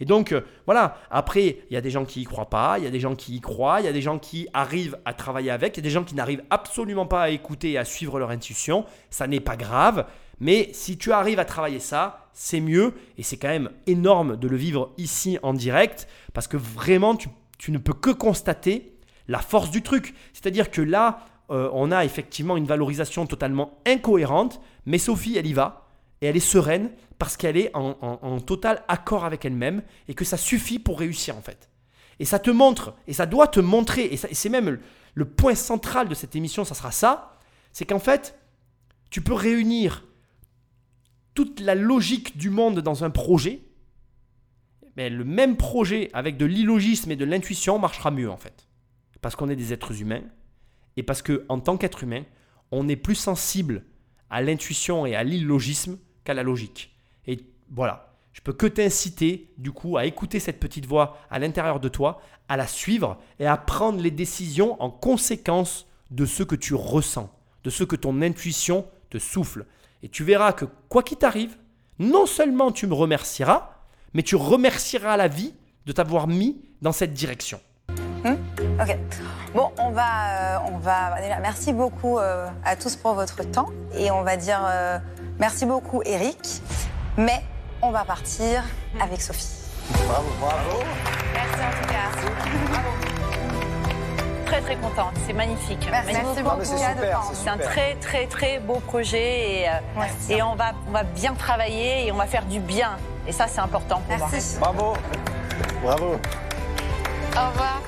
Et 0.00 0.06
donc, 0.06 0.32
euh, 0.32 0.40
voilà, 0.66 0.96
après, 1.10 1.58
il 1.70 1.74
y 1.74 1.76
a 1.76 1.80
des 1.80 1.90
gens 1.90 2.04
qui 2.04 2.22
y 2.22 2.24
croient 2.24 2.50
pas, 2.50 2.78
il 2.78 2.84
y 2.84 2.86
a 2.86 2.90
des 2.90 2.98
gens 2.98 3.14
qui 3.14 3.36
y 3.36 3.40
croient, 3.40 3.80
il 3.80 3.84
y 3.86 3.88
a 3.88 3.92
des 3.92 4.02
gens 4.02 4.18
qui 4.18 4.48
arrivent 4.52 4.98
à 5.04 5.14
travailler 5.14 5.50
avec, 5.52 5.76
il 5.76 5.80
y 5.80 5.82
a 5.82 5.88
des 5.88 5.90
gens 5.90 6.02
qui 6.02 6.16
n'arrivent 6.16 6.42
absolument 6.50 7.06
pas 7.06 7.22
à 7.22 7.30
écouter 7.30 7.72
et 7.72 7.78
à 7.78 7.84
suivre 7.84 8.18
leur 8.18 8.30
intuition. 8.30 8.86
Ça 9.10 9.28
n'est 9.28 9.38
pas 9.40 9.56
grave, 9.56 10.06
mais 10.40 10.70
si 10.72 10.98
tu 10.98 11.12
arrives 11.12 11.38
à 11.38 11.44
travailler 11.44 11.78
ça, 11.78 12.28
c'est 12.32 12.58
mieux 12.60 12.94
et 13.18 13.22
c'est 13.22 13.36
quand 13.36 13.48
même 13.48 13.70
énorme 13.86 14.36
de 14.36 14.48
le 14.48 14.56
vivre 14.56 14.90
ici 14.98 15.38
en 15.44 15.54
direct 15.54 16.08
parce 16.32 16.48
que 16.48 16.56
vraiment, 16.56 17.14
tu, 17.14 17.28
tu 17.58 17.70
ne 17.70 17.78
peux 17.78 17.92
que 17.92 18.10
constater 18.10 18.93
la 19.28 19.38
force 19.38 19.70
du 19.70 19.82
truc. 19.82 20.14
C'est-à-dire 20.32 20.70
que 20.70 20.82
là, 20.82 21.26
euh, 21.50 21.68
on 21.72 21.90
a 21.90 22.04
effectivement 22.04 22.56
une 22.56 22.66
valorisation 22.66 23.26
totalement 23.26 23.78
incohérente, 23.86 24.60
mais 24.86 24.98
Sophie, 24.98 25.36
elle 25.36 25.46
y 25.46 25.52
va 25.52 25.88
et 26.20 26.26
elle 26.26 26.36
est 26.36 26.40
sereine 26.40 26.90
parce 27.18 27.36
qu'elle 27.36 27.56
est 27.56 27.70
en, 27.74 28.40
total 28.40 28.82
accord 28.88 29.24
avec 29.24 29.44
elle-même 29.44 29.82
et 30.08 30.14
que 30.14 30.24
ça 30.24 30.36
suffit 30.36 30.78
pour 30.78 30.98
réussir 30.98 31.36
en 31.36 31.42
fait. 31.42 31.70
Et 32.18 32.24
ça 32.24 32.38
te 32.38 32.50
montre, 32.50 32.94
et 33.06 33.12
ça 33.12 33.26
doit 33.26 33.48
te 33.48 33.60
montrer, 33.60 34.04
et 34.04 34.16
c'est 34.16 34.48
même 34.48 34.68
le, 34.68 34.80
le 35.14 35.24
point 35.24 35.54
central 35.54 36.08
de 36.08 36.14
cette 36.14 36.36
émission, 36.36 36.64
ça 36.64 36.74
sera 36.74 36.92
ça, 36.92 37.38
c'est 37.72 37.86
qu'en 37.86 37.98
fait, 37.98 38.38
tu 39.10 39.20
peux 39.20 39.32
réunir 39.32 40.04
toute 41.34 41.60
la 41.60 41.74
logique 41.74 42.36
du 42.36 42.50
monde 42.50 42.80
dans 42.80 43.04
un 43.04 43.10
projet, 43.10 43.62
mais 44.96 45.10
le 45.10 45.24
même 45.24 45.56
projet 45.56 46.10
avec 46.12 46.36
de 46.36 46.46
l'illogisme 46.46 47.10
et 47.10 47.16
de 47.16 47.24
l'intuition 47.24 47.78
marchera 47.78 48.10
mieux 48.10 48.30
en 48.30 48.36
fait. 48.36 48.68
Parce 49.24 49.36
qu'on 49.36 49.48
est 49.48 49.56
des 49.56 49.72
êtres 49.72 50.02
humains, 50.02 50.20
et 50.98 51.02
parce 51.02 51.22
que 51.22 51.46
en 51.48 51.58
tant 51.58 51.78
qu'être 51.78 52.02
humain, 52.02 52.24
on 52.70 52.90
est 52.90 52.94
plus 52.94 53.14
sensible 53.14 53.82
à 54.28 54.42
l'intuition 54.42 55.06
et 55.06 55.14
à 55.14 55.24
l'illogisme 55.24 55.96
qu'à 56.24 56.34
la 56.34 56.42
logique. 56.42 56.94
Et 57.26 57.40
voilà, 57.70 58.12
je 58.34 58.42
peux 58.42 58.52
que 58.52 58.66
t'inciter 58.66 59.50
du 59.56 59.72
coup 59.72 59.96
à 59.96 60.04
écouter 60.04 60.40
cette 60.40 60.60
petite 60.60 60.84
voix 60.84 61.16
à 61.30 61.38
l'intérieur 61.38 61.80
de 61.80 61.88
toi, 61.88 62.20
à 62.50 62.58
la 62.58 62.66
suivre 62.66 63.16
et 63.38 63.46
à 63.46 63.56
prendre 63.56 63.98
les 63.98 64.10
décisions 64.10 64.76
en 64.82 64.90
conséquence 64.90 65.86
de 66.10 66.26
ce 66.26 66.42
que 66.42 66.54
tu 66.54 66.74
ressens, 66.74 67.34
de 67.64 67.70
ce 67.70 67.82
que 67.82 67.96
ton 67.96 68.20
intuition 68.20 68.86
te 69.08 69.16
souffle. 69.16 69.64
Et 70.02 70.10
tu 70.10 70.22
verras 70.22 70.52
que 70.52 70.66
quoi 70.90 71.02
qu'il 71.02 71.16
t'arrive, 71.16 71.56
non 71.98 72.26
seulement 72.26 72.72
tu 72.72 72.86
me 72.86 72.92
remercieras, 72.92 73.70
mais 74.12 74.22
tu 74.22 74.36
remercieras 74.36 75.16
la 75.16 75.28
vie 75.28 75.54
de 75.86 75.92
t'avoir 75.92 76.26
mis 76.26 76.60
dans 76.82 76.92
cette 76.92 77.14
direction. 77.14 77.58
Ok. 78.84 78.96
Bon, 79.54 79.70
on 79.78 79.90
va, 79.90 80.02
euh, 80.02 80.58
on 80.72 80.78
va 80.78 81.20
déjà, 81.20 81.38
merci 81.38 81.72
beaucoup 81.72 82.18
euh, 82.18 82.46
à 82.64 82.76
tous 82.76 82.96
pour 82.96 83.14
votre 83.14 83.42
temps 83.44 83.68
et 83.94 84.10
on 84.10 84.22
va 84.22 84.36
dire 84.36 84.60
euh, 84.66 84.98
merci 85.38 85.64
beaucoup 85.64 86.02
Eric, 86.04 86.60
mais 87.16 87.42
on 87.80 87.90
va 87.90 88.04
partir 88.04 88.62
avec 89.00 89.22
Sophie. 89.22 89.48
Bravo, 90.06 90.28
bravo. 90.40 90.82
Merci 91.32 91.54
en 91.54 91.82
tout 91.82 91.88
cas. 91.92 92.10
Très 94.46 94.60
très 94.60 94.76
contente, 94.76 95.14
c'est 95.26 95.32
magnifique. 95.32 95.88
Merci, 95.90 96.12
Magnifique. 96.12 96.44
beaucoup. 96.44 96.64
C'est 96.64 96.76
super, 96.76 97.22
c'est 97.30 97.36
C'est 97.36 97.50
un 97.50 97.58
très 97.58 97.94
très 97.96 98.26
très 98.26 98.58
beau 98.58 98.80
projet 98.80 99.62
et, 99.62 99.70
Merci. 99.96 100.32
et 100.34 100.42
on, 100.42 100.56
va, 100.56 100.72
on 100.88 100.90
va 100.90 101.04
bien 101.04 101.32
travailler 101.34 102.06
et 102.06 102.12
on 102.12 102.16
va 102.16 102.26
faire 102.26 102.44
du 102.44 102.60
bien. 102.60 102.90
Et 103.26 103.32
ça 103.32 103.46
c'est 103.48 103.60
important 103.60 104.02
pour 104.06 104.18
moi. 104.18 104.28
Merci. 104.30 104.58
Bravo. 104.58 104.94
Bravo. 105.82 106.16
Au 107.36 107.48
revoir. 107.50 107.80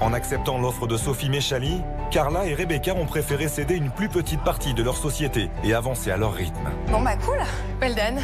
En 0.00 0.14
acceptant 0.14 0.58
l'offre 0.58 0.86
de 0.86 0.96
Sophie 0.96 1.28
Méchali, 1.28 1.82
Carla 2.10 2.46
et 2.46 2.54
Rebecca 2.54 2.94
ont 2.94 3.04
préféré 3.04 3.48
céder 3.48 3.74
une 3.74 3.90
plus 3.90 4.08
petite 4.08 4.42
partie 4.42 4.72
de 4.72 4.82
leur 4.82 4.96
société 4.96 5.50
et 5.62 5.74
avancer 5.74 6.10
à 6.10 6.16
leur 6.16 6.32
rythme. 6.32 6.70
Bon 6.88 7.02
bah 7.02 7.16
cool. 7.16 7.36
Well 7.82 7.94
done. 7.94 8.18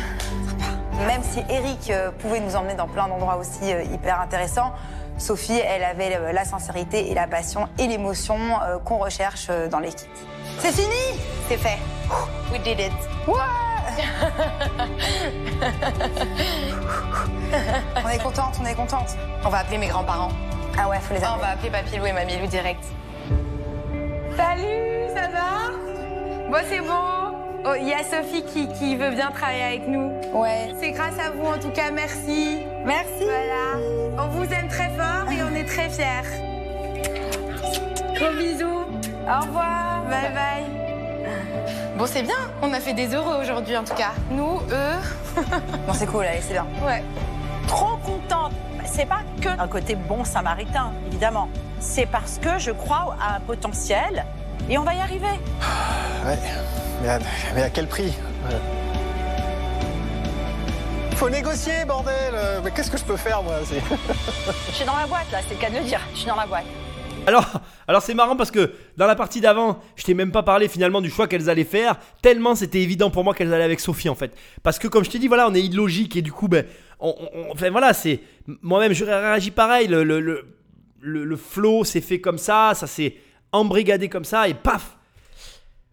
Même 1.07 1.23
si 1.23 1.41
Eric 1.51 1.91
euh, 1.91 2.11
pouvait 2.11 2.41
nous 2.41 2.57
emmener 2.57 2.73
dans 2.75 2.89
plein 2.89 3.09
d'endroits 3.09 3.37
aussi 3.37 3.71
euh, 3.71 3.83
hyper 3.83 4.23
intéressants, 4.23 4.73
Sophie, 5.19 5.59
elle 5.59 5.85
avait 5.85 6.17
euh, 6.17 6.33
la 6.33 6.47
sincérité 6.47 7.11
et 7.11 7.15
la 7.15 7.27
passion 7.27 7.69
et 7.79 7.87
l'émotion 7.87 8.39
qu'on 8.85 8.97
recherche 8.97 9.51
dans 9.71 9.81
l'équipe. 9.81 10.09
C'est 10.59 10.73
fini 10.73 11.21
C'est 11.49 11.59
fait. 11.59 11.79
We 12.53 12.63
did 12.63 12.81
it. 12.81 12.93
On 18.05 18.09
est 18.09 18.23
contente, 18.23 18.59
on 18.61 18.67
est 18.67 18.75
contente. 18.75 19.17
On 19.45 19.49
va 19.49 19.59
appeler 19.59 19.79
mes 19.79 19.89
grands-parents. 19.89 20.31
Ah 20.79 20.89
ouais, 20.89 20.99
faut 21.01 21.15
les 21.15 21.21
Ah, 21.25 21.31
on 21.31 21.35
appeler. 21.35 21.41
va 21.43 21.49
appeler 21.53 21.71
Papy 21.71 21.97
Lou 21.99 22.07
et 22.07 22.13
Mamie 22.13 22.37
Lou 22.39 22.47
direct. 22.47 22.85
Salut, 24.37 25.09
ça 25.15 25.29
va? 25.29 26.51
Bon, 26.51 26.59
c'est 26.69 26.81
bon. 26.81 27.65
Oh, 27.65 27.75
Il 27.81 27.89
y 27.89 27.93
a 27.95 27.99
Sophie 28.05 28.45
qui, 28.45 28.69
qui 28.75 28.95
veut 28.97 29.11
bien 29.11 29.31
travailler 29.31 29.63
avec 29.63 29.89
nous. 29.89 30.13
Ouais. 30.35 30.73
C'est 30.79 30.91
grâce 30.93 31.19
à 31.19 31.31
vous, 31.31 31.47
en 31.47 31.59
tout 31.59 31.71
cas, 31.71 31.91
merci. 31.91 32.59
Merci. 32.85 33.25
Voilà. 33.25 34.23
On 34.25 34.29
vous 34.29 34.45
aime 34.53 34.69
très 34.69 34.91
fort 34.91 35.31
et 35.33 35.43
on 35.43 35.55
est 35.55 35.65
très 35.65 35.89
fiers. 35.89 36.29
Gros 38.15 38.33
bisous. 38.39 38.85
Au 39.29 39.41
revoir. 39.45 40.03
Bye 40.09 40.33
bye. 40.33 40.65
Bon, 41.99 42.07
c'est 42.07 42.23
bien. 42.23 42.37
On 42.63 42.73
a 42.75 42.81
fait 42.81 42.93
des 42.93 43.15
heureux 43.15 43.39
aujourd'hui, 43.41 43.77
en 43.77 43.83
tout 43.85 43.95
cas. 43.95 44.13
Nous, 44.31 44.61
eux. 44.71 44.97
Bon, 45.87 45.93
c'est 45.93 46.07
cool, 46.07 46.25
allez, 46.25 46.41
c'est 46.43 46.53
bien. 46.55 46.67
Ouais. 46.87 47.03
Trop 47.67 47.97
contente. 47.97 48.53
C'est 48.97 49.05
pas 49.05 49.21
que 49.43 49.51
un 49.51 49.69
côté 49.69 49.95
bon 49.95 50.25
samaritain, 50.25 50.91
évidemment. 51.09 51.51
C'est 51.81 52.07
parce 52.07 52.39
que 52.39 52.59
je 52.59 52.71
crois 52.71 53.15
à 53.21 53.37
un 53.37 53.41
potentiel 53.41 54.25
et 54.71 54.79
on 54.79 54.85
va 54.85 54.95
y 54.95 55.01
arriver. 55.01 55.27
Ouais. 56.25 56.39
Mais 57.03 57.09
à, 57.11 57.19
mais 57.55 57.63
à 57.63 57.69
quel 57.69 57.87
prix? 57.87 58.11
Faut 61.15 61.29
négocier, 61.29 61.85
bordel 61.87 62.35
Mais 62.65 62.71
qu'est-ce 62.71 62.91
que 62.91 62.97
je 62.97 63.05
peux 63.05 63.19
faire, 63.19 63.43
moi 63.43 63.57
c'est- 63.65 63.81
Je 64.71 64.75
suis 64.75 64.85
dans 64.87 64.97
la 64.97 65.07
boîte 65.07 65.31
là, 65.31 65.41
c'est 65.47 65.55
le 65.55 65.61
cas 65.61 65.69
de 65.69 65.77
le 65.77 65.85
dire. 65.85 66.01
Je 66.15 66.21
suis 66.21 66.27
dans 66.27 66.35
la 66.35 66.47
boîte. 66.47 66.65
Alors, 67.27 67.45
alors 67.87 68.03
c'est 68.03 68.15
marrant 68.15 68.35
parce 68.37 68.51
que 68.51 68.73
dans 68.97 69.07
la 69.07 69.15
partie 69.15 69.41
d'avant, 69.41 69.79
je 69.97 70.05
t'ai 70.05 70.15
même 70.15 70.33
pas 70.33 70.43
parlé 70.43 70.69
finalement 70.69 71.01
du 71.01 71.11
choix 71.11 71.27
qu'elles 71.27 71.51
allaient 71.51 71.65
faire, 71.65 71.97
tellement 72.23 72.55
c'était 72.55 72.81
évident 72.81 73.11
pour 73.11 73.25
moi 73.25 73.35
qu'elles 73.35 73.53
allaient 73.53 73.65
avec 73.65 73.81
Sophie 73.81 74.09
en 74.09 74.15
fait. 74.15 74.33
Parce 74.63 74.79
que 74.79 74.89
comme 74.89 75.05
je 75.05 75.11
t'ai 75.11 75.19
dit, 75.19 75.29
voilà, 75.29 75.49
on 75.49 75.55
est 75.55 75.61
illogique 75.61 76.17
et 76.17 76.23
du 76.23 76.33
coup, 76.33 76.49
ben, 76.49 76.65
enfin 77.01 77.71
voilà, 77.71 77.93
c'est 77.93 78.21
moi-même 78.63 78.93
je 78.93 79.05
réagis 79.05 79.51
pareil. 79.51 79.87
Le, 79.89 80.03
le, 80.05 80.21
le, 80.21 80.45
le- 81.01 81.25
le 81.25 81.37
flow 81.37 81.85
s'est 81.85 82.01
fait 82.01 82.21
comme 82.21 82.39
ça, 82.39 82.73
ça 82.75 82.87
s'est 82.87 83.17
embrigadé 83.53 84.09
comme 84.09 84.25
ça 84.25 84.49
et 84.49 84.55
paf. 84.55 84.97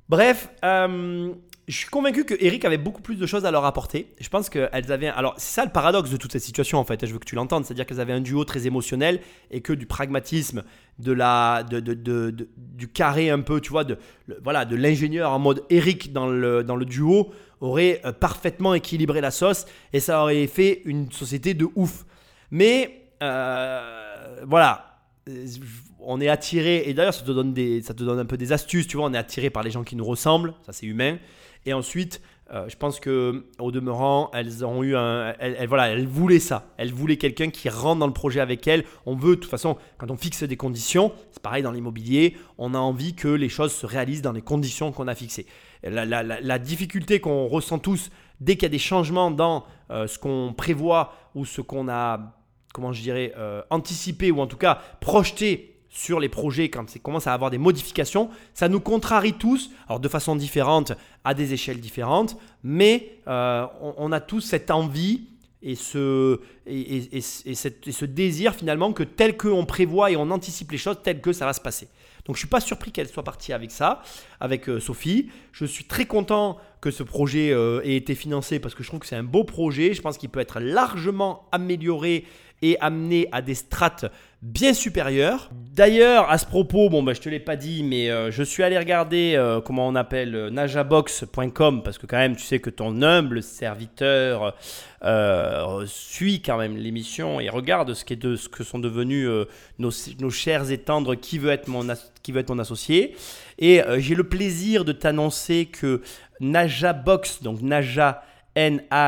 Bref, 0.10 0.49
euh, 0.64 1.34
je 1.68 1.78
suis 1.78 1.88
convaincu 1.89 2.26
que 2.26 2.34
Eric 2.39 2.66
avait 2.66 2.78
beaucoup 2.78 3.01
plus 3.01 3.16
de 3.16 3.26
choses 3.26 3.45
à 3.45 3.51
leur 3.51 3.64
apporter. 3.64 4.07
Je 4.20 4.28
pense 4.28 4.49
qu'elles 4.49 4.91
avaient. 4.91 5.07
Alors, 5.07 5.34
c'est 5.38 5.53
ça 5.55 5.64
le 5.66 5.72
paradoxe 5.72 6.09
de 6.09 6.18
toute 6.18 6.32
cette 6.34 6.41
situation 6.43 6.78
en 6.78 6.84
fait. 6.84 7.05
Je 7.05 7.14
veux 7.14 7.20
que 7.20 7.26
tu 7.26 7.36
l'entendes. 7.36 7.64
C'est-à-dire 7.66 7.86
qu'elles 7.86 8.01
avaient 8.01 8.14
un 8.14 8.20
duo 8.22 8.43
très 8.43 8.68
émotionnel 8.68 9.22
et 9.49 9.61
que 9.61 9.72
du 9.74 9.86
pragmatisme, 9.86 10.64
de 10.99 11.11
la, 11.14 11.64
de, 11.64 11.80
de- 11.80 11.93
de- 11.93 12.49
du 12.57 12.88
carré 12.89 13.30
un 13.30 13.39
peu, 13.39 13.61
tu 13.61 13.70
vois, 13.72 13.84
de, 13.86 13.97
voilà, 14.43 14.66
de 14.66 14.76
l'ingénieur 14.76 15.32
en 15.32 15.39
mode 15.39 15.64
Eric 15.70 16.11
dans 16.11 16.28
le, 16.28 16.64
dans 16.64 16.76
le 16.76 16.86
duo 16.86 17.32
aurait 17.61 18.01
euh, 18.05 18.11
parfaitement 18.11 18.74
équilibré 18.74 19.22
la 19.22 19.32
sauce 19.32 19.66
et 19.93 19.99
ça 20.01 20.22
aurait 20.22 20.47
fait 20.47 20.82
une 20.86 21.11
société 21.11 21.53
de 21.53 21.68
ouf. 21.76 22.05
Mais 22.51 23.07
euh, 23.24 24.43
voilà, 24.47 24.89
Euh, 25.30 25.45
on 26.05 26.20
est 26.20 26.28
attiré, 26.28 26.84
et 26.86 26.93
d'ailleurs 26.93 27.14
ça 27.14 27.24
te, 27.24 27.32
donne 27.32 27.55
ça 27.82 27.93
te 27.93 28.03
donne 28.03 28.20
un 28.20 28.26
peu 28.26 28.36
des 28.36 28.51
astuces, 28.51 28.88
tu 28.88 28.97
vois, 28.97 29.05
on 29.05 29.14
est 29.14 29.18
attiré 29.18 29.49
par 29.49 29.64
les 29.64 29.72
gens 29.72 29.86
qui 29.86 29.95
nous 29.95 30.03
ressemblent, 30.03 30.53
ça 30.66 30.74
c'est 30.74 30.86
humain. 30.86 31.18
Et 31.66 31.74
ensuite, 31.74 32.22
euh, 32.51 32.68
je 32.68 32.76
pense 32.76 32.99
que 32.99 33.45
au 33.59 33.72
demeurant, 33.72 34.30
elles 34.34 34.66
ont 34.66 34.84
eu 34.84 34.95
un, 34.95 35.34
elles, 35.39 35.68
voilà, 35.68 35.89
elles 35.89 36.07
voulaient 36.07 36.39
ça, 36.39 36.74
elles 36.78 36.93
voulaient 36.93 37.18
quelqu'un 37.18 37.49
qui 37.49 37.70
rentre 37.70 37.99
dans 37.99 38.07
le 38.07 38.14
projet 38.14 38.41
avec 38.41 38.68
elles. 38.68 38.84
On 39.05 39.16
veut, 39.16 39.36
de 39.36 39.41
toute 39.41 39.49
façon, 39.49 39.78
quand 39.97 40.11
on 40.11 40.18
fixe 40.18 40.43
des 40.43 40.57
conditions, 40.57 41.14
c'est 41.32 41.41
pareil 41.41 41.64
dans 41.64 41.72
l'immobilier, 41.72 42.36
on 42.57 42.74
a 42.74 42.80
envie 42.80 43.16
que 43.16 43.28
les 43.28 43.49
choses 43.49 43.72
se 43.72 43.86
réalisent 43.86 44.22
dans 44.22 44.34
les 44.34 44.41
conditions 44.41 44.91
qu'on 44.91 45.07
a 45.07 45.16
fixées. 45.16 45.45
La 45.84 46.59
difficulté 46.59 47.20
qu'on 47.20 47.47
ressent 47.47 47.80
tous 47.80 48.09
dès 48.39 48.55
qu'il 48.55 48.64
y 48.64 48.66
a 48.68 48.70
des 48.70 48.80
changements 48.80 49.32
dans 49.32 49.66
euh, 49.89 50.07
ce 50.07 50.18
qu'on 50.18 50.53
prévoit 50.55 51.14
ou 51.36 51.45
ce 51.45 51.61
qu'on 51.61 51.89
a 51.89 52.38
comment 52.74 52.91
je 52.91 53.01
dirais, 53.01 53.34
euh, 53.38 53.61
anticipé 53.70 54.32
ou 54.32 54.41
en 54.41 54.47
tout 54.47 54.57
cas 54.57 54.82
projeté 54.99 55.73
sur 55.96 56.20
les 56.20 56.28
projets 56.28 56.70
quand 56.70 56.89
ça 56.89 56.98
commence 56.98 57.28
à 57.28 57.34
avoir 57.36 57.52
des 57.52 57.60
modifications, 57.60 58.32
ça 58.56 58.68
nous 58.68 58.80
contrarie 58.80 59.34
tous, 59.34 59.70
alors 59.88 60.00
de 60.00 60.10
façon 60.10 60.36
différente, 60.36 60.94
à 61.24 61.36
des 61.36 61.54
échelles 61.54 61.80
différentes, 61.80 62.36
mais 62.64 63.20
euh, 63.28 63.68
on, 63.98 64.12
a 64.12 64.20
tous 64.20 64.41
cette 64.41 64.72
envie 64.72 65.28
et 65.62 65.76
ce, 65.76 66.39
et, 66.66 66.80
et- 66.80 67.18
et- 67.46 67.54
ce 67.56 68.06
désir 68.06 68.56
finalement 68.56 68.91
que 68.91 69.04
tel 69.04 69.38
qu'on 69.38 69.66
prévoit 69.66 70.10
et 70.10 70.18
on 70.18 70.32
anticipe 70.32 70.72
les 70.72 70.80
choses, 70.80 70.98
tel 71.04 71.22
que 71.22 71.32
ça 71.32 71.46
va 71.46 71.54
se 71.54 71.62
passer. 71.62 71.88
Donc 72.26 72.38
je 72.38 72.39
suis 72.39 72.48
pas 72.50 72.60
surpris 72.62 72.91
qu'elle 72.91 73.08
soit 73.10 73.24
partie 73.24 73.54
avec 73.54 73.70
ça, 73.70 74.02
avec 74.39 74.70
euh, 74.70 74.80
Sophie. 74.80 75.30
Je 75.52 75.66
suis 75.66 75.84
très 75.84 76.06
content 76.06 76.58
que 76.82 76.89
ce 76.89 77.04
projet 77.04 77.52
euh, 77.52 77.82
ait 77.84 77.98
été 77.98 78.16
financé 78.16 78.60
parce 78.60 78.74
que 78.76 78.82
je 78.82 78.88
trouve 78.88 79.00
que 79.02 79.06
c'est 79.06 79.16
un 79.18 79.24
beau 79.24 79.44
projet. 79.44 79.94
Je 79.94 80.02
pense 80.02 80.18
qu'il 80.18 80.30
peut 80.30 80.39
être 80.39 80.60
largement 80.60 81.48
amélioré 81.52 82.26
et 82.64 82.80
amené 82.80 83.28
à 83.34 83.41
des 83.41 83.53
strates 83.55 84.05
bien 84.41 84.74
supérieures. 84.74 85.49
D'ailleurs, 85.74 86.30
à 86.30 86.38
ce 86.38 86.45
propos, 86.45 86.89
bon, 86.89 87.03
bah, 87.03 87.14
je 87.14 87.20
te 87.20 87.28
l'ai 87.28 87.41
pas 87.41 87.57
dit, 87.57 87.84
mais 87.84 88.09
euh, 88.09 88.32
je 88.32 88.41
suis 88.41 88.64
allé 88.64 88.78
regarder 88.78 89.34
euh, 89.36 89.59
comment 89.59 89.86
on 89.88 89.95
appelle 89.95 90.34
euh, 90.34 90.49
najabox.com 90.49 91.84
parce 91.84 91.97
que 91.97 92.05
quand 92.05 92.18
même, 92.18 92.38
tu 92.38 92.43
sais 92.43 92.59
que 92.59 92.70
ton 92.70 93.01
humble 93.01 93.43
serviteur 93.43 94.55
suit 95.86 96.41
quand 96.41 96.57
même 96.57 96.78
l'émission 96.78 97.41
et 97.41 97.49
regarde 97.49 97.93
ce, 97.93 98.05
que 98.05 98.64
sont 98.64 98.80
devenus 98.80 99.28
nos, 99.78 99.91
chers 100.30 100.72
et 100.72 100.82
qui 101.20 101.39
veut 101.39 101.51
être 101.51 101.68
mon, 101.68 101.89
être 101.89 102.49
mon 102.49 102.59
associé. 102.59 103.14
Et 103.59 103.82
j'ai 103.97 104.16
le 104.16 104.24
plaisir 104.24 104.86
de 104.86 104.93
t'annoncer 104.93 105.66
que 105.66 106.01
Najabox, 106.39 107.43
donc 107.43 107.61
Naja, 107.61 108.24
N-A-J-A.com, 108.55 109.03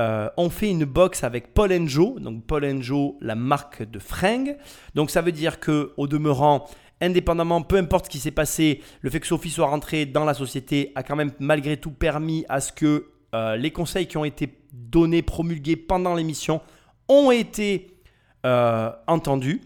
euh, 0.00 0.30
on 0.38 0.48
fait 0.48 0.70
une 0.70 0.86
box 0.86 1.24
avec 1.24 1.52
Paul 1.52 1.72
Enjo, 1.74 2.18
donc 2.20 2.46
Paul 2.46 2.64
Enjo, 2.64 3.18
la 3.20 3.34
marque 3.34 3.82
de 3.82 3.98
fringues. 3.98 4.56
Donc 4.94 5.10
ça 5.10 5.20
veut 5.20 5.32
dire 5.32 5.60
que 5.60 5.92
au 5.98 6.06
demeurant, 6.06 6.66
indépendamment, 7.02 7.60
peu 7.60 7.76
importe 7.76 8.06
ce 8.06 8.10
qui 8.10 8.18
s'est 8.18 8.30
passé, 8.30 8.80
le 9.02 9.10
fait 9.10 9.20
que 9.20 9.26
Sophie 9.26 9.50
soit 9.50 9.66
rentrée 9.66 10.06
dans 10.06 10.24
la 10.24 10.32
société 10.32 10.90
a 10.94 11.02
quand 11.02 11.16
même 11.16 11.32
malgré 11.38 11.76
tout 11.76 11.90
permis 11.90 12.46
à 12.48 12.60
ce 12.60 12.72
que 12.72 13.08
euh, 13.34 13.56
les 13.56 13.72
conseils 13.72 14.06
qui 14.06 14.16
ont 14.16 14.24
été 14.24 14.56
donnés, 14.72 15.20
promulgués 15.20 15.76
pendant 15.76 16.14
l'émission 16.14 16.62
ont 17.08 17.30
été 17.30 17.98
euh, 18.46 18.90
entendus. 19.06 19.60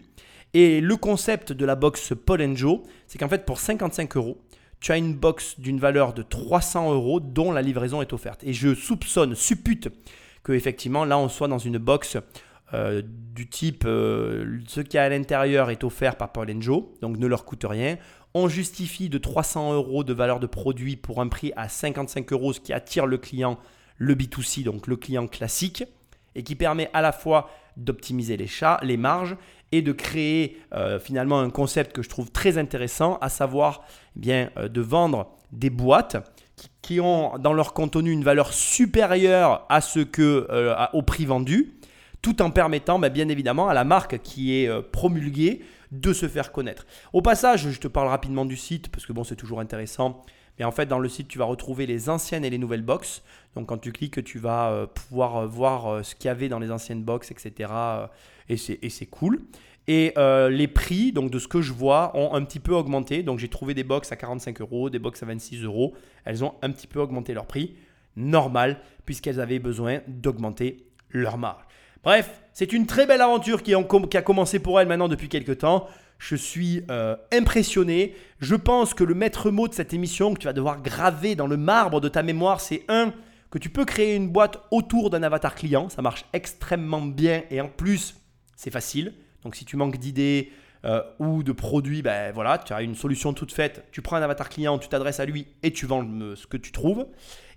Et 0.53 0.81
le 0.81 0.97
concept 0.97 1.53
de 1.53 1.65
la 1.65 1.75
box 1.75 2.13
Paul 2.25 2.57
Joe, 2.57 2.81
c'est 3.07 3.17
qu'en 3.17 3.29
fait 3.29 3.45
pour 3.45 3.59
55 3.59 4.17
euros, 4.17 4.37
tu 4.81 4.91
as 4.91 4.97
une 4.97 5.13
box 5.13 5.61
d'une 5.61 5.79
valeur 5.79 6.13
de 6.13 6.23
300 6.23 6.93
euros 6.93 7.21
dont 7.21 7.53
la 7.53 7.61
livraison 7.61 8.01
est 8.01 8.11
offerte. 8.11 8.43
Et 8.43 8.51
je 8.51 8.75
soupçonne, 8.75 9.33
suppute 9.33 9.89
que 10.45 10.53
effectivement 10.53 11.03
là 11.03 11.17
on 11.17 11.27
soit 11.27 11.49
dans 11.49 11.57
une 11.57 11.79
box 11.79 12.17
euh, 12.73 13.01
du 13.05 13.49
type 13.49 13.83
euh, 13.85 14.59
ce 14.67 14.79
qui 14.79 14.95
est 14.97 14.99
à 14.99 15.09
l'intérieur 15.09 15.69
est 15.69 15.83
offert 15.83 16.15
par 16.15 16.31
Paul 16.31 16.49
Joe, 16.61 16.83
donc 17.01 17.17
ne 17.17 17.27
leur 17.27 17.45
coûte 17.45 17.65
rien. 17.67 17.97
On 18.33 18.47
justifie 18.47 19.09
de 19.09 19.17
300 19.17 19.73
euros 19.73 20.03
de 20.03 20.13
valeur 20.13 20.39
de 20.39 20.47
produit 20.47 20.95
pour 20.95 21.21
un 21.21 21.27
prix 21.27 21.51
à 21.55 21.69
55 21.69 22.31
euros, 22.31 22.53
ce 22.53 22.59
qui 22.59 22.73
attire 22.73 23.05
le 23.05 23.17
client, 23.17 23.57
le 23.97 24.15
B2C, 24.15 24.63
donc 24.63 24.87
le 24.87 24.95
client 24.97 25.27
classique, 25.27 25.83
et 26.33 26.43
qui 26.43 26.55
permet 26.55 26.89
à 26.93 27.01
la 27.01 27.11
fois 27.11 27.49
d'optimiser 27.77 28.35
les, 28.35 28.47
chats, 28.47 28.79
les 28.83 28.97
marges 28.97 29.37
et 29.71 29.81
de 29.81 29.91
créer 29.91 30.57
euh, 30.73 30.99
finalement 30.99 31.39
un 31.39 31.49
concept 31.49 31.93
que 31.93 32.01
je 32.01 32.09
trouve 32.09 32.31
très 32.31 32.57
intéressant, 32.57 33.17
à 33.21 33.29
savoir 33.29 33.83
eh 34.15 34.19
bien, 34.19 34.49
de 34.57 34.81
vendre 34.81 35.31
des 35.51 35.69
boîtes 35.69 36.17
qui, 36.81 36.99
ont 36.99 37.37
dans 37.37 37.53
leur 37.53 37.73
contenu 37.73 38.11
une 38.11 38.23
valeur 38.23 38.53
supérieure 38.53 39.65
à 39.69 39.81
ce 39.81 39.99
que, 39.99 40.47
euh, 40.49 40.75
au 40.93 41.01
prix 41.01 41.25
vendu, 41.25 41.73
tout 42.21 42.41
en 42.41 42.51
permettant 42.51 42.99
bah, 42.99 43.09
bien 43.09 43.29
évidemment 43.29 43.67
à 43.69 43.73
la 43.73 43.83
marque 43.83 44.21
qui 44.21 44.55
est 44.55 44.69
promulguée 44.91 45.63
de 45.91 46.13
se 46.13 46.27
faire 46.27 46.51
connaître. 46.51 46.85
Au 47.13 47.21
passage, 47.21 47.69
je 47.69 47.79
te 47.79 47.87
parle 47.87 48.07
rapidement 48.07 48.45
du 48.45 48.57
site 48.57 48.89
parce 48.89 49.05
que 49.05 49.13
bon, 49.13 49.23
c'est 49.23 49.35
toujours 49.35 49.59
intéressant. 49.59 50.23
Mais 50.59 50.65
en 50.65 50.71
fait, 50.71 50.85
dans 50.85 50.99
le 50.99 51.09
site, 51.09 51.27
tu 51.27 51.37
vas 51.37 51.45
retrouver 51.45 51.85
les 51.85 52.09
anciennes 52.09 52.45
et 52.45 52.49
les 52.49 52.57
nouvelles 52.57 52.81
box. 52.81 53.23
Donc, 53.55 53.67
quand 53.67 53.77
tu 53.77 53.91
cliques, 53.91 54.23
tu 54.23 54.39
vas 54.39 54.69
euh, 54.69 54.87
pouvoir 54.87 55.37
euh, 55.37 55.47
voir 55.47 55.87
euh, 55.87 56.03
ce 56.03 56.15
qu'il 56.15 56.25
y 56.25 56.29
avait 56.29 56.49
dans 56.49 56.59
les 56.59 56.71
anciennes 56.71 57.03
box, 57.03 57.31
etc. 57.31 57.71
Et 58.47 58.57
c'est 58.57 59.05
cool. 59.07 59.41
Et 59.87 60.13
les 60.49 60.67
prix, 60.67 61.11
donc 61.11 61.29
de 61.31 61.39
ce 61.39 61.47
que 61.47 61.61
je 61.61 61.71
vois, 61.71 62.11
ont 62.15 62.33
un 62.33 62.43
petit 62.43 62.59
peu 62.59 62.73
augmenté. 62.73 63.21
Donc, 63.23 63.39
j'ai 63.39 63.49
trouvé 63.49 63.73
des 63.73 63.83
box 63.83 64.11
à 64.11 64.15
45 64.15 64.61
euros, 64.61 64.89
des 64.89 64.99
box 64.99 65.21
à 65.21 65.25
26 65.27 65.63
euros. 65.63 65.93
Elles 66.25 66.43
ont 66.43 66.55
un 66.61 66.71
petit 66.71 66.87
peu 66.87 66.99
augmenté 66.99 67.33
leur 67.33 67.45
prix. 67.45 67.75
Normal, 68.15 68.79
puisqu'elles 69.05 69.39
avaient 69.39 69.59
besoin 69.59 69.99
d'augmenter 70.07 70.87
leur 71.11 71.37
marge. 71.37 71.63
Bref, 72.03 72.41
c'est 72.53 72.71
une 72.71 72.85
très 72.85 73.07
belle 73.07 73.21
aventure 73.21 73.63
qui, 73.63 73.73
a 73.73 74.21
commencé 74.21 74.59
pour 74.59 74.79
elle 74.79 74.87
maintenant 74.87 75.07
depuis 75.07 75.27
quelques 75.27 75.57
temps. 75.57 75.87
Je 76.19 76.35
suis 76.35 76.83
euh, 76.91 77.15
impressionné. 77.33 78.15
Je 78.39 78.55
pense 78.55 78.93
que 78.93 79.03
le 79.03 79.15
maître 79.15 79.49
mot 79.49 79.67
de 79.67 79.73
cette 79.73 79.91
émission 79.91 80.33
que 80.33 80.39
tu 80.39 80.45
vas 80.45 80.53
devoir 80.53 80.81
graver 80.81 81.35
dans 81.35 81.47
le 81.47 81.57
marbre 81.57 81.99
de 81.99 82.07
ta 82.07 82.21
mémoire, 82.21 82.61
c'est 82.61 82.83
un, 82.89 83.11
que 83.49 83.57
tu 83.57 83.69
peux 83.69 83.85
créer 83.85 84.15
une 84.15 84.29
boîte 84.29 84.61
autour 84.69 85.09
d'un 85.09 85.23
avatar 85.23 85.55
client. 85.55 85.89
Ça 85.89 86.03
marche 86.03 86.25
extrêmement 86.31 87.01
bien 87.01 87.43
et 87.49 87.59
en 87.59 87.67
plus, 87.67 88.15
c'est 88.55 88.71
facile. 88.71 89.13
Donc 89.45 89.55
si 89.55 89.63
tu 89.63 89.77
manques 89.77 89.97
d'idées 89.97 90.51
euh, 90.83 91.01
ou 91.19 91.43
de 91.43 91.51
produits, 91.51 92.01
ben 92.01 92.33
voilà, 92.33 92.57
tu 92.57 92.73
as 92.73 92.81
une 92.81 92.95
solution 92.95 93.31
toute 93.31 93.53
faite. 93.53 93.85
Tu 93.91 94.01
prends 94.01 94.17
un 94.17 94.21
avatar 94.21 94.49
client, 94.49 94.77
tu 94.79 94.89
t'adresses 94.89 95.21
à 95.21 95.25
lui 95.25 95.47
et 95.63 95.71
tu 95.71 95.85
vends 95.85 96.05
ce 96.35 96.47
que 96.47 96.57
tu 96.57 96.71
trouves. 96.71 97.05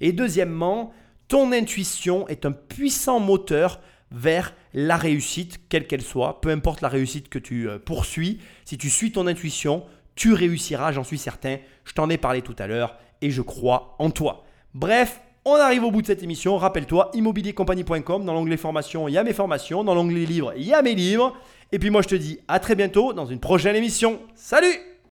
Et 0.01 0.13
deuxièmement, 0.13 0.93
ton 1.29 1.51
intuition 1.51 2.29
est 2.29 2.47
un 2.47 2.53
puissant 2.53 3.21
moteur 3.21 3.81
vers 4.11 4.55
la 4.75 4.97
réussite, 4.97 5.61
quelle 5.69 5.87
qu'elle 5.87 6.03
soit, 6.03 6.41
peu 6.41 6.51
importe 6.51 6.83
la 6.83 6.89
réussite 6.89 7.29
que 7.29 7.39
tu 7.39 7.69
euh, 7.69 7.79
poursuis, 7.79 8.39
si 8.65 8.79
tu 8.79 8.91
suis 8.91 9.13
ton 9.13 9.27
intuition, 9.27 9.85
tu 10.15 10.33
réussiras, 10.33 10.93
j'en 10.93 11.05
suis 11.05 11.19
certain. 11.19 11.57
Je 11.85 11.95
t'en 11.95 12.11
ai 12.11 12.19
parlé 12.19 12.43
tout 12.43 12.57
à 12.59 12.67
l'heure 12.67 12.97
et 13.23 13.31
je 13.31 13.43
crois 13.43 13.97
en 13.99 14.11
toi. 14.11 14.45
Bref, 14.75 15.21
on 15.45 15.55
arrive 15.55 15.85
au 15.85 15.91
bout 15.91 16.03
de 16.03 16.07
cette 16.07 16.23
émission. 16.23 16.59
Rappelle-toi, 16.59 17.11
immobiliercompagnie.com, 17.15 18.25
dans 18.25 18.35
l'onglet 18.35 18.57
formation, 18.57 19.09
il 19.09 19.15
y 19.15 19.19
a 19.19 19.25
mes 19.25 19.33
formations, 19.33 19.85
dans 19.85 19.95
l'onglet 19.95 20.27
livres, 20.27 20.53
il 20.57 20.67
y 20.67 20.75
a 20.75 20.83
mes 20.83 20.95
livres. 20.95 21.35
Et 21.71 21.79
puis 21.79 21.91
moi, 21.91 22.03
je 22.03 22.09
te 22.09 22.15
dis 22.15 22.41
à 22.49 22.61
très 22.61 22.75
bientôt 22.75 23.13
dans 23.13 23.27
une 23.27 23.41
prochaine 23.41 23.77
émission. 23.77 24.21
Salut 24.35 24.75